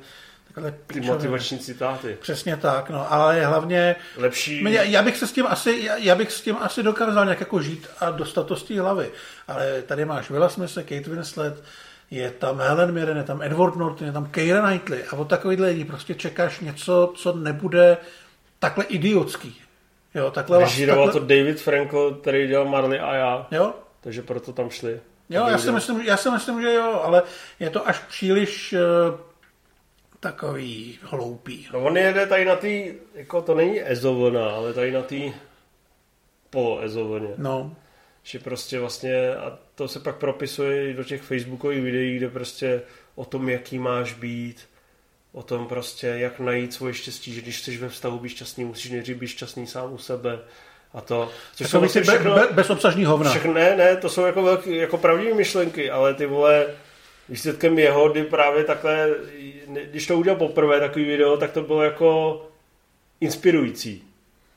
takhle 0.54 0.72
Ty 0.72 0.78
píčoviny. 0.88 1.14
motivační 1.14 1.60
citáty. 1.60 2.18
Přesně 2.22 2.58
tak, 2.58 2.90
no, 2.90 3.14
ale 3.14 3.46
hlavně, 3.46 3.96
Lepší... 4.18 4.64
já, 4.74 4.84
já, 4.84 5.02
bych 5.02 5.18
se 5.18 5.28
s 5.28 5.32
tím 5.32 5.46
asi, 5.50 5.80
já, 5.84 5.98
já, 5.98 6.16
bych 6.16 6.32
s 6.32 6.42
tím 6.42 6.58
asi 6.60 6.84
dokázal 6.84 7.26
nějak 7.26 7.40
jako 7.40 7.62
žít 7.62 7.88
a 8.00 8.12
dostat 8.12 8.48
to 8.48 8.56
z 8.56 8.64
té 8.64 8.82
hlavy, 8.82 9.12
ale 9.48 9.82
tady 9.82 10.06
máš 10.06 10.30
Willa 10.30 10.50
Smitha, 10.50 10.82
Kate 10.82 11.10
Winslet, 11.10 11.64
je 12.12 12.32
tam 12.32 12.58
Helen 12.60 12.92
Mirren, 12.92 13.18
je 13.18 13.24
tam 13.24 13.42
Edward 13.42 13.76
Norton, 13.76 14.08
je 14.08 14.14
tam 14.14 14.26
Keira 14.26 14.68
Knightley 14.68 15.04
a 15.12 15.14
od 15.14 15.30
takovýchhle 15.30 15.68
lidí 15.68 15.86
prostě 15.86 16.16
čekáš 16.16 16.60
něco, 16.60 17.14
co 17.16 17.34
nebude 17.34 17.98
takhle 18.60 18.84
idiotský. 18.84 19.62
Jo, 20.16 20.32
takhle, 20.32 20.60
Režíroval 20.60 21.06
takhle, 21.06 21.22
to 21.22 21.28
David 21.28 21.62
Frankel, 21.62 22.14
který 22.14 22.48
dělal 22.48 22.66
Marley 22.66 23.00
a 23.00 23.14
já, 23.16 23.48
jo, 23.52 23.74
takže 24.02 24.22
proto 24.22 24.54
tam 24.54 24.70
šli. 24.70 25.00
jo, 25.30 25.48
já 25.50 25.58
si, 25.58 25.72
myslím, 25.72 26.02
já 26.02 26.18
si 26.18 26.30
myslím, 26.30 26.62
že 26.62 26.74
jo, 26.74 27.02
ale 27.04 27.24
je 27.60 27.70
to 27.70 27.88
až 27.88 28.00
příliš 28.00 28.74
uh, 28.74 28.80
takový 30.24 31.00
hloupý. 31.02 31.68
No 31.74 31.80
on 31.80 31.98
jede 31.98 32.28
tady 32.28 32.46
na 32.46 32.56
té, 32.56 32.70
jako 33.16 33.42
to 33.42 33.56
není 33.56 33.82
ezovlna, 33.82 34.50
ale 34.50 34.74
tady 34.74 34.92
na 34.92 35.02
té 35.02 35.16
poloezovlně. 36.50 37.30
No, 37.38 37.76
Že 38.24 38.40
prostě 38.40 38.80
vlastně, 38.80 39.36
a 39.36 39.58
to 39.76 39.88
se 39.88 40.00
pak 40.00 40.16
propisuje 40.16 40.90
i 40.90 40.94
do 40.94 41.04
těch 41.04 41.22
facebookových 41.22 41.84
videí, 41.84 42.18
kde 42.18 42.30
prostě 42.30 42.82
o 43.16 43.26
tom, 43.26 43.50
jaký 43.50 43.80
máš 43.80 44.14
být, 44.14 44.70
o 45.32 45.44
tom 45.44 45.68
prostě, 45.68 46.08
jak 46.08 46.40
najít 46.40 46.74
svoje 46.74 46.94
štěstí, 46.94 47.34
že 47.34 47.42
když 47.42 47.60
chceš 47.60 47.78
ve 47.78 47.90
vztahu 47.90 48.20
být 48.20 48.30
šťastný, 48.30 48.66
musíš 48.66 48.92
nejdřív 48.92 49.18
být 49.18 49.28
šťastný 49.28 49.68
sám 49.68 49.94
u 49.94 49.98
sebe 49.98 50.40
a 50.94 51.02
to. 51.02 51.30
Což 51.56 51.72
to 51.72 51.80
vlastně 51.80 52.02
be, 52.02 52.20
be, 52.20 52.48
bezobsažný 52.52 53.06
hovna. 53.06 53.30
všechno, 53.30 53.54
ne, 53.54 53.76
ne, 53.76 53.98
to 53.98 54.10
jsou 54.10 54.26
jako 54.26 54.44
velký, 54.44 54.76
jako 54.76 54.98
pravdivé 54.98 55.34
myšlenky, 55.34 55.92
ale 55.92 56.14
ty 56.14 56.26
vole, 56.26 56.68
výsledkem 57.30 57.80
jeho, 57.80 58.10
kdy 58.10 58.24
právě 58.24 58.64
takhle, 58.64 59.10
když 59.90 60.08
to 60.08 60.18
udělal 60.18 60.40
poprvé 60.40 60.80
takový 60.80 61.06
video, 61.06 61.38
tak 61.38 61.52
to 61.52 61.62
bylo 61.62 61.84
jako 61.84 62.42
inspirující. 63.22 64.04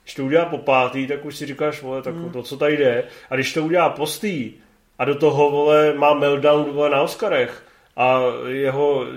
Když 0.02 0.14
to 0.14 0.24
udělá 0.24 0.44
po 0.44 0.58
pátý, 0.58 1.06
tak 1.06 1.24
už 1.24 1.36
si 1.36 1.46
říkáš, 1.46 1.82
vole, 1.82 2.02
tak 2.02 2.14
Hmm. 2.14 2.30
to, 2.30 2.42
co 2.42 2.56
tady 2.56 2.76
jde. 2.76 3.04
A 3.30 3.34
když 3.34 3.52
to 3.52 3.62
udělá 3.64 3.88
postý 3.90 4.52
a 4.98 5.04
do 5.04 5.14
toho, 5.14 5.50
vole, 5.50 5.94
má 5.94 6.14
meltdown, 6.14 6.64
vole, 6.72 6.90
na 6.90 7.02
Oscarech 7.02 7.62
a 7.96 8.20
jeho 8.48 9.04
eh, 9.04 9.08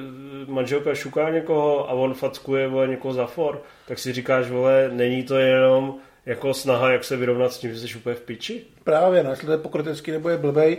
manželka 0.51 0.95
šuká 0.95 1.29
někoho 1.29 1.89
a 1.89 1.93
on 1.93 2.13
fackuje, 2.13 2.67
vole, 2.67 2.87
někoho 2.87 3.13
za 3.13 3.25
for, 3.25 3.61
tak 3.87 3.99
si 3.99 4.13
říkáš, 4.13 4.49
vole, 4.49 4.89
není 4.93 5.23
to 5.23 5.37
jenom 5.37 5.95
jako 6.25 6.53
snaha, 6.53 6.91
jak 6.91 7.03
se 7.03 7.17
vyrovnat 7.17 7.53
s 7.53 7.57
tím, 7.57 7.73
že 7.73 7.79
jsi 7.79 7.97
úplně 7.97 8.15
v 8.15 8.21
piči? 8.21 8.61
Právě, 8.83 9.23
no, 9.23 9.29
jestli 9.29 9.45
to 9.45 9.51
je 9.51 9.57
pokrytecký 9.57 10.11
nebo 10.11 10.29
je 10.29 10.37
blbej. 10.37 10.77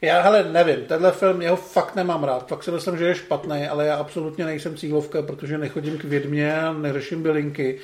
Já, 0.00 0.20
hele, 0.20 0.44
nevím, 0.44 0.84
tenhle 0.84 1.12
film, 1.12 1.42
jeho 1.42 1.56
fakt 1.56 1.96
nemám 1.96 2.24
rád. 2.24 2.48
Fakt 2.48 2.62
si 2.64 2.70
myslím, 2.70 2.98
že 2.98 3.06
je 3.06 3.14
špatný, 3.14 3.68
ale 3.68 3.86
já 3.86 3.96
absolutně 3.96 4.44
nejsem 4.44 4.76
cílovka, 4.76 5.22
protože 5.22 5.58
nechodím 5.58 5.98
k 5.98 6.04
vědmě 6.04 6.56
a 6.60 6.72
neřeším 6.72 7.22
bylinky. 7.22 7.78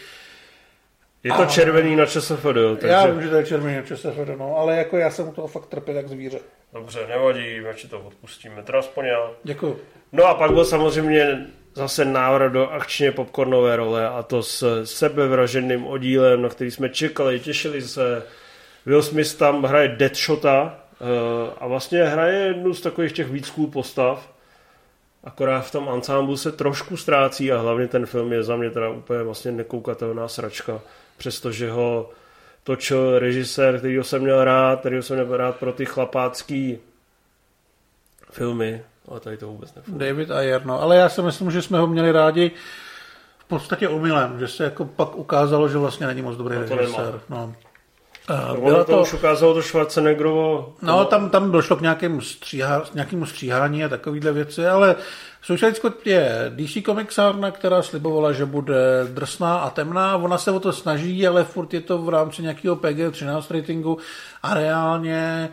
Je 1.24 1.32
to 1.32 1.42
A- 1.42 1.46
červený 1.46 1.96
na 1.96 2.06
ČSFD, 2.06 2.46
takže... 2.80 2.88
Já 2.88 3.06
vím, 3.06 3.22
že 3.22 3.28
to 3.28 3.36
je 3.36 3.46
červený 3.46 3.82
ČSFD, 3.86 4.38
no, 4.38 4.56
ale 4.56 4.76
jako 4.76 4.96
já 4.96 5.10
jsem 5.10 5.28
u 5.28 5.32
toho 5.32 5.48
fakt 5.48 5.66
trpěl 5.66 5.96
jak 5.96 6.08
zvíře. 6.08 6.38
Dobře, 6.72 7.06
nevadí, 7.08 7.60
radši 7.60 7.88
to 7.88 8.00
odpustíme. 8.00 8.62
Teda 8.62 8.78
aspoň 8.78 9.04
já. 9.04 9.30
Děkuju. 9.44 9.78
No 10.12 10.24
a 10.24 10.34
pak 10.34 10.50
byl 10.52 10.64
samozřejmě 10.64 11.46
zase 11.74 12.04
návrat 12.04 12.48
do 12.48 12.68
akčně 12.68 13.12
popcornové 13.12 13.76
role 13.76 14.08
a 14.08 14.22
to 14.22 14.42
s 14.42 14.84
sebevraženým 14.84 15.86
oddílem, 15.86 16.42
na 16.42 16.48
který 16.48 16.70
jsme 16.70 16.88
čekali, 16.88 17.40
těšili 17.40 17.82
se. 17.82 18.22
Will 18.86 19.02
Smith 19.02 19.34
tam 19.34 19.62
hraje 19.62 19.88
Deadshota 19.88 20.79
a 21.58 21.66
vlastně 21.66 22.04
hraje 22.04 22.38
jednu 22.38 22.74
z 22.74 22.80
takových 22.80 23.12
těch 23.12 23.30
víc 23.30 23.50
cool 23.50 23.66
postav. 23.66 24.30
Akorát 25.24 25.60
v 25.60 25.72
tom 25.72 25.88
ansámblu 25.88 26.36
se 26.36 26.52
trošku 26.52 26.96
ztrácí 26.96 27.52
a 27.52 27.60
hlavně 27.60 27.88
ten 27.88 28.06
film 28.06 28.32
je 28.32 28.42
za 28.42 28.56
mě 28.56 28.70
teda 28.70 28.88
úplně 28.88 29.22
vlastně 29.22 29.52
nekoukatelná 29.52 30.28
sračka. 30.28 30.80
Přestože 31.16 31.70
ho 31.70 32.10
točil 32.64 33.18
režisér, 33.18 33.78
kterýho 33.78 34.04
jsem 34.04 34.22
měl 34.22 34.44
rád, 34.44 34.80
kterýho 34.80 35.02
jsem 35.02 35.16
měl 35.16 35.36
rád 35.36 35.56
pro 35.56 35.72
ty 35.72 35.86
chlapácký 35.86 36.78
filmy, 38.30 38.82
ale 39.08 39.20
tady 39.20 39.36
to 39.36 39.46
vůbec 39.46 39.74
nefunguje. 39.74 40.08
David 40.08 40.30
Ayer, 40.30 40.66
no, 40.66 40.82
ale 40.82 40.96
já 40.96 41.08
si 41.08 41.22
myslím, 41.22 41.50
že 41.50 41.62
jsme 41.62 41.78
ho 41.78 41.86
měli 41.86 42.12
rádi 42.12 42.50
v 43.38 43.44
podstatě 43.44 43.88
omylem, 43.88 44.38
že 44.38 44.48
se 44.48 44.64
jako 44.64 44.84
pak 44.84 45.16
ukázalo, 45.16 45.68
že 45.68 45.78
vlastně 45.78 46.06
není 46.06 46.22
moc 46.22 46.36
dobrý 46.36 46.56
No 46.56 46.76
režisér. 46.76 47.20
No. 47.28 47.54
A 48.28 48.52
Ono 48.52 48.60
Byla 48.60 48.84
to 48.84 48.92
to, 48.92 49.02
už 49.02 49.12
ukázalo 49.14 49.54
to 49.54 49.62
Schwarzeneggerovo. 49.62 50.74
No, 50.82 51.04
tam, 51.04 51.30
tam 51.30 51.52
došlo 51.52 51.76
k 51.76 51.80
nějakému, 51.80 52.20
stříhá, 52.20 52.82
nějakému 52.94 53.26
stříhání 53.26 53.84
a 53.84 53.88
takovýhle 53.88 54.32
věci, 54.32 54.66
ale 54.66 54.96
Suicide 55.42 55.72
je 56.04 56.52
DC 56.56 56.84
komiksárna, 56.84 57.50
která 57.50 57.82
slibovala, 57.82 58.32
že 58.32 58.44
bude 58.44 59.06
drsná 59.12 59.58
a 59.58 59.70
temná. 59.70 60.16
Ona 60.16 60.38
se 60.38 60.50
o 60.50 60.60
to 60.60 60.72
snaží, 60.72 61.26
ale 61.26 61.44
furt 61.44 61.74
je 61.74 61.80
to 61.80 61.98
v 61.98 62.08
rámci 62.08 62.42
nějakého 62.42 62.76
PG-13 62.76 63.54
ratingu 63.54 63.98
a 64.42 64.54
reálně 64.54 65.48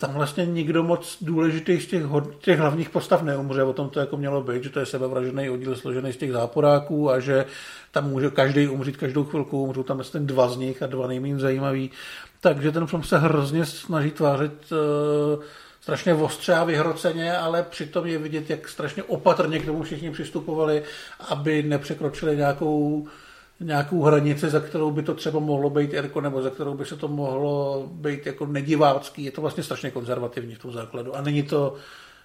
tam 0.00 0.14
vlastně 0.14 0.46
nikdo 0.46 0.82
moc 0.82 1.16
důležitý 1.20 1.80
z 1.80 1.86
těch, 1.86 2.02
těch 2.38 2.58
hlavních 2.58 2.90
postav 2.90 3.22
neumře, 3.22 3.62
o 3.62 3.72
tom 3.72 3.88
to 3.88 4.00
jako 4.00 4.16
mělo 4.16 4.42
být, 4.42 4.62
že 4.64 4.70
to 4.70 4.80
je 4.80 4.86
sebevražený 4.86 5.50
oddíl 5.50 5.76
složený 5.76 6.12
z 6.12 6.16
těch 6.16 6.32
záporáků 6.32 7.10
a 7.10 7.20
že 7.20 7.44
tam 7.90 8.10
může 8.10 8.30
každý 8.30 8.68
umřít 8.68 8.96
každou 8.96 9.24
chvilku, 9.24 9.62
umřou 9.62 9.82
tam 9.82 9.96
myslím 9.96 10.26
dva 10.26 10.48
z 10.48 10.56
nich 10.56 10.82
a 10.82 10.86
dva 10.86 11.06
nejméně 11.06 11.38
zajímavý. 11.38 11.90
Takže 12.40 12.72
ten 12.72 12.86
film 12.86 13.02
se 13.02 13.18
hrozně 13.18 13.66
snaží 13.66 14.10
tvářit 14.10 14.72
uh, 14.72 15.42
strašně 15.80 16.14
ostře 16.14 16.54
a 16.54 16.64
vyhroceně, 16.64 17.36
ale 17.36 17.62
přitom 17.62 18.06
je 18.06 18.18
vidět, 18.18 18.50
jak 18.50 18.68
strašně 18.68 19.02
opatrně 19.02 19.58
k 19.58 19.66
tomu 19.66 19.82
všichni 19.82 20.10
přistupovali, 20.10 20.82
aby 21.28 21.62
nepřekročili 21.62 22.36
nějakou 22.36 23.06
nějakou 23.60 24.02
hranici, 24.02 24.50
za 24.50 24.60
kterou 24.60 24.90
by 24.90 25.02
to 25.02 25.14
třeba 25.14 25.40
mohlo 25.40 25.70
být 25.70 25.94
Erko, 25.94 26.20
nebo 26.20 26.42
za 26.42 26.50
kterou 26.50 26.74
by 26.74 26.84
se 26.84 26.96
to 26.96 27.08
mohlo 27.08 27.84
být 27.92 28.26
jako 28.26 28.46
nedivácký. 28.46 29.24
Je 29.24 29.30
to 29.30 29.40
vlastně 29.40 29.62
strašně 29.62 29.90
konzervativní 29.90 30.54
v 30.54 30.58
tom 30.58 30.72
základu. 30.72 31.16
A 31.16 31.20
není 31.20 31.42
to, 31.42 31.74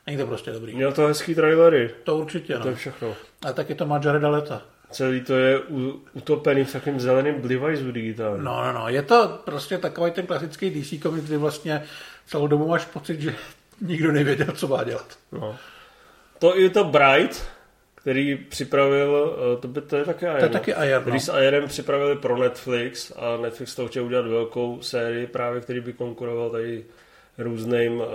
není 0.07 0.17
to 0.17 0.27
prostě 0.27 0.51
dobrý. 0.51 0.75
Měl 0.75 0.91
to 0.93 1.07
hezký 1.07 1.35
trailery, 1.35 1.91
To 2.03 2.17
určitě, 2.17 2.53
to 2.57 2.67
je 2.67 2.71
no. 2.71 2.77
všechno. 2.77 3.15
A 3.45 3.53
taky 3.53 3.75
to 3.75 3.85
má 3.85 4.01
Jareda 4.03 4.29
Leta. 4.29 4.61
Celý 4.91 5.21
to 5.21 5.33
je 5.33 5.59
u, 5.59 5.99
utopený 6.13 6.63
v 6.63 6.73
takovým 6.73 6.99
zeleným 6.99 7.41
device 7.41 7.83
digitálním. 7.91 8.43
No, 8.43 8.63
no, 8.63 8.73
no. 8.73 8.89
Je 8.89 9.01
to 9.01 9.39
prostě 9.45 9.77
takový 9.77 10.11
ten 10.11 10.25
klasický 10.27 10.69
DC 10.69 11.01
komiks, 11.01 11.27
kdy 11.27 11.37
vlastně 11.37 11.83
celou 12.27 12.47
dobu 12.47 12.67
máš 12.67 12.85
pocit, 12.85 13.21
že 13.21 13.35
nikdo 13.81 14.11
nevěděl, 14.11 14.47
co 14.55 14.67
má 14.67 14.83
dělat. 14.83 15.17
No. 15.31 15.55
To 16.39 16.55
je 16.55 16.69
to 16.69 16.83
Bright, 16.83 17.47
který 18.05 18.35
připravil, 18.35 19.37
eh, 19.37 19.61
to, 19.61 19.67
by, 19.67 19.81
to 19.81 19.97
je 19.97 20.05
také 20.05 20.25
Iron. 20.25 20.39
To 20.39 20.45
je 20.45 20.49
taky 20.49 20.73
Který 21.01 21.13
no. 21.13 21.19
s 21.19 21.37
Ironem 21.41 21.69
připravili 21.69 22.15
pro 22.15 22.37
Netflix 22.37 23.11
a 23.15 23.37
Netflix 23.37 23.75
to 23.75 23.87
chtěl 23.87 24.05
udělat 24.05 24.27
velkou 24.27 24.81
sérii 24.81 25.27
právě, 25.27 25.61
který 25.61 25.79
by 25.79 25.93
konkuroval 25.93 26.49
tady 26.49 26.85
různým, 27.37 27.93
uh, 27.93 28.05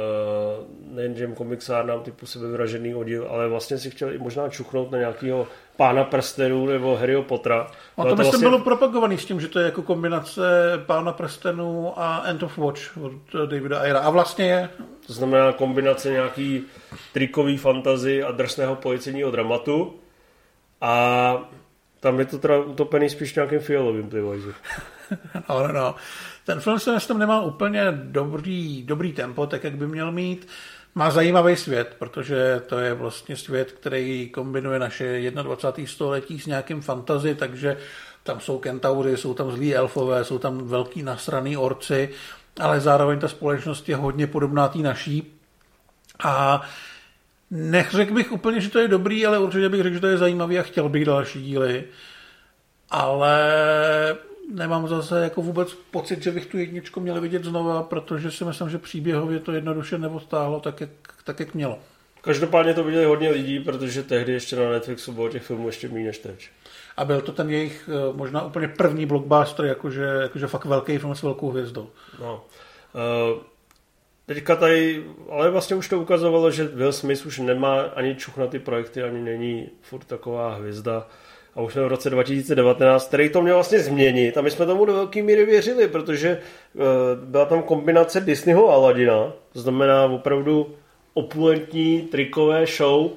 nejen 0.95 1.15
těm 1.15 1.35
komiksárnám 1.35 2.03
typu 2.03 2.27
sebevražený 2.27 2.95
oddíl, 2.95 3.27
ale 3.31 3.49
vlastně 3.49 3.79
si 3.79 3.91
chtěl 3.91 4.13
i 4.13 4.19
možná 4.19 4.49
čuchnout 4.49 4.91
na 4.91 4.99
nějakého 4.99 5.49
pána 5.81 6.05
prstenů 6.05 6.67
nebo 6.67 6.97
Harryho 6.97 7.23
Pottera. 7.23 7.61
A 7.97 8.03
to, 8.03 8.09
to 8.09 8.17
myslím 8.17 8.17
vlastně... 8.17 8.49
bylo 8.49 8.59
propagovaný 8.59 9.19
s 9.19 9.25
tím, 9.25 9.41
že 9.41 9.49
to 9.49 9.59
je 9.59 9.65
jako 9.65 9.83
kombinace 9.83 10.43
pána 10.87 11.13
prstenů 11.13 11.93
a 11.97 12.23
End 12.27 12.43
of 12.43 12.59
Watch 12.59 12.97
od 12.97 13.13
Davida 13.47 13.81
Ayera. 13.81 14.01
A 14.01 14.11
vlastně 14.11 14.45
je... 14.45 14.69
To 15.07 15.13
znamená 15.13 15.53
kombinace 15.53 16.11
nějaký 16.11 16.63
trikový 17.13 17.57
fantazy 17.57 18.23
a 18.23 18.31
drsného 18.31 18.77
policejního 18.77 19.31
dramatu. 19.31 19.95
A 20.81 21.37
tam 22.01 22.19
je 22.19 22.25
to 22.25 22.39
teda 22.39 22.59
utopený 22.59 23.11
spíš 23.11 23.35
nějakým 23.35 23.61
fialovým 23.61 24.11
pivojzu. 24.11 24.53
no, 25.49 25.63
no, 25.67 25.73
no. 25.73 25.95
Ten 26.47 26.61
film 26.61 26.79
se 26.79 27.15
nemá 27.15 27.43
úplně 27.43 27.85
dobrý, 27.93 28.83
dobrý 28.83 29.13
tempo, 29.13 29.47
tak 29.47 29.65
jak 29.65 29.77
by 29.77 29.87
měl 29.87 30.13
mít. 30.13 30.49
Má 30.95 31.11
zajímavý 31.11 31.57
svět, 31.57 31.97
protože 31.99 32.63
to 32.67 32.79
je 32.79 32.95
vlastně 32.95 33.37
svět, 33.37 33.73
který 33.73 34.29
kombinuje 34.29 34.79
naše 34.79 35.31
21. 35.31 35.91
století 35.91 36.41
s 36.41 36.47
nějakým 36.47 36.81
fantazy, 36.81 37.35
takže 37.35 37.77
tam 38.23 38.41
jsou 38.41 38.59
kentaury, 38.59 39.17
jsou 39.17 39.35
tam 39.35 39.51
zlí 39.51 39.75
elfové, 39.75 40.25
jsou 40.25 40.39
tam 40.39 40.59
velký 40.59 41.03
nasraný 41.03 41.57
orci, 41.57 42.11
ale 42.61 42.81
zároveň 42.81 43.19
ta 43.19 43.29
společnost 43.29 43.89
je 43.89 43.97
hodně 43.97 44.27
podobná 44.27 44.69
té 44.69 44.79
naší. 44.79 45.33
A 46.25 46.63
Neřekl 47.51 48.15
bych 48.15 48.33
úplně, 48.33 48.61
že 48.61 48.71
to 48.71 48.79
je 48.79 48.89
dobrý, 48.89 49.27
ale 49.27 49.39
určitě 49.39 49.69
bych 49.69 49.83
řekl, 49.83 49.95
že 49.95 50.01
to 50.01 50.07
je 50.07 50.19
zajímavý 50.19 50.59
a 50.59 50.63
chtěl 50.63 50.89
bych 50.89 51.05
další 51.05 51.43
díly. 51.43 51.85
Ale 52.91 53.37
nemám 54.51 54.89
zase 54.89 55.21
jako 55.21 55.43
vůbec 55.43 55.75
pocit, 55.91 56.23
že 56.23 56.31
bych 56.31 56.47
tu 56.47 56.59
jedničku 56.59 57.01
měl 57.01 57.21
vidět 57.21 57.45
znova, 57.45 57.83
protože 57.83 58.31
si 58.31 58.45
myslím, 58.45 58.69
že 58.69 58.79
příběhově 58.79 59.41
to 59.41 59.53
jednoduše 59.53 59.99
neostálo 59.99 60.61
tak, 60.61 60.81
jak, 60.81 60.91
tak, 61.25 61.41
jak 61.41 61.55
mělo. 61.55 61.79
Každopádně 62.21 62.75
to 62.75 62.85
viděli 62.85 63.05
hodně 63.05 63.31
lidí, 63.31 63.61
protože 63.61 64.03
tehdy 64.03 64.33
ještě 64.33 64.57
na 64.57 64.71
Netflixu 64.71 65.13
bylo 65.13 65.29
těch 65.29 65.43
filmů 65.43 65.67
ještě 65.67 65.89
méně 65.89 66.07
než 66.07 66.19
teď. 66.19 66.49
A 66.97 67.05
byl 67.05 67.21
to 67.21 67.33
ten 67.33 67.51
jejich 67.51 67.91
eh, 67.93 68.17
možná 68.17 68.45
úplně 68.45 68.69
první 68.69 69.07
blockbuster, 69.07 69.67
jakože, 69.67 70.05
jakože 70.05 70.47
fakt 70.47 70.65
velký 70.65 70.99
film 70.99 71.15
s 71.15 71.23
velkou 71.23 71.51
hvězdou. 71.51 71.89
No. 72.21 72.45
Uh, 73.35 73.43
Teďka 74.31 74.57
tady, 74.57 75.05
ale 75.31 75.51
vlastně 75.51 75.77
už 75.77 75.89
to 75.89 76.01
ukazovalo, 76.01 76.51
že 76.51 76.65
Will 76.65 76.93
Smith 76.93 77.27
už 77.27 77.39
nemá 77.39 77.81
ani 77.81 78.15
čuch 78.15 78.37
na 78.37 78.47
ty 78.47 78.59
projekty, 78.59 79.03
ani 79.03 79.21
není 79.21 79.69
furt 79.83 80.05
taková 80.05 80.55
hvězda. 80.55 81.07
A 81.55 81.61
už 81.61 81.73
jsme 81.73 81.83
v 81.83 81.89
roce 81.89 82.11
2019, 82.11 83.09
který 83.09 83.29
to 83.29 83.43
měl 83.43 83.55
vlastně 83.55 83.81
změnit. 83.81 84.39
A 84.39 84.41
my 84.41 84.51
jsme 84.51 84.67
tomu 84.67 84.85
do 84.85 84.93
velké 84.93 85.23
míry 85.23 85.45
věřili, 85.45 85.89
protože 85.89 86.39
uh, 86.75 86.83
byla 87.25 87.45
tam 87.45 87.63
kombinace 87.63 88.21
Disneyho 88.21 88.71
a 88.71 88.75
Aladina. 88.75 89.33
To 89.53 89.61
znamená 89.61 90.05
opravdu 90.05 90.75
opulentní 91.15 92.03
trikové 92.03 92.67
show, 92.67 93.11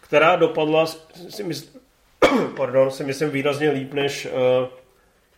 která 0.00 0.36
dopadla, 0.36 0.86
si, 1.28 1.42
mysl, 1.42 1.66
pardon, 2.56 2.90
si 2.90 3.04
myslím 3.04 3.30
výrazně 3.30 3.70
líp 3.70 3.94
než 3.94 4.26
uh, 4.26 4.68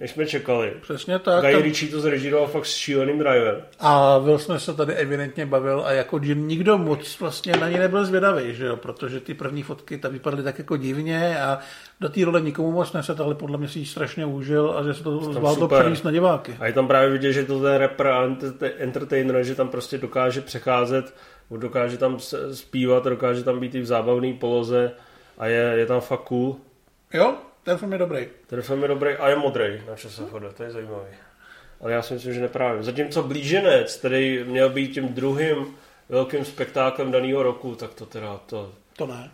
než 0.02 0.10
jsme 0.10 0.26
čekali. 0.26 0.72
Přesně 0.80 1.18
tak. 1.18 1.44
Guy 1.44 1.62
Ritchie 1.62 1.92
to 1.92 2.00
zrežíroval 2.00 2.48
fakt 2.48 2.66
s 2.66 2.76
šíleným 2.76 3.18
drivem. 3.18 3.56
A 3.80 4.18
Will 4.18 4.38
jsme 4.38 4.60
se 4.60 4.74
tady 4.74 4.94
evidentně 4.94 5.46
bavil 5.46 5.82
a 5.86 5.92
jako 5.92 6.18
nikdo 6.18 6.78
moc 6.78 7.20
vlastně 7.20 7.52
na 7.52 7.68
ně 7.68 7.78
nebyl 7.78 8.04
zvědavý, 8.04 8.54
že 8.54 8.66
jo? 8.66 8.76
protože 8.76 9.20
ty 9.20 9.34
první 9.34 9.62
fotky 9.62 9.98
tam 9.98 10.12
vypadaly 10.12 10.42
tak 10.42 10.58
jako 10.58 10.76
divně 10.76 11.40
a 11.40 11.58
do 12.00 12.08
té 12.08 12.24
role 12.24 12.40
nikomu 12.40 12.72
moc 12.72 12.92
neset, 12.92 13.20
ale 13.20 13.34
podle 13.34 13.58
mě 13.58 13.68
si 13.68 13.78
ji 13.78 13.86
strašně 13.86 14.26
užil 14.26 14.74
a 14.78 14.82
že 14.82 14.94
se 14.94 15.02
to 15.02 15.32
zvládlo 15.32 15.68
přenést 15.68 16.02
na 16.02 16.10
diváky. 16.10 16.56
A 16.60 16.66
je 16.66 16.72
tam 16.72 16.88
právě 16.88 17.10
vidět, 17.10 17.32
že 17.32 17.44
to 17.44 17.60
ten 17.60 17.74
rapper 17.74 18.06
a 18.06 18.36
entertainer, 18.78 19.44
že 19.44 19.54
tam 19.54 19.68
prostě 19.68 19.98
dokáže 19.98 20.40
přecházet, 20.40 21.14
dokáže 21.50 21.98
tam 21.98 22.18
zpívat, 22.52 23.04
dokáže 23.04 23.44
tam 23.44 23.60
být 23.60 23.74
i 23.74 23.80
v 23.80 23.86
zábavné 23.86 24.32
poloze 24.32 24.92
a 25.38 25.46
je, 25.46 25.74
je 25.76 25.86
tam 25.86 26.00
fakt 26.00 26.22
cool. 26.22 26.56
Jo, 27.14 27.34
ten 27.64 27.78
film 27.78 27.92
je 27.92 27.98
dobrý. 27.98 28.28
Ten 28.46 28.62
film 28.62 28.82
je 28.82 28.88
dobrý 28.88 29.12
a 29.12 29.28
je 29.28 29.36
modrý 29.36 29.82
na 29.88 29.96
ČSFD, 29.96 30.56
to 30.56 30.62
je 30.62 30.70
zajímavý. 30.70 31.08
Ale 31.80 31.92
já 31.92 32.02
si 32.02 32.14
myslím, 32.14 32.34
že 32.34 32.40
neprávě. 32.40 32.82
Zatímco 32.82 33.22
Blíženec, 33.22 33.96
který 33.96 34.44
měl 34.44 34.70
být 34.70 34.88
tím 34.88 35.08
druhým 35.08 35.76
velkým 36.08 36.44
spektáklem 36.44 37.12
daného 37.12 37.42
roku, 37.42 37.74
tak 37.74 37.94
to 37.94 38.06
teda 38.06 38.40
to... 38.46 38.72
To 38.96 39.06
ne. 39.06 39.30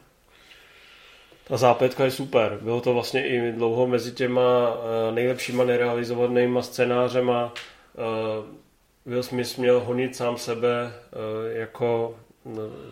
Ta 1.48 1.56
zápětka 1.56 2.04
je 2.04 2.10
super. 2.10 2.58
Bylo 2.62 2.80
to 2.80 2.94
vlastně 2.94 3.28
i 3.28 3.52
dlouho 3.52 3.86
mezi 3.86 4.12
těma 4.12 4.74
uh, 4.74 5.14
nejlepšíma 5.14 5.64
nerealizovanýma 5.64 6.62
scénářema. 6.62 7.52
Uh, 7.94 8.44
Will 9.06 9.22
Smith 9.22 9.58
měl 9.58 9.80
honit 9.80 10.16
sám 10.16 10.36
sebe 10.36 10.92
uh, 10.92 11.56
jako 11.56 12.18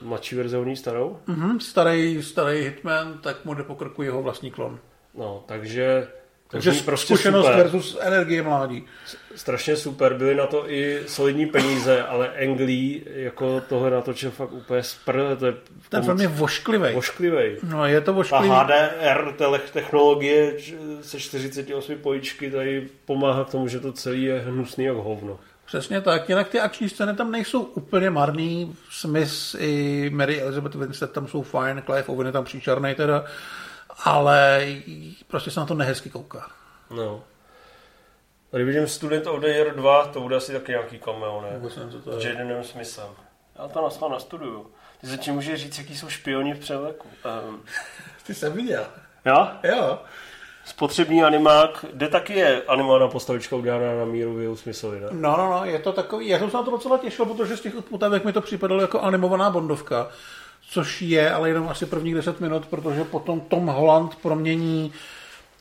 mladší 0.03 0.37
verze 0.37 0.59
starou? 0.75 1.19
Mm-hmm, 1.29 1.59
starý, 1.59 2.23
starý 2.23 2.63
hitman, 2.63 3.19
tak 3.19 3.45
mu 3.45 3.55
jde 3.55 3.63
po 3.63 3.75
krku 3.75 4.03
jeho 4.03 4.23
vlastní 4.23 4.51
klon. 4.51 4.79
No, 5.17 5.45
takže... 5.47 6.09
Takže 6.49 6.73
prostě 6.85 7.15
zkušenost 7.15 7.47
super. 7.47 7.63
versus 7.63 7.99
energie 8.01 8.43
mládí. 8.43 8.85
Strašně 9.35 9.77
super, 9.77 10.15
byly 10.15 10.35
na 10.35 10.47
to 10.47 10.71
i 10.71 11.03
solidní 11.07 11.47
peníze, 11.47 12.03
ale 12.03 12.31
Anglí 12.43 13.03
jako 13.07 13.63
tohle 13.69 13.91
natočil 13.91 14.31
fakt 14.31 14.53
úplně 14.53 14.83
spr. 14.83 15.21
To 15.39 15.47
je 15.47 15.55
Ten 15.89 16.03
film 16.03 16.21
je 16.21 16.29
vošklivý. 16.29 16.95
Vošklivý. 16.95 17.57
No, 17.63 17.87
je 17.87 18.01
to 18.01 18.13
vošklivý. 18.13 18.49
Ta 18.49 18.63
HDR 18.63 19.33
technologie 19.73 20.53
se 21.01 21.21
48 21.21 21.99
pojičky 21.99 22.51
tady 22.51 22.89
pomáhá 23.05 23.45
k 23.45 23.51
tomu, 23.51 23.69
že 23.69 23.81
to 23.81 23.93
celé 23.93 24.17
je 24.17 24.39
hnusný 24.39 24.85
jak 24.85 24.97
hovno. 24.97 25.39
Přesně 25.67 26.01
tak, 26.01 26.29
jinak 26.29 26.49
ty 26.49 26.61
akční 26.61 26.89
scény 26.89 27.15
tam 27.15 27.31
nejsou 27.31 27.63
úplně 27.63 28.11
marný. 28.11 28.77
Smith 28.91 29.57
i 29.59 30.11
Mary 30.15 30.41
Elizabeth 30.41 30.75
Winstead 30.75 31.13
tam 31.13 31.29
jsou 31.29 31.43
fajn, 31.43 31.83
Clive 31.87 32.05
Owen 32.05 32.27
je 32.27 32.33
tam 32.33 32.45
příčarný 32.45 32.95
teda 32.95 33.25
ale 34.05 34.67
prostě 35.27 35.51
se 35.51 35.61
na 35.61 35.67
to 35.67 35.75
nehezky 35.75 36.11
kouká. 36.11 36.51
No. 36.91 37.25
Tady 38.51 38.65
vidím 38.65 38.87
Student 38.87 39.27
of 39.27 39.41
the 39.41 39.47
Year 39.47 39.75
2, 39.75 40.07
to 40.07 40.21
bude 40.21 40.37
asi 40.37 40.53
taky 40.53 40.73
nějaký 40.73 40.99
cameo, 40.99 41.41
ne? 41.41 41.59
Vůbec 41.59 41.77
nevím, 41.77 41.93
co 41.93 42.01
to 42.01 42.19
je. 42.19 42.29
Jadenem 42.29 42.65
Smithem. 42.65 43.09
Já 43.59 43.69
to 43.69 43.91
na 44.03 44.09
nastuduju. 44.09 44.71
Ty 45.01 45.07
zatím 45.07 45.35
můžeš 45.35 45.61
říct, 45.61 45.79
jaký 45.79 45.97
jsou 45.97 46.09
špioni 46.09 46.55
v 46.55 46.59
převleku. 46.59 47.09
Um. 47.49 47.63
Ty 48.27 48.35
jsem 48.35 48.53
viděl. 48.53 48.87
Jo? 49.27 49.49
Jo. 49.63 49.99
Spotřební 50.65 51.23
animák, 51.23 51.85
kde 51.93 52.09
taky 52.09 52.33
je 52.33 52.63
animovaná 52.63 53.09
postavička 53.09 53.57
udělaná 53.57 53.95
na 53.99 54.05
míru 54.05 54.35
Will 54.35 54.57
Smithovi, 54.57 55.01
ne? 55.01 55.07
No, 55.11 55.37
no, 55.37 55.51
no, 55.51 55.65
je 55.65 55.79
to 55.79 55.93
takový, 55.93 56.29
já 56.29 56.39
jsem 56.39 56.51
se 56.51 56.57
na 56.57 56.63
to 56.63 56.71
docela 56.71 56.99
těšil, 56.99 57.25
protože 57.25 57.57
z 57.57 57.61
těch 57.61 57.77
odpoutavek 57.77 58.25
mi 58.25 58.33
to 58.33 58.41
připadalo 58.41 58.81
jako 58.81 59.01
animovaná 59.01 59.51
bondovka 59.51 60.09
což 60.69 61.03
je 61.03 61.31
ale 61.31 61.49
jenom 61.49 61.69
asi 61.69 61.87
prvních 61.87 62.15
10 62.15 62.41
minut, 62.41 62.67
protože 62.67 63.05
potom 63.05 63.41
Tom 63.41 63.67
Holland 63.67 64.15
promění 64.15 64.93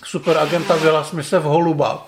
superagenta 0.04 0.76
Vila 0.76 1.04
Smise 1.04 1.40
v 1.40 1.44
holuba 1.44 2.08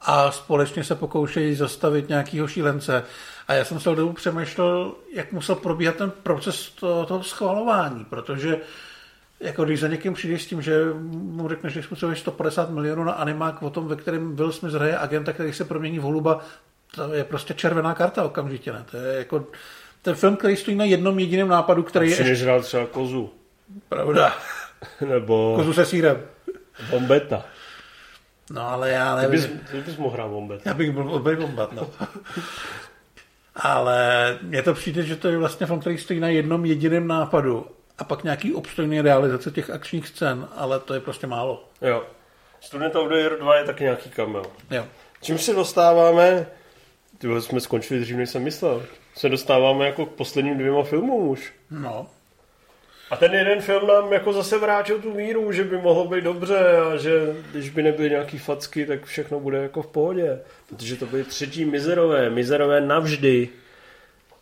a 0.00 0.30
společně 0.30 0.84
se 0.84 0.94
pokoušejí 0.94 1.54
zastavit 1.54 2.08
nějakýho 2.08 2.48
šílence. 2.48 3.04
A 3.48 3.54
já 3.54 3.64
jsem 3.64 3.80
se 3.80 3.90
dobu 3.94 4.12
přemýšlel, 4.12 4.94
jak 5.12 5.32
musel 5.32 5.54
probíhat 5.54 5.96
ten 5.96 6.12
proces 6.22 6.70
toho, 6.70 7.06
toho 7.06 7.22
schvalování, 7.22 8.04
protože 8.04 8.60
jako 9.40 9.64
když 9.64 9.80
za 9.80 9.88
někým 9.88 10.14
přijdeš 10.14 10.42
s 10.42 10.46
tím, 10.46 10.62
že 10.62 10.84
mu 11.10 11.48
řekneš, 11.48 11.72
že 11.72 11.82
potřebuješ 11.82 12.18
150 12.20 12.70
milionů 12.70 13.04
na 13.04 13.12
animák 13.12 13.62
o 13.62 13.70
tom, 13.70 13.88
ve 13.88 13.96
kterém 13.96 14.36
Will 14.36 14.52
Smith 14.52 14.74
hraje 14.74 14.98
agenta, 14.98 15.32
který 15.32 15.52
se 15.52 15.64
promění 15.64 15.98
v 15.98 16.02
holuba, 16.02 16.40
to 16.94 17.12
je 17.12 17.24
prostě 17.24 17.54
červená 17.54 17.94
karta 17.94 18.24
okamžitě. 18.24 18.72
Ne? 18.72 18.84
To 18.90 18.96
je 18.96 19.18
jako 19.18 19.46
ten 20.06 20.14
film, 20.14 20.36
který 20.36 20.56
stojí 20.56 20.76
na 20.76 20.84
jednom 20.84 21.18
jediném 21.18 21.48
nápadu, 21.48 21.82
který 21.82 22.10
je... 22.10 22.28
Ještě... 22.28 22.60
třeba 22.62 22.86
kozu. 22.86 23.30
Pravda. 23.88 24.36
Nebo... 25.08 25.52
Kozu 25.56 25.72
se 25.72 25.86
sírem. 25.86 26.22
Bombeta. 26.90 27.44
No 28.50 28.68
ale 28.68 28.90
já 28.90 29.16
nevím. 29.16 29.42
Ty 29.42 29.48
bys, 29.48 29.70
ty 29.70 29.80
bys 29.80 29.96
mohl 29.96 30.14
hrát 30.14 30.28
bombet. 30.28 30.66
Já 30.66 30.74
bych 30.74 30.90
byl 30.90 31.18
byl 31.18 31.36
bombat, 31.36 31.72
no. 31.72 31.90
ale 33.56 34.38
mně 34.42 34.62
to 34.62 34.74
přijde, 34.74 35.02
že 35.02 35.16
to 35.16 35.28
je 35.28 35.38
vlastně 35.38 35.66
film, 35.66 35.80
který 35.80 35.98
stojí 35.98 36.20
na 36.20 36.28
jednom 36.28 36.64
jediném 36.64 37.06
nápadu 37.06 37.66
a 37.98 38.04
pak 38.04 38.24
nějaký 38.24 38.54
obstojný 38.54 39.00
realizace 39.00 39.50
těch 39.50 39.70
akčních 39.70 40.08
scén, 40.08 40.48
ale 40.56 40.80
to 40.80 40.94
je 40.94 41.00
prostě 41.00 41.26
málo. 41.26 41.64
Jo. 41.82 42.04
Student 42.60 42.96
of 42.96 43.08
the 43.08 43.14
Year 43.14 43.38
2 43.38 43.56
je 43.56 43.64
taky 43.64 43.84
nějaký 43.84 44.10
cameo. 44.10 44.44
Jo. 44.70 44.86
Čím 45.20 45.38
se 45.38 45.54
dostáváme, 45.54 46.46
ty 47.18 47.40
jsme 47.40 47.60
skončili 47.60 48.00
dřív, 48.00 48.16
než 48.16 48.30
jsem 48.30 48.42
myslel 48.42 48.82
se 49.16 49.28
dostáváme 49.28 49.86
jako 49.86 50.06
k 50.06 50.12
posledním 50.12 50.58
dvěma 50.58 50.82
filmům 50.82 51.28
už. 51.28 51.52
No. 51.70 52.06
A 53.10 53.16
ten 53.16 53.34
jeden 53.34 53.60
film 53.60 53.86
nám 53.86 54.12
jako 54.12 54.32
zase 54.32 54.58
vrátil 54.58 54.98
tu 54.98 55.14
míru, 55.14 55.52
že 55.52 55.64
by 55.64 55.78
mohlo 55.78 56.04
být 56.08 56.24
dobře 56.24 56.58
a 56.76 56.96
že 56.96 57.36
když 57.52 57.70
by 57.70 57.82
nebyly 57.82 58.10
nějaký 58.10 58.38
facky, 58.38 58.86
tak 58.86 59.04
všechno 59.04 59.40
bude 59.40 59.58
jako 59.58 59.82
v 59.82 59.86
pohodě. 59.86 60.40
Protože 60.68 60.96
to 60.96 61.06
byly 61.06 61.24
třetí 61.24 61.64
Mizerové, 61.64 62.30
Mizerové 62.30 62.80
navždy. 62.80 63.48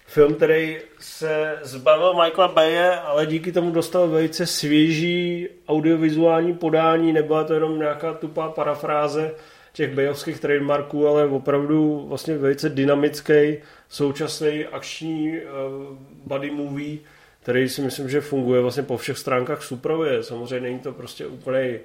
Film, 0.07 0.35
který 0.35 0.79
se 1.01 1.59
zbavil 1.63 2.15
Michaela 2.15 2.53
Baye, 2.53 3.01
ale 3.01 3.27
díky 3.27 3.53
tomu 3.53 3.71
dostal 3.71 4.09
velice 4.09 4.47
svěží 4.47 5.49
audiovizuální 5.69 6.55
podání, 6.55 7.13
nebyla 7.13 7.45
to 7.45 7.55
jenom 7.55 7.79
nějaká 7.79 8.15
tupá 8.15 8.49
parafráze 8.49 9.35
těch 9.75 9.95
bejovských 9.95 10.41
trademarků, 10.41 11.09
ale 11.09 11.27
opravdu 11.27 12.05
vlastně 12.09 12.39
velice 12.39 12.69
dynamický, 12.69 13.57
současný 13.89 14.65
akční 14.65 15.33
uh, 15.41 15.97
buddy 16.25 16.51
movie, 16.51 16.99
který 17.43 17.69
si 17.69 17.83
myslím, 17.83 18.09
že 18.09 18.21
funguje 18.21 18.61
vlastně 18.61 18.83
po 18.83 18.97
všech 18.97 19.19
stránkách 19.19 19.63
super. 19.63 19.93
Samozřejmě 20.21 20.61
není 20.61 20.79
to 20.79 20.93
prostě 20.93 21.27
úplně 21.27 21.81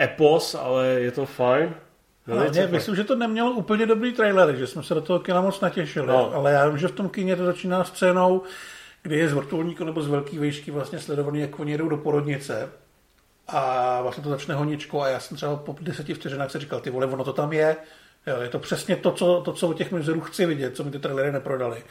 epos, 0.00 0.54
ale 0.54 0.86
je 0.86 1.10
to 1.10 1.26
fajn. 1.26 1.74
Ne, 2.26 2.66
myslím, 2.66 2.96
že 2.96 3.04
to 3.04 3.14
nemělo 3.16 3.50
úplně 3.50 3.86
dobrý 3.86 4.12
trailer, 4.12 4.56
že 4.56 4.66
jsme 4.66 4.82
se 4.82 4.94
do 4.94 5.00
toho 5.00 5.18
kina 5.18 5.40
moc 5.40 5.60
natěšili, 5.60 6.06
no. 6.06 6.34
ale 6.34 6.52
já 6.52 6.68
vím, 6.68 6.78
že 6.78 6.88
v 6.88 6.92
tom 6.92 7.08
kině 7.08 7.36
to 7.36 7.44
začíná 7.44 7.84
scénou, 7.84 8.42
kdy 9.02 9.18
je 9.18 9.28
z 9.28 9.32
vrtulníku 9.32 9.84
nebo 9.84 10.02
z 10.02 10.08
velké 10.08 10.38
výšky 10.38 10.70
vlastně 10.70 10.98
sledovaný, 10.98 11.40
jak 11.40 11.60
oni 11.60 11.72
jedou 11.72 11.88
do 11.88 11.96
porodnice 11.96 12.68
a 13.48 14.02
vlastně 14.02 14.22
to 14.24 14.30
začne 14.30 14.54
honičkou 14.54 15.00
a 15.00 15.08
já 15.08 15.20
jsem 15.20 15.36
třeba 15.36 15.56
po 15.56 15.76
deseti 15.80 16.14
vteřinách 16.14 16.50
se 16.50 16.58
říkal, 16.58 16.80
ty 16.80 16.90
vole, 16.90 17.06
ono 17.06 17.24
to 17.24 17.32
tam 17.32 17.52
je, 17.52 17.76
jo, 18.26 18.36
je 18.40 18.48
to 18.48 18.58
přesně 18.58 18.96
to, 18.96 19.12
co, 19.12 19.42
to, 19.44 19.52
co 19.52 19.68
u 19.68 19.72
těch 19.72 19.92
mizerů 19.92 20.20
chci 20.20 20.46
vidět, 20.46 20.76
co 20.76 20.84
mi 20.84 20.90
ty 20.90 20.98
trailery 20.98 21.32
neprodali. 21.32 21.82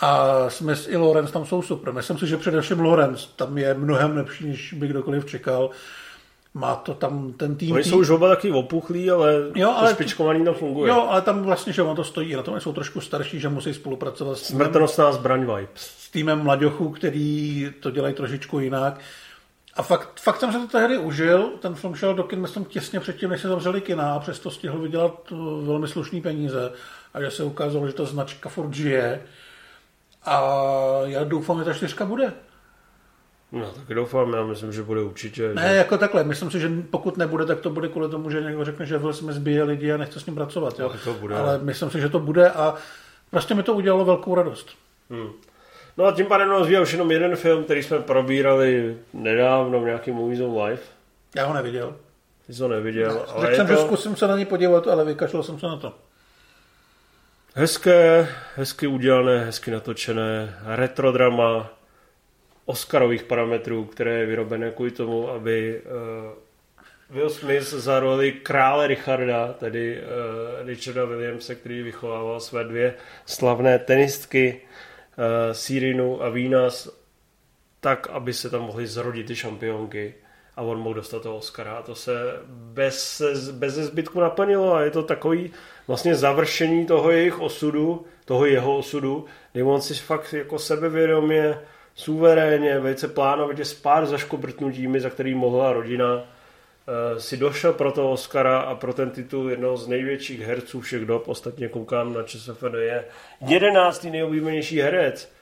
A 0.00 0.30
Smith 0.50 0.88
i 0.88 0.96
Lawrence 0.96 1.32
tam 1.32 1.46
jsou 1.46 1.62
super. 1.62 1.92
Myslím 1.92 2.18
si, 2.18 2.26
že 2.26 2.36
především 2.36 2.80
Lawrence 2.80 3.26
tam 3.36 3.58
je 3.58 3.74
mnohem 3.74 4.16
lepší, 4.16 4.46
než 4.46 4.72
by 4.72 4.88
kdokoliv 4.88 5.26
čekal. 5.26 5.70
Má 6.54 6.74
to 6.76 6.94
tam 6.94 7.32
ten 7.32 7.56
tým... 7.56 7.72
Oni 7.72 7.84
jsou 7.84 7.98
už 7.98 8.10
oba 8.10 8.28
taky 8.28 8.52
opuchlí, 8.52 9.10
ale, 9.10 9.34
jo, 9.54 9.74
ale 9.76 9.88
to 9.88 9.94
špičkovaný 9.94 10.44
tam 10.44 10.54
funguje. 10.54 10.88
Jo, 10.88 11.06
ale 11.10 11.22
tam 11.22 11.42
vlastně, 11.42 11.72
že 11.72 11.82
on 11.82 11.96
to 11.96 12.04
stojí, 12.04 12.36
na 12.36 12.42
tom 12.42 12.60
jsou 12.60 12.72
trošku 12.72 13.00
starší, 13.00 13.40
že 13.40 13.48
musí 13.48 13.74
spolupracovat 13.74 14.38
s 14.38 14.48
týmem, 14.48 14.66
Smrtonosná 14.66 15.12
zbraň 15.12 15.40
vibes. 15.40 15.68
S 15.74 16.10
týmem 16.10 16.38
mladěchů, 16.38 16.90
který 16.90 17.72
to 17.80 17.90
dělají 17.90 18.14
trošičku 18.14 18.60
jinak. 18.60 19.00
A 19.76 19.82
fakt, 19.82 20.20
fakt 20.20 20.40
jsem 20.40 20.52
se 20.52 20.58
to 20.58 20.66
tehdy 20.66 20.98
užil. 20.98 21.50
Ten 21.60 21.74
film 21.74 21.94
šel 21.94 22.14
do 22.14 22.24
kin, 22.24 22.40
myslím, 22.40 22.64
těsně 22.64 23.00
předtím, 23.00 23.30
než 23.30 23.40
se 23.40 23.48
zavřeli 23.48 23.80
kina 23.80 24.14
a 24.14 24.18
přesto 24.18 24.50
stihl 24.50 24.78
vydělat 24.78 25.32
uh, 25.32 25.66
velmi 25.66 25.88
slušný 25.88 26.20
peníze. 26.20 26.72
A 27.14 27.20
že 27.20 27.30
se 27.30 27.44
ukázalo, 27.44 27.86
že 27.86 27.92
to 27.92 28.06
značka 28.06 28.48
furt 28.48 28.74
žije. 28.74 29.22
A 30.24 30.40
já 31.04 31.24
doufám, 31.24 31.58
že 31.58 31.64
ta 31.64 31.74
čtyřka 31.74 32.04
bude. 32.04 32.32
No, 33.52 33.70
tak 33.70 33.96
doufám, 33.96 34.32
já 34.32 34.44
myslím, 34.44 34.72
že 34.72 34.82
bude 34.82 35.02
určitě. 35.02 35.54
Ne, 35.54 35.68
že... 35.68 35.74
jako 35.74 35.98
takhle, 35.98 36.24
myslím 36.24 36.50
si, 36.50 36.60
že 36.60 36.70
pokud 36.90 37.16
nebude, 37.16 37.46
tak 37.46 37.60
to 37.60 37.70
bude 37.70 37.88
kvůli 37.88 38.08
tomu, 38.08 38.30
že 38.30 38.40
někdo 38.40 38.64
řekne, 38.64 38.86
že 38.86 38.98
Will 38.98 39.12
Smith 39.12 39.38
bije 39.38 39.62
lidi 39.62 39.92
a 39.92 39.96
nechce 39.96 40.20
s 40.20 40.26
ním 40.26 40.34
pracovat. 40.34 40.78
Jo? 40.78 40.92
to 41.04 41.14
bude. 41.14 41.36
Ale 41.36 41.58
myslím 41.58 41.90
si, 41.90 42.00
že 42.00 42.08
to 42.08 42.20
bude 42.20 42.50
a 42.50 42.74
prostě 43.30 43.54
mi 43.54 43.62
to 43.62 43.74
udělalo 43.74 44.04
velkou 44.04 44.34
radost. 44.34 44.68
Hmm. 45.10 45.28
No 45.96 46.04
a 46.04 46.12
tím 46.12 46.26
pádem 46.26 46.48
nás 46.48 46.68
už 46.82 46.92
jenom 46.92 47.10
jeden 47.10 47.36
film, 47.36 47.64
který 47.64 47.82
jsme 47.82 47.98
probírali 47.98 48.96
nedávno 49.12 49.80
v 49.80 49.84
nějakém 49.84 50.14
Movies 50.14 50.40
on 50.40 50.62
Life. 50.62 50.82
Já 51.36 51.46
ho 51.46 51.54
neviděl. 51.54 51.96
Ty 52.46 52.54
jsi 52.54 52.62
ho 52.62 52.68
neviděl. 52.68 53.14
Ne, 53.14 53.20
ale 53.28 53.56
jsem, 53.56 53.66
to... 53.66 53.72
že 53.72 53.78
zkusím 53.78 54.16
se 54.16 54.26
na 54.26 54.36
něj 54.36 54.44
podívat, 54.44 54.88
ale 54.88 55.04
vykašlal 55.04 55.42
jsem 55.42 55.58
se 55.58 55.66
na 55.66 55.76
to. 55.76 55.94
Hezké, 57.54 58.28
hezky 58.54 58.86
udělané, 58.86 59.44
hezky 59.44 59.70
natočené, 59.70 60.58
retro 60.66 61.12
drama, 61.12 61.70
Oscarových 62.66 63.22
parametrů, 63.22 63.84
které 63.84 64.10
je 64.10 64.26
vyrobené 64.26 64.70
kvůli 64.70 64.90
tomu, 64.90 65.30
aby 65.30 65.82
uh, 67.10 67.16
Will 67.16 67.30
Smith 67.30 67.62
za 67.62 68.00
roli 68.00 68.32
krále 68.32 68.86
Richarda, 68.86 69.52
tedy 69.52 70.02
uh, 70.02 70.66
Richarda 70.66 71.04
Williamse, 71.04 71.54
který 71.54 71.82
vychovával 71.82 72.40
své 72.40 72.64
dvě 72.64 72.94
slavné 73.26 73.78
tenistky, 73.78 74.60
Sirinu 75.52 76.22
a 76.22 76.28
Venus, 76.28 76.88
tak, 77.80 78.06
aby 78.06 78.32
se 78.32 78.50
tam 78.50 78.62
mohly 78.62 78.86
zrodit 78.86 79.26
ty 79.26 79.36
šampionky 79.36 80.14
a 80.56 80.62
on 80.62 80.78
mohl 80.78 80.94
dostat 80.94 81.22
toho 81.22 81.36
Oscara. 81.36 81.76
A 81.76 81.82
to 81.82 81.94
se 81.94 82.12
bez, 82.48 83.22
bez 83.52 83.74
zbytku 83.74 84.20
naplnilo 84.20 84.74
a 84.74 84.82
je 84.82 84.90
to 84.90 85.02
takový 85.02 85.50
vlastně 85.86 86.14
završení 86.14 86.86
toho 86.86 87.10
jejich 87.10 87.40
osudu, 87.40 88.06
toho 88.24 88.46
jeho 88.46 88.78
osudu, 88.78 89.24
kdy 89.52 89.62
on 89.62 89.80
si 89.80 89.94
fakt 89.94 90.32
jako 90.32 90.58
sebevědomě 90.58 91.58
suverénně, 91.94 92.78
velice 92.78 93.08
plánovitě 93.08 93.64
s 93.64 93.74
pár 93.74 94.06
zaškobrtnutími, 94.06 95.00
za 95.00 95.10
který 95.10 95.34
mohla 95.34 95.72
rodina, 95.72 96.24
eh, 96.24 96.33
si 97.18 97.36
došel 97.36 97.72
pro 97.72 97.92
toho 97.92 98.10
Oscara 98.10 98.60
a 98.60 98.74
pro 98.74 98.92
ten 98.92 99.10
titul 99.10 99.50
jednoho 99.50 99.76
z 99.76 99.88
největších 99.88 100.40
herců 100.40 100.80
všech 100.80 101.04
dob. 101.04 101.28
Ostatně 101.28 101.68
koukám 101.68 102.14
na 102.14 102.22
ČSFD 102.22 102.62
je 102.78 103.04
jedenáctý 103.40 104.10
nejoblíbenější 104.10 104.80
herec. 104.80 105.32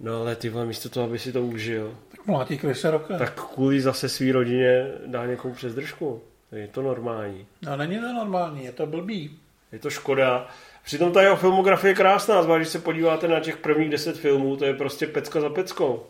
No 0.00 0.20
ale 0.20 0.36
ty 0.36 0.48
vole, 0.48 0.66
místo 0.66 0.88
toho, 0.88 1.06
aby 1.06 1.18
si 1.18 1.32
to 1.32 1.42
užil. 1.42 1.94
Tak 2.10 2.26
mlátí 2.26 2.56
Chrisa 2.56 2.90
Rocka. 2.90 3.18
Tak 3.18 3.54
kvůli 3.54 3.80
zase 3.80 4.08
svý 4.08 4.32
rodině 4.32 4.92
dá 5.06 5.26
někomu 5.26 5.54
přes 5.54 5.74
držku. 5.74 6.22
Je 6.52 6.68
to 6.68 6.82
normální. 6.82 7.46
No 7.62 7.76
není 7.76 8.00
to 8.00 8.12
normální, 8.12 8.64
je 8.64 8.72
to 8.72 8.86
blbý. 8.86 9.38
Je 9.72 9.78
to 9.78 9.90
škoda. 9.90 10.48
Přitom 10.84 11.12
ta 11.12 11.22
jeho 11.22 11.36
filmografie 11.36 11.90
je 11.90 11.94
krásná, 11.94 12.42
zvlášť 12.42 12.60
když 12.60 12.68
se 12.68 12.78
podíváte 12.78 13.28
na 13.28 13.40
těch 13.40 13.56
prvních 13.56 13.90
deset 13.90 14.18
filmů, 14.18 14.56
to 14.56 14.64
je 14.64 14.74
prostě 14.74 15.06
pecka 15.06 15.40
za 15.40 15.50
peckou. 15.50 16.06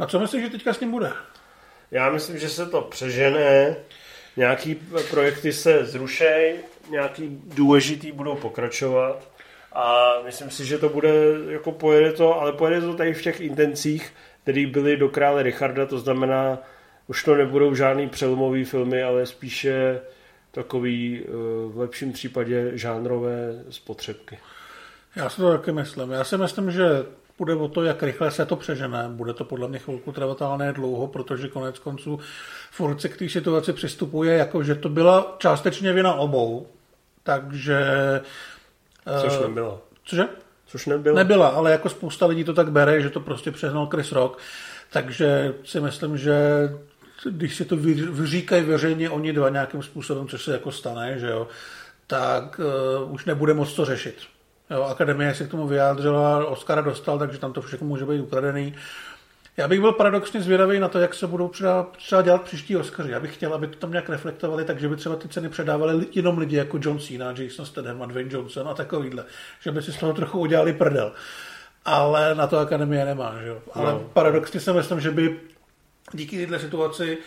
Na 0.00 0.06
co 0.06 0.20
myslíš, 0.20 0.42
že 0.42 0.50
teďka 0.50 0.72
s 0.72 0.80
ním 0.80 0.90
bude? 0.90 1.12
Já 1.94 2.10
myslím, 2.10 2.38
že 2.38 2.48
se 2.48 2.66
to 2.66 2.80
přežené, 2.80 3.76
nějaký 4.36 4.74
projekty 5.10 5.52
se 5.52 5.84
zrušej, 5.84 6.56
nějaký 6.90 7.40
důležitý 7.44 8.12
budou 8.12 8.36
pokračovat 8.36 9.28
a 9.72 10.14
myslím 10.24 10.50
si, 10.50 10.66
že 10.66 10.78
to 10.78 10.88
bude, 10.88 11.10
jako 11.48 11.72
pojede 11.72 12.12
to, 12.12 12.40
ale 12.40 12.52
pojede 12.52 12.80
to 12.80 12.94
tady 12.94 13.14
v 13.14 13.22
těch 13.22 13.40
intencích, 13.40 14.12
které 14.42 14.66
byly 14.66 14.96
do 14.96 15.08
krále 15.08 15.42
Richarda, 15.42 15.86
to 15.86 15.98
znamená, 15.98 16.58
už 17.06 17.24
to 17.24 17.34
nebudou 17.34 17.74
žádný 17.74 18.08
přelomový 18.08 18.64
filmy, 18.64 19.02
ale 19.02 19.26
spíše 19.26 20.00
takový 20.50 21.22
eh, 21.22 21.30
v 21.66 21.78
lepším 21.78 22.12
případě 22.12 22.70
žánrové 22.74 23.64
spotřebky. 23.70 24.38
Já 25.16 25.28
si 25.28 25.36
to 25.36 25.58
taky 25.58 25.72
myslím. 25.72 26.10
Já 26.10 26.24
si 26.24 26.38
myslím, 26.38 26.70
že 26.70 26.84
bude 27.38 27.54
o 27.54 27.68
to, 27.68 27.82
jak 27.82 28.02
rychle 28.02 28.30
se 28.30 28.46
to 28.46 28.56
přežene. 28.56 29.08
Bude 29.08 29.32
to 29.32 29.44
podle 29.44 29.68
mě 29.68 29.78
chvilku 29.78 30.12
trvat, 30.12 30.42
ale 30.42 30.58
ne 30.58 30.72
dlouho, 30.72 31.06
protože 31.06 31.48
konec 31.48 31.78
konců 31.78 32.20
furt 32.70 33.00
se 33.00 33.08
k 33.08 33.16
té 33.16 33.28
situaci 33.28 33.72
přistupuje, 33.72 34.36
jako 34.36 34.62
že 34.62 34.74
to 34.74 34.88
byla 34.88 35.36
částečně 35.38 35.92
vina 35.92 36.14
obou. 36.14 36.66
Takže... 37.22 37.80
Což 39.20 39.38
uh, 39.38 39.48
nebyla. 39.48 39.78
Cože? 40.04 40.24
Což 40.66 40.86
nebyla. 40.86 41.16
Nebyla, 41.16 41.48
ale 41.48 41.70
jako 41.70 41.88
spousta 41.88 42.26
lidí 42.26 42.44
to 42.44 42.54
tak 42.54 42.72
bere, 42.72 43.02
že 43.02 43.10
to 43.10 43.20
prostě 43.20 43.50
přehnal 43.50 43.86
Chris 43.86 44.12
Rock. 44.12 44.38
Takže 44.92 45.54
si 45.64 45.80
myslím, 45.80 46.18
že 46.18 46.34
když 47.30 47.56
si 47.56 47.64
to 47.64 47.76
vyříkají 47.76 48.64
veřejně 48.64 49.10
oni 49.10 49.32
dva 49.32 49.48
nějakým 49.48 49.82
způsobem, 49.82 50.28
což 50.28 50.44
se 50.44 50.52
jako 50.52 50.72
stane, 50.72 51.18
že 51.18 51.30
jo, 51.30 51.48
tak 52.06 52.60
uh, 53.04 53.12
už 53.12 53.24
nebude 53.24 53.54
moc 53.54 53.74
to 53.74 53.84
řešit. 53.84 54.14
Jo, 54.70 54.82
Akademie 54.82 55.34
se 55.34 55.46
k 55.46 55.50
tomu 55.50 55.66
vyjádřila, 55.66 56.46
Oscara 56.46 56.82
dostal, 56.82 57.18
takže 57.18 57.38
tam 57.38 57.52
to 57.52 57.62
všechno 57.62 57.86
může 57.86 58.04
být 58.04 58.20
ukradený. 58.20 58.74
Já 59.56 59.68
bych 59.68 59.80
byl 59.80 59.92
paradoxně 59.92 60.42
zvědavý 60.42 60.80
na 60.80 60.88
to, 60.88 60.98
jak 60.98 61.14
se 61.14 61.26
budou 61.26 61.48
třeba, 61.48 61.82
třeba 61.96 62.22
dělat 62.22 62.42
příští 62.42 62.76
Oscary. 62.76 63.10
Já 63.10 63.20
bych 63.20 63.34
chtěl, 63.34 63.54
aby 63.54 63.66
to 63.66 63.78
tam 63.78 63.90
nějak 63.90 64.08
reflektovali, 64.08 64.64
takže 64.64 64.88
by 64.88 64.96
třeba 64.96 65.16
ty 65.16 65.28
ceny 65.28 65.48
předávali 65.48 66.06
jenom 66.12 66.38
lidi 66.38 66.56
jako 66.56 66.78
John 66.82 66.98
Cena, 66.98 67.34
Jason 67.36 67.66
Statham 67.66 68.02
a 68.02 68.06
Dwayne 68.06 68.30
Johnson 68.32 68.68
a 68.68 68.74
takovýhle. 68.74 69.24
Že 69.60 69.70
by 69.70 69.82
si 69.82 69.92
z 69.92 69.96
toho 69.96 70.12
trochu 70.12 70.38
udělali 70.38 70.72
prdel. 70.72 71.12
Ale 71.84 72.34
na 72.34 72.46
to 72.46 72.58
Akademie 72.58 73.04
nemá. 73.04 73.38
Že 73.42 73.48
jo? 73.48 73.62
Ale 73.72 73.92
no. 73.92 73.98
paradoxně 74.12 74.60
si 74.60 74.72
myslím, 74.72 75.00
že 75.00 75.10
by 75.10 75.40
díky 76.12 76.46
této 76.46 76.58
situaci, 76.58 77.18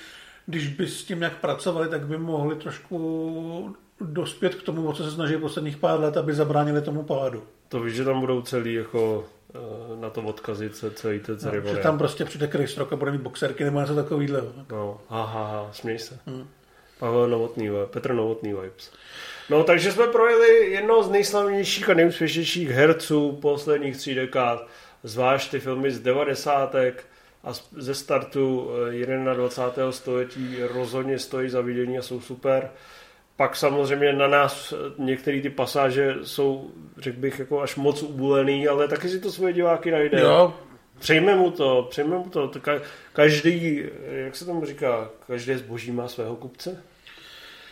když 0.46 0.68
by 0.68 0.88
s 0.88 1.04
tím 1.04 1.20
nějak 1.20 1.38
pracovali, 1.38 1.90
tak 1.90 2.08
by 2.08 2.18
mohli 2.18 2.56
trošku 2.56 3.76
dospět 4.02 4.56
k 4.56 4.64
tomu, 4.64 4.88
o 4.88 4.94
co 4.94 5.03
se 5.03 5.11
snaží 5.11 5.38
posledních 5.38 5.78
pár 5.78 5.99
let, 5.99 6.18
aby 6.18 6.34
zabránili 6.34 6.82
tomu 6.82 7.03
pádu. 7.03 7.44
To 7.69 7.82
víš, 7.82 7.95
že 7.95 8.06
tam 8.06 8.19
budou 8.19 8.41
celý 8.41 8.74
jako 8.74 9.26
eh, 9.56 10.02
na 10.02 10.10
to 10.10 10.22
odkazit 10.22 10.86
celý 10.94 11.19
ten 11.19 11.38
no, 11.45 11.72
Že 11.74 11.78
tam 11.78 11.98
prostě 11.98 12.26
přijde 12.26 12.48
Chris 12.48 12.78
Rock 12.78 12.94
a 12.94 12.95
bude 12.95 13.11
mít 13.11 13.22
boxerky 13.22 13.64
nebo 13.64 13.80
něco 13.80 13.95
takového. 13.95 14.41
No, 14.72 15.02
aha, 15.10 15.44
ha, 15.44 15.69
směj 15.72 15.99
se. 15.99 16.19
Hmm. 16.26 16.48
Pavel 16.99 17.28
Novotný, 17.28 17.69
Petr 17.86 18.14
Novotný 18.14 18.53
vibes. 18.53 18.91
No, 19.49 19.64
takže 19.64 19.91
jsme 19.91 20.07
projeli 20.07 20.72
jedno 20.72 21.03
z 21.03 21.10
nejslavnějších 21.10 21.90
a 21.90 21.94
nejúspěšnějších 21.94 22.69
herců 22.69 23.32
posledních 23.41 23.98
tří 23.98 24.15
dekád, 24.15 24.68
zvlášť 25.03 25.52
ty 25.52 25.60
filmy 25.60 25.91
z 25.91 25.99
devadesátek, 25.99 27.06
a 27.44 27.53
ze 27.78 27.95
startu 27.95 28.69
21. 29.34 29.90
Eh, 29.90 29.91
století 29.91 30.57
rozhodně 30.74 31.19
stojí 31.19 31.49
za 31.49 31.61
vidění 31.61 31.98
a 31.98 32.02
jsou 32.02 32.22
super. 32.22 32.69
Pak 33.38 33.56
samozřejmě 33.56 34.14
na 34.14 34.28
nás 34.28 34.74
některé 34.98 35.42
ty 35.42 35.50
pasáže 35.50 36.16
jsou, 36.24 36.72
řekl 36.98 37.20
bych, 37.20 37.40
jako 37.40 37.62
až 37.62 37.76
moc 37.76 38.04
ubulený, 38.04 38.68
ale 38.68 38.88
taky 38.88 39.10
si 39.10 39.20
to 39.20 39.32
svoje 39.32 39.54
diváky 39.54 39.92
najde. 39.92 40.20
Jo. 40.22 40.54
Přejme 41.00 41.36
mu 41.36 41.52
to, 41.52 41.88
přejme 41.90 42.18
mu 42.18 42.30
to. 42.30 42.52
Každý, 43.14 43.84
jak 44.10 44.36
se 44.36 44.46
tomu 44.46 44.66
říká, 44.66 45.10
každé 45.28 45.58
zboží 45.58 45.92
má 45.92 46.08
svého 46.08 46.36
kupce. 46.36 46.84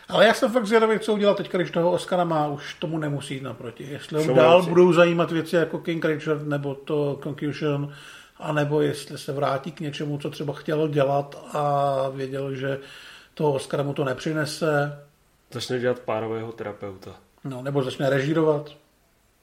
Ale 0.10 0.26
já 0.26 0.34
jsem 0.34 0.52
fakt 0.52 0.66
zvědavý, 0.66 1.00
co 1.00 1.14
udělal 1.14 1.36
teď, 1.36 1.52
když 1.52 1.72
toho 1.72 1.92
Oscara 1.92 2.24
má, 2.24 2.48
už 2.48 2.74
tomu 2.74 2.98
nemusí 2.98 3.34
jít 3.34 3.44
naproti. 3.44 3.88
Jestli 3.92 4.26
ho 4.26 4.34
dál 4.34 4.64
budou 4.64 4.94
zajímat 4.94 5.32
věci 5.32 5.56
jako 5.56 5.80
King 5.80 6.06
Richard 6.06 6.48
nebo 6.48 6.76
to 6.76 7.20
Concussion, 7.24 7.94
anebo 8.38 8.82
jestli 8.82 9.18
se 9.18 9.34
vrátí 9.34 9.72
k 9.72 9.80
něčemu, 9.80 10.18
co 10.18 10.30
třeba 10.30 10.54
chtěl 10.54 10.88
dělat 10.88 11.46
a 11.54 12.10
věděl, 12.10 12.56
že 12.56 12.80
toho 13.34 13.54
Oscara 13.54 13.84
mu 13.84 13.94
to 13.94 14.04
nepřinese. 14.04 15.00
Začne 15.52 15.80
dělat 15.80 16.00
párového 16.00 16.52
terapeuta. 16.52 17.20
No, 17.44 17.62
nebo 17.62 17.84
začne 17.84 18.10
režírovat. 18.10 18.72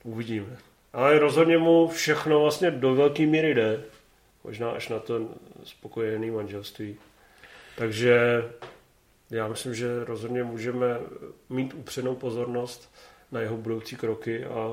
Uvidíme. 0.04 0.56
Ale 0.92 1.18
rozhodně 1.18 1.58
mu 1.58 1.88
všechno 1.88 2.40
vlastně 2.40 2.70
do 2.70 2.94
velké 2.94 3.26
míry 3.26 3.54
jde. 3.54 3.84
Možná 4.44 4.70
až 4.70 4.88
na 4.88 4.98
to 4.98 5.28
spokojený 5.64 6.30
manželství. 6.30 6.96
Takže 7.76 8.44
já 9.30 9.48
myslím, 9.48 9.74
že 9.74 10.04
rozhodně 10.04 10.42
můžeme 10.42 10.98
mít 11.48 11.74
upřenou 11.74 12.14
pozornost 12.14 12.94
na 13.32 13.40
jeho 13.40 13.56
budoucí 13.56 13.96
kroky 13.96 14.44
a 14.44 14.70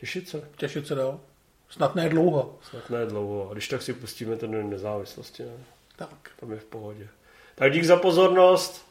těšit 0.00 0.28
se. 0.28 0.48
Těšit 0.56 0.86
se 0.86 0.94
dál. 0.94 1.20
Snad 1.68 1.94
ne 1.94 2.08
dlouho. 2.08 2.58
Snad 2.70 2.90
ne 2.90 3.06
dlouho. 3.06 3.50
A 3.50 3.52
když 3.52 3.68
tak 3.68 3.82
si 3.82 3.92
pustíme 3.92 4.36
ten 4.36 4.50
den 4.50 4.70
nezávislosti. 4.70 5.42
Ne? 5.42 5.52
Tak. 5.96 6.30
Tam 6.40 6.52
je 6.52 6.58
v 6.58 6.64
pohodě. 6.64 7.08
Tak 7.54 7.72
dík 7.72 7.84
za 7.84 7.96
pozornost 7.96 8.83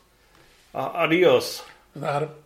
a 0.74 1.04
adios. 1.04 1.64
Zdar. 1.96 2.43